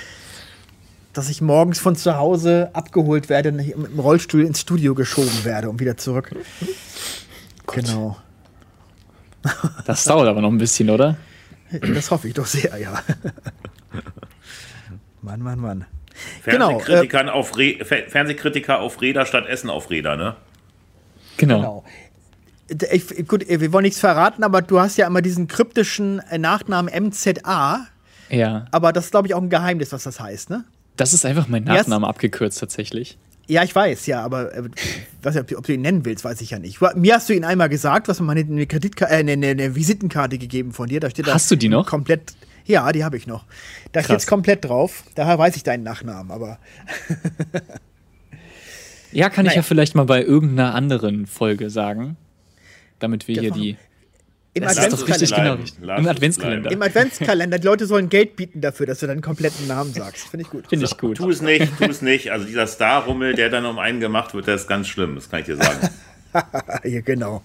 Dass 1.15 1.31
ich 1.31 1.41
morgens 1.41 1.79
von 1.79 1.97
zu 1.97 2.17
Hause 2.17 2.71
abgeholt 2.75 3.29
werde, 3.29 3.51
und 3.51 3.61
im 3.61 3.99
Rollstuhl 4.01 4.43
ins 4.43 4.61
Studio 4.61 4.95
geschoben 4.95 5.45
werde 5.45 5.71
und 5.71 5.81
wieder 5.81 5.97
zurück. 5.97 6.35
Genau. 7.73 8.17
Das 9.87 10.05
dauert 10.05 10.29
aber 10.29 10.41
noch 10.41 10.51
ein 10.51 10.59
bisschen, 10.59 10.91
oder? 10.91 11.17
Das 11.95 12.11
hoffe 12.11 12.29
ich 12.29 12.35
doch 12.35 12.47
sehr, 12.47 12.77
ja. 12.79 13.03
Mann, 15.23 15.41
Mann, 15.41 15.61
Mann. 15.61 15.85
Genau, 16.45 16.79
Fernsehkritiker, 16.79 17.35
auf 17.35 17.57
Re 17.57 17.79
Fer- 17.85 18.09
Fernsehkritiker 18.09 18.81
auf 18.81 19.01
Räder 19.01 19.27
statt 19.27 19.47
Essen 19.47 19.71
auf 19.71 19.91
Räder, 19.91 20.17
ne? 20.17 20.37
Genau. 21.37 21.85
Genau. 22.69 22.87
Ich, 22.93 23.29
gut, 23.29 23.47
wir 23.49 23.73
wollen 23.73 23.83
nichts 23.83 24.01
verraten, 24.01 24.43
aber 24.43 24.63
du 24.63 24.81
hast 24.81 24.97
ja 24.97 25.07
immer 25.07 25.23
diesen 25.23 25.49
kryptischen 25.49 26.21
äh, 26.31 26.39
Nachnamen 26.39 26.93
MZA. 27.09 27.87
Ja. 28.31 28.67
Aber 28.71 28.93
das 28.93 29.07
ist, 29.07 29.11
glaube 29.11 29.27
ich, 29.29 29.35
auch 29.35 29.43
ein 29.43 29.51
Geheimnis, 29.51 29.93
was 29.93 30.05
das 30.05 30.19
heißt, 30.21 30.51
ne? 30.51 30.65
Das 30.97 31.13
ist 31.13 31.25
einfach 31.25 31.49
mein 31.49 31.65
Nachname 31.65 32.07
abgekürzt 32.07 32.61
tatsächlich. 32.61 33.19
Ja, 33.47 33.63
ich 33.63 33.75
weiß, 33.75 34.07
ja, 34.07 34.23
aber 34.23 34.55
äh, 34.55 34.63
was, 35.23 35.37
ob, 35.37 35.53
ob, 35.57 35.67
du 35.67 35.75
ihn 35.75 35.83
nennen 35.83 36.05
willst, 36.05 36.25
weiß 36.25 36.41
ich 36.41 36.51
ja 36.51 36.59
nicht. 36.59 36.81
Mir 36.95 37.15
hast 37.15 37.29
du 37.29 37.35
ihn 37.35 37.45
einmal 37.45 37.69
gesagt, 37.69 38.09
was 38.09 38.21
mir 38.21 38.33
eine, 38.33 38.41
eine, 38.41 38.67
Kreditkarte, 38.67 39.13
äh, 39.13 39.19
eine, 39.19 39.33
eine, 39.33 39.75
Visitenkarte 39.75 40.39
gegeben 40.39 40.73
von 40.73 40.89
dir. 40.89 41.01
Da 41.01 41.11
steht 41.11 41.27
hast 41.27 41.51
du 41.51 41.57
die 41.57 41.69
noch? 41.69 41.87
Komplett. 41.87 42.35
Ja, 42.65 42.91
die 42.93 43.05
habe 43.05 43.19
ich 43.19 43.27
noch. 43.27 43.45
Da 43.93 44.03
steht 44.03 44.17
es 44.17 44.27
komplett 44.27 44.65
drauf. 44.65 45.05
Daher 45.15 45.39
weiß 45.39 45.57
ich 45.57 45.63
deinen 45.63 45.83
Nachnamen, 45.83 46.33
aber. 46.33 46.59
ja, 49.13 49.29
kann 49.29 49.45
naja. 49.45 49.53
ich 49.53 49.57
ja 49.57 49.63
vielleicht 49.63 49.95
mal 49.95 50.05
bei 50.05 50.23
irgendeiner 50.23 50.75
anderen 50.75 51.27
Folge 51.27 51.69
sagen. 51.69 52.17
Damit 52.99 53.29
wir 53.29 53.35
das 53.35 53.43
hier 53.43 53.51
die. 53.51 53.77
Im 54.55 54.63
Adventskalender. 54.63 55.59
Genau, 55.81 55.97
Im 55.97 56.07
Adventskalender. 56.07 56.71
Im 56.71 56.81
Adventskalender. 56.81 57.59
Die 57.59 57.67
Leute 57.67 57.87
sollen 57.87 58.09
Geld 58.09 58.37
bieten 58.37 58.61
dafür, 58.61 58.87
dass 58.87 59.01
du 59.01 59.09
deinen 59.09 59.21
kompletten 59.21 59.67
Namen 59.67 59.93
sagst. 59.93 60.29
Finde 60.29 60.45
ich 60.45 60.51
gut. 60.51 60.69
Finde 60.69 60.85
ich 60.85 60.97
gut. 60.97 61.17
Tu 61.17 61.29
es 61.29 61.43
nicht, 61.43 61.77
tu 61.77 61.85
es 61.85 62.03
nicht. 62.03 62.31
Also 62.31 62.47
dieser 62.47 62.69
Star-Rummel, 62.69 63.35
der 63.35 63.51
dann 63.51 63.67
um 63.67 63.81
einen 63.81 63.99
gemacht 63.99 64.33
wird, 64.33 64.47
der 64.47 64.55
ist 64.55 64.69
ganz 64.69 64.87
schlimm. 64.87 65.17
Das 65.17 65.29
kann 65.29 65.41
ich 65.41 65.47
dir 65.47 65.57
sagen. 65.57 65.89
ja, 66.85 67.01
genau. 67.01 67.43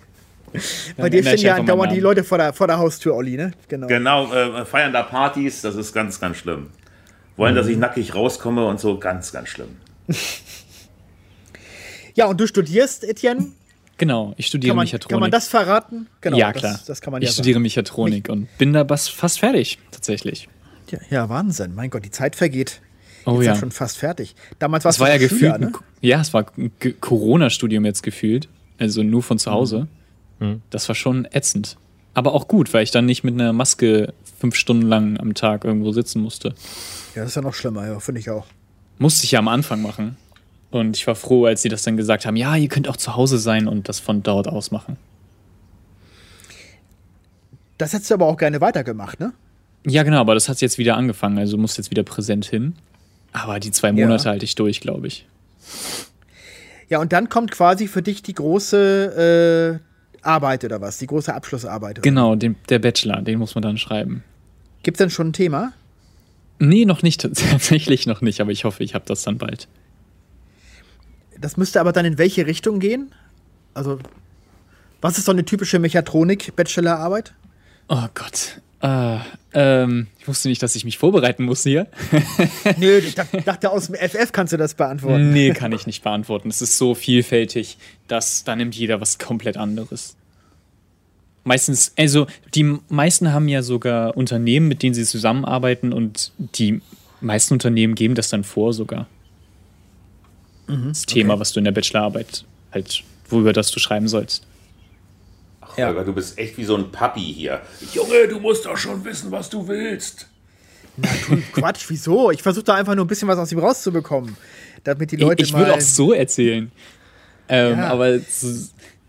Bei 0.97 1.09
dir 1.09 1.23
stehen 1.23 1.39
ja 1.39 1.55
andauernd 1.55 1.91
die 1.91 1.99
Leute 1.99 2.23
vor 2.23 2.37
der, 2.37 2.53
vor 2.53 2.67
der 2.67 2.77
Haustür, 2.77 3.15
Olli, 3.15 3.37
ne? 3.37 3.51
Genau. 3.67 3.87
Genau, 3.87 4.33
äh, 4.33 4.65
feiern 4.65 4.93
da 4.93 5.03
Partys, 5.03 5.61
das 5.61 5.75
ist 5.75 5.93
ganz, 5.93 6.19
ganz 6.19 6.37
schlimm. 6.37 6.69
Wollen, 7.37 7.53
mhm. 7.53 7.57
dass 7.57 7.67
ich 7.67 7.77
nackig 7.77 8.15
rauskomme 8.15 8.65
und 8.65 8.79
so, 8.79 8.97
ganz, 8.97 9.31
ganz 9.31 9.49
schlimm. 9.49 9.77
ja, 12.15 12.25
und 12.25 12.39
du 12.39 12.47
studierst, 12.47 13.03
Etienne? 13.03 13.51
Genau, 13.99 14.33
ich 14.37 14.47
studiere 14.47 14.71
kann 14.71 14.77
man, 14.77 14.85
Mechatronik. 14.85 15.11
Kann 15.11 15.19
man 15.19 15.31
das 15.31 15.47
verraten? 15.49 16.07
Genau, 16.21 16.37
ja, 16.37 16.53
klar. 16.53 16.71
Das, 16.71 16.85
das 16.85 17.01
kann 17.01 17.11
man 17.11 17.21
ja 17.21 17.27
Ich 17.27 17.33
studiere 17.33 17.55
sagen. 17.55 17.63
Mechatronik 17.63 18.27
Mich 18.27 18.31
und 18.31 18.57
bin 18.57 18.73
da 18.73 18.85
fast 18.87 19.39
fertig, 19.39 19.77
tatsächlich. 19.91 20.47
Ja, 20.89 20.99
ja, 21.09 21.29
Wahnsinn. 21.29 21.75
Mein 21.75 21.89
Gott, 21.89 22.05
die 22.05 22.09
Zeit 22.09 22.35
vergeht. 22.35 22.81
Oh 23.25 23.35
jetzt 23.35 23.45
ja. 23.45 23.55
schon 23.57 23.71
fast 23.71 23.97
fertig. 23.97 24.35
Damals 24.57 24.85
war 24.85 24.91
es 24.91 24.97
ja 24.97 25.17
gefühlt. 25.17 25.59
Ne? 25.59 25.73
Ja, 26.01 26.21
es 26.21 26.33
war 26.33 26.45
ein 26.57 26.71
Corona-Studium 27.01 27.85
jetzt 27.85 28.01
gefühlt. 28.01 28.47
Also 28.77 29.03
nur 29.03 29.21
von 29.21 29.37
zu 29.37 29.51
Hause. 29.51 29.87
Mhm. 30.39 30.47
mhm. 30.47 30.61
Das 30.69 30.87
war 30.87 30.95
schon 30.95 31.27
ätzend. 31.31 31.77
Aber 32.13 32.33
auch 32.33 32.47
gut, 32.47 32.73
weil 32.73 32.83
ich 32.83 32.91
dann 32.91 33.05
nicht 33.05 33.23
mit 33.25 33.33
einer 33.33 33.53
Maske 33.53 34.13
fünf 34.39 34.55
Stunden 34.55 34.87
lang 34.87 35.19
am 35.19 35.33
Tag 35.33 35.65
irgendwo 35.65 35.91
sitzen 35.91 36.21
musste. 36.21 36.55
Ja, 37.15 37.21
das 37.21 37.31
ist 37.31 37.35
ja 37.35 37.41
noch 37.41 37.53
schlimmer, 37.53 37.85
ja, 37.85 37.99
finde 37.99 38.21
ich 38.21 38.29
auch. 38.29 38.45
Musste 38.97 39.25
ich 39.25 39.31
ja 39.31 39.39
am 39.39 39.49
Anfang 39.49 39.81
machen. 39.81 40.17
Und 40.71 40.95
ich 40.95 41.07
war 41.07 41.15
froh, 41.15 41.45
als 41.45 41.61
sie 41.61 41.69
das 41.69 41.83
dann 41.83 41.97
gesagt 41.97 42.25
haben, 42.25 42.35
ja, 42.35 42.55
ihr 42.55 42.67
könnt 42.67 42.87
auch 42.87 42.97
zu 42.97 43.15
Hause 43.15 43.39
sein 43.39 43.67
und 43.67 43.89
das 43.89 43.99
von 43.99 44.21
dort 44.21 44.47
aus 44.47 44.71
machen. 44.71 44.97
Das 47.77 47.93
hättest 47.93 48.11
du 48.11 48.15
aber 48.15 48.25
auch 48.25 48.37
gerne 48.37 48.61
weitergemacht, 48.61 49.19
ne? 49.19 49.33
Ja, 49.85 50.03
genau, 50.03 50.19
aber 50.19 50.33
das 50.33 50.49
hat 50.49 50.59
jetzt 50.61 50.77
wieder 50.77 50.97
angefangen, 50.97 51.37
also 51.37 51.55
du 51.55 51.61
musst 51.61 51.77
jetzt 51.77 51.89
wieder 51.89 52.03
präsent 52.03 52.45
hin. 52.45 52.73
Aber 53.31 53.59
die 53.59 53.71
zwei 53.71 53.91
Monate 53.91 54.25
ja. 54.25 54.31
halte 54.31 54.43
ich 54.43 54.55
durch, 54.55 54.81
glaube 54.81 55.07
ich. 55.07 55.25
Ja, 56.89 56.99
und 56.99 57.13
dann 57.13 57.29
kommt 57.29 57.51
quasi 57.51 57.87
für 57.87 58.01
dich 58.01 58.21
die 58.21 58.33
große 58.33 59.79
äh, 60.21 60.25
Arbeit 60.25 60.65
oder 60.65 60.81
was? 60.81 60.97
Die 60.97 61.07
große 61.07 61.33
Abschlussarbeit. 61.33 61.99
Oder? 61.99 62.01
Genau, 62.01 62.35
den, 62.35 62.55
der 62.67 62.79
Bachelor, 62.79 63.21
den 63.21 63.39
muss 63.39 63.55
man 63.55 63.61
dann 63.61 63.77
schreiben. 63.77 64.23
Gibt 64.83 64.97
es 64.97 64.99
denn 64.99 65.09
schon 65.09 65.29
ein 65.29 65.33
Thema? 65.33 65.73
Nee, 66.57 66.85
noch 66.85 67.03
nicht, 67.03 67.21
tatsächlich 67.21 68.05
noch 68.07 68.21
nicht, 68.21 68.41
aber 68.41 68.51
ich 68.51 68.65
hoffe, 68.65 68.83
ich 68.83 68.95
habe 68.95 69.05
das 69.07 69.23
dann 69.23 69.37
bald. 69.37 69.67
Das 71.39 71.57
müsste 71.57 71.79
aber 71.79 71.91
dann 71.91 72.05
in 72.05 72.17
welche 72.17 72.45
Richtung 72.45 72.79
gehen? 72.79 73.11
Also, 73.73 73.99
was 75.01 75.17
ist 75.17 75.25
so 75.25 75.31
eine 75.31 75.45
typische 75.45 75.79
Mechatronik-Bachelorarbeit? 75.79 77.33
Oh 77.87 78.05
Gott. 78.13 78.61
Äh, 78.81 79.17
ähm, 79.53 80.07
ich 80.19 80.27
wusste 80.27 80.47
nicht, 80.47 80.61
dass 80.63 80.75
ich 80.75 80.85
mich 80.85 80.97
vorbereiten 80.97 81.43
muss 81.43 81.63
hier. 81.63 81.87
Nö, 82.77 82.97
ich 82.97 83.15
dachte, 83.15 83.71
aus 83.71 83.87
dem 83.87 83.95
FF 83.95 84.31
kannst 84.31 84.53
du 84.53 84.57
das 84.57 84.73
beantworten. 84.73 85.31
Nee, 85.31 85.51
kann 85.51 85.71
ich 85.71 85.85
nicht 85.85 86.03
beantworten. 86.03 86.49
Es 86.49 86.61
ist 86.61 86.77
so 86.77 86.95
vielfältig, 86.95 87.77
dass 88.07 88.43
da 88.43 88.55
nimmt 88.55 88.75
jeder 88.75 89.01
was 89.01 89.17
komplett 89.17 89.57
anderes. 89.57 90.15
Meistens, 91.43 91.93
also 91.97 92.27
die 92.53 92.77
meisten 92.89 93.33
haben 93.33 93.47
ja 93.47 93.63
sogar 93.63 94.15
Unternehmen, 94.15 94.67
mit 94.67 94.83
denen 94.83 94.93
sie 94.93 95.05
zusammenarbeiten 95.05 95.93
und 95.93 96.31
die 96.37 96.81
meisten 97.21 97.53
Unternehmen 97.53 97.95
geben 97.95 98.15
das 98.15 98.29
dann 98.29 98.43
vor 98.43 98.73
sogar 98.73 99.07
mhm, 100.69 100.89
das 100.89 101.05
Thema, 101.05 101.33
okay. 101.33 101.41
was 101.41 101.53
du 101.53 101.59
in 101.59 101.65
der 101.65 101.71
Bachelorarbeit 101.71 102.45
halt, 102.71 103.03
worüber 103.29 103.53
das 103.53 103.71
du 103.71 103.79
schreiben 103.79 104.07
sollst. 104.07 104.45
Ach, 105.61 105.77
ja. 105.77 105.87
Holger, 105.87 106.03
du 106.03 106.13
bist 106.13 106.37
echt 106.37 106.57
wie 106.57 106.63
so 106.63 106.75
ein 106.75 106.91
Papi 106.91 107.33
hier. 107.33 107.61
Junge, 107.93 108.27
du 108.27 108.39
musst 108.39 108.65
doch 108.65 108.77
schon 108.77 109.03
wissen, 109.05 109.31
was 109.31 109.49
du 109.49 109.67
willst. 109.67 110.27
Na, 110.97 111.09
du, 111.27 111.37
Quatsch, 111.53 111.85
wieso? 111.87 112.31
Ich 112.31 112.41
versuche 112.41 112.65
da 112.65 112.75
einfach 112.75 112.95
nur 112.95 113.05
ein 113.05 113.07
bisschen 113.07 113.27
was 113.27 113.37
aus 113.37 113.51
ihm 113.51 113.59
rauszubekommen. 113.59 114.37
Damit 114.83 115.11
die 115.11 115.17
Leute 115.17 115.43
ich, 115.43 115.49
ich 115.49 115.55
würde 115.55 115.73
auch 115.73 115.81
so 115.81 116.13
erzählen. 116.13 116.71
Ähm, 117.49 117.77
ja. 117.77 117.87
Aber 117.87 118.19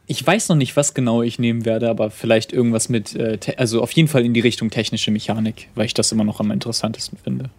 ich 0.06 0.26
weiß 0.26 0.48
noch 0.48 0.56
nicht, 0.56 0.76
was 0.76 0.94
genau 0.94 1.22
ich 1.22 1.38
nehmen 1.38 1.64
werde, 1.64 1.88
aber 1.88 2.10
vielleicht 2.10 2.52
irgendwas 2.52 2.88
mit, 2.88 3.14
äh, 3.14 3.38
also 3.56 3.80
auf 3.80 3.92
jeden 3.92 4.08
Fall 4.08 4.24
in 4.24 4.34
die 4.34 4.40
Richtung 4.40 4.70
technische 4.70 5.10
Mechanik, 5.10 5.68
weil 5.74 5.86
ich 5.86 5.94
das 5.94 6.10
immer 6.10 6.24
noch 6.24 6.40
am 6.40 6.50
interessantesten 6.50 7.16
finde. 7.22 7.50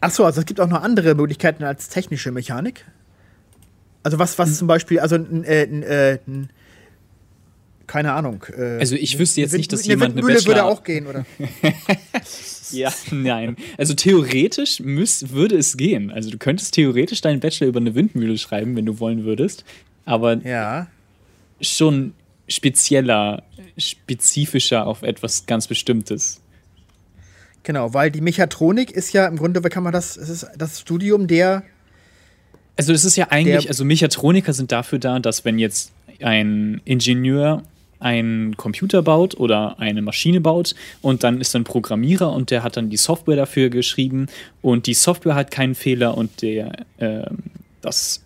Ach 0.00 0.10
so, 0.10 0.24
also 0.24 0.40
es 0.40 0.46
gibt 0.46 0.60
auch 0.60 0.68
noch 0.68 0.82
andere 0.82 1.14
Möglichkeiten 1.14 1.64
als 1.64 1.88
technische 1.88 2.30
Mechanik. 2.30 2.86
Also 4.02 4.18
was, 4.18 4.38
was 4.38 4.50
hm. 4.50 4.54
zum 4.54 4.66
Beispiel, 4.68 5.00
also 5.00 5.16
äh, 5.16 6.14
äh, 6.14 6.18
keine 7.86 8.12
Ahnung. 8.12 8.44
Äh, 8.56 8.78
also 8.78 8.94
ich 8.94 9.18
wüsste 9.18 9.40
jetzt 9.40 9.52
nicht, 9.52 9.72
dass 9.72 9.84
jemand 9.84 10.12
eine 10.12 10.22
Bachelor... 10.22 10.46
würde 10.46 10.64
auch 10.64 10.84
gehen, 10.84 11.06
oder? 11.06 11.26
ja, 12.70 12.92
nein. 13.10 13.56
Also 13.76 13.94
theoretisch 13.94 14.78
müß, 14.80 15.30
würde 15.30 15.56
es 15.56 15.76
gehen. 15.76 16.10
Also 16.12 16.30
du 16.30 16.38
könntest 16.38 16.74
theoretisch 16.74 17.20
deinen 17.20 17.40
Bachelor 17.40 17.68
über 17.68 17.80
eine 17.80 17.94
Windmühle 17.94 18.38
schreiben, 18.38 18.76
wenn 18.76 18.86
du 18.86 19.00
wollen 19.00 19.24
würdest. 19.24 19.64
Aber 20.04 20.36
ja. 20.36 20.86
schon 21.60 22.14
spezieller, 22.48 23.42
spezifischer 23.76 24.86
auf 24.86 25.02
etwas 25.02 25.46
ganz 25.46 25.66
Bestimmtes. 25.66 26.39
Genau, 27.62 27.92
weil 27.92 28.10
die 28.10 28.20
Mechatronik 28.20 28.90
ist 28.90 29.12
ja 29.12 29.26
im 29.26 29.36
Grunde, 29.36 29.62
wie 29.62 29.68
kann 29.68 29.82
man 29.82 29.92
das, 29.92 30.16
es 30.16 30.28
ist 30.28 30.46
das 30.56 30.80
Studium 30.80 31.26
der. 31.26 31.62
Also, 32.76 32.92
es 32.92 33.04
ist 33.04 33.16
ja 33.16 33.28
eigentlich, 33.30 33.68
also 33.68 33.84
Mechatroniker 33.84 34.52
sind 34.52 34.72
dafür 34.72 34.98
da, 34.98 35.18
dass 35.18 35.44
wenn 35.44 35.58
jetzt 35.58 35.92
ein 36.22 36.80
Ingenieur 36.84 37.62
einen 38.00 38.56
Computer 38.56 39.02
baut 39.02 39.38
oder 39.38 39.78
eine 39.78 40.02
Maschine 40.02 40.40
baut 40.40 40.74
und 41.02 41.22
dann 41.22 41.40
ist 41.40 41.54
ein 41.54 41.64
Programmierer 41.64 42.32
und 42.32 42.50
der 42.50 42.62
hat 42.62 42.76
dann 42.76 42.88
die 42.88 42.96
Software 42.96 43.36
dafür 43.36 43.68
geschrieben 43.68 44.26
und 44.62 44.86
die 44.86 44.94
Software 44.94 45.34
hat 45.34 45.50
keinen 45.50 45.74
Fehler 45.74 46.16
und 46.16 46.40
der, 46.40 46.86
äh, 46.96 47.26
das, 47.82 48.24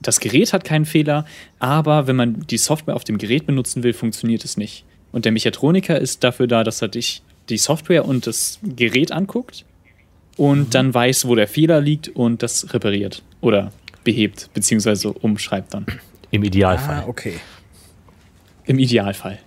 das 0.00 0.18
Gerät 0.18 0.54
hat 0.54 0.64
keinen 0.64 0.86
Fehler, 0.86 1.26
aber 1.58 2.06
wenn 2.06 2.16
man 2.16 2.46
die 2.46 2.56
Software 2.56 2.96
auf 2.96 3.04
dem 3.04 3.18
Gerät 3.18 3.44
benutzen 3.44 3.82
will, 3.82 3.92
funktioniert 3.92 4.44
es 4.44 4.56
nicht. 4.56 4.84
Und 5.12 5.26
der 5.26 5.32
Mechatroniker 5.32 6.00
ist 6.00 6.24
dafür 6.24 6.46
da, 6.46 6.64
dass 6.64 6.80
er 6.80 6.88
dich 6.88 7.22
die 7.48 7.58
Software 7.58 8.04
und 8.04 8.26
das 8.26 8.58
Gerät 8.62 9.12
anguckt 9.12 9.64
und 10.36 10.58
mhm. 10.58 10.70
dann 10.70 10.94
weiß, 10.94 11.26
wo 11.26 11.34
der 11.34 11.48
Fehler 11.48 11.80
liegt 11.80 12.08
und 12.08 12.42
das 12.42 12.72
repariert 12.72 13.22
oder 13.40 13.72
behebt, 14.04 14.50
beziehungsweise 14.54 15.12
umschreibt 15.12 15.74
dann. 15.74 15.86
Im 16.30 16.42
Idealfall. 16.42 17.02
Ah, 17.04 17.08
okay. 17.08 17.34
Im 18.64 18.78
Idealfall. 18.78 19.38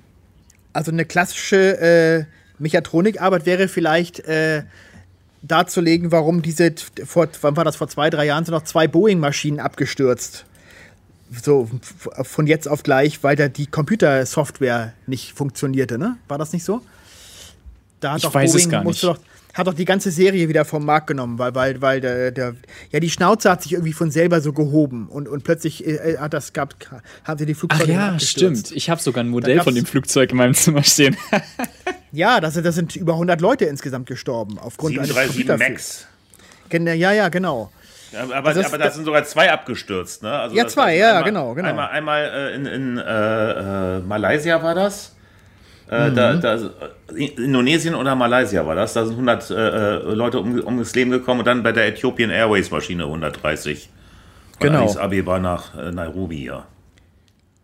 Also 0.73 0.91
eine 0.91 1.05
klassische 1.05 1.79
äh, 1.79 2.25
Mechatronikarbeit 2.59 3.45
wäre 3.45 3.67
vielleicht 3.67 4.19
äh, 4.21 4.63
darzulegen, 5.41 6.11
warum 6.11 6.41
diese, 6.41 6.73
vor, 7.05 7.27
wann 7.41 7.55
war 7.55 7.63
das, 7.63 7.75
vor 7.75 7.87
zwei, 7.87 8.09
drei 8.09 8.25
Jahren 8.25 8.45
sind 8.45 8.53
noch 8.53 8.63
zwei 8.63 8.87
Boeing-Maschinen 8.87 9.59
abgestürzt. 9.59 10.45
So 11.43 11.69
von 12.23 12.47
jetzt 12.47 12.67
auf 12.67 12.83
gleich, 12.83 13.23
weil 13.23 13.35
da 13.35 13.47
die 13.49 13.67
Computersoftware 13.67 14.93
nicht 15.05 15.33
funktionierte, 15.33 15.99
ne? 15.99 16.17
War 16.27 16.39
das 16.39 16.53
nicht 16.53 16.63
so? 16.63 16.81
Da 17.99 18.11
hat 18.11 18.17
ich 18.17 18.23
doch 18.23 18.33
weiß 18.33 18.51
Boeing, 18.51 18.65
es 18.65 18.71
gar 18.71 18.83
nicht. 18.83 19.03
Doch, 19.03 19.17
hat 19.53 19.67
doch 19.67 19.73
die 19.73 19.85
ganze 19.85 20.11
Serie 20.11 20.47
wieder 20.47 20.63
vom 20.63 20.85
Markt 20.85 21.07
genommen, 21.07 21.39
weil, 21.39 21.53
weil, 21.55 21.81
weil 21.81 22.01
der, 22.01 22.31
der, 22.31 22.55
ja, 22.91 22.99
die 22.99 23.09
Schnauze 23.09 23.49
hat 23.49 23.63
sich 23.63 23.73
irgendwie 23.73 23.93
von 23.93 24.11
selber 24.11 24.41
so 24.41 24.53
gehoben 24.53 25.07
und, 25.07 25.27
und 25.27 25.43
plötzlich 25.43 25.85
äh, 25.85 26.17
hat 26.17 26.33
das 26.33 26.53
gab, 26.53 26.75
haben 27.23 27.37
sie 27.37 27.45
die 27.45 27.55
Flugzeuge 27.55 27.83
Ach 27.83 28.13
ja, 28.13 28.19
stimmt. 28.19 28.71
Ich 28.71 28.89
habe 28.89 29.01
sogar 29.01 29.23
ein 29.23 29.29
Modell 29.29 29.61
von 29.61 29.75
dem 29.75 29.85
Flugzeug 29.85 30.31
in 30.31 30.37
meinem 30.37 30.53
Zimmer 30.53 30.83
stehen. 30.83 31.17
ja, 32.11 32.39
das, 32.39 32.53
das 32.61 32.75
sind 32.75 32.95
über 32.95 33.13
100 33.13 33.41
Leute 33.41 33.65
insgesamt 33.65 34.07
gestorben 34.07 34.57
aufgrund 34.59 34.95
37 34.95 35.49
eines 35.49 35.59
Max. 35.59 36.07
Ja, 36.71 37.11
ja, 37.11 37.29
genau. 37.29 37.71
Ja, 38.11 38.23
aber, 38.23 38.49
also 38.49 38.61
das, 38.61 38.73
aber 38.73 38.83
da 38.83 38.91
sind 38.91 39.05
sogar 39.05 39.23
zwei 39.23 39.51
abgestürzt, 39.51 40.23
ne? 40.23 40.31
Also 40.31 40.55
ja, 40.55 40.67
zwei, 40.67 40.95
ja, 40.95 41.09
einmal, 41.09 41.23
genau, 41.23 41.53
genau. 41.53 41.69
Einmal, 41.69 41.89
einmal 41.89 42.23
äh, 42.23 42.55
in, 42.55 42.65
in 42.65 42.97
äh, 42.97 43.97
äh 43.97 43.99
Malaysia 43.99 44.61
war 44.63 44.73
das. 44.73 45.15
Äh, 45.89 46.09
mhm. 46.09 46.15
da, 46.15 46.35
da, 46.35 46.59
Indonesien 47.15 47.95
oder 47.95 48.15
Malaysia 48.15 48.65
war 48.65 48.75
das. 48.75 48.93
Da 48.93 49.05
sind 49.05 49.13
100 49.13 49.49
äh, 49.49 49.53
äh, 49.55 50.13
Leute 50.13 50.39
um, 50.39 50.59
um 50.59 50.77
das 50.77 50.93
Leben 50.93 51.09
gekommen 51.09 51.39
und 51.39 51.45
dann 51.45 51.63
bei 51.63 51.71
der 51.71 51.87
Ethiopian 51.87 52.29
Airways 52.29 52.69
Maschine 52.69 53.05
130. 53.05 53.89
Genau. 54.59 54.83
Addis 54.83 54.97
Abeba 54.97 55.39
nach 55.39 55.75
äh, 55.75 55.91
Nairobi, 55.91 56.45
ja. 56.45 56.67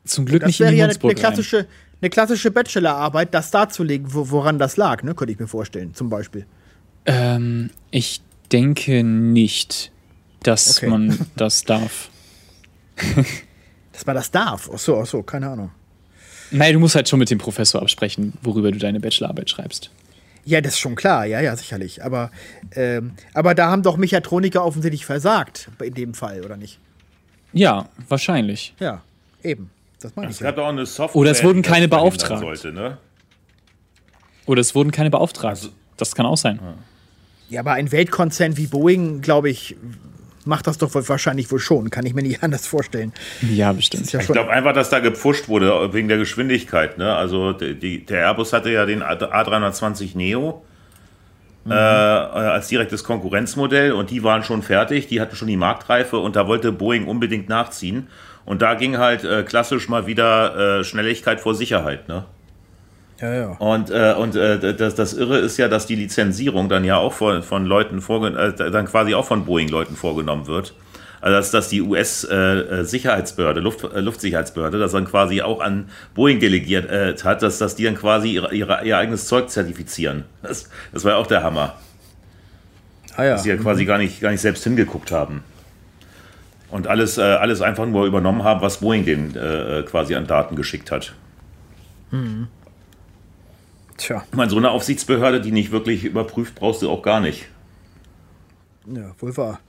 Zum 0.06 0.26
Glück 0.26 0.42
das 0.42 0.48
nicht 0.48 0.60
in 0.60 0.66
wäre 0.68 0.76
ja 0.76 0.86
eine, 0.86 0.96
eine 1.02 1.16
klassische, 1.16 1.68
eine 2.02 2.10
klassische 2.10 2.52
Bachelorarbeit, 2.52 3.34
das 3.34 3.52
darzulegen, 3.52 4.14
wo, 4.14 4.30
woran 4.32 4.58
das 4.58 4.78
lag, 4.78 5.04
ne? 5.04 5.14
könnte 5.14 5.34
ich 5.34 5.40
mir 5.40 5.48
vorstellen, 5.48 5.94
zum 5.94 6.10
Beispiel. 6.10 6.46
Ähm, 7.06 7.70
ich 7.92 8.22
denke 8.52 9.04
nicht, 9.04 9.92
dass 10.42 10.78
Okay. 10.78 10.88
man 10.88 11.28
das 11.36 11.64
darf. 11.64 12.10
Dass 13.92 14.06
man 14.06 14.16
das 14.16 14.32
darf. 14.32 14.70
Ach 14.74 14.80
so, 14.80 15.00
ach 15.00 15.06
so, 15.06 15.22
keine 15.22 15.50
Ahnung. 15.50 15.72
Nein, 16.52 16.74
du 16.74 16.80
musst 16.80 16.96
halt 16.96 17.10
schon 17.10 17.20
mit 17.20 17.30
dem 17.30 17.38
Professor 17.38 17.82
absprechen, 17.82 18.34
worüber 18.42 18.72
du 18.72 18.78
deine 18.80 19.00
Bachelorarbeit 19.00 19.50
schreibst. 19.50 19.90
Ja, 20.46 20.62
das 20.62 20.74
ist 20.74 20.80
schon 20.80 20.96
klar, 20.96 21.26
ja, 21.26 21.42
ja, 21.42 21.56
sicherlich. 21.56 22.04
Aber, 22.04 22.30
ähm, 22.76 23.14
aber 23.34 23.56
da 23.56 23.72
haben 23.72 23.82
doch 23.82 23.98
Mechatroniker 23.98 24.64
offensichtlich 24.64 25.06
versagt, 25.06 25.70
in 25.84 25.94
dem 25.96 26.14
Fall, 26.14 26.44
oder 26.46 26.56
nicht? 26.56 26.80
Ja, 27.52 27.90
wahrscheinlich. 28.10 28.76
Ja, 28.80 29.02
eben. 29.44 29.72
Das 30.02 30.16
meine 30.16 30.28
ich. 30.30 30.36
Es 30.36 30.40
Ja. 30.42 30.48
gab 30.48 30.58
doch 30.58 30.66
auch 30.66 30.70
eine 30.70 30.86
Software. 30.86 31.20
Oder 31.20 31.32
es 31.32 31.44
wurden 31.44 31.62
keine 31.64 31.88
beauftragt. 31.88 32.42
Sollte, 32.42 32.72
ne? 32.72 32.98
Oder 34.46 34.62
es 34.62 34.76
wurden 34.76 34.92
keine 34.92 35.10
beauftragt. 35.10 35.56
Also- 35.58 35.70
das 35.98 36.14
kann 36.14 36.26
auch 36.26 36.38
sein. 36.38 36.60
ja, 37.50 37.62
aber 37.62 37.72
ein 37.74 37.92
Weltkonzern 37.92 38.58
wie 38.58 38.68
Boeing, 38.68 39.22
glaube 39.22 39.50
ich, 39.50 39.76
macht 40.46 40.68
das 40.68 40.78
doch 40.78 40.94
wohl 40.96 41.08
wahrscheinlich 41.08 41.52
wohl 41.52 41.60
schon. 41.60 41.90
Kann 41.90 42.06
ich 42.06 42.14
mir 42.14 42.22
nicht 42.24 42.42
anders 42.44 42.68
vorstellen. 42.68 43.14
Ja, 43.42 43.74
bestimmt. 43.74 44.04
Ist 44.04 44.14
ja 44.14 44.20
Ich 44.20 44.26
schon. 44.26 44.34
glaube 44.34 44.52
einfach, 44.52 44.74
dass 44.74 44.90
da 44.90 45.00
gepfuscht 45.00 45.48
wurde 45.48 45.94
wegen 45.94 46.08
der 46.08 46.18
Geschwindigkeit. 46.18 46.98
Ne? 46.98 47.16
Also 47.16 47.54
die, 47.54 48.06
der 48.06 48.22
Airbus 48.28 48.54
hatte 48.54 48.70
ja 48.72 48.86
den 48.86 49.04
A320 49.04 50.16
Neo 50.16 50.64
äh, 51.68 51.74
als 51.74 52.68
direktes 52.68 53.04
Konkurrenzmodell 53.04 53.92
und 53.94 54.12
die 54.12 54.24
waren 54.24 54.44
schon 54.44 54.62
fertig, 54.62 55.08
die 55.08 55.20
hatten 55.20 55.36
schon 55.36 55.48
die 55.48 55.58
Marktreife 55.58 56.18
und 56.20 56.36
da 56.36 56.48
wollte 56.48 56.72
Boeing 56.72 57.08
unbedingt 57.08 57.50
nachziehen. 57.50 58.08
Und 58.46 58.62
da 58.62 58.76
ging 58.76 59.00
halt 59.00 59.24
äh, 59.24 59.42
klassisch 59.42 59.90
mal 59.90 60.06
wieder 60.06 60.80
äh, 60.80 60.84
Schnelligkeit 60.84 61.42
vor 61.42 61.56
Sicherheit. 61.56 62.08
Ne? 62.08 62.26
Ja, 63.22 63.34
ja. 63.34 63.48
Und, 63.60 63.92
äh, 63.92 64.14
und 64.18 64.36
äh, 64.36 64.76
das, 64.76 64.96
das 64.96 65.14
Irre 65.14 65.38
ist 65.38 65.58
ja, 65.58 65.68
dass 65.68 65.86
die 65.86 65.96
Lizenzierung 65.96 66.68
dann 66.68 66.84
ja 66.84 66.98
auch 66.98 67.14
von, 67.14 67.44
von 67.44 67.66
Leuten 67.66 68.02
vorge 68.02 68.28
äh, 68.28 68.72
dann 68.72 68.86
quasi 68.86 69.14
auch 69.14 69.26
von 69.26 69.46
Boeing-Leuten 69.46 69.96
vorgenommen 69.96 70.48
wird. 70.48 70.74
Also 71.22 71.38
dass, 71.38 71.52
dass 71.52 71.70
die 71.70 71.82
US-Sicherheitsbehörde, 71.82 73.62
Luft, 73.62 73.84
äh, 73.84 74.02
Luftsicherheitsbehörde, 74.02 74.78
das 74.78 74.92
dann 74.92 75.06
quasi 75.06 75.42
auch 75.42 75.62
an 75.62 75.90
Boeing 76.14 76.40
delegiert 76.40 76.90
äh, 76.90 77.16
hat, 77.24 77.42
dass, 77.42 77.58
dass 77.58 77.76
die 77.76 77.86
dann 77.86 77.96
quasi 77.96 78.34
ihre, 78.34 78.54
ihre, 78.54 78.86
ihr 78.86 78.98
eigenes 78.98 79.28
Zeug 79.28 79.50
zertifizieren. 79.50 80.26
Das, 80.44 80.70
das 80.92 81.06
war 81.06 81.14
ja 81.14 81.18
auch 81.18 81.28
der 81.28 81.42
Hammer. 81.42 81.76
Ah, 83.16 83.24
ja. 83.24 83.32
Dass 83.32 83.44
sie 83.44 83.50
ja 83.50 83.56
quasi 83.56 83.86
gar 83.86 83.98
nicht, 83.98 84.20
gar 84.20 84.32
nicht 84.32 84.42
selbst 84.42 84.64
hingeguckt 84.66 85.12
haben. 85.12 85.44
Und 86.70 86.88
alles, 86.88 87.18
äh, 87.18 87.22
alles 87.22 87.62
einfach 87.62 87.86
nur 87.86 88.06
übernommen 88.06 88.44
haben, 88.44 88.62
was 88.62 88.82
Boeing 88.82 89.06
denen 89.06 89.36
äh, 89.36 89.84
quasi 89.84 90.16
an 90.16 90.28
Daten 90.28 90.58
geschickt 90.58 90.92
hat. 90.92 91.14
Tja, 93.98 94.24
Ich 94.30 94.36
meine, 94.36 94.50
so 94.52 94.58
eine 94.58 94.72
Aufsichtsbehörde, 94.72 95.40
die 95.42 95.52
nicht 95.52 95.72
wirklich 95.72 96.04
überprüft, 96.04 96.56
brauchst 96.56 96.82
du 96.82 96.90
auch 96.90 97.02
gar 97.02 97.20
nicht. 97.22 97.46
ja, 98.88 99.14
wohl 99.20 99.36
wahr. 99.38 99.60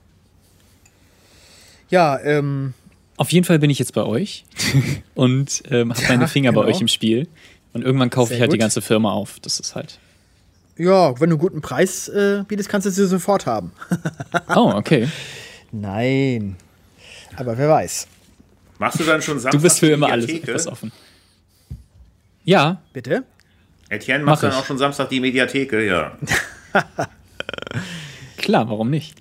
Ja, 1.89 2.19
ähm, 2.19 2.73
Auf 3.15 3.31
jeden 3.31 3.45
Fall 3.45 3.59
bin 3.59 3.69
ich 3.69 3.79
jetzt 3.79 3.93
bei 3.93 4.03
euch 4.03 4.45
und 5.15 5.63
ähm, 5.71 5.91
habe 5.93 6.01
Ja, 6.01 6.09
meine 6.09 6.27
Finger 6.27 6.51
bei 6.51 6.61
genau. 6.61 6.73
euch 6.75 6.81
im 6.81 6.87
Spiel. 6.89 7.27
Und 7.73 7.83
irgendwann 7.83 8.09
kaufe 8.09 8.29
Sehr 8.29 8.37
ich 8.37 8.41
halt 8.41 8.51
die 8.51 8.57
gut. 8.57 8.61
ganze 8.61 8.81
Firma 8.81 9.11
auf. 9.11 9.39
Das 9.39 9.59
ist 9.59 9.75
halt. 9.75 9.99
ja, 10.77 11.11
wenn 11.19 11.29
du 11.29 11.35
einen 11.35 11.39
guten 11.39 11.61
Preis 11.61 12.07
äh, 12.09 12.43
bietest, 12.47 12.67
kannst 12.69 12.85
du 12.87 12.91
sie 12.91 13.07
sofort 13.07 13.45
haben. 13.45 13.71
Oh, 14.55 14.71
okay. 14.75 15.07
Nein. 15.71 16.55
Aber 17.35 17.57
wer 17.57 17.69
weiß. 17.69 18.07
Machst 18.79 18.99
du 18.99 19.03
dann 19.03 19.21
schon 19.21 19.39
Samstag 19.39 19.51
Du 19.59 19.61
bist 19.61 19.79
für 19.79 19.87
die 19.87 19.91
immer 19.93 20.07
alles 20.11 20.67
offen. 20.67 20.91
Ja, 22.43 22.81
Bitte? 22.93 23.23
Etienne 23.89 24.23
Mach 24.23 24.33
macht 24.33 24.43
dann 24.43 24.51
ich. 24.51 24.57
auch 24.57 24.65
schon 24.65 24.77
Samstag 24.77 25.09
die 25.09 25.19
Mediatheke, 25.19 25.85
ja. 25.85 26.17
klar, 28.37 28.69
warum 28.69 28.89
nicht? 28.89 29.15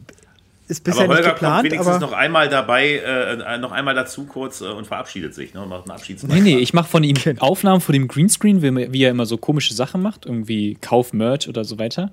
Ist 0.68 0.82
bisher 0.82 1.04
aber 1.04 1.14
nicht 1.14 1.18
Holger 1.18 1.28
kommt 1.28 1.40
geplant, 1.40 1.64
wenigstens 1.64 1.94
aber 1.94 2.06
noch 2.06 2.12
einmal 2.12 2.48
dabei, 2.48 2.96
äh, 2.96 3.58
noch 3.58 3.70
einmal 3.70 3.94
dazu 3.94 4.24
kurz 4.26 4.60
äh, 4.60 4.64
und 4.64 4.86
verabschiedet 4.86 5.32
sich 5.32 5.54
ne, 5.54 5.62
und 5.62 5.68
macht 5.68 5.84
einen 5.84 5.92
Abschiedsbeitrag. 5.92 6.42
Nee, 6.42 6.56
nee, 6.56 6.58
ich 6.60 6.74
mache 6.74 6.88
von 6.88 7.04
ihm 7.04 7.16
Aufnahmen 7.38 7.80
vor 7.80 7.92
dem 7.92 8.08
Greenscreen, 8.08 8.62
wie, 8.62 8.92
wie 8.92 9.02
er 9.04 9.10
immer 9.10 9.26
so 9.26 9.36
komische 9.36 9.74
Sachen 9.74 10.02
macht, 10.02 10.26
irgendwie 10.26 10.76
Kauf 10.80 11.12
Merch 11.12 11.48
oder 11.48 11.64
so 11.64 11.78
weiter. 11.78 12.10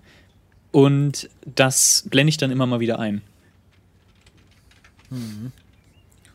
Und 0.72 1.30
das 1.46 2.06
blende 2.10 2.30
ich 2.30 2.38
dann 2.38 2.52
immer 2.52 2.68
mal 2.68 2.80
wieder 2.80 3.00
ein. 3.00 3.22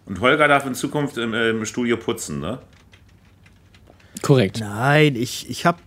Und 0.07 0.21
Holger 0.21 0.49
darf 0.49 0.67
in 0.67 0.75
Zukunft 0.75 1.19
im, 1.19 1.35
im 1.35 1.65
Studio 1.67 1.97
putzen, 1.97 2.41
ne? 2.41 2.59
Korrekt. 4.23 4.61
Nein, 4.61 5.17
ich, 5.17 5.49
ich 5.51 5.67
habe 5.67 5.79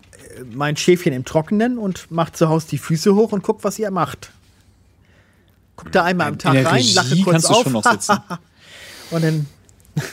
mein 0.51 0.77
Schäfchen 0.77 1.13
im 1.13 1.25
Trockenen 1.25 1.77
und 1.77 2.09
macht 2.11 2.37
zu 2.37 2.49
Hause 2.49 2.67
die 2.71 2.77
Füße 2.77 3.15
hoch 3.15 3.31
und 3.31 3.43
guckt, 3.43 3.63
was 3.63 3.79
ihr 3.79 3.91
macht. 3.91 4.31
Guckt 5.75 5.95
da 5.95 6.03
einmal 6.03 6.27
am 6.27 6.37
Tag 6.37 6.53
rein, 6.65 6.85
lache 6.93 7.21
kurz 7.21 7.45
auf 7.45 7.63
schon 7.63 7.73
noch 7.73 7.83
sitzen. 7.83 8.17
und 9.11 9.23
dann 9.23 9.45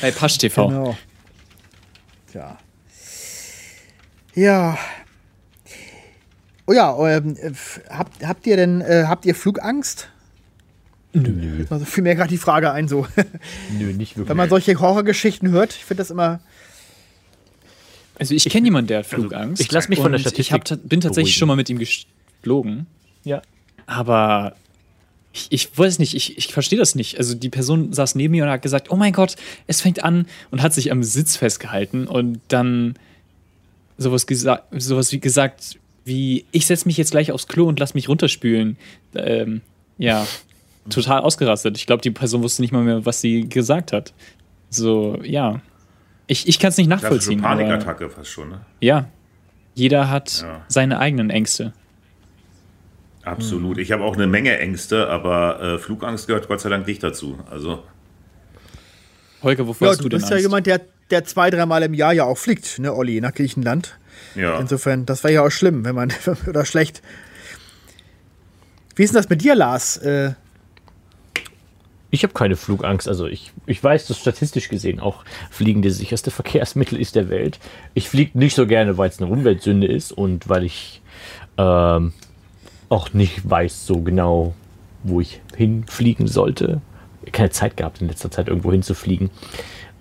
Bei 0.00 0.10
Pasch 0.10 0.38
TV. 0.38 0.68
genau. 0.68 0.96
Ja. 2.34 2.58
Ja. 4.34 4.78
Oh 6.66 6.72
ja, 6.72 6.96
ähm, 7.08 7.36
äh, 7.36 7.52
habt, 7.90 8.24
habt 8.24 8.46
ihr 8.46 8.56
denn 8.56 8.80
äh, 8.82 9.04
habt 9.08 9.24
ihr 9.24 9.34
Flugangst? 9.34 10.08
Nö, 11.14 11.64
Also 11.70 11.86
fiel 11.86 12.04
mir 12.04 12.14
gerade 12.14 12.28
die 12.28 12.38
Frage 12.38 12.70
ein 12.70 12.86
so. 12.86 13.06
nö, 13.72 13.92
nicht 13.94 14.16
wirklich. 14.16 14.28
Wenn 14.28 14.36
man 14.36 14.50
solche 14.50 14.78
Horrorgeschichten 14.78 15.50
hört, 15.50 15.72
ich 15.72 15.84
finde 15.84 16.02
das 16.02 16.10
immer 16.10 16.40
Also 18.18 18.34
ich 18.34 18.44
kenne 18.48 18.66
jemanden, 18.66 18.88
der 18.88 18.98
hat 18.98 19.06
Flugangst. 19.06 19.60
ich 19.62 19.70
lass 19.70 19.88
mich 19.88 19.98
von 19.98 20.12
der 20.12 20.18
Statistik 20.18 20.46
Ich 20.46 20.52
hab, 20.52 20.64
bin 20.88 21.00
tatsächlich 21.00 21.12
beruhigen. 21.12 21.28
schon 21.38 21.48
mal 21.48 21.56
mit 21.56 21.70
ihm 21.70 21.78
geflogen. 21.78 22.86
ja. 23.24 23.42
Aber 23.86 24.54
ich, 25.32 25.46
ich 25.50 25.78
weiß 25.78 25.98
nicht, 25.98 26.14
ich, 26.14 26.36
ich 26.36 26.48
verstehe 26.48 26.78
das 26.78 26.94
nicht. 26.94 27.16
Also 27.16 27.34
die 27.34 27.48
Person 27.48 27.92
saß 27.92 28.16
neben 28.16 28.32
mir 28.32 28.44
und 28.44 28.50
hat 28.50 28.60
gesagt, 28.62 28.90
oh 28.90 28.96
mein 28.96 29.12
Gott, 29.12 29.36
es 29.66 29.80
fängt 29.80 30.04
an 30.04 30.26
und 30.50 30.60
hat 30.62 30.74
sich 30.74 30.92
am 30.92 31.02
Sitz 31.02 31.36
festgehalten 31.36 32.06
und 32.06 32.40
dann 32.48 32.96
sowas, 33.96 34.26
gesa 34.26 34.62
sowas 34.72 35.10
wie 35.12 35.20
gesagt, 35.20 35.78
wie 36.04 36.44
ich 36.52 36.66
setze 36.66 36.86
mich 36.86 36.96
jetzt 36.96 37.10
gleich 37.12 37.32
aufs 37.32 37.48
Klo 37.48 37.66
und 37.66 37.78
lass 37.80 37.94
mich 37.94 38.08
runterspülen. 38.08 38.76
Ähm, 39.14 39.60
ja, 39.98 40.26
total 40.90 41.20
ausgerastet. 41.20 41.76
Ich 41.76 41.86
glaube, 41.86 42.02
die 42.02 42.10
Person 42.10 42.42
wusste 42.42 42.62
nicht 42.62 42.72
mal 42.72 42.84
mehr, 42.84 43.06
was 43.06 43.20
sie 43.20 43.48
gesagt 43.48 43.92
hat. 43.92 44.12
So, 44.70 45.18
ja. 45.22 45.60
Ich, 46.28 46.46
ich 46.46 46.58
kann 46.60 46.68
es 46.68 46.76
nicht 46.76 46.88
nachvollziehen. 46.88 47.44
aber- 47.44 47.56
Panikattacke 47.56 48.08
fast 48.10 48.30
schon, 48.30 48.50
ne? 48.50 48.60
ja. 48.80 49.08
Jeder 49.74 50.10
hat 50.10 50.42
Ja. 50.42 50.62
seine 50.68 50.98
eigenen 50.98 51.30
Ängste. 51.30 51.72
Absolut. 53.22 53.78
Ich 53.78 53.92
habe 53.92 54.02
auch 54.02 54.14
eine 54.16 54.26
Menge 54.26 54.58
Ängste, 54.58 55.08
aber 55.08 55.60
äh, 55.60 55.78
Flugangst 55.78 56.26
gehört 56.26 56.48
Gott 56.48 56.60
sei 56.60 56.68
Dank 56.68 56.86
nicht 56.86 57.02
dazu. 57.02 57.38
Also, 57.50 57.84
Holger, 59.42 59.66
wovor 59.68 59.86
Ja, 59.86 59.92
hast 59.92 59.98
du 60.00 60.04
du 60.04 60.08
denn 60.08 60.18
bist 60.18 60.30
ja 60.30 60.36
Angst? 60.36 60.44
jemand, 60.46 60.66
der, 60.66 60.80
der 61.10 61.24
zwei, 61.24 61.50
dreimal 61.50 61.82
im 61.84 61.94
Jahr 61.94 62.12
ja 62.12 62.24
auch 62.24 62.36
fliegt, 62.38 62.78
ne, 62.80 62.92
Olli, 62.92 63.20
nach 63.20 63.32
Griechenland. 63.34 63.96
ja. 64.34 64.58
Insofern, 64.58 65.06
das 65.06 65.22
wäre 65.22 65.34
ja 65.34 65.42
auch 65.46 65.50
schlimm, 65.50 65.84
wenn 65.84 65.94
man, 65.94 66.12
oder 66.48 66.64
schlecht. 66.64 67.00
Wie 68.96 69.04
ist 69.04 69.14
denn 69.14 69.22
das 69.22 69.28
mit 69.28 69.42
dir, 69.42 69.54
Lars? 69.54 69.96
Äh, 69.98 70.32
Ich 72.10 72.22
habe 72.22 72.32
keine 72.32 72.56
Flugangst. 72.56 73.06
Also 73.08 73.26
ich, 73.26 73.52
ich 73.66 73.82
weiß, 73.82 74.06
dass 74.06 74.18
statistisch 74.18 74.68
gesehen 74.68 74.98
auch 74.98 75.24
Fliegen 75.50 75.82
das 75.82 75.98
sicherste 75.98 76.30
Verkehrsmittel 76.30 76.98
ist 76.98 77.14
der 77.14 77.28
Welt. 77.28 77.58
Ich 77.94 78.08
fliege 78.08 78.38
nicht 78.38 78.54
so 78.54 78.66
gerne, 78.66 78.96
weil 78.96 79.10
es 79.10 79.20
eine 79.20 79.30
Umweltsünde 79.30 79.86
ist 79.86 80.12
und 80.12 80.48
weil 80.48 80.64
ich 80.64 81.02
ähm, 81.58 82.12
auch 82.88 83.12
nicht 83.12 83.48
weiß 83.48 83.86
so 83.86 84.00
genau, 84.00 84.54
wo 85.02 85.20
ich 85.20 85.40
hinfliegen 85.56 86.26
sollte. 86.26 86.80
Keine 87.32 87.50
Zeit 87.50 87.76
gehabt 87.76 88.00
in 88.00 88.08
letzter 88.08 88.30
Zeit 88.30 88.48
irgendwo 88.48 88.72
hinzufliegen. 88.72 89.30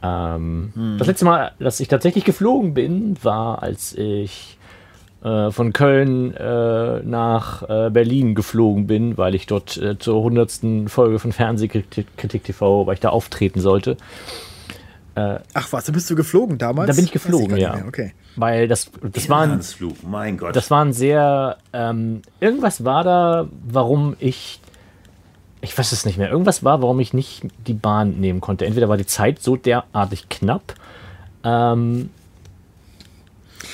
Ähm, 0.01 0.95
Das 0.97 1.07
letzte 1.07 1.25
Mal, 1.25 1.51
dass 1.59 1.79
ich 1.79 1.87
tatsächlich 1.89 2.23
geflogen 2.23 2.73
bin, 2.73 3.17
war, 3.21 3.63
als 3.63 3.93
ich 3.95 4.56
äh, 5.23 5.51
von 5.51 5.73
Köln 5.73 6.35
äh, 6.35 7.01
nach 7.03 7.63
äh, 7.63 7.89
Berlin 7.89 8.35
geflogen 8.35 8.85
bin, 8.85 9.17
weil 9.17 9.33
ich 9.33 9.47
dort 9.47 9.75
äh, 9.77 9.97
zur 9.97 10.21
hundertsten 10.21 10.89
Folge 10.89 11.17
von 11.19 11.31
Fernsehkritik 11.31 12.17
Kritik 12.17 12.43
TV, 12.43 12.85
weil 12.85 12.93
ich 12.95 12.99
da 12.99 13.09
auftreten 13.09 13.59
sollte. 13.59 13.97
ach 15.15 15.73
was, 15.73 15.85
da 15.85 15.91
bist 15.91 16.07
du 16.11 16.15
geflogen 16.15 16.59
damals? 16.59 16.89
Da 16.89 16.93
bin 16.93 17.05
ich 17.05 17.11
geflogen, 17.11 17.57
ja. 17.57 17.83
Okay. 17.87 18.13
Weil 18.35 18.67
das, 18.67 18.91
das 19.01 19.27
war 19.29 19.41
ein, 19.41 19.59
mein 20.07 20.37
Gott. 20.37 20.55
das 20.55 20.69
war 20.69 20.85
ein 20.85 20.93
sehr, 20.93 21.57
ähm, 21.73 22.21
irgendwas 22.39 22.85
war 22.85 23.03
da, 23.03 23.47
warum 23.67 24.15
ich, 24.19 24.61
ich 25.61 25.75
weiß 25.75 25.91
es 25.91 26.05
nicht 26.05 26.19
mehr, 26.19 26.29
irgendwas 26.29 26.63
war, 26.63 26.83
warum 26.83 26.99
ich 26.99 27.13
nicht 27.15 27.47
die 27.65 27.73
Bahn 27.73 28.19
nehmen 28.19 28.39
konnte. 28.39 28.67
Entweder 28.67 28.89
war 28.89 28.97
die 28.97 29.07
Zeit 29.07 29.41
so 29.41 29.55
derartig 29.55 30.29
knapp, 30.29 30.75
ähm, 31.43 32.11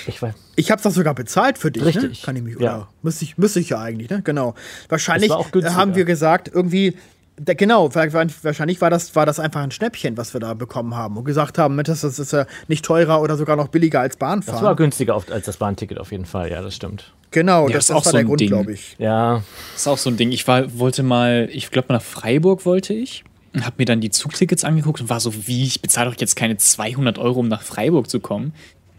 ich 0.08 0.22
weiß, 0.22 0.34
Ich 0.56 0.72
habe 0.72 0.82
das 0.82 0.94
sogar 0.94 1.16
bezahlt 1.16 1.58
für 1.58 1.72
dich, 1.72 1.82
ne? 1.84 1.88
Richtig, 2.04 2.22
Kann 2.22 2.36
ich 2.36 2.44
mich, 2.44 2.54
ja. 2.60 2.76
oder? 2.76 2.88
Müsste 3.02 3.26
ich, 3.26 3.38
müsste 3.38 3.60
ich 3.60 3.70
ja 3.70 3.80
eigentlich, 3.82 4.10
ne? 4.10 4.22
Genau. 4.24 4.54
Wahrscheinlich 4.90 5.30
Das 5.30 5.38
war 5.38 5.46
auch 5.46 5.56
äh, 5.56 5.70
haben 5.76 5.96
wir 5.96 6.06
gesagt, 6.06 6.50
irgendwie 6.54 6.96
Da, 7.38 7.56
genau, 7.56 7.94
wahrscheinlich 7.96 8.80
war 8.80 8.92
das, 8.92 9.16
war 9.16 9.26
das 9.26 9.40
einfach 9.40 9.62
ein 9.62 9.72
Schnäppchen, 9.72 10.16
was 10.18 10.34
wir 10.34 10.40
da 10.40 10.54
bekommen 10.54 10.96
haben 10.96 11.18
und 11.18 11.24
gesagt 11.24 11.58
haben, 11.58 11.76
das, 11.84 12.02
das 12.02 12.20
ist 12.20 12.32
ja 12.32 12.46
nicht 12.68 12.86
teurer 12.86 13.22
oder 13.24 13.38
sogar 13.38 13.56
noch 13.56 13.70
billiger 13.70 14.02
als 14.02 14.18
Bahnfahren. 14.18 14.60
Das 14.60 14.64
war 14.64 14.76
günstiger 14.76 15.16
als 15.32 15.46
das 15.48 15.58
Bahnticket 15.58 15.98
auf 16.00 16.12
jeden 16.12 16.26
Fall, 16.26 16.52
ja, 16.52 16.62
das 16.62 16.76
stimmt. 16.76 17.12
Genau, 17.32 17.68
Ja, 17.68 17.74
das, 17.74 17.86
ist 17.86 17.90
das 17.90 17.96
auch 17.96 18.06
war 18.06 18.12
so 18.12 18.18
der 18.18 18.20
ein 18.20 18.28
Grund, 18.28 18.40
Ding. 18.42 18.50
glaube 18.50 18.74
ich. 18.74 18.96
Ja, 19.00 19.42
Das 19.72 19.82
ist 19.82 19.88
auch 19.88 19.98
so 19.98 20.12
ein 20.12 20.18
Ding. 20.18 20.32
Ich 20.32 20.48
war, 20.48 20.78
wollte 20.78 21.02
mal, 21.02 21.50
ich 21.52 21.72
glaube 21.72 21.88
mal 21.90 21.96
nach 21.96 22.04
Freiburg 22.04 22.68
wollte 22.68 22.94
ich 22.94 23.24
und 23.56 23.66
habe 23.66 23.78
mir 23.80 23.86
dann 23.86 24.00
die 24.00 24.12
Zugtickets 24.12 24.64
angeguckt 24.64 25.02
und 25.02 25.10
war 25.10 25.20
so, 25.20 25.48
wie, 25.48 25.64
ich 25.64 25.82
bezahle 25.82 26.12
doch 26.12 26.20
jetzt 26.20 26.36
keine 26.36 26.58
200 26.58 27.18
Euro, 27.18 27.40
um 27.40 27.48
nach 27.48 27.64
Freiburg 27.64 28.12
zu 28.12 28.20
kommen. 28.20 28.54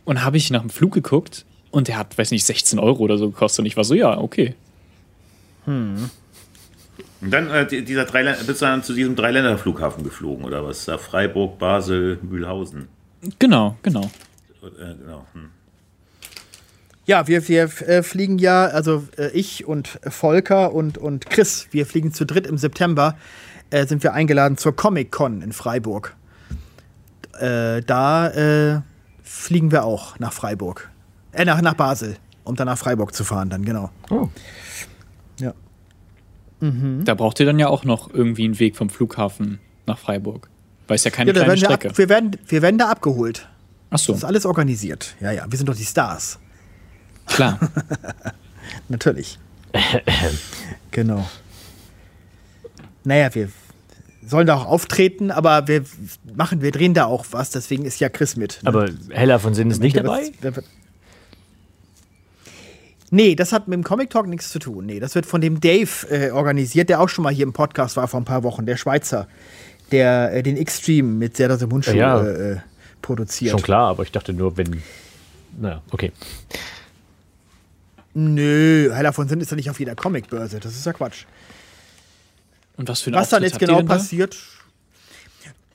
Und 0.05 0.23
habe 0.25 0.37
ich 0.37 0.51
nach 0.51 0.61
dem 0.61 0.71
Flug 0.71 0.93
geguckt 0.93 1.45
und 1.71 1.89
der 1.89 1.97
hat, 1.97 2.17
weiß 2.19 2.31
nicht, 2.31 2.45
16 2.45 2.79
Euro 2.79 3.03
oder 3.03 3.17
so 3.19 3.31
gekostet. 3.31 3.61
Und 3.61 3.67
ich 3.67 3.77
war 3.77 3.85
so, 3.85 3.95
ja, 3.95 4.19
okay. 4.19 4.55
Und 5.67 6.11
dann 7.21 7.51
äh, 7.51 7.67
die- 7.67 7.85
dieser 7.85 8.05
drei, 8.05 8.23
bist 8.35 8.61
du 8.61 8.67
dann 8.67 8.83
zu 8.83 8.93
diesem 8.93 9.17
Dreiländerflughafen 9.17 10.05
geflogen 10.05 10.45
oder 10.45 10.65
was? 10.65 10.85
Da 10.85 10.99
Freiburg, 10.99 11.59
Basel, 11.59 12.19
Mühlhausen. 12.23 12.89
Genau, 13.39 13.77
genau. 13.83 14.11
Äh, 14.63 14.95
genau. 15.03 15.27
Hm. 15.33 15.49
Ja, 17.07 17.27
wir, 17.27 17.47
wir 17.49 17.65
äh, 17.89 18.03
fliegen 18.03 18.39
ja, 18.39 18.67
also 18.67 19.05
äh, 19.19 19.29
ich 19.31 19.67
und 19.67 19.99
Volker 20.09 20.73
und, 20.73 20.97
und 20.99 21.29
Chris, 21.31 21.69
wir 21.71 21.87
fliegen 21.87 22.13
zu 22.13 22.25
dritt 22.27 22.47
im 22.47 22.57
September, 22.59 23.17
äh, 23.71 23.87
sind 23.87 24.03
wir 24.03 24.13
eingeladen 24.15 24.57
zur 24.59 24.75
Comic-Con 24.77 25.41
in 25.43 25.53
Freiburg. 25.53 26.15
Äh, 27.41 27.83
da 27.83 28.29
äh, 28.77 28.81
fliegen 29.25 29.73
wir 29.73 29.85
auch 29.85 30.19
nach 30.21 30.33
Freiburg. 30.33 30.91
Äh, 31.33 31.45
nach, 31.45 31.61
nach 31.61 31.75
Basel, 31.75 32.17
um 32.45 32.55
dann 32.55 32.67
nach 32.67 32.79
Freiburg 32.79 33.13
zu 33.15 33.25
fahren, 33.25 33.51
dann, 33.51 33.65
genau. 33.65 33.91
Oh. 34.11 34.29
Ja. 35.41 35.53
Da 36.61 37.15
braucht 37.15 37.41
ihr 37.41 37.47
dann 37.47 37.59
ja 37.59 37.67
auch 37.69 37.85
noch 37.85 38.09
irgendwie 38.15 38.45
einen 38.45 38.59
Weg 38.59 38.77
vom 38.77 38.89
Flughafen 38.89 39.59
nach 39.87 39.99
Freiburg. 39.99 40.49
Weil 40.87 40.95
es 40.97 41.05
ja 41.05 41.11
keine 41.11 41.31
Ja, 41.31 41.33
kleine 41.35 41.49
werden 41.49 41.61
wir, 41.61 41.67
Strecke. 41.67 41.89
ab, 41.91 41.99
wir, 41.99 42.09
werden, 42.09 42.37
wir 42.47 42.63
werden 42.63 42.79
da 42.79 42.89
abgeholt. 42.91 43.49
Ach 43.91 43.99
so, 43.99 44.13
Das 44.13 44.19
ist 44.21 44.25
alles 44.25 44.47
organisiert. 44.47 45.15
Ja, 45.21 45.31
ja, 45.33 45.45
wir 45.49 45.57
sind 45.59 45.69
doch 45.69 45.77
die 45.77 45.85
Stars. 45.85 46.39
klar. 47.27 47.59
Natürlich. 48.89 49.39
genau. 50.91 51.29
Naja, 53.05 53.35
wir 53.35 53.51
sollen 54.27 54.47
da 54.47 54.55
auch 54.57 54.67
auftreten, 54.67 55.31
aber 55.31 55.67
wir 55.69 55.85
machen, 56.35 56.63
wir 56.63 56.71
drehen 56.73 56.95
da 56.95 57.05
auch 57.07 57.27
was, 57.31 57.51
deswegen 57.51 57.85
ist 57.85 58.01
ja 58.01 58.09
Chris 58.09 58.37
mit. 58.37 58.61
ne? 58.63 58.69
aber 58.69 58.89
Hella 59.11 59.39
von 59.39 59.55
Sinn 59.55 59.71
ist 59.71 59.81
nicht 59.81 59.97
dabei? 59.97 60.31
wird- 60.41 60.65
Nee, 63.11 63.37
das 63.37 63.53
hat 63.53 63.69
mit 63.69 63.77
dem 63.77 63.85
Comic 63.85 64.11
Talk 64.11 64.27
nichts 64.27 64.51
zu 64.51 64.59
tun. 64.59 64.87
Nee, 64.87 64.99
das 64.99 65.15
wird 65.15 65.25
von 65.27 65.41
dem 65.41 65.61
Dave 65.61 65.89
äh, 66.11 66.31
organisiert, 66.31 66.89
der 66.89 67.01
auch 67.01 67.09
schon 67.09 67.23
mal 67.23 67.33
hier 67.33 67.45
im 67.45 67.53
Podcast 67.53 67.97
war 67.97 68.09
vor 68.09 68.21
ein 68.21 68.25
paar 68.25 68.43
Wochen, 68.43 68.67
der 68.67 68.77
Schweizer, 68.77 69.29
der 69.93 70.33
äh, 70.33 70.43
den 70.43 70.57
X-Stream 70.57 71.19
mit 71.19 71.37
Serda 71.37 71.55
im 71.63 71.69
Mundschuh 71.69 71.93
Ja. 71.95 72.21
äh, 72.25 72.53
äh, 72.55 72.57
produziert. 73.03 73.53
Schon 73.53 73.63
klar, 73.63 73.89
aber 73.91 74.03
ich 74.03 74.11
dachte 74.11 74.33
nur, 74.33 74.57
wenn. 74.57 74.83
Naja, 75.61 75.81
okay. 75.93 76.11
Nö, 78.15 78.91
Heller 78.93 79.13
von 79.13 79.29
Sinn 79.29 79.41
ist 79.41 79.51
ja 79.51 79.57
nicht 79.57 79.71
auf 79.71 79.79
jeder 79.79 79.95
Comicbörse. 79.95 80.59
Das 80.59 80.75
ist 80.75 80.87
ja 80.87 80.93
Quatsch. 80.93 81.25
Und 82.77 82.89
was 82.89 83.01
für 83.01 83.11
ein 83.11 83.15
Was 83.15 83.29
dann 83.31 83.43
jetzt 83.43 83.59
genau 83.59 83.77
denn 83.79 83.87
da? 83.87 83.95
passiert. 83.95 84.37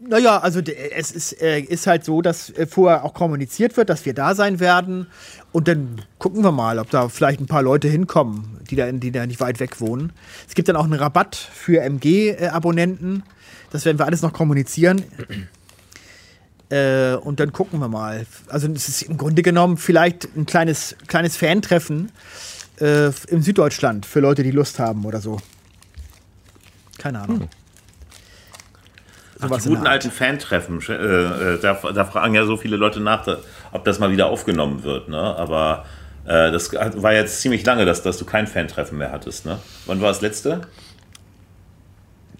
Naja, 0.01 0.37
also 0.39 0.61
d- 0.61 0.73
es 0.73 1.11
ist, 1.11 1.41
äh, 1.41 1.59
ist 1.59 1.85
halt 1.85 2.05
so, 2.05 2.21
dass 2.21 2.49
äh, 2.51 2.65
vorher 2.67 3.03
auch 3.03 3.13
kommuniziert 3.13 3.75
wird, 3.75 3.89
dass 3.89 4.05
wir 4.05 4.13
da 4.13 4.33
sein 4.33 4.59
werden. 4.61 5.07
Und 5.51 5.67
dann 5.67 6.01
gucken 6.19 6.41
wir 6.43 6.53
mal, 6.53 6.79
ob 6.79 6.89
da 6.89 7.09
vielleicht 7.09 7.41
ein 7.41 7.47
paar 7.47 7.63
Leute 7.63 7.89
hinkommen, 7.89 8.59
die 8.69 8.77
da, 8.77 8.89
die 8.91 9.11
da 9.11 9.25
nicht 9.25 9.41
weit 9.41 9.59
weg 9.59 9.81
wohnen. 9.81 10.13
Es 10.47 10.55
gibt 10.55 10.69
dann 10.69 10.77
auch 10.77 10.85
einen 10.85 10.93
Rabatt 10.93 11.35
für 11.35 11.81
MG-Abonnenten. 11.81 13.23
Das 13.71 13.83
werden 13.83 13.99
wir 13.99 14.05
alles 14.05 14.21
noch 14.21 14.31
kommunizieren. 14.33 15.03
Äh, 16.71 17.15
und 17.15 17.39
dann 17.39 17.51
gucken 17.51 17.79
wir 17.79 17.87
mal. 17.87 18.27
Also 18.47 18.67
es 18.67 18.87
ist 18.87 19.01
im 19.01 19.17
Grunde 19.17 19.41
genommen 19.41 19.75
vielleicht 19.77 20.25
ein 20.37 20.45
kleines, 20.45 20.95
kleines 21.07 21.35
Fan-Treffen 21.35 22.11
äh, 22.79 23.07
in 23.27 23.41
Süddeutschland 23.41 24.05
für 24.05 24.19
Leute, 24.19 24.43
die 24.43 24.51
Lust 24.51 24.77
haben 24.77 25.03
oder 25.05 25.19
so. 25.19 25.39
Keine 26.99 27.21
Ahnung. 27.21 27.49
Ach, 29.39 29.45
Sowas 29.47 29.63
die 29.63 29.69
in 29.69 29.75
guten 29.75 29.87
alten 29.87 30.11
Fan-Treffen, 30.11 30.81
äh, 30.87 30.93
äh, 30.93 31.59
da, 31.59 31.73
da 31.73 32.05
fragen 32.05 32.35
ja 32.35 32.45
so 32.45 32.57
viele 32.57 32.75
Leute 32.75 32.99
nach, 32.99 33.23
da, 33.23 33.37
ob 33.71 33.85
das 33.85 33.97
mal 33.97 34.11
wieder 34.11 34.27
aufgenommen 34.27 34.83
wird. 34.83 35.09
Ne? 35.09 35.17
Aber 35.17 35.85
äh, 36.25 36.51
das 36.51 36.73
war 36.73 37.13
jetzt 37.13 37.41
ziemlich 37.41 37.65
lange, 37.65 37.85
dass, 37.85 38.03
dass 38.03 38.17
du 38.17 38.25
kein 38.25 38.47
Fan-Treffen 38.47 38.97
mehr 38.97 39.11
hattest. 39.11 39.45
Ne? 39.45 39.57
Wann 39.85 40.01
war 40.01 40.09
das 40.09 40.21
letzte? 40.21 40.61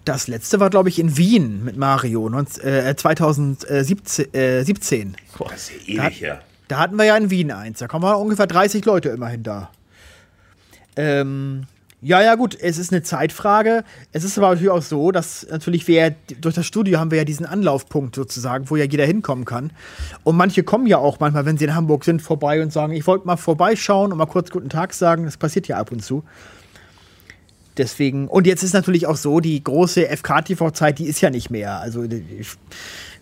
Das 0.04 0.28
letzte 0.28 0.60
war, 0.60 0.70
glaube 0.70 0.88
ich, 0.88 0.98
in 0.98 1.16
Wien 1.16 1.64
mit 1.64 1.76
Mario, 1.76 2.28
19, 2.28 2.64
äh, 2.64 2.96
2017. 2.96 4.34
Äh, 4.34 4.64
17. 4.64 5.16
Das 5.38 5.70
ist 5.70 5.88
ja 5.88 6.04
ewig 6.04 6.20
her. 6.20 6.40
Da 6.68 6.78
hatten 6.78 6.96
wir 6.96 7.04
ja 7.04 7.16
in 7.16 7.30
Wien 7.30 7.50
eins. 7.50 7.80
Da 7.80 7.88
kommen 7.88 8.04
wir 8.04 8.18
ungefähr 8.18 8.46
30 8.46 8.84
Leute 8.84 9.08
immerhin 9.08 9.42
da. 9.42 9.70
Ähm, 10.96 11.66
ja, 12.02 12.22
ja, 12.22 12.34
gut, 12.34 12.56
es 12.58 12.78
ist 12.78 12.92
eine 12.92 13.02
Zeitfrage. 13.02 13.84
Es 14.12 14.24
ist 14.24 14.38
aber 14.38 14.48
natürlich 14.48 14.70
auch 14.70 14.82
so, 14.82 15.12
dass 15.12 15.46
natürlich 15.50 15.86
wir 15.86 16.14
durch 16.40 16.54
das 16.54 16.64
Studio 16.64 16.98
haben 16.98 17.10
wir 17.10 17.18
ja 17.18 17.24
diesen 17.24 17.44
Anlaufpunkt 17.44 18.16
sozusagen, 18.16 18.70
wo 18.70 18.76
ja 18.76 18.84
jeder 18.84 19.04
hinkommen 19.04 19.44
kann. 19.44 19.70
Und 20.24 20.36
manche 20.36 20.62
kommen 20.62 20.86
ja 20.86 20.96
auch 20.96 21.20
manchmal, 21.20 21.44
wenn 21.44 21.58
sie 21.58 21.64
in 21.64 21.74
Hamburg 21.74 22.04
sind, 22.04 22.22
vorbei 22.22 22.62
und 22.62 22.72
sagen, 22.72 22.94
ich 22.94 23.06
wollte 23.06 23.26
mal 23.26 23.36
vorbeischauen 23.36 24.12
und 24.12 24.18
mal 24.18 24.24
kurz 24.24 24.50
guten 24.50 24.70
Tag 24.70 24.94
sagen. 24.94 25.24
Das 25.24 25.36
passiert 25.36 25.68
ja 25.68 25.76
ab 25.76 25.92
und 25.92 26.02
zu. 26.02 26.24
Deswegen, 27.76 28.28
und 28.28 28.46
jetzt 28.46 28.62
ist 28.62 28.72
natürlich 28.72 29.06
auch 29.06 29.16
so, 29.16 29.40
die 29.40 29.62
große 29.62 30.06
FK-TV-Zeit, 30.08 30.98
die 30.98 31.06
ist 31.06 31.20
ja 31.20 31.28
nicht 31.28 31.50
mehr. 31.50 31.80
Also 31.80 32.04
ich 32.04 32.56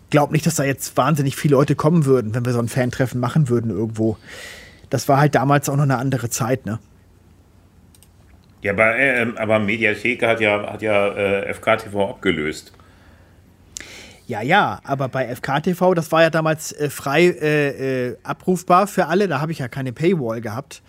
glaube 0.09 0.31
nicht, 0.31 0.45
dass 0.45 0.55
da 0.55 0.63
jetzt 0.63 0.95
wahnsinnig 0.95 1.35
viele 1.35 1.55
Leute 1.55 1.75
kommen 1.75 2.05
würden, 2.05 2.33
wenn 2.33 2.45
wir 2.45 2.53
so 2.53 2.59
ein 2.59 2.69
Fan-Treffen 2.69 3.19
machen 3.19 3.49
würden 3.49 3.71
irgendwo. 3.71 4.17
Das 4.89 5.09
war 5.09 5.19
halt 5.19 5.35
damals 5.35 5.67
auch 5.67 5.75
noch 5.75 5.83
eine 5.83 5.97
andere 5.97 6.29
Zeit, 6.29 6.65
ne? 6.65 6.79
Ja, 8.61 8.73
aber, 8.73 8.97
äh, 8.97 9.25
aber 9.37 9.59
Mediathek 9.59 10.23
hat 10.23 10.41
ja, 10.41 10.71
hat 10.71 10.81
ja 10.81 11.07
äh, 11.09 11.53
FKTV 11.53 12.09
abgelöst. 12.09 12.73
Ja, 14.27 14.43
ja, 14.43 14.79
aber 14.83 15.07
bei 15.07 15.33
FKTV, 15.33 15.95
das 15.95 16.11
war 16.11 16.21
ja 16.21 16.29
damals 16.29 16.71
äh, 16.73 16.91
frei 16.91 17.23
äh, 17.23 18.09
äh, 18.09 18.17
abrufbar 18.21 18.85
für 18.85 19.07
alle, 19.07 19.27
da 19.27 19.41
habe 19.41 19.51
ich 19.51 19.57
ja 19.57 19.67
keine 19.67 19.91
Paywall 19.91 20.39
gehabt. 20.39 20.83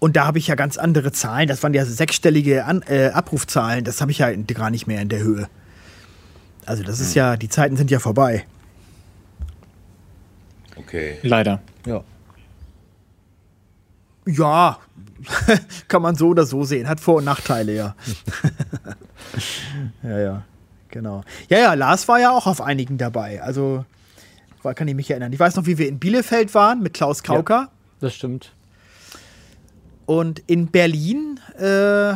Und 0.00 0.16
da 0.16 0.26
habe 0.26 0.38
ich 0.38 0.48
ja 0.48 0.54
ganz 0.54 0.76
andere 0.76 1.10
Zahlen, 1.10 1.48
das 1.48 1.62
waren 1.62 1.72
ja 1.72 1.86
sechsstellige 1.86 2.66
An 2.66 2.82
äh, 2.82 3.06
Abrufzahlen, 3.06 3.84
das 3.84 4.02
habe 4.02 4.10
ich 4.10 4.18
ja 4.18 4.30
gar 4.32 4.68
nicht 4.68 4.86
mehr 4.86 5.00
in 5.00 5.08
der 5.08 5.20
Höhe. 5.20 5.48
Also 6.66 6.82
das 6.82 7.00
ist 7.00 7.14
ja, 7.14 7.38
die 7.38 7.48
Zeiten 7.48 7.78
sind 7.78 7.90
ja 7.90 8.00
vorbei. 8.00 8.44
Okay. 10.76 11.16
Leider. 11.22 11.60
Ja. 11.86 12.04
Ja, 14.26 14.78
kann 15.88 16.02
man 16.02 16.14
so 16.14 16.28
oder 16.28 16.46
so 16.46 16.64
sehen. 16.64 16.88
Hat 16.88 17.00
Vor- 17.00 17.16
und 17.16 17.24
Nachteile, 17.24 17.74
ja. 17.74 17.94
ja, 20.02 20.18
ja, 20.18 20.42
genau. 20.88 21.22
Ja, 21.48 21.58
ja, 21.58 21.74
Lars 21.74 22.08
war 22.08 22.20
ja 22.20 22.30
auch 22.30 22.46
auf 22.46 22.60
einigen 22.60 22.98
dabei. 22.98 23.42
Also, 23.42 23.84
kann 24.74 24.88
ich 24.88 24.94
mich 24.94 25.10
erinnern. 25.10 25.32
Ich 25.32 25.40
weiß 25.40 25.56
noch, 25.56 25.66
wie 25.66 25.76
wir 25.76 25.88
in 25.88 25.98
Bielefeld 25.98 26.54
waren 26.54 26.82
mit 26.82 26.94
Klaus 26.94 27.22
Kauker. 27.22 27.68
Das 28.00 28.14
stimmt. 28.14 28.52
Und 30.06 30.42
in 30.46 30.68
Berlin, 30.68 31.40
äh, 31.58 32.12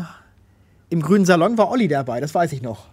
im 0.91 1.03
Grünen 1.03 1.27
Salon, 1.27 1.59
war 1.59 1.71
Olli 1.71 1.89
dabei. 1.89 2.21
Das 2.21 2.35
weiß 2.35 2.53
ich 2.53 2.63
noch. 2.63 2.87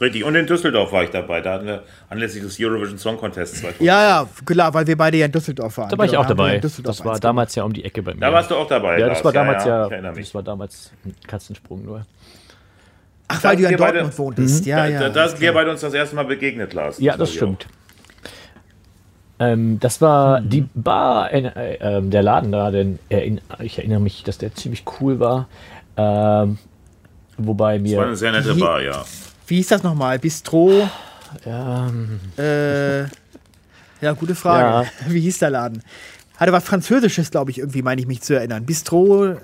Richtig. 0.00 0.24
Und 0.24 0.34
in 0.34 0.46
Düsseldorf 0.46 0.92
war 0.92 1.04
ich 1.04 1.10
dabei. 1.10 1.40
Da 1.40 1.54
hatten 1.54 1.66
wir 1.66 1.82
anlässlich 2.08 2.42
des 2.42 2.56
Eurovision 2.58 2.96
Song 2.98 3.18
Contest 3.18 3.56
2000. 3.58 3.80
Ja, 3.82 4.02
ja, 4.02 4.28
klar, 4.46 4.72
weil 4.72 4.86
wir 4.86 4.96
beide 4.96 5.18
ja 5.18 5.26
in 5.26 5.32
Düsseldorf 5.32 5.76
waren. 5.78 5.90
Da 5.90 5.98
war 5.98 6.04
ich 6.06 6.12
Genau, 6.12 6.22
auch 6.22 6.26
dabei. 6.26 6.56
in 6.56 6.60
Das 6.82 7.04
war 7.04 7.18
damals 7.20 7.54
ja 7.54 7.64
um 7.64 7.72
die 7.72 7.84
Ecke 7.84 8.02
bei 8.02 8.14
mir. 8.14 8.20
Da 8.20 8.32
warst 8.32 8.50
du 8.50 8.56
auch 8.56 8.66
dabei. 8.66 8.98
Ja, 8.98 9.08
das 9.08 9.18
Lars. 9.18 9.24
war 9.26 9.32
damals 9.32 9.64
ja, 9.64 9.86
Ich 9.86 9.92
erinnere 9.92 10.12
mich. 10.14 10.26
das 10.26 10.34
war 10.34 10.42
damals 10.42 10.92
ein 11.04 11.14
Katzensprung 11.26 11.84
nur. 11.84 12.06
Ach, 13.28 13.44
weil 13.44 13.56
du 13.56 13.62
ja 13.62 13.68
in 13.68 13.74
wir 13.74 13.78
beide- 13.78 13.92
Dortmund 13.98 14.18
wohntest. 14.18 14.66
Ja, 14.66 14.76
da, 14.78 14.86
ja. 14.88 15.00
da, 15.00 15.08
da 15.10 15.28
sind 15.28 15.40
wir 15.40 15.52
beide 15.52 15.70
uns 15.70 15.80
das 15.82 15.94
erste 15.94 16.16
Mal 16.16 16.24
begegnet, 16.24 16.72
Lars. 16.72 16.98
Ja, 16.98 17.16
das 17.16 17.28
ich 17.30 17.36
stimmt. 17.36 17.66
Ähm, 19.38 19.78
das 19.80 20.00
war 20.00 20.40
die 20.40 20.66
Bar, 20.74 21.32
äh, 21.32 21.40
äh, 21.46 21.78
ähm, 21.80 22.10
der 22.10 22.22
Laden 22.22 22.52
da, 22.52 22.70
denn 22.70 22.98
erinn- 23.08 23.40
ich 23.60 23.78
erinnere 23.78 24.00
mich, 24.00 24.22
dass 24.22 24.36
der 24.38 24.54
ziemlich 24.54 24.84
cool 25.00 25.18
war. 25.18 25.48
Ähm, 25.96 26.58
wobei 27.38 27.76
auch. 27.78 27.82
Das 27.82 27.92
war 27.96 28.02
eine 28.02 28.10
mir. 28.10 28.16
sehr 28.16 28.32
nette 28.32 28.54
Die- 28.54 28.60
Bar, 28.60 28.82
ja. 28.82 29.02
Wie 29.50 29.56
hieß 29.56 29.66
das 29.66 29.82
nochmal? 29.82 30.20
Bistro? 30.20 30.88
Ähm, 31.44 32.20
Äh, 32.38 33.00
ja, 34.00 34.12
gute 34.16 34.36
Frage. 34.36 34.88
Wie 35.08 35.20
hieß 35.20 35.40
der 35.40 35.50
Laden? 35.50 35.82
Hatte 36.36 36.52
was 36.52 36.62
Französisches, 36.62 37.32
glaube 37.32 37.50
ich, 37.50 37.58
irgendwie, 37.58 37.82
meine 37.82 38.00
ich 38.00 38.06
mich 38.06 38.20
zu 38.20 38.34
erinnern. 38.34 38.64
Bistro, 38.64 39.26
äh, 39.26 39.36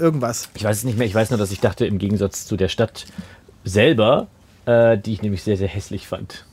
irgendwas. 0.00 0.48
ich 0.54 0.64
weiß 0.64 0.78
es 0.78 0.84
nicht 0.84 0.98
mehr, 0.98 1.06
ich 1.06 1.14
weiß 1.14 1.30
nur, 1.30 1.38
dass 1.38 1.52
ich 1.52 1.60
dachte, 1.60 1.86
im 1.86 1.98
Gegensatz 1.98 2.44
zu 2.44 2.56
der 2.56 2.66
Stadt 2.66 3.06
selber, 3.62 4.26
äh, 4.66 4.98
die 4.98 5.12
ich 5.12 5.22
nämlich 5.22 5.44
sehr, 5.44 5.56
sehr 5.56 5.68
hässlich 5.68 6.08
fand. 6.08 6.44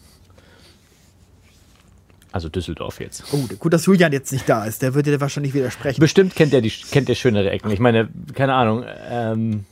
Also 2.32 2.47
Düsseldorf 2.47 2.99
jetzt. 2.99 3.24
Oh, 3.32 3.39
gut, 3.57 3.74
dass 3.74 3.88
Julian 3.88 4.12
jetzt 4.14 4.32
nicht 4.32 4.47
da 4.47 4.66
ist. 4.66 4.84
Der 4.84 4.93
würde 4.93 5.10
dir 5.10 5.20
wahrscheinlich 5.20 5.55
widersprechen. 5.55 5.99
Bestimmt 5.99 6.36
kennt 6.36 6.53
er 6.53 6.62
die 6.62 6.70
kennt 6.70 7.10
der 7.10 7.16
schönere 7.16 7.49
Ecken. 7.49 7.72
Ich 7.72 7.80
meine, 7.80 8.07
keine 8.36 8.53
Ahnung. 8.53 8.86
Ähm, 9.10 9.66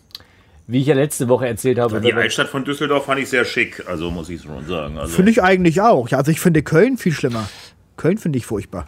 Wie 0.70 0.82
ich 0.82 0.88
ja 0.88 0.96
letzte 0.96 1.30
Woche 1.30 1.48
erzählt 1.48 1.80
habe. 1.80 2.02
Die 2.02 2.14
Altstadt 2.14 2.50
von 2.50 2.66
Düsseldorf 2.66 3.06
fand 3.06 3.22
ich 3.22 3.30
sehr 3.30 3.46
schick, 3.46 3.88
also 3.88 4.12
muss 4.12 4.30
ich 4.30 4.42
schon 4.42 4.66
sagen. 4.68 4.98
Also, 4.98 5.16
Finde 5.16 5.32
ich 5.32 5.42
eigentlich 5.42 5.80
auch. 5.82 6.10
Ja, 6.10 6.18
also 6.18 6.30
ich 6.32 6.42
finde 6.42 6.62
Köln 6.62 6.98
viel 6.98 7.14
schlimmer. 7.14 7.50
Köln 7.96 8.18
finde 8.18 8.38
ich 8.38 8.46
furchtbar. 8.46 8.86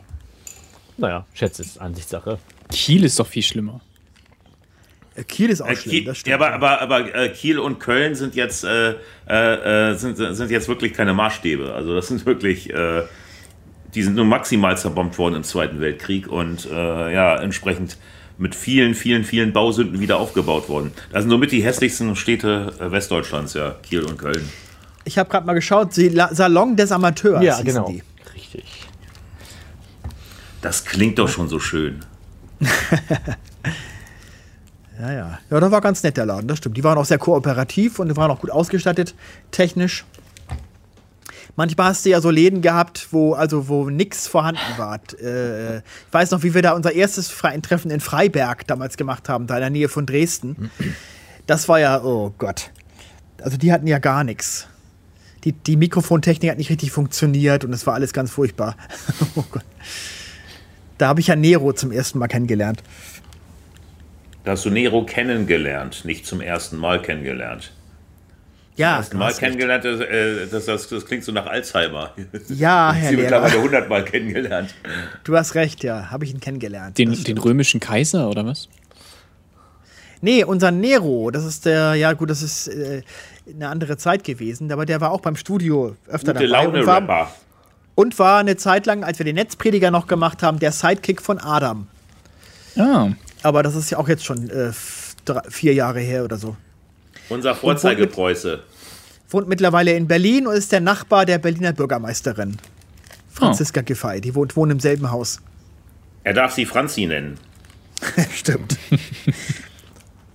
Naja, 0.98 1.26
schätze 1.34 1.62
ist 1.62 1.80
Ansichtssache. 1.80 2.38
Kiel 2.70 3.06
ist 3.06 3.18
doch 3.18 3.28
viel 3.28 3.44
schlimmer. 3.44 3.80
Äh, 5.16 5.24
Kiel 5.24 5.50
ist 5.50 5.62
auch 5.62 5.68
Äh, 5.70 5.76
schlimm, 5.78 5.92
Kiel, 5.92 6.06
das 6.06 6.18
stimmt. 6.18 6.32
ja, 6.32 6.36
aber, 6.46 6.54
aber, 6.54 6.82
aber 6.82 7.16
äh, 7.16 7.30
Kiel 7.30 7.60
und 7.60 7.80
Köln 7.80 8.14
sind 8.16 8.36
jetzt, 8.36 8.66
äh, 8.66 8.96
äh, 9.28 9.96
sind, 9.96 10.18
sind 10.18 10.52
jetzt 10.52 10.68
wirklich 10.68 10.92
keine 10.94 11.14
Maßstäbe. 11.14 11.74
Also 11.74 11.96
das 11.96 12.10
sind 12.10 12.26
wirklich, 12.26 12.70
äh, 12.74 13.04
die 13.96 14.04
sind 14.04 14.16
nur 14.16 14.26
maximal 14.26 14.78
zerbombt 14.78 15.18
worden 15.18 15.36
im 15.36 15.44
Zweiten 15.44 15.80
Weltkrieg 15.80 16.28
und 16.28 16.68
äh, 16.70 17.14
ja, 17.14 17.38
entsprechend 17.42 17.98
mit 18.40 18.56
vielen, 18.56 18.96
vielen, 18.96 19.24
vielen 19.24 19.54
Bausünden 19.54 20.00
wieder 20.00 20.18
aufgebaut 20.18 20.70
worden. 20.70 20.92
Das 21.12 21.22
sind 21.22 21.30
somit 21.30 21.52
die 21.52 21.64
hässlichsten 21.64 22.16
Städte 22.16 22.74
äh, 22.80 22.92
Westdeutschlands, 22.92 23.54
ja, 23.54 23.76
Kiel 23.84 24.04
und 24.04 24.18
Köln. 24.18 24.50
Ich 25.04 25.18
habe 25.18 25.30
gerade 25.30 25.46
mal 25.46 25.54
geschaut, 25.54 25.94
Salon 25.94 26.76
des 26.76 26.92
Amateurs. 26.92 27.44
Ja, 27.44 27.62
genau. 27.62 27.88
Die. 27.88 28.04
Richtig. 28.34 28.66
Das 30.62 30.86
klingt 30.86 31.20
doch 31.20 31.30
schon 31.30 31.48
so 31.48 31.60
schön. 31.60 32.00
Ja, 35.00 35.14
ja. 35.14 35.40
Ja, 35.50 35.60
das 35.62 35.72
war 35.72 35.82
ganz 35.82 36.04
nett, 36.04 36.18
der 36.18 36.26
Laden, 36.26 36.48
das 36.48 36.58
stimmt. 36.58 36.76
Die 36.76 36.84
waren 36.84 36.98
auch 36.98 37.06
sehr 37.06 37.18
kooperativ 37.18 38.00
und 38.00 38.10
die 38.10 38.18
waren 38.18 38.30
auch 38.30 38.42
gut 38.42 38.52
ausgestattet, 38.52 39.16
technisch. 39.50 40.04
Manchmal 41.60 41.88
hast 41.88 42.06
du 42.06 42.10
ja 42.10 42.22
so 42.22 42.30
Läden 42.30 42.62
gehabt, 42.62 43.10
wo 43.12 43.34
also 43.34 43.68
wo 43.68 43.90
nix 43.90 44.28
vorhanden 44.28 44.62
war. 44.78 44.98
Äh, 45.22 45.80
ich 45.80 45.84
weiß 46.14 46.32
noch, 46.32 46.42
wie 46.42 46.54
wir 46.54 46.62
da 46.62 46.72
unser 46.72 46.94
erstes 46.94 47.28
Treffen 47.28 47.92
in 47.92 48.00
Freiberg 48.00 48.66
damals 48.66 48.96
gemacht 48.96 49.28
haben, 49.28 49.46
da 49.46 49.56
in 49.56 49.60
der 49.60 49.70
Nähe 49.70 49.90
von 49.90 50.06
Dresden. 50.06 50.72
Das 51.48 51.68
war 51.68 51.78
ja, 51.78 52.02
oh 52.02 52.34
Gott. 52.38 52.72
Also 53.42 53.58
die 53.58 53.74
hatten 53.74 53.88
ja 53.88 54.00
gar 54.00 54.24
nichts. 54.24 54.70
Die, 55.44 55.52
die 55.52 55.76
Mikrofontechnik 55.76 56.50
hat 56.50 56.58
nicht 56.58 56.70
richtig 56.70 56.94
funktioniert 56.94 57.66
und 57.66 57.74
es 57.74 57.86
war 57.86 57.94
alles 57.94 58.14
ganz 58.14 58.32
furchtbar. 58.32 58.78
oh 59.36 59.44
Gott. 59.52 59.66
Da 60.98 61.10
habe 61.10 61.20
ich 61.20 61.28
ja 61.28 61.36
Nero 61.36 61.74
zum 61.74 61.92
ersten 61.92 62.20
Mal 62.20 62.30
kennengelernt. 62.30 62.84
Da 64.46 64.52
hast 64.52 64.64
du 64.64 64.70
Nero 64.70 65.04
kennengelernt, 65.04 66.06
nicht 66.06 66.26
zum 66.26 66.40
ersten 66.40 66.78
Mal 66.78 67.02
kennengelernt. 67.02 67.74
Ja, 68.80 68.98
Ersten 68.98 69.18
du 69.18 69.18
Mal 69.18 69.34
kennengelernt, 69.34 69.84
das, 69.84 70.00
äh, 70.00 70.48
das, 70.48 70.66
das, 70.66 70.88
das 70.88 71.06
klingt 71.06 71.26
so 71.26 71.32
nach 71.34 71.46
Alzheimer. 71.48 72.14
Ja, 72.48 72.94
Herr 72.94 73.10
Sie 73.10 73.16
Lehrer. 73.18 73.42
mittlerweile 73.42 73.62
hundertmal 73.62 74.06
kennengelernt. 74.06 74.74
Du 75.26 75.36
hast 75.36 75.54
recht, 75.56 75.84
ja. 75.84 76.10
Habe 76.12 76.24
ich 76.24 76.32
ihn 76.34 76.40
kennengelernt. 76.40 76.98
Den, 76.98 77.12
den 77.24 77.38
römischen 77.38 77.80
Kaiser 77.82 78.30
oder 78.30 78.46
was? 78.46 78.70
nee, 80.22 80.44
unser 80.44 80.72
Nero, 80.72 81.30
das 81.32 81.46
ist 81.46 81.66
der, 81.66 81.96
ja 81.96 82.14
gut, 82.14 82.30
das 82.30 82.42
ist 82.42 82.68
äh, 82.68 83.04
eine 83.54 83.70
andere 83.70 83.98
Zeit 83.98 84.24
gewesen, 84.24 84.72
aber 84.72 84.86
der 84.86 85.00
war 85.02 85.12
auch 85.12 85.22
beim 85.22 85.36
Studio 85.36 85.96
öfter 86.08 86.34
Gute 86.34 86.48
dabei 86.48 86.68
und 86.68 86.86
war, 86.86 87.02
Laune-Rapper. 87.02 87.32
und 87.96 88.20
war 88.20 88.40
eine 88.40 88.58
Zeit 88.58 88.86
lang, 88.86 89.04
als 89.04 89.18
wir 89.20 89.26
den 89.26 89.36
Netzprediger 89.36 89.92
noch 89.92 90.08
gemacht 90.08 90.44
haben, 90.44 90.60
der 90.60 90.72
Sidekick 90.74 91.22
von 91.22 91.38
Adam. 91.40 91.88
Ah, 92.78 93.10
Aber 93.44 93.64
das 93.64 93.76
ist 93.76 93.90
ja 93.90 93.98
auch 93.98 94.08
jetzt 94.10 94.26
schon 94.26 94.50
äh, 94.50 94.72
drei, 95.26 95.42
vier 95.50 95.74
Jahre 95.74 96.00
her 96.00 96.24
oder 96.26 96.38
so. 96.38 96.56
Unser 97.30 97.56
Vorzeigepreuße. 97.56 98.64
Wohnt 99.30 99.48
mittlerweile 99.48 99.94
in 99.94 100.08
Berlin 100.08 100.48
und 100.48 100.54
ist 100.56 100.72
der 100.72 100.82
Nachbar 100.82 101.26
der 101.26 101.38
Berliner 101.38 101.74
Bürgermeisterin. 101.74 102.58
Franziska 103.32 103.82
Giffey, 103.82 104.20
die 104.22 104.34
wohnt, 104.36 104.56
wohnt 104.56 104.72
im 104.72 104.80
selben 104.80 105.12
Haus. 105.12 105.40
Er 106.24 106.34
darf 106.34 106.54
sie 106.54 106.66
Franzi 106.66 107.06
nennen. 107.06 107.38
Stimmt. 108.34 108.78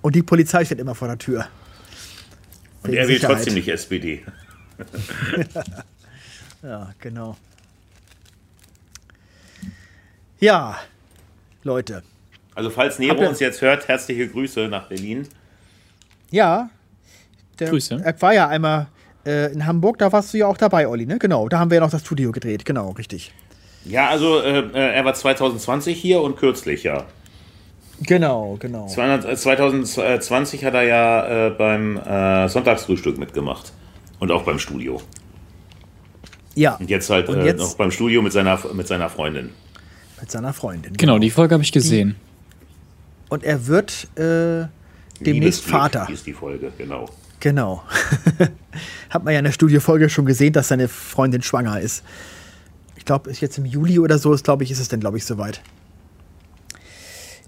und 0.02 0.14
die 0.14 0.22
Polizei 0.22 0.64
steht 0.64 0.78
immer 0.78 0.94
vor 0.94 1.08
der 1.08 1.18
Tür. 1.18 1.46
Und 2.82 2.90
Wegen 2.92 2.98
er 2.98 3.08
will 3.08 3.14
Sicherheit. 3.16 3.36
trotzdem 3.36 3.54
nicht 3.54 3.68
SPD. 3.68 4.24
Ja, 6.62 6.94
genau. 6.98 7.36
Ja, 10.40 10.78
Leute. 11.62 12.02
Also 12.54 12.70
falls 12.70 12.98
Nero 12.98 13.28
uns 13.28 13.38
jetzt 13.38 13.60
hört, 13.60 13.86
herzliche 13.86 14.28
Grüße 14.28 14.68
nach 14.68 14.88
Berlin. 14.88 15.28
Ja. 16.30 16.70
Der, 17.60 17.68
Grüße. 17.70 18.00
Er 18.04 18.20
war 18.22 18.34
ja 18.34 18.48
einmal 18.48 18.86
äh, 19.26 19.52
in 19.52 19.66
Hamburg, 19.66 19.98
da 19.98 20.12
warst 20.12 20.32
du 20.34 20.38
ja 20.38 20.46
auch 20.46 20.56
dabei, 20.56 20.88
Olli, 20.88 21.06
ne? 21.06 21.18
Genau, 21.18 21.48
da 21.48 21.58
haben 21.58 21.70
wir 21.70 21.76
ja 21.76 21.80
noch 21.82 21.90
das 21.90 22.02
Studio 22.02 22.32
gedreht, 22.32 22.64
genau, 22.64 22.90
richtig. 22.92 23.32
Ja, 23.84 24.08
also 24.08 24.40
äh, 24.40 24.60
äh, 24.60 24.94
er 24.94 25.04
war 25.04 25.14
2020 25.14 26.00
hier 26.00 26.20
und 26.22 26.36
kürzlich, 26.36 26.82
ja. 26.84 27.04
Genau, 28.00 28.56
genau. 28.58 28.86
200, 28.88 29.24
äh, 29.24 29.36
2020 29.36 30.64
hat 30.64 30.74
er 30.74 30.82
ja 30.82 31.46
äh, 31.46 31.50
beim 31.50 31.96
äh, 31.98 32.48
Sonntagsfrühstück 32.48 33.18
mitgemacht. 33.18 33.72
Und 34.20 34.30
auch 34.30 34.42
beim 34.44 34.58
Studio. 34.58 35.02
Ja, 36.54 36.76
Und 36.76 36.88
jetzt 36.88 37.10
halt 37.10 37.28
Und 37.28 37.40
äh, 37.40 37.44
jetzt- 37.46 37.58
noch 37.58 37.74
beim 37.76 37.90
Studio 37.90 38.22
mit 38.22 38.32
seiner, 38.32 38.58
mit 38.72 38.86
seiner 38.88 39.10
Freundin. 39.10 39.50
mit 40.20 40.30
seiner 40.30 40.52
Freundin. 40.52 40.94
genau, 40.96 41.18
die 41.18 41.30
Folge 41.30 41.54
habe 41.54 41.62
ich 41.64 41.72
gesehen. 41.72 42.16
Und 43.28 43.42
er 43.44 43.66
wird 43.66 44.08
äh, 44.16 44.66
demnächst 45.20 45.64
Vater. 45.64 46.06
hieß 46.06 46.22
die 46.24 46.32
Folge, 46.32 46.72
genau. 46.78 47.08
Genau. 47.44 47.82
Hat 49.10 49.22
man 49.22 49.34
ja 49.34 49.38
in 49.38 49.44
der 49.44 49.52
Studiofolge 49.52 50.08
schon 50.08 50.24
gesehen, 50.24 50.54
dass 50.54 50.68
seine 50.68 50.88
Freundin 50.88 51.42
schwanger 51.42 51.78
ist. 51.78 52.02
Ich 52.96 53.04
glaube, 53.04 53.30
ist 53.30 53.42
jetzt 53.42 53.58
im 53.58 53.66
Juli 53.66 53.98
oder 53.98 54.16
so, 54.16 54.32
ist, 54.32 54.44
glaube 54.44 54.64
ich, 54.64 54.70
ist 54.70 54.78
es 54.78 54.88
dann, 54.88 54.98
glaube 54.98 55.18
ich, 55.18 55.26
soweit. 55.26 55.60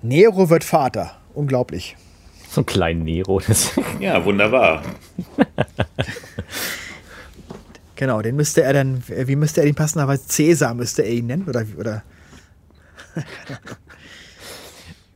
Nero 0.02 0.50
wird 0.50 0.64
Vater. 0.64 1.16
Unglaublich. 1.32 1.96
So 2.50 2.60
ein 2.60 2.66
kleinen 2.66 3.04
Nero. 3.04 3.40
Das 3.40 3.70
Ja, 3.98 4.22
wunderbar. 4.22 4.82
Genau, 7.94 8.20
den 8.20 8.36
müsste 8.36 8.64
er 8.64 8.74
dann, 8.74 9.02
wie 9.08 9.36
müsste 9.36 9.62
er 9.62 9.64
den 9.64 9.74
passenderweise? 9.74 10.28
Cäsar 10.28 10.74
müsste 10.74 11.04
er 11.04 11.10
ihn 11.10 11.26
nennen? 11.26 11.48
Oder, 11.48 11.64
oder 11.78 12.02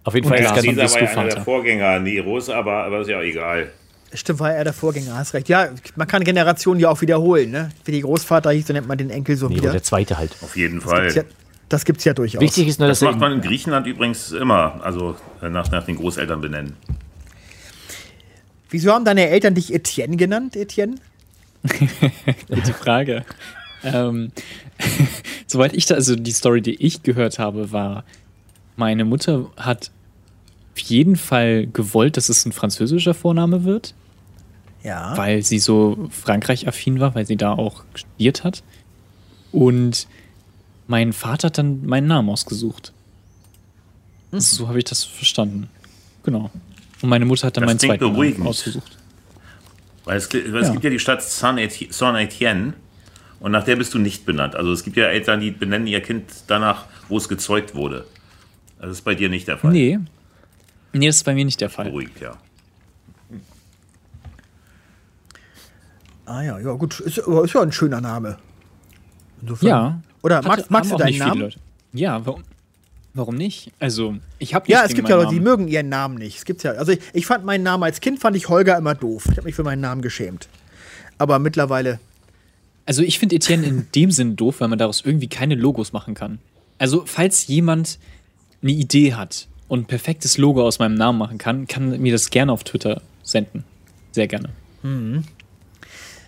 auf 0.05 0.15
jeden 0.15 0.27
Und 0.27 0.33
Fall 0.33 0.41
Glas 0.41 0.57
ist 0.57 0.69
und 0.69 0.77
Caesar 0.77 0.85
bist 0.85 0.95
war 0.95 1.03
ja 1.03 1.21
einer 1.21 1.35
der. 1.35 1.45
Vorgänger 1.45 1.99
Neros, 1.99 2.49
aber, 2.49 2.85
aber 2.85 3.01
ist 3.01 3.11
ja 3.11 3.19
auch 3.19 3.23
egal. 3.23 3.71
Stimmt, 4.13 4.41
war 4.41 4.53
er 4.53 4.65
der 4.65 4.73
Vorgänger, 4.73 5.15
hast 5.17 5.35
recht. 5.35 5.49
Ja, 5.49 5.69
man 5.95 6.09
kann 6.09 6.25
Generationen 6.25 6.81
ja 6.81 6.89
auch 6.91 7.01
wiederholen, 7.01 7.51
ne? 7.51 7.71
Wie 7.85 7.93
die 7.93 8.01
Großvater 8.01 8.51
hieß, 8.51 8.67
so 8.67 8.73
nennt 8.73 8.89
man 8.89 8.99
den 8.99 9.11
Enkel 9.11 9.37
so 9.37 9.49
Nero 9.49 9.61
wieder. 9.63 9.73
der 9.73 9.83
zweite 9.85 10.19
halt. 10.19 10.37
Auf 10.43 10.57
jeden 10.57 10.81
Das 10.81 10.89
gibt's 10.91 11.15
Fall. 11.15 11.17
ja, 11.17 11.23
das 11.69 11.85
gibt's 11.85 12.05
ja 12.05 12.13
durchaus. 12.13 12.41
Wichtig 12.41 12.67
ist 12.67 12.81
nur, 12.81 12.89
dass 12.89 12.99
Das 12.99 13.09
macht 13.09 13.21
man 13.21 13.33
in 13.33 13.41
Griechenland 13.41 13.87
übrigens 13.87 14.33
immer, 14.33 14.81
also 14.83 15.15
äh, 15.41 15.49
nach, 15.49 15.71
nach 15.71 15.85
den 15.85 15.97
Großeltern 15.97 16.41
benennen. 16.41 16.75
Wieso 18.71 18.93
haben 18.93 19.05
deine 19.05 19.29
Eltern 19.29 19.55
dich 19.55 19.73
Etienne 19.73 20.17
genannt, 20.17 20.57
Etienne? 20.57 20.97
Gute 22.49 22.73
Frage. 22.73 23.25
ähm, 23.85 24.33
soweit 25.47 25.73
ich 25.75 25.87
da, 25.87 25.95
also 25.97 26.17
die 26.17 26.33
Story, 26.33 26.63
die 26.63 26.75
ich 26.85 27.03
gehört 27.03 27.39
habe, 27.39 27.71
war, 27.73 28.05
meine 28.77 29.05
Mutter 29.05 29.47
hat 29.57 29.91
auf 30.73 30.79
jeden 30.81 31.17
Fall 31.17 31.67
gewollt, 31.67 32.17
dass 32.17 32.29
es 32.29 32.47
ein 32.47 32.53
französischer 32.53 33.13
Vorname 33.15 33.65
wird, 33.65 33.95
Ja. 34.83 35.17
weil 35.17 35.43
sie 35.43 35.59
so 35.59 36.09
Frankreich-affin 36.11 37.01
war, 37.01 37.15
weil 37.15 37.27
sie 37.27 37.37
da 37.37 37.53
auch 37.53 37.85
studiert 37.95 38.45
hat. 38.45 38.63
Und 39.53 40.07
mein 40.87 41.13
Vater 41.13 41.47
hat 41.49 41.59
dann 41.59 41.85
meinen 41.87 42.07
Namen 42.07 42.31
ausgesucht. 42.31 42.93
Also 44.33 44.57
so 44.57 44.69
habe 44.69 44.79
ich 44.79 44.85
das 44.85 45.05
verstanden. 45.05 45.69
Genau. 46.23 46.51
Und 47.03 47.09
meine 47.09 47.25
Mutter 47.25 47.47
hat 47.49 47.57
dann 47.57 47.63
Das 47.63 47.71
meinen 47.71 47.79
zweiten 47.79 48.05
Namen 48.05 48.15
beruhigend. 48.15 48.47
ausgesucht. 48.47 48.97
Weil 50.05 50.17
es, 50.19 50.33
weil 50.33 50.57
es 50.63 50.69
Ja. 50.69 50.73
gibt 50.73 50.85
ja 50.85 50.91
die 50.91 50.99
Stadt 50.99 51.21
Saint-Éti- 51.21 51.93
Saint-Étienne 51.93 52.73
und 53.41 53.53
nach 53.53 53.65
der 53.65 53.77
bist 53.77 53.93
du 53.95 53.99
nicht 53.99 54.25
benannt. 54.25 54.55
Also 54.57 54.73
es 54.73 54.83
gibt 54.85 54.97
ja 54.97 55.05
Eltern, 55.07 55.41
die 55.41 55.51
benennen 55.51 55.87
ihr 55.89 56.01
Kind 56.01 56.25
danach, 56.47 56.87
wo 57.09 57.17
es 57.19 57.29
gezeugt 57.29 57.75
wurde. 57.75 58.07
Das 58.81 58.91
ist 58.91 59.03
bei 59.03 59.15
dir 59.15 59.29
nicht 59.29 59.47
der 59.49 59.59
Fall. 59.59 59.73
Nee. 59.73 59.99
Nee, 60.93 61.07
das 61.07 61.17
ist 61.17 61.25
bei 61.25 61.35
mir 61.35 61.45
nicht 61.45 61.61
der 61.61 61.71
Fall. 61.71 61.85
Beruhigt, 61.87 62.21
ja. 62.21 62.37
Ah 66.31 66.43
ja, 66.43 66.59
ja 66.61 66.73
gut, 66.75 67.01
ist, 67.01 67.19
ist 67.19 67.55
ja 67.55 67.61
ein 67.61 67.73
schöner 67.73 68.01
Name. 68.01 68.39
Insofern. 69.43 69.69
Ja. 69.69 70.01
Oder 70.23 70.37
Hatte- 70.37 70.49
magst, 70.49 70.71
magst 70.71 70.93
du 70.93 70.97
deinen 70.97 71.19
Namen? 71.19 71.53
Ja, 71.93 72.25
warum, 72.25 72.45
warum 73.15 73.35
nicht? 73.35 73.73
Also, 73.81 74.15
ich 74.39 74.55
habe 74.55 74.71
Ja, 74.71 74.85
es 74.85 74.95
gibt 74.95 75.09
ja 75.09 75.17
Leute, 75.17 75.35
die 75.35 75.41
mögen 75.41 75.67
ihren 75.67 75.89
Namen 75.89 76.15
nicht. 76.15 76.39
Es 76.39 76.45
gibt's 76.45 76.63
ja. 76.63 76.73
Also 76.73 76.93
ich, 76.93 77.01
ich 77.15 77.27
fand 77.27 77.45
meinen 77.45 77.65
Namen 77.65 77.83
als 77.83 78.01
Kind 78.01 78.21
fand 78.21 78.37
ich 78.37 78.49
Holger 78.49 78.79
immer 78.79 78.95
doof. 78.95 79.25
Ich 79.31 79.39
habe 79.39 79.47
mich 79.47 79.57
für 79.57 79.65
meinen 79.65 79.81
Namen 79.81 80.03
geschämt. 80.03 80.49
Aber 81.19 81.41
mittlerweile. 81.41 81.99
Also, 82.87 83.03
ich 83.03 83.19
finde 83.19 83.35
Etienne 83.37 83.67
in 83.67 83.87
dem 83.95 84.13
Sinn 84.13 84.37
doof, 84.37 84.61
weil 84.61 84.69
man 84.69 84.79
daraus 84.79 85.03
irgendwie 85.05 85.29
keine 85.29 85.57
Logos 85.57 85.93
machen 85.93 86.15
kann. 86.15 86.39
Also, 86.79 87.03
falls 87.07 87.49
jemand 87.49 87.99
eine 88.63 88.73
Idee 88.73 89.15
hat 89.15 89.49
und 89.67 89.81
ein 89.81 89.87
perfektes 89.87 90.39
Logo 90.39 90.65
aus 90.65 90.79
meinem 90.79 90.95
Namen 90.95 91.19
machen 91.19 91.39
kann, 91.39 91.67
kann 91.67 92.01
mir 92.01 92.13
das 92.13 92.31
gerne 92.31 92.53
auf 92.53 92.63
Twitter 92.63 93.03
senden. 93.25 93.65
Sehr 94.13 94.29
gerne. 94.29 94.51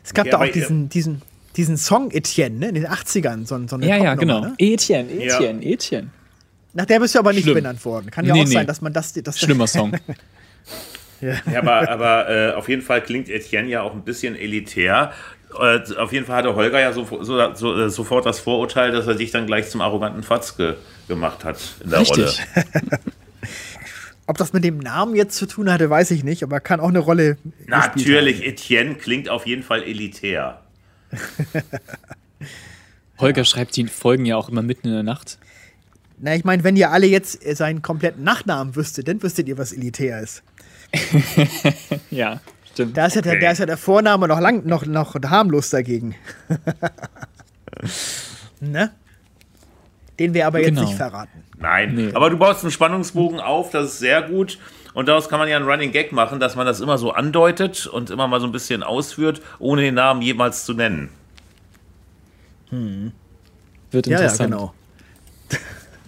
Es 0.05 0.15
gab 0.15 0.27
Ja, 0.27 0.33
da 0.33 0.37
auch 0.39 0.43
aber- 0.43 0.53
diesen, 0.53 0.89
diesen, 0.89 1.23
diesen 1.57 1.77
Song 1.77 2.11
Etienne, 2.11 2.59
ne, 2.59 2.69
in 2.69 2.75
den 2.75 2.87
80ern. 2.87 3.47
So, 3.47 3.59
so 3.69 3.77
eine 3.77 3.87
Ja, 3.87 3.97
ja, 3.97 4.15
Popnummer, 4.15 4.17
genau. 4.17 4.41
Ne? 4.41 4.55
Etienne, 4.59 5.13
Ja. 5.25 5.37
Etienne, 5.37 5.65
Etienne. 5.65 6.09
Nach 6.75 6.87
der 6.87 7.01
bist 7.01 7.15
du 7.15 7.19
aber 7.19 7.33
nicht 7.33 7.43
Schlimm. 7.43 7.55
benannt 7.57 7.85
worden. 7.85 8.11
Kann 8.11 8.25
ja 8.25 8.33
Nee, 8.33 8.43
auch 8.43 8.47
sein, 8.47 8.63
nee. 8.63 8.67
dass 8.67 8.81
man 8.81 8.93
das. 8.93 9.13
das 9.13 9.39
Schlimmer 9.39 9.67
Song. 9.67 9.93
Ja, 11.21 11.61
aber, 11.61 11.89
aber 11.89 12.29
äh, 12.29 12.53
auf 12.55 12.69
jeden 12.69 12.83
Fall 12.83 13.01
klingt 13.01 13.29
Etienne 13.29 13.69
ja 13.69 13.83
auch 13.83 13.93
ein 13.95 14.03
bisschen 14.03 14.35
elitär. 14.35 15.13
Äh, 15.57 15.79
auf 15.97 16.13
jeden 16.13 16.27
Fall 16.27 16.39
hatte 16.39 16.57
Holger 16.57 16.81
ja 16.81 16.93
so, 16.93 17.07
so, 17.23 17.55
so, 17.55 17.79
äh, 17.81 17.91
sofort 17.91 18.27
das 18.27 18.41
Vorurteil, 18.41 18.91
dass 18.91 19.07
er 19.07 19.17
sich 19.17 19.31
dann 19.31 19.47
gleich 19.47 19.71
zum 19.71 19.83
arroganten 19.83 20.25
Fatzke 20.25 20.79
gemacht 21.07 21.45
hat 21.45 21.59
in 21.85 21.91
der 21.91 22.01
Richtig. 22.01 22.41
Rolle. 22.57 22.99
Ob 24.27 24.39
das 24.39 24.53
mit 24.53 24.65
dem 24.65 24.79
Namen 24.79 25.17
jetzt 25.17 25.37
zu 25.37 25.47
tun 25.47 25.71
hatte, 25.71 25.91
weiß 25.91 26.11
ich 26.13 26.25
nicht, 26.25 26.43
aber 26.43 26.61
kann 26.61 26.81
auch 26.81 26.89
eine 26.89 27.01
Rolle. 27.01 27.37
Natürlich, 27.67 28.47
Etienne 28.47 28.95
klingt 28.95 29.29
auf 29.29 29.47
jeden 29.47 29.63
Fall 29.63 29.83
elitär. 29.83 30.63
Holger 33.19 33.45
schreibt 33.45 33.77
die 33.77 33.87
Folgen 33.87 34.25
ja 34.25 34.37
auch 34.37 34.49
immer 34.49 34.63
mitten 34.63 34.89
in 34.89 34.95
der 34.95 35.03
Nacht. 35.03 35.39
Na, 36.19 36.35
ich 36.37 36.45
meine, 36.45 36.63
wenn 36.65 36.77
ihr 36.77 36.91
alle 36.91 37.07
jetzt 37.07 37.43
seinen 37.57 37.83
kompletten 37.83 38.23
Nachnamen 38.23 38.77
wüsstet, 38.77 39.09
dann 39.09 39.23
wüsstet 39.23 39.49
ihr, 39.49 39.59
was 39.59 39.73
elitär 39.73 40.21
ist. 40.21 40.43
Ja, 42.11 42.41
stimmt. 42.73 42.97
Da 42.97 43.07
ist, 43.07 43.17
ja 43.17 43.23
der, 43.23 43.33
Okay. 43.33 43.41
da 43.41 43.51
ist 43.53 43.59
ja 43.59 43.67
der 43.67 43.77
Vorname 43.79 44.29
noch, 44.29 44.41
lang, 44.41 44.67
noch, 44.67 44.85
noch 44.87 45.15
harmlos 45.15 45.71
dagegen. 45.71 46.15
ne? 48.61 48.93
Den 50.23 50.35
wir 50.35 50.47
aber 50.47 50.61
jetzt 50.61 50.69
Genau. 50.71 50.83
nicht 50.83 50.95
verraten. 50.97 51.43
Nein, 51.59 51.95
Nee. 51.97 52.11
aber 52.15 52.31
du 52.31 52.37
baust 52.39 52.63
einen 52.63 52.71
Spannungsbogen 52.71 53.41
auf, 53.41 53.71
das 53.71 53.87
ist 53.95 53.99
sehr 53.99 54.23
gut. 54.23 54.59
Und 54.95 55.09
daraus 55.09 55.29
kann 55.29 55.39
man 55.41 55.49
ja 55.49 55.57
einen 55.57 55.67
Running 55.69 55.91
Gag 55.91 56.13
machen, 56.13 56.39
dass 56.39 56.55
man 56.55 56.65
das 56.67 56.81
immer 56.81 56.97
so 56.99 57.13
andeutet 57.13 57.87
und 57.87 58.11
immer 58.11 58.29
mal 58.29 58.41
so 58.41 58.47
ein 58.47 58.53
bisschen 58.53 58.83
ausführt, 58.83 59.41
ohne 59.59 59.83
den 59.83 59.95
Namen 59.95 60.23
jemals 60.23 60.65
zu 60.65 60.75
nennen. 60.75 61.09
Wird 62.71 64.07
Ja, 64.07 64.13
ja, 64.13 64.19
interessant. 64.19 64.51
genau. 64.51 64.75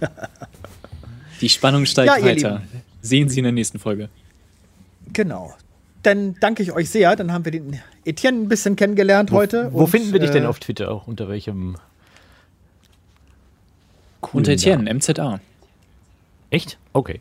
Die 1.40 1.48
Spannung 1.48 1.86
steigt 1.86 2.16
Ja, 2.18 2.24
weiter. 2.24 2.62
Sehen 3.02 3.28
Sie 3.28 3.38
in 3.38 3.44
der 3.44 3.52
nächsten 3.52 3.78
Folge. 3.78 4.08
Genau. 5.12 5.54
Dann 6.02 6.36
danke 6.40 6.62
ich 6.62 6.72
euch 6.72 6.88
sehr. 6.90 7.16
Dann 7.16 7.32
haben 7.32 7.44
wir 7.44 7.52
den 7.52 7.80
Etienne 8.04 8.38
ein 8.42 8.48
bisschen 8.48 8.76
kennengelernt 8.76 9.30
heute. 9.30 9.70
Wo 9.72 9.80
und, 9.80 9.86
finden 9.88 10.12
wir 10.12 10.20
dich 10.20 10.30
denn 10.30 10.44
äh, 10.44 10.46
auf 10.46 10.58
Twitter? 10.58 11.06
Unter 11.08 11.28
welchem? 11.28 11.76
Coolen 14.30 14.38
Unter 14.42 14.52
Etienne? 14.52 14.92
MZA. 14.92 15.40
Echt? 16.50 16.78
Okay. 16.92 17.20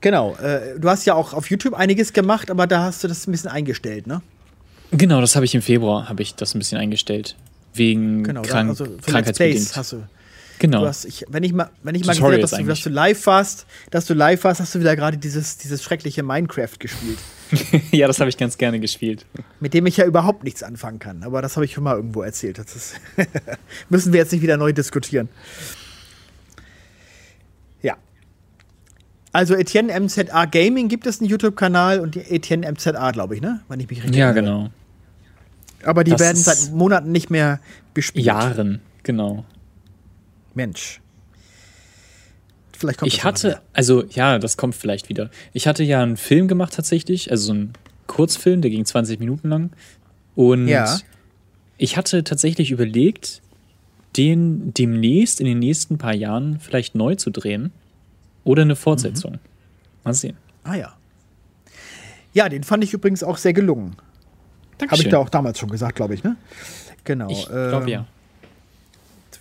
Genau. 0.00 0.34
Äh, 0.36 0.78
du 0.78 0.88
hast 0.88 1.04
ja 1.06 1.14
auch 1.14 1.32
auf 1.32 1.48
YouTube 1.50 1.74
einiges 1.74 2.12
gemacht, 2.12 2.50
aber 2.50 2.66
da 2.66 2.82
hast 2.84 3.02
du 3.02 3.08
das 3.08 3.26
ein 3.26 3.32
bisschen 3.32 3.50
eingestellt, 3.50 4.06
ne? 4.06 4.22
Genau, 4.90 5.20
das 5.20 5.34
habe 5.34 5.44
ich 5.44 5.54
im 5.54 5.62
Februar, 5.62 6.08
habe 6.08 6.22
ich 6.22 6.34
das 6.34 6.54
ein 6.54 6.58
bisschen 6.58 6.78
eingestellt. 6.78 7.36
Wegen 7.72 8.22
Genau. 8.22 8.42
krank, 8.42 8.68
also 8.70 8.86
krankheitsbedingt. 9.02 9.74
Hast 9.76 9.92
du. 9.92 10.02
Genau. 10.58 10.86
Hast, 10.86 11.04
ich, 11.04 11.24
wenn 11.28 11.42
ich 11.42 11.52
mal, 11.52 11.70
wenn 11.82 11.94
ich 11.94 12.04
mal 12.04 12.12
gesehen 12.12 12.24
habe, 12.24 12.38
dass 12.38 12.50
dass 12.52 12.80
du 12.82 12.88
live 12.90 13.26
warst, 13.26 13.66
dass 13.90 14.06
du 14.06 14.14
live 14.14 14.44
warst, 14.44 14.60
hast 14.60 14.74
du 14.74 14.80
wieder 14.80 14.94
gerade 14.96 15.18
dieses, 15.18 15.58
dieses 15.58 15.82
schreckliche 15.82 16.22
Minecraft 16.22 16.78
gespielt, 16.78 17.18
ja, 17.92 18.06
das 18.06 18.20
habe 18.20 18.30
ich 18.30 18.36
ganz 18.36 18.56
gerne 18.56 18.80
gespielt. 18.80 19.26
mit 19.60 19.74
dem 19.74 19.86
ich 19.86 19.96
ja 19.96 20.04
überhaupt 20.06 20.44
nichts 20.44 20.62
anfangen 20.62 20.98
kann. 20.98 21.22
Aber 21.22 21.42
das 21.42 21.56
habe 21.56 21.64
ich 21.66 21.72
schon 21.72 21.84
mal 21.84 21.96
irgendwo 21.96 22.22
erzählt. 22.22 22.58
Das 22.58 22.94
müssen 23.88 24.12
wir 24.12 24.20
jetzt 24.20 24.32
nicht 24.32 24.42
wieder 24.42 24.56
neu 24.56 24.72
diskutieren. 24.72 25.28
Ja. 27.82 27.96
Also 29.32 29.54
Etienne 29.54 29.98
MZA 30.00 30.46
Gaming 30.46 30.88
gibt 30.88 31.06
es 31.06 31.20
einen 31.20 31.28
YouTube-Kanal 31.28 32.00
und 32.00 32.14
die 32.14 32.20
Etienne 32.20 32.70
MZA, 32.70 33.10
glaube 33.10 33.34
ich, 33.36 33.40
ne? 33.42 33.60
Wenn 33.68 33.80
ich 33.80 33.88
mich 33.90 34.02
richtig 34.02 34.16
Ja, 34.16 34.30
erinnere. 34.30 34.44
genau. 34.44 34.70
Aber 35.84 36.02
die 36.04 36.12
Das 36.12 36.20
werden 36.20 36.36
seit 36.36 36.72
Monaten 36.72 37.12
nicht 37.12 37.30
mehr 37.30 37.60
bespielt. 37.92 38.24
Jahren, 38.24 38.80
genau. 39.02 39.44
Mensch. 40.54 41.00
Vielleicht 42.76 42.98
kommt 42.98 43.12
Ich 43.12 43.24
hatte, 43.24 43.60
also 43.72 44.04
ja, 44.10 44.38
das 44.38 44.56
kommt 44.56 44.74
vielleicht 44.74 45.08
wieder. 45.08 45.30
Ich 45.52 45.66
hatte 45.66 45.84
ja 45.84 46.02
einen 46.02 46.16
Film 46.16 46.48
gemacht 46.48 46.74
tatsächlich, 46.74 47.30
also 47.30 47.46
so 47.46 47.52
einen 47.52 47.72
Kurzfilm, 48.06 48.62
der 48.62 48.70
ging 48.70 48.84
20 48.84 49.20
Minuten 49.20 49.48
lang. 49.48 49.70
Und 50.34 50.68
Ja. 50.68 50.98
ich 51.78 51.96
hatte 51.96 52.24
tatsächlich 52.24 52.70
überlegt, 52.70 53.42
den 54.16 54.74
demnächst 54.74 55.40
in 55.40 55.46
den 55.46 55.58
nächsten 55.58 55.98
paar 55.98 56.14
Jahren 56.14 56.60
vielleicht 56.60 56.94
neu 56.94 57.14
zu 57.14 57.30
drehen 57.30 57.72
oder 58.44 58.62
eine 58.62 58.76
Fortsetzung. 58.76 59.32
Mhm. 59.34 59.38
Mal 60.04 60.14
sehen. 60.14 60.36
Ah 60.64 60.74
ja. 60.74 60.94
Ja, 62.32 62.48
den 62.48 62.64
fand 62.64 62.84
ich 62.84 62.92
übrigens 62.92 63.22
auch 63.22 63.38
sehr 63.38 63.52
gelungen. 63.52 63.96
Habe 64.82 65.02
ich 65.02 65.08
da 65.08 65.18
auch 65.18 65.28
damals 65.28 65.58
schon 65.58 65.70
gesagt, 65.70 65.94
glaube 65.96 66.14
ich, 66.14 66.24
ne? 66.24 66.36
Genau. 67.04 67.30
Ich 67.30 67.46
glaube 67.46 67.84
ähm, 67.84 67.88
ja. 67.88 68.06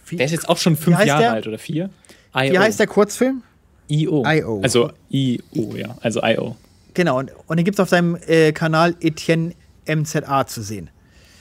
Wie, 0.08 0.18
Der 0.18 0.26
ist 0.26 0.32
jetzt 0.32 0.50
auch 0.50 0.58
schon 0.58 0.76
fünf 0.76 1.04
Jahre 1.04 1.22
der? 1.22 1.32
alt 1.34 1.48
oder 1.48 1.58
vier. 1.60 1.90
wie 2.34 2.58
heißt 2.58 2.80
der 2.80 2.88
Kurzfilm? 2.88 3.44
IO. 3.90 4.24
IO. 4.26 4.62
Also 4.62 4.92
IO, 5.10 5.76
ja. 5.76 5.96
Also 6.02 6.22
IO. 6.24 6.56
Genau, 6.94 7.20
und, 7.20 7.32
und 7.48 7.58
den 7.58 7.66
gibt 7.66 7.76
es 7.76 7.80
auf 7.80 7.90
seinem 7.90 8.18
äh, 8.28 8.52
Kanal 8.52 8.96
Etienne 9.02 9.54
MZA 9.88 10.46
zu 10.48 10.62
sehen. 10.62 10.90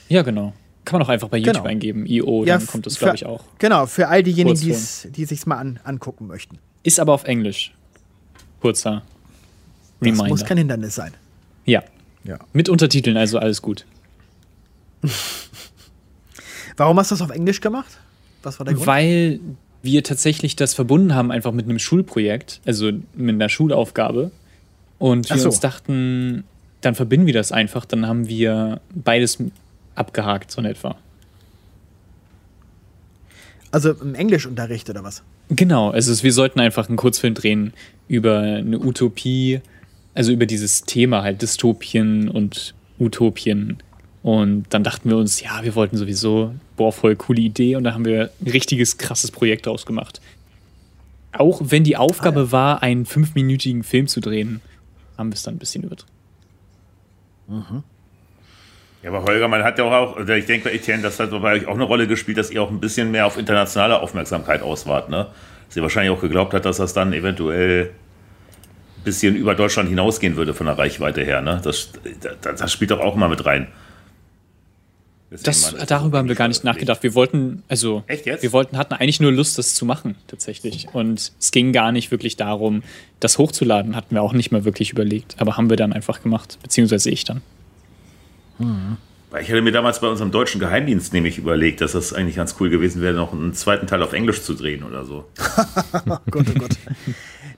Ja, 0.09 0.21
genau. 0.23 0.53
Kann 0.85 0.99
man 0.99 1.07
auch 1.07 1.11
einfach 1.11 1.29
bei 1.29 1.37
YouTube 1.37 1.55
Genau. 1.55 1.65
eingeben. 1.67 2.05
IO, 2.05 2.43
Ja, 2.43 2.57
dann 2.57 2.67
kommt 2.67 2.85
das, 2.85 2.99
glaube 2.99 3.15
ich, 3.15 3.25
auch. 3.25 3.43
Genau, 3.59 3.85
für 3.85 4.09
all 4.09 4.21
diejenigen, 4.23 4.59
die's, 4.59 5.07
die 5.11 5.25
sich 5.25 5.45
mal 5.45 5.57
an, 5.57 5.79
angucken 5.83 6.27
möchten. 6.27 6.59
Ist 6.83 6.99
aber 6.99 7.13
auf 7.13 7.23
Englisch. 7.23 7.73
Kurzer 8.61 9.03
Das 9.99 10.07
Reminder. 10.07 10.27
muss 10.27 10.43
kein 10.43 10.57
Hindernis 10.57 10.95
sein. 10.95 11.13
ja. 11.65 11.83
Ja. 12.25 12.39
Mit 12.53 12.69
Untertiteln, 12.69 13.17
also 13.17 13.37
alles 13.37 13.61
gut. 13.61 13.85
Warum 16.77 16.97
hast 16.97 17.11
du 17.11 17.15
das 17.15 17.21
auf 17.21 17.29
Englisch 17.31 17.59
gemacht? 17.61 17.99
Was 18.43 18.59
war 18.59 18.65
der 18.65 18.75
Grund? 18.75 18.87
Weil 18.87 19.39
wir 19.81 20.03
tatsächlich 20.03 20.55
das 20.55 20.73
verbunden 20.73 21.13
haben, 21.13 21.31
einfach 21.31 21.51
mit 21.51 21.65
einem 21.65 21.79
Schulprojekt, 21.79 22.61
also 22.65 22.91
mit 23.15 23.35
einer 23.35 23.49
Schulaufgabe. 23.49 24.31
Und 24.99 25.29
wir 25.29 25.37
so. 25.37 25.49
uns 25.49 25.59
dachten, 25.59 26.43
dann 26.81 26.95
verbinden 26.95 27.27
wir 27.27 27.33
das 27.33 27.51
einfach, 27.51 27.85
dann 27.85 28.07
haben 28.07 28.27
wir 28.27 28.79
beides 28.93 29.39
abgehakt, 29.95 30.51
so 30.51 30.61
in 30.61 30.65
etwa. 30.65 30.95
Also 33.71 33.91
im 33.91 34.15
Englischunterricht 34.15 34.89
oder 34.89 35.03
was? 35.03 35.23
Genau, 35.49 35.89
also 35.89 36.23
wir 36.23 36.31
sollten 36.31 36.59
einfach 36.59 36.87
einen 36.87 36.97
Kurzfilm 36.97 37.33
drehen 37.33 37.73
über 38.07 38.39
eine 38.39 38.79
Utopie, 38.79 39.61
also 40.13 40.31
über 40.31 40.45
dieses 40.45 40.83
Thema 40.83 41.23
halt 41.23 41.41
Dystopien 41.41 42.29
und 42.29 42.75
Utopien. 42.99 43.77
Und 44.23 44.65
dann 44.69 44.83
dachten 44.83 45.09
wir 45.09 45.17
uns, 45.17 45.41
ja, 45.41 45.63
wir 45.63 45.75
wollten 45.75 45.97
sowieso, 45.97 46.55
boah, 46.77 46.93
voll 46.93 47.15
coole 47.17 47.41
Idee. 47.41 47.75
Und 47.75 47.83
da 47.83 47.93
haben 47.93 48.05
wir 48.05 48.31
ein 48.41 48.49
richtiges, 48.49 48.97
krasses 48.97 49.29
Projekt 49.31 49.65
draus 49.65 49.85
gemacht. 49.85 50.21
Auch 51.33 51.61
wenn 51.63 51.83
die 51.83 51.97
Aufgabe 51.97 52.51
war, 52.51 52.81
einen 52.81 53.05
fünfminütigen 53.05 53.83
Film 53.83 54.07
zu 54.07 54.21
drehen, 54.21 54.61
haben 55.17 55.29
wir 55.29 55.35
es 55.35 55.43
dann 55.43 55.55
ein 55.55 55.59
bisschen 55.59 55.83
übertrieben. 55.83 56.11
Ja, 59.03 59.09
aber 59.09 59.23
Holger, 59.23 59.49
man 59.49 59.63
hat 59.63 59.77
ja 59.77 59.83
auch, 59.83 60.15
oder 60.15 60.37
ich 60.37 60.45
denke 60.45 60.69
bei 60.69 60.75
Etienne, 60.75 61.03
das 61.03 61.19
hat 61.19 61.31
bei 61.31 61.55
euch 61.55 61.67
auch 61.67 61.73
eine 61.73 61.83
Rolle 61.83 62.07
gespielt, 62.07 62.37
dass 62.37 62.49
ihr 62.49 62.61
auch 62.63 62.69
ein 62.69 62.79
bisschen 62.79 63.11
mehr 63.11 63.27
auf 63.27 63.37
internationale 63.37 63.99
Aufmerksamkeit 63.99 64.61
aus 64.61 64.87
wart, 64.87 65.09
ne? 65.09 65.27
Dass 65.67 65.75
ihr 65.75 65.83
wahrscheinlich 65.83 66.15
auch 66.15 66.21
geglaubt 66.21 66.53
hat, 66.53 66.63
dass 66.63 66.77
das 66.77 66.93
dann 66.93 67.11
eventuell 67.11 67.91
ein 68.97 69.03
bisschen 69.03 69.35
über 69.35 69.55
Deutschland 69.55 69.89
hinausgehen 69.89 70.37
würde 70.37 70.53
von 70.53 70.67
der 70.67 70.77
Reichweite 70.77 71.21
her, 71.21 71.41
ne? 71.41 71.59
Das, 71.61 71.89
das, 72.21 72.59
das 72.59 72.71
spielt 72.71 72.91
doch 72.91 73.01
auch 73.01 73.15
mal 73.15 73.27
mit 73.27 73.45
rein. 73.45 73.67
Das, 75.41 75.75
darüber 75.87 76.19
haben 76.19 76.27
wir 76.27 76.35
gar 76.35 76.47
nicht 76.47 76.63
nachgedacht. 76.63 77.01
Wir 77.01 77.15
wollten, 77.15 77.63
also, 77.67 78.03
Echt 78.07 78.25
jetzt? 78.25 78.43
wir 78.43 78.51
wollten, 78.51 78.77
hatten 78.77 78.93
eigentlich 78.93 79.19
nur 79.19 79.31
Lust, 79.31 79.57
das 79.57 79.73
zu 79.73 79.85
machen, 79.85 80.15
tatsächlich. 80.27 80.87
Und 80.93 81.31
es 81.39 81.51
ging 81.51 81.71
gar 81.71 81.91
nicht 81.91 82.11
wirklich 82.11 82.37
darum, 82.37 82.83
das 83.19 83.37
hochzuladen, 83.37 83.95
hatten 83.95 84.13
wir 84.13 84.21
auch 84.21 84.33
nicht 84.33 84.51
mehr 84.51 84.65
wirklich 84.65 84.91
überlegt. 84.91 85.35
Aber 85.39 85.57
haben 85.57 85.69
wir 85.69 85.77
dann 85.77 85.93
einfach 85.93 86.21
gemacht, 86.21 86.59
beziehungsweise 86.61 87.09
ich 87.09 87.23
dann. 87.23 87.41
Weil 89.31 89.41
Ich 89.41 89.49
hätte 89.49 89.61
mir 89.61 89.71
damals 89.71 89.99
bei 89.99 90.07
unserem 90.07 90.29
deutschen 90.29 90.59
Geheimdienst 90.59 91.11
nämlich 91.13 91.39
überlegt, 91.39 91.81
dass 91.81 91.93
das 91.93 92.13
eigentlich 92.13 92.35
ganz 92.35 92.55
cool 92.59 92.69
gewesen 92.69 93.01
wäre, 93.01 93.15
noch 93.15 93.33
einen 93.33 93.53
zweiten 93.53 93.87
Teil 93.87 94.03
auf 94.03 94.13
Englisch 94.13 94.43
zu 94.43 94.53
drehen 94.53 94.83
oder 94.83 95.05
so. 95.05 95.25
Oh 96.05 96.17
Gott, 96.29 96.45
oh 96.49 96.59
Gott. 96.59 96.77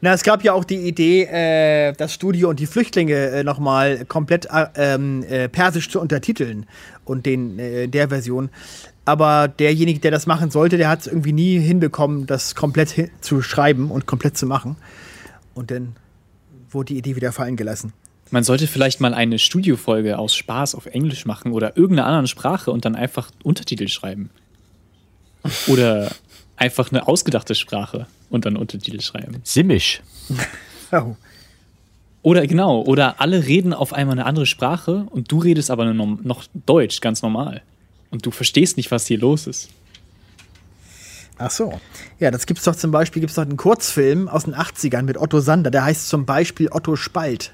Na, 0.01 0.13
es 0.13 0.23
gab 0.23 0.43
ja 0.43 0.53
auch 0.53 0.65
die 0.65 0.87
Idee, 0.87 1.23
äh, 1.23 1.93
das 1.93 2.13
Studio 2.13 2.49
und 2.49 2.59
die 2.59 2.65
Flüchtlinge 2.65 3.15
äh, 3.15 3.43
nochmal 3.43 4.05
komplett 4.05 4.45
äh, 4.45 4.67
ähm, 4.75 5.23
äh, 5.23 5.49
persisch 5.49 5.89
zu 5.89 5.99
untertiteln 5.99 6.65
und 7.05 7.25
den 7.25 7.59
äh, 7.59 7.87
der 7.87 8.09
Version. 8.09 8.49
Aber 9.05 9.47
derjenige, 9.47 9.99
der 9.99 10.11
das 10.11 10.25
machen 10.25 10.49
sollte, 10.49 10.77
der 10.77 10.89
hat 10.89 11.01
es 11.01 11.07
irgendwie 11.07 11.31
nie 11.31 11.59
hinbekommen, 11.59 12.25
das 12.25 12.55
komplett 12.55 12.89
hin 12.89 13.09
zu 13.21 13.41
schreiben 13.41 13.91
und 13.91 14.07
komplett 14.07 14.37
zu 14.37 14.47
machen. 14.47 14.75
Und 15.53 15.71
dann 15.71 15.95
wurde 16.69 16.93
die 16.93 16.97
Idee 16.97 17.15
wieder 17.15 17.31
fallen 17.31 17.55
gelassen. 17.55 17.93
Man 18.31 18.43
sollte 18.43 18.67
vielleicht 18.67 18.99
mal 18.99 19.13
eine 19.13 19.37
Studiofolge 19.37 20.17
aus 20.17 20.35
Spaß 20.35 20.73
auf 20.75 20.87
Englisch 20.87 21.25
machen 21.25 21.51
oder 21.51 21.77
irgendeiner 21.77 22.07
anderen 22.07 22.27
Sprache 22.27 22.71
und 22.71 22.83
dann 22.83 22.95
einfach 22.95 23.29
Untertitel 23.43 23.87
schreiben. 23.87 24.31
Oder 25.67 26.11
einfach 26.57 26.91
eine 26.91 27.07
ausgedachte 27.07 27.53
Sprache 27.53 28.07
und 28.31 28.45
dann 28.45 28.57
Untertitel 28.57 29.01
schreiben. 29.01 29.41
Simisch. 29.43 30.01
Oh. 30.91 31.15
Oder 32.25 32.47
genau, 32.47 32.81
oder 32.81 33.21
alle 33.21 33.45
reden 33.45 33.71
auf 33.71 33.93
einmal 33.93 34.15
eine 34.15 34.25
andere 34.25 34.47
Sprache 34.47 35.05
und 35.11 35.31
du 35.31 35.37
redest 35.37 35.69
aber 35.69 35.93
noch 35.93 36.45
Deutsch, 36.65 36.99
ganz 36.99 37.21
normal. 37.21 37.61
Und 38.09 38.25
du 38.25 38.31
verstehst 38.31 38.77
nicht, 38.77 38.89
was 38.89 39.05
hier 39.05 39.19
los 39.19 39.45
ist. 39.45 39.69
Ach 41.37 41.51
so. 41.51 41.79
Ja, 42.19 42.31
das 42.31 42.47
gibt's 42.47 42.63
doch 42.63 42.75
zum 42.75 42.89
Beispiel, 42.89 43.19
gibt's 43.19 43.35
doch 43.35 43.43
einen 43.43 43.57
Kurzfilm 43.57 44.27
aus 44.27 44.45
den 44.45 44.55
80ern 44.55 45.03
mit 45.03 45.19
Otto 45.19 45.39
Sander, 45.39 45.69
der 45.69 45.83
heißt 45.83 46.09
zum 46.09 46.25
Beispiel 46.25 46.67
Otto 46.71 46.95
Spalt. 46.95 47.53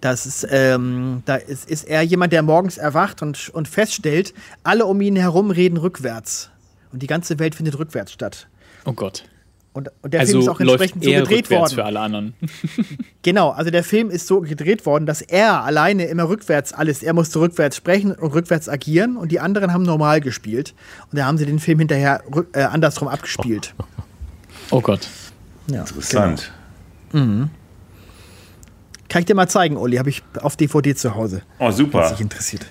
Das 0.00 0.24
ist, 0.24 0.46
ähm, 0.52 1.24
da 1.24 1.34
ist, 1.34 1.68
ist 1.68 1.82
er 1.82 2.02
jemand, 2.02 2.32
der 2.32 2.44
morgens 2.44 2.78
erwacht 2.78 3.22
und, 3.22 3.48
und 3.48 3.66
feststellt, 3.66 4.34
alle 4.62 4.86
um 4.86 5.00
ihn 5.00 5.16
herum 5.16 5.50
reden 5.50 5.78
rückwärts. 5.78 6.48
Und 6.92 7.02
die 7.02 7.08
ganze 7.08 7.40
Welt 7.40 7.56
findet 7.56 7.76
rückwärts 7.76 8.12
statt. 8.12 8.46
Oh 8.84 8.92
Gott. 8.92 9.24
Und, 9.74 9.90
und 10.02 10.14
der 10.14 10.20
also 10.20 10.32
Film 10.32 10.42
ist 10.42 10.48
auch 10.48 10.60
entsprechend 10.60 11.04
so 11.04 11.10
er 11.10 11.20
gedreht 11.22 11.38
rückwärts 11.44 11.60
worden. 11.62 11.74
für 11.74 11.84
alle 11.84 12.00
anderen. 12.00 12.34
Genau, 13.22 13.50
also 13.50 13.70
der 13.70 13.82
Film 13.82 14.10
ist 14.10 14.26
so 14.26 14.40
gedreht 14.42 14.84
worden, 14.86 15.06
dass 15.06 15.22
er 15.22 15.64
alleine 15.64 16.04
immer 16.04 16.28
rückwärts 16.28 16.72
alles, 16.74 17.02
er 17.02 17.14
musste 17.14 17.40
rückwärts 17.40 17.74
sprechen 17.76 18.12
und 18.12 18.32
rückwärts 18.34 18.68
agieren 18.68 19.16
und 19.16 19.32
die 19.32 19.40
anderen 19.40 19.72
haben 19.72 19.82
normal 19.82 20.20
gespielt. 20.20 20.74
Und 21.10 21.18
da 21.18 21.24
haben 21.24 21.38
sie 21.38 21.46
den 21.46 21.58
Film 21.58 21.78
hinterher 21.78 22.22
rück, 22.34 22.48
äh, 22.52 22.62
andersrum 22.64 23.08
abgespielt. 23.08 23.74
Oh 24.70 24.80
Gott. 24.82 25.08
Ja, 25.68 25.80
Interessant. 25.80 26.52
Genau. 27.12 27.48
Kann 29.08 29.20
ich 29.20 29.26
dir 29.26 29.34
mal 29.34 29.48
zeigen, 29.48 29.76
Uli, 29.76 29.96
habe 29.96 30.10
ich 30.10 30.22
auf 30.40 30.56
DVD 30.56 30.94
zu 30.94 31.14
Hause, 31.14 31.42
Oh, 31.58 31.66
was 31.66 31.76
super. 31.78 32.10
dich 32.10 32.20
interessiert. 32.20 32.66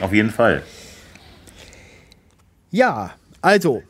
Auf 0.00 0.12
jeden 0.12 0.30
Fall. 0.30 0.62
Ja, 2.70 3.12
also, 3.40 3.82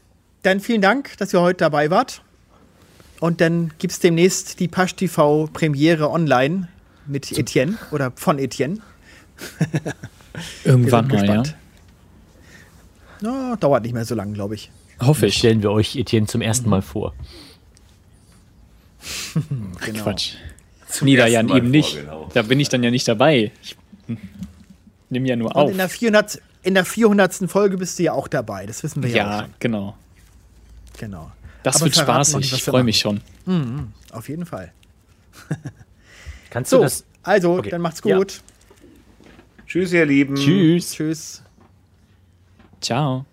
dann 0.43 0.61
vielen 0.61 0.81
Dank, 0.81 1.17
dass 1.19 1.33
ihr 1.35 1.41
heute 1.41 1.59
dabei 1.59 1.91
wart. 1.91 2.23
Und 3.21 3.41
dann 3.41 3.73
gibt 3.79 3.93
es 3.93 3.99
demnächst 4.01 4.61
die 4.61 4.69
Pasch 4.69 4.95
TV 4.95 5.49
Premiere 5.53 6.11
online 6.11 6.69
mit 7.07 7.37
Etienne 7.37 7.77
oder 7.91 8.13
von 8.15 8.39
Etienne. 8.39 8.79
Irgendwann 10.65 11.09
mal, 11.09 11.15
ja. 11.15 11.21
gespannt. 11.21 11.57
No, 13.21 13.57
dauert 13.57 13.83
nicht 13.83 13.95
mehr 13.95 14.05
so 14.05 14.15
lange, 14.15 14.33
glaube 14.33 14.55
ich. 14.55 14.71
Hoffe 15.01 15.27
ich. 15.27 15.37
stellen 15.39 15.63
wir 15.63 15.71
euch 15.71 15.97
Etienne 15.97 16.27
zum 16.27 16.41
ersten 16.41 16.69
Mal 16.69 16.83
vor. 16.83 17.15
Genau. 19.85 20.03
Quatsch. 20.03 20.35
Zum 20.89 21.07
ja 21.09 21.25
Mal 21.25 21.31
eben 21.39 21.49
vor, 21.49 21.61
nicht. 21.61 21.97
genau. 21.97 22.29
Da 22.35 22.43
bin 22.43 22.59
ich 22.61 22.69
dann 22.69 22.83
ja 22.83 22.91
nicht 22.91 23.07
dabei. 23.07 23.53
Ich 23.63 23.77
nehme 25.09 25.29
ja 25.29 25.37
nur 25.37 25.55
Und 25.55 25.57
auf. 25.57 25.71
in 25.71 25.77
der 25.77 25.89
400. 25.89 26.41
In 26.63 26.75
der 26.75 26.85
400. 26.85 27.49
Folge 27.51 27.79
bist 27.79 27.99
du 27.99 28.03
ja 28.03 28.13
auch 28.13 28.27
dabei. 28.29 28.67
Das 28.67 28.83
wissen 28.83 29.03
wir 29.03 29.11
ja, 29.11 29.25
auch 29.25 29.31
Ja, 29.31 29.41
schon. 29.43 29.55
genau. 29.61 29.97
Genau. 30.99 31.31
Das 31.63 31.77
Aber 31.77 31.87
wird 31.87 31.97
spaßig. 31.97 32.53
Ich 32.53 32.63
freue 32.65 32.85
mich 32.85 32.99
schon. 32.99 33.21
Auf 34.13 34.29
jeden 34.29 34.47
Fall. 34.47 34.73
Kannst 36.51 36.73
du 36.73 36.77
So, 36.77 36.83
das? 36.83 37.05
also, 37.23 37.59
Okay. 37.59 37.71
dann 37.71 37.81
macht's 37.81 38.01
Ja. 38.05 38.17
gut. 38.17 38.41
Tschüss, 39.67 39.93
ihr 39.93 40.07
Lieben. 40.07 40.35
Tschüss. 40.37 40.93
Tschüss. 40.93 41.43
Ciao. 42.81 43.27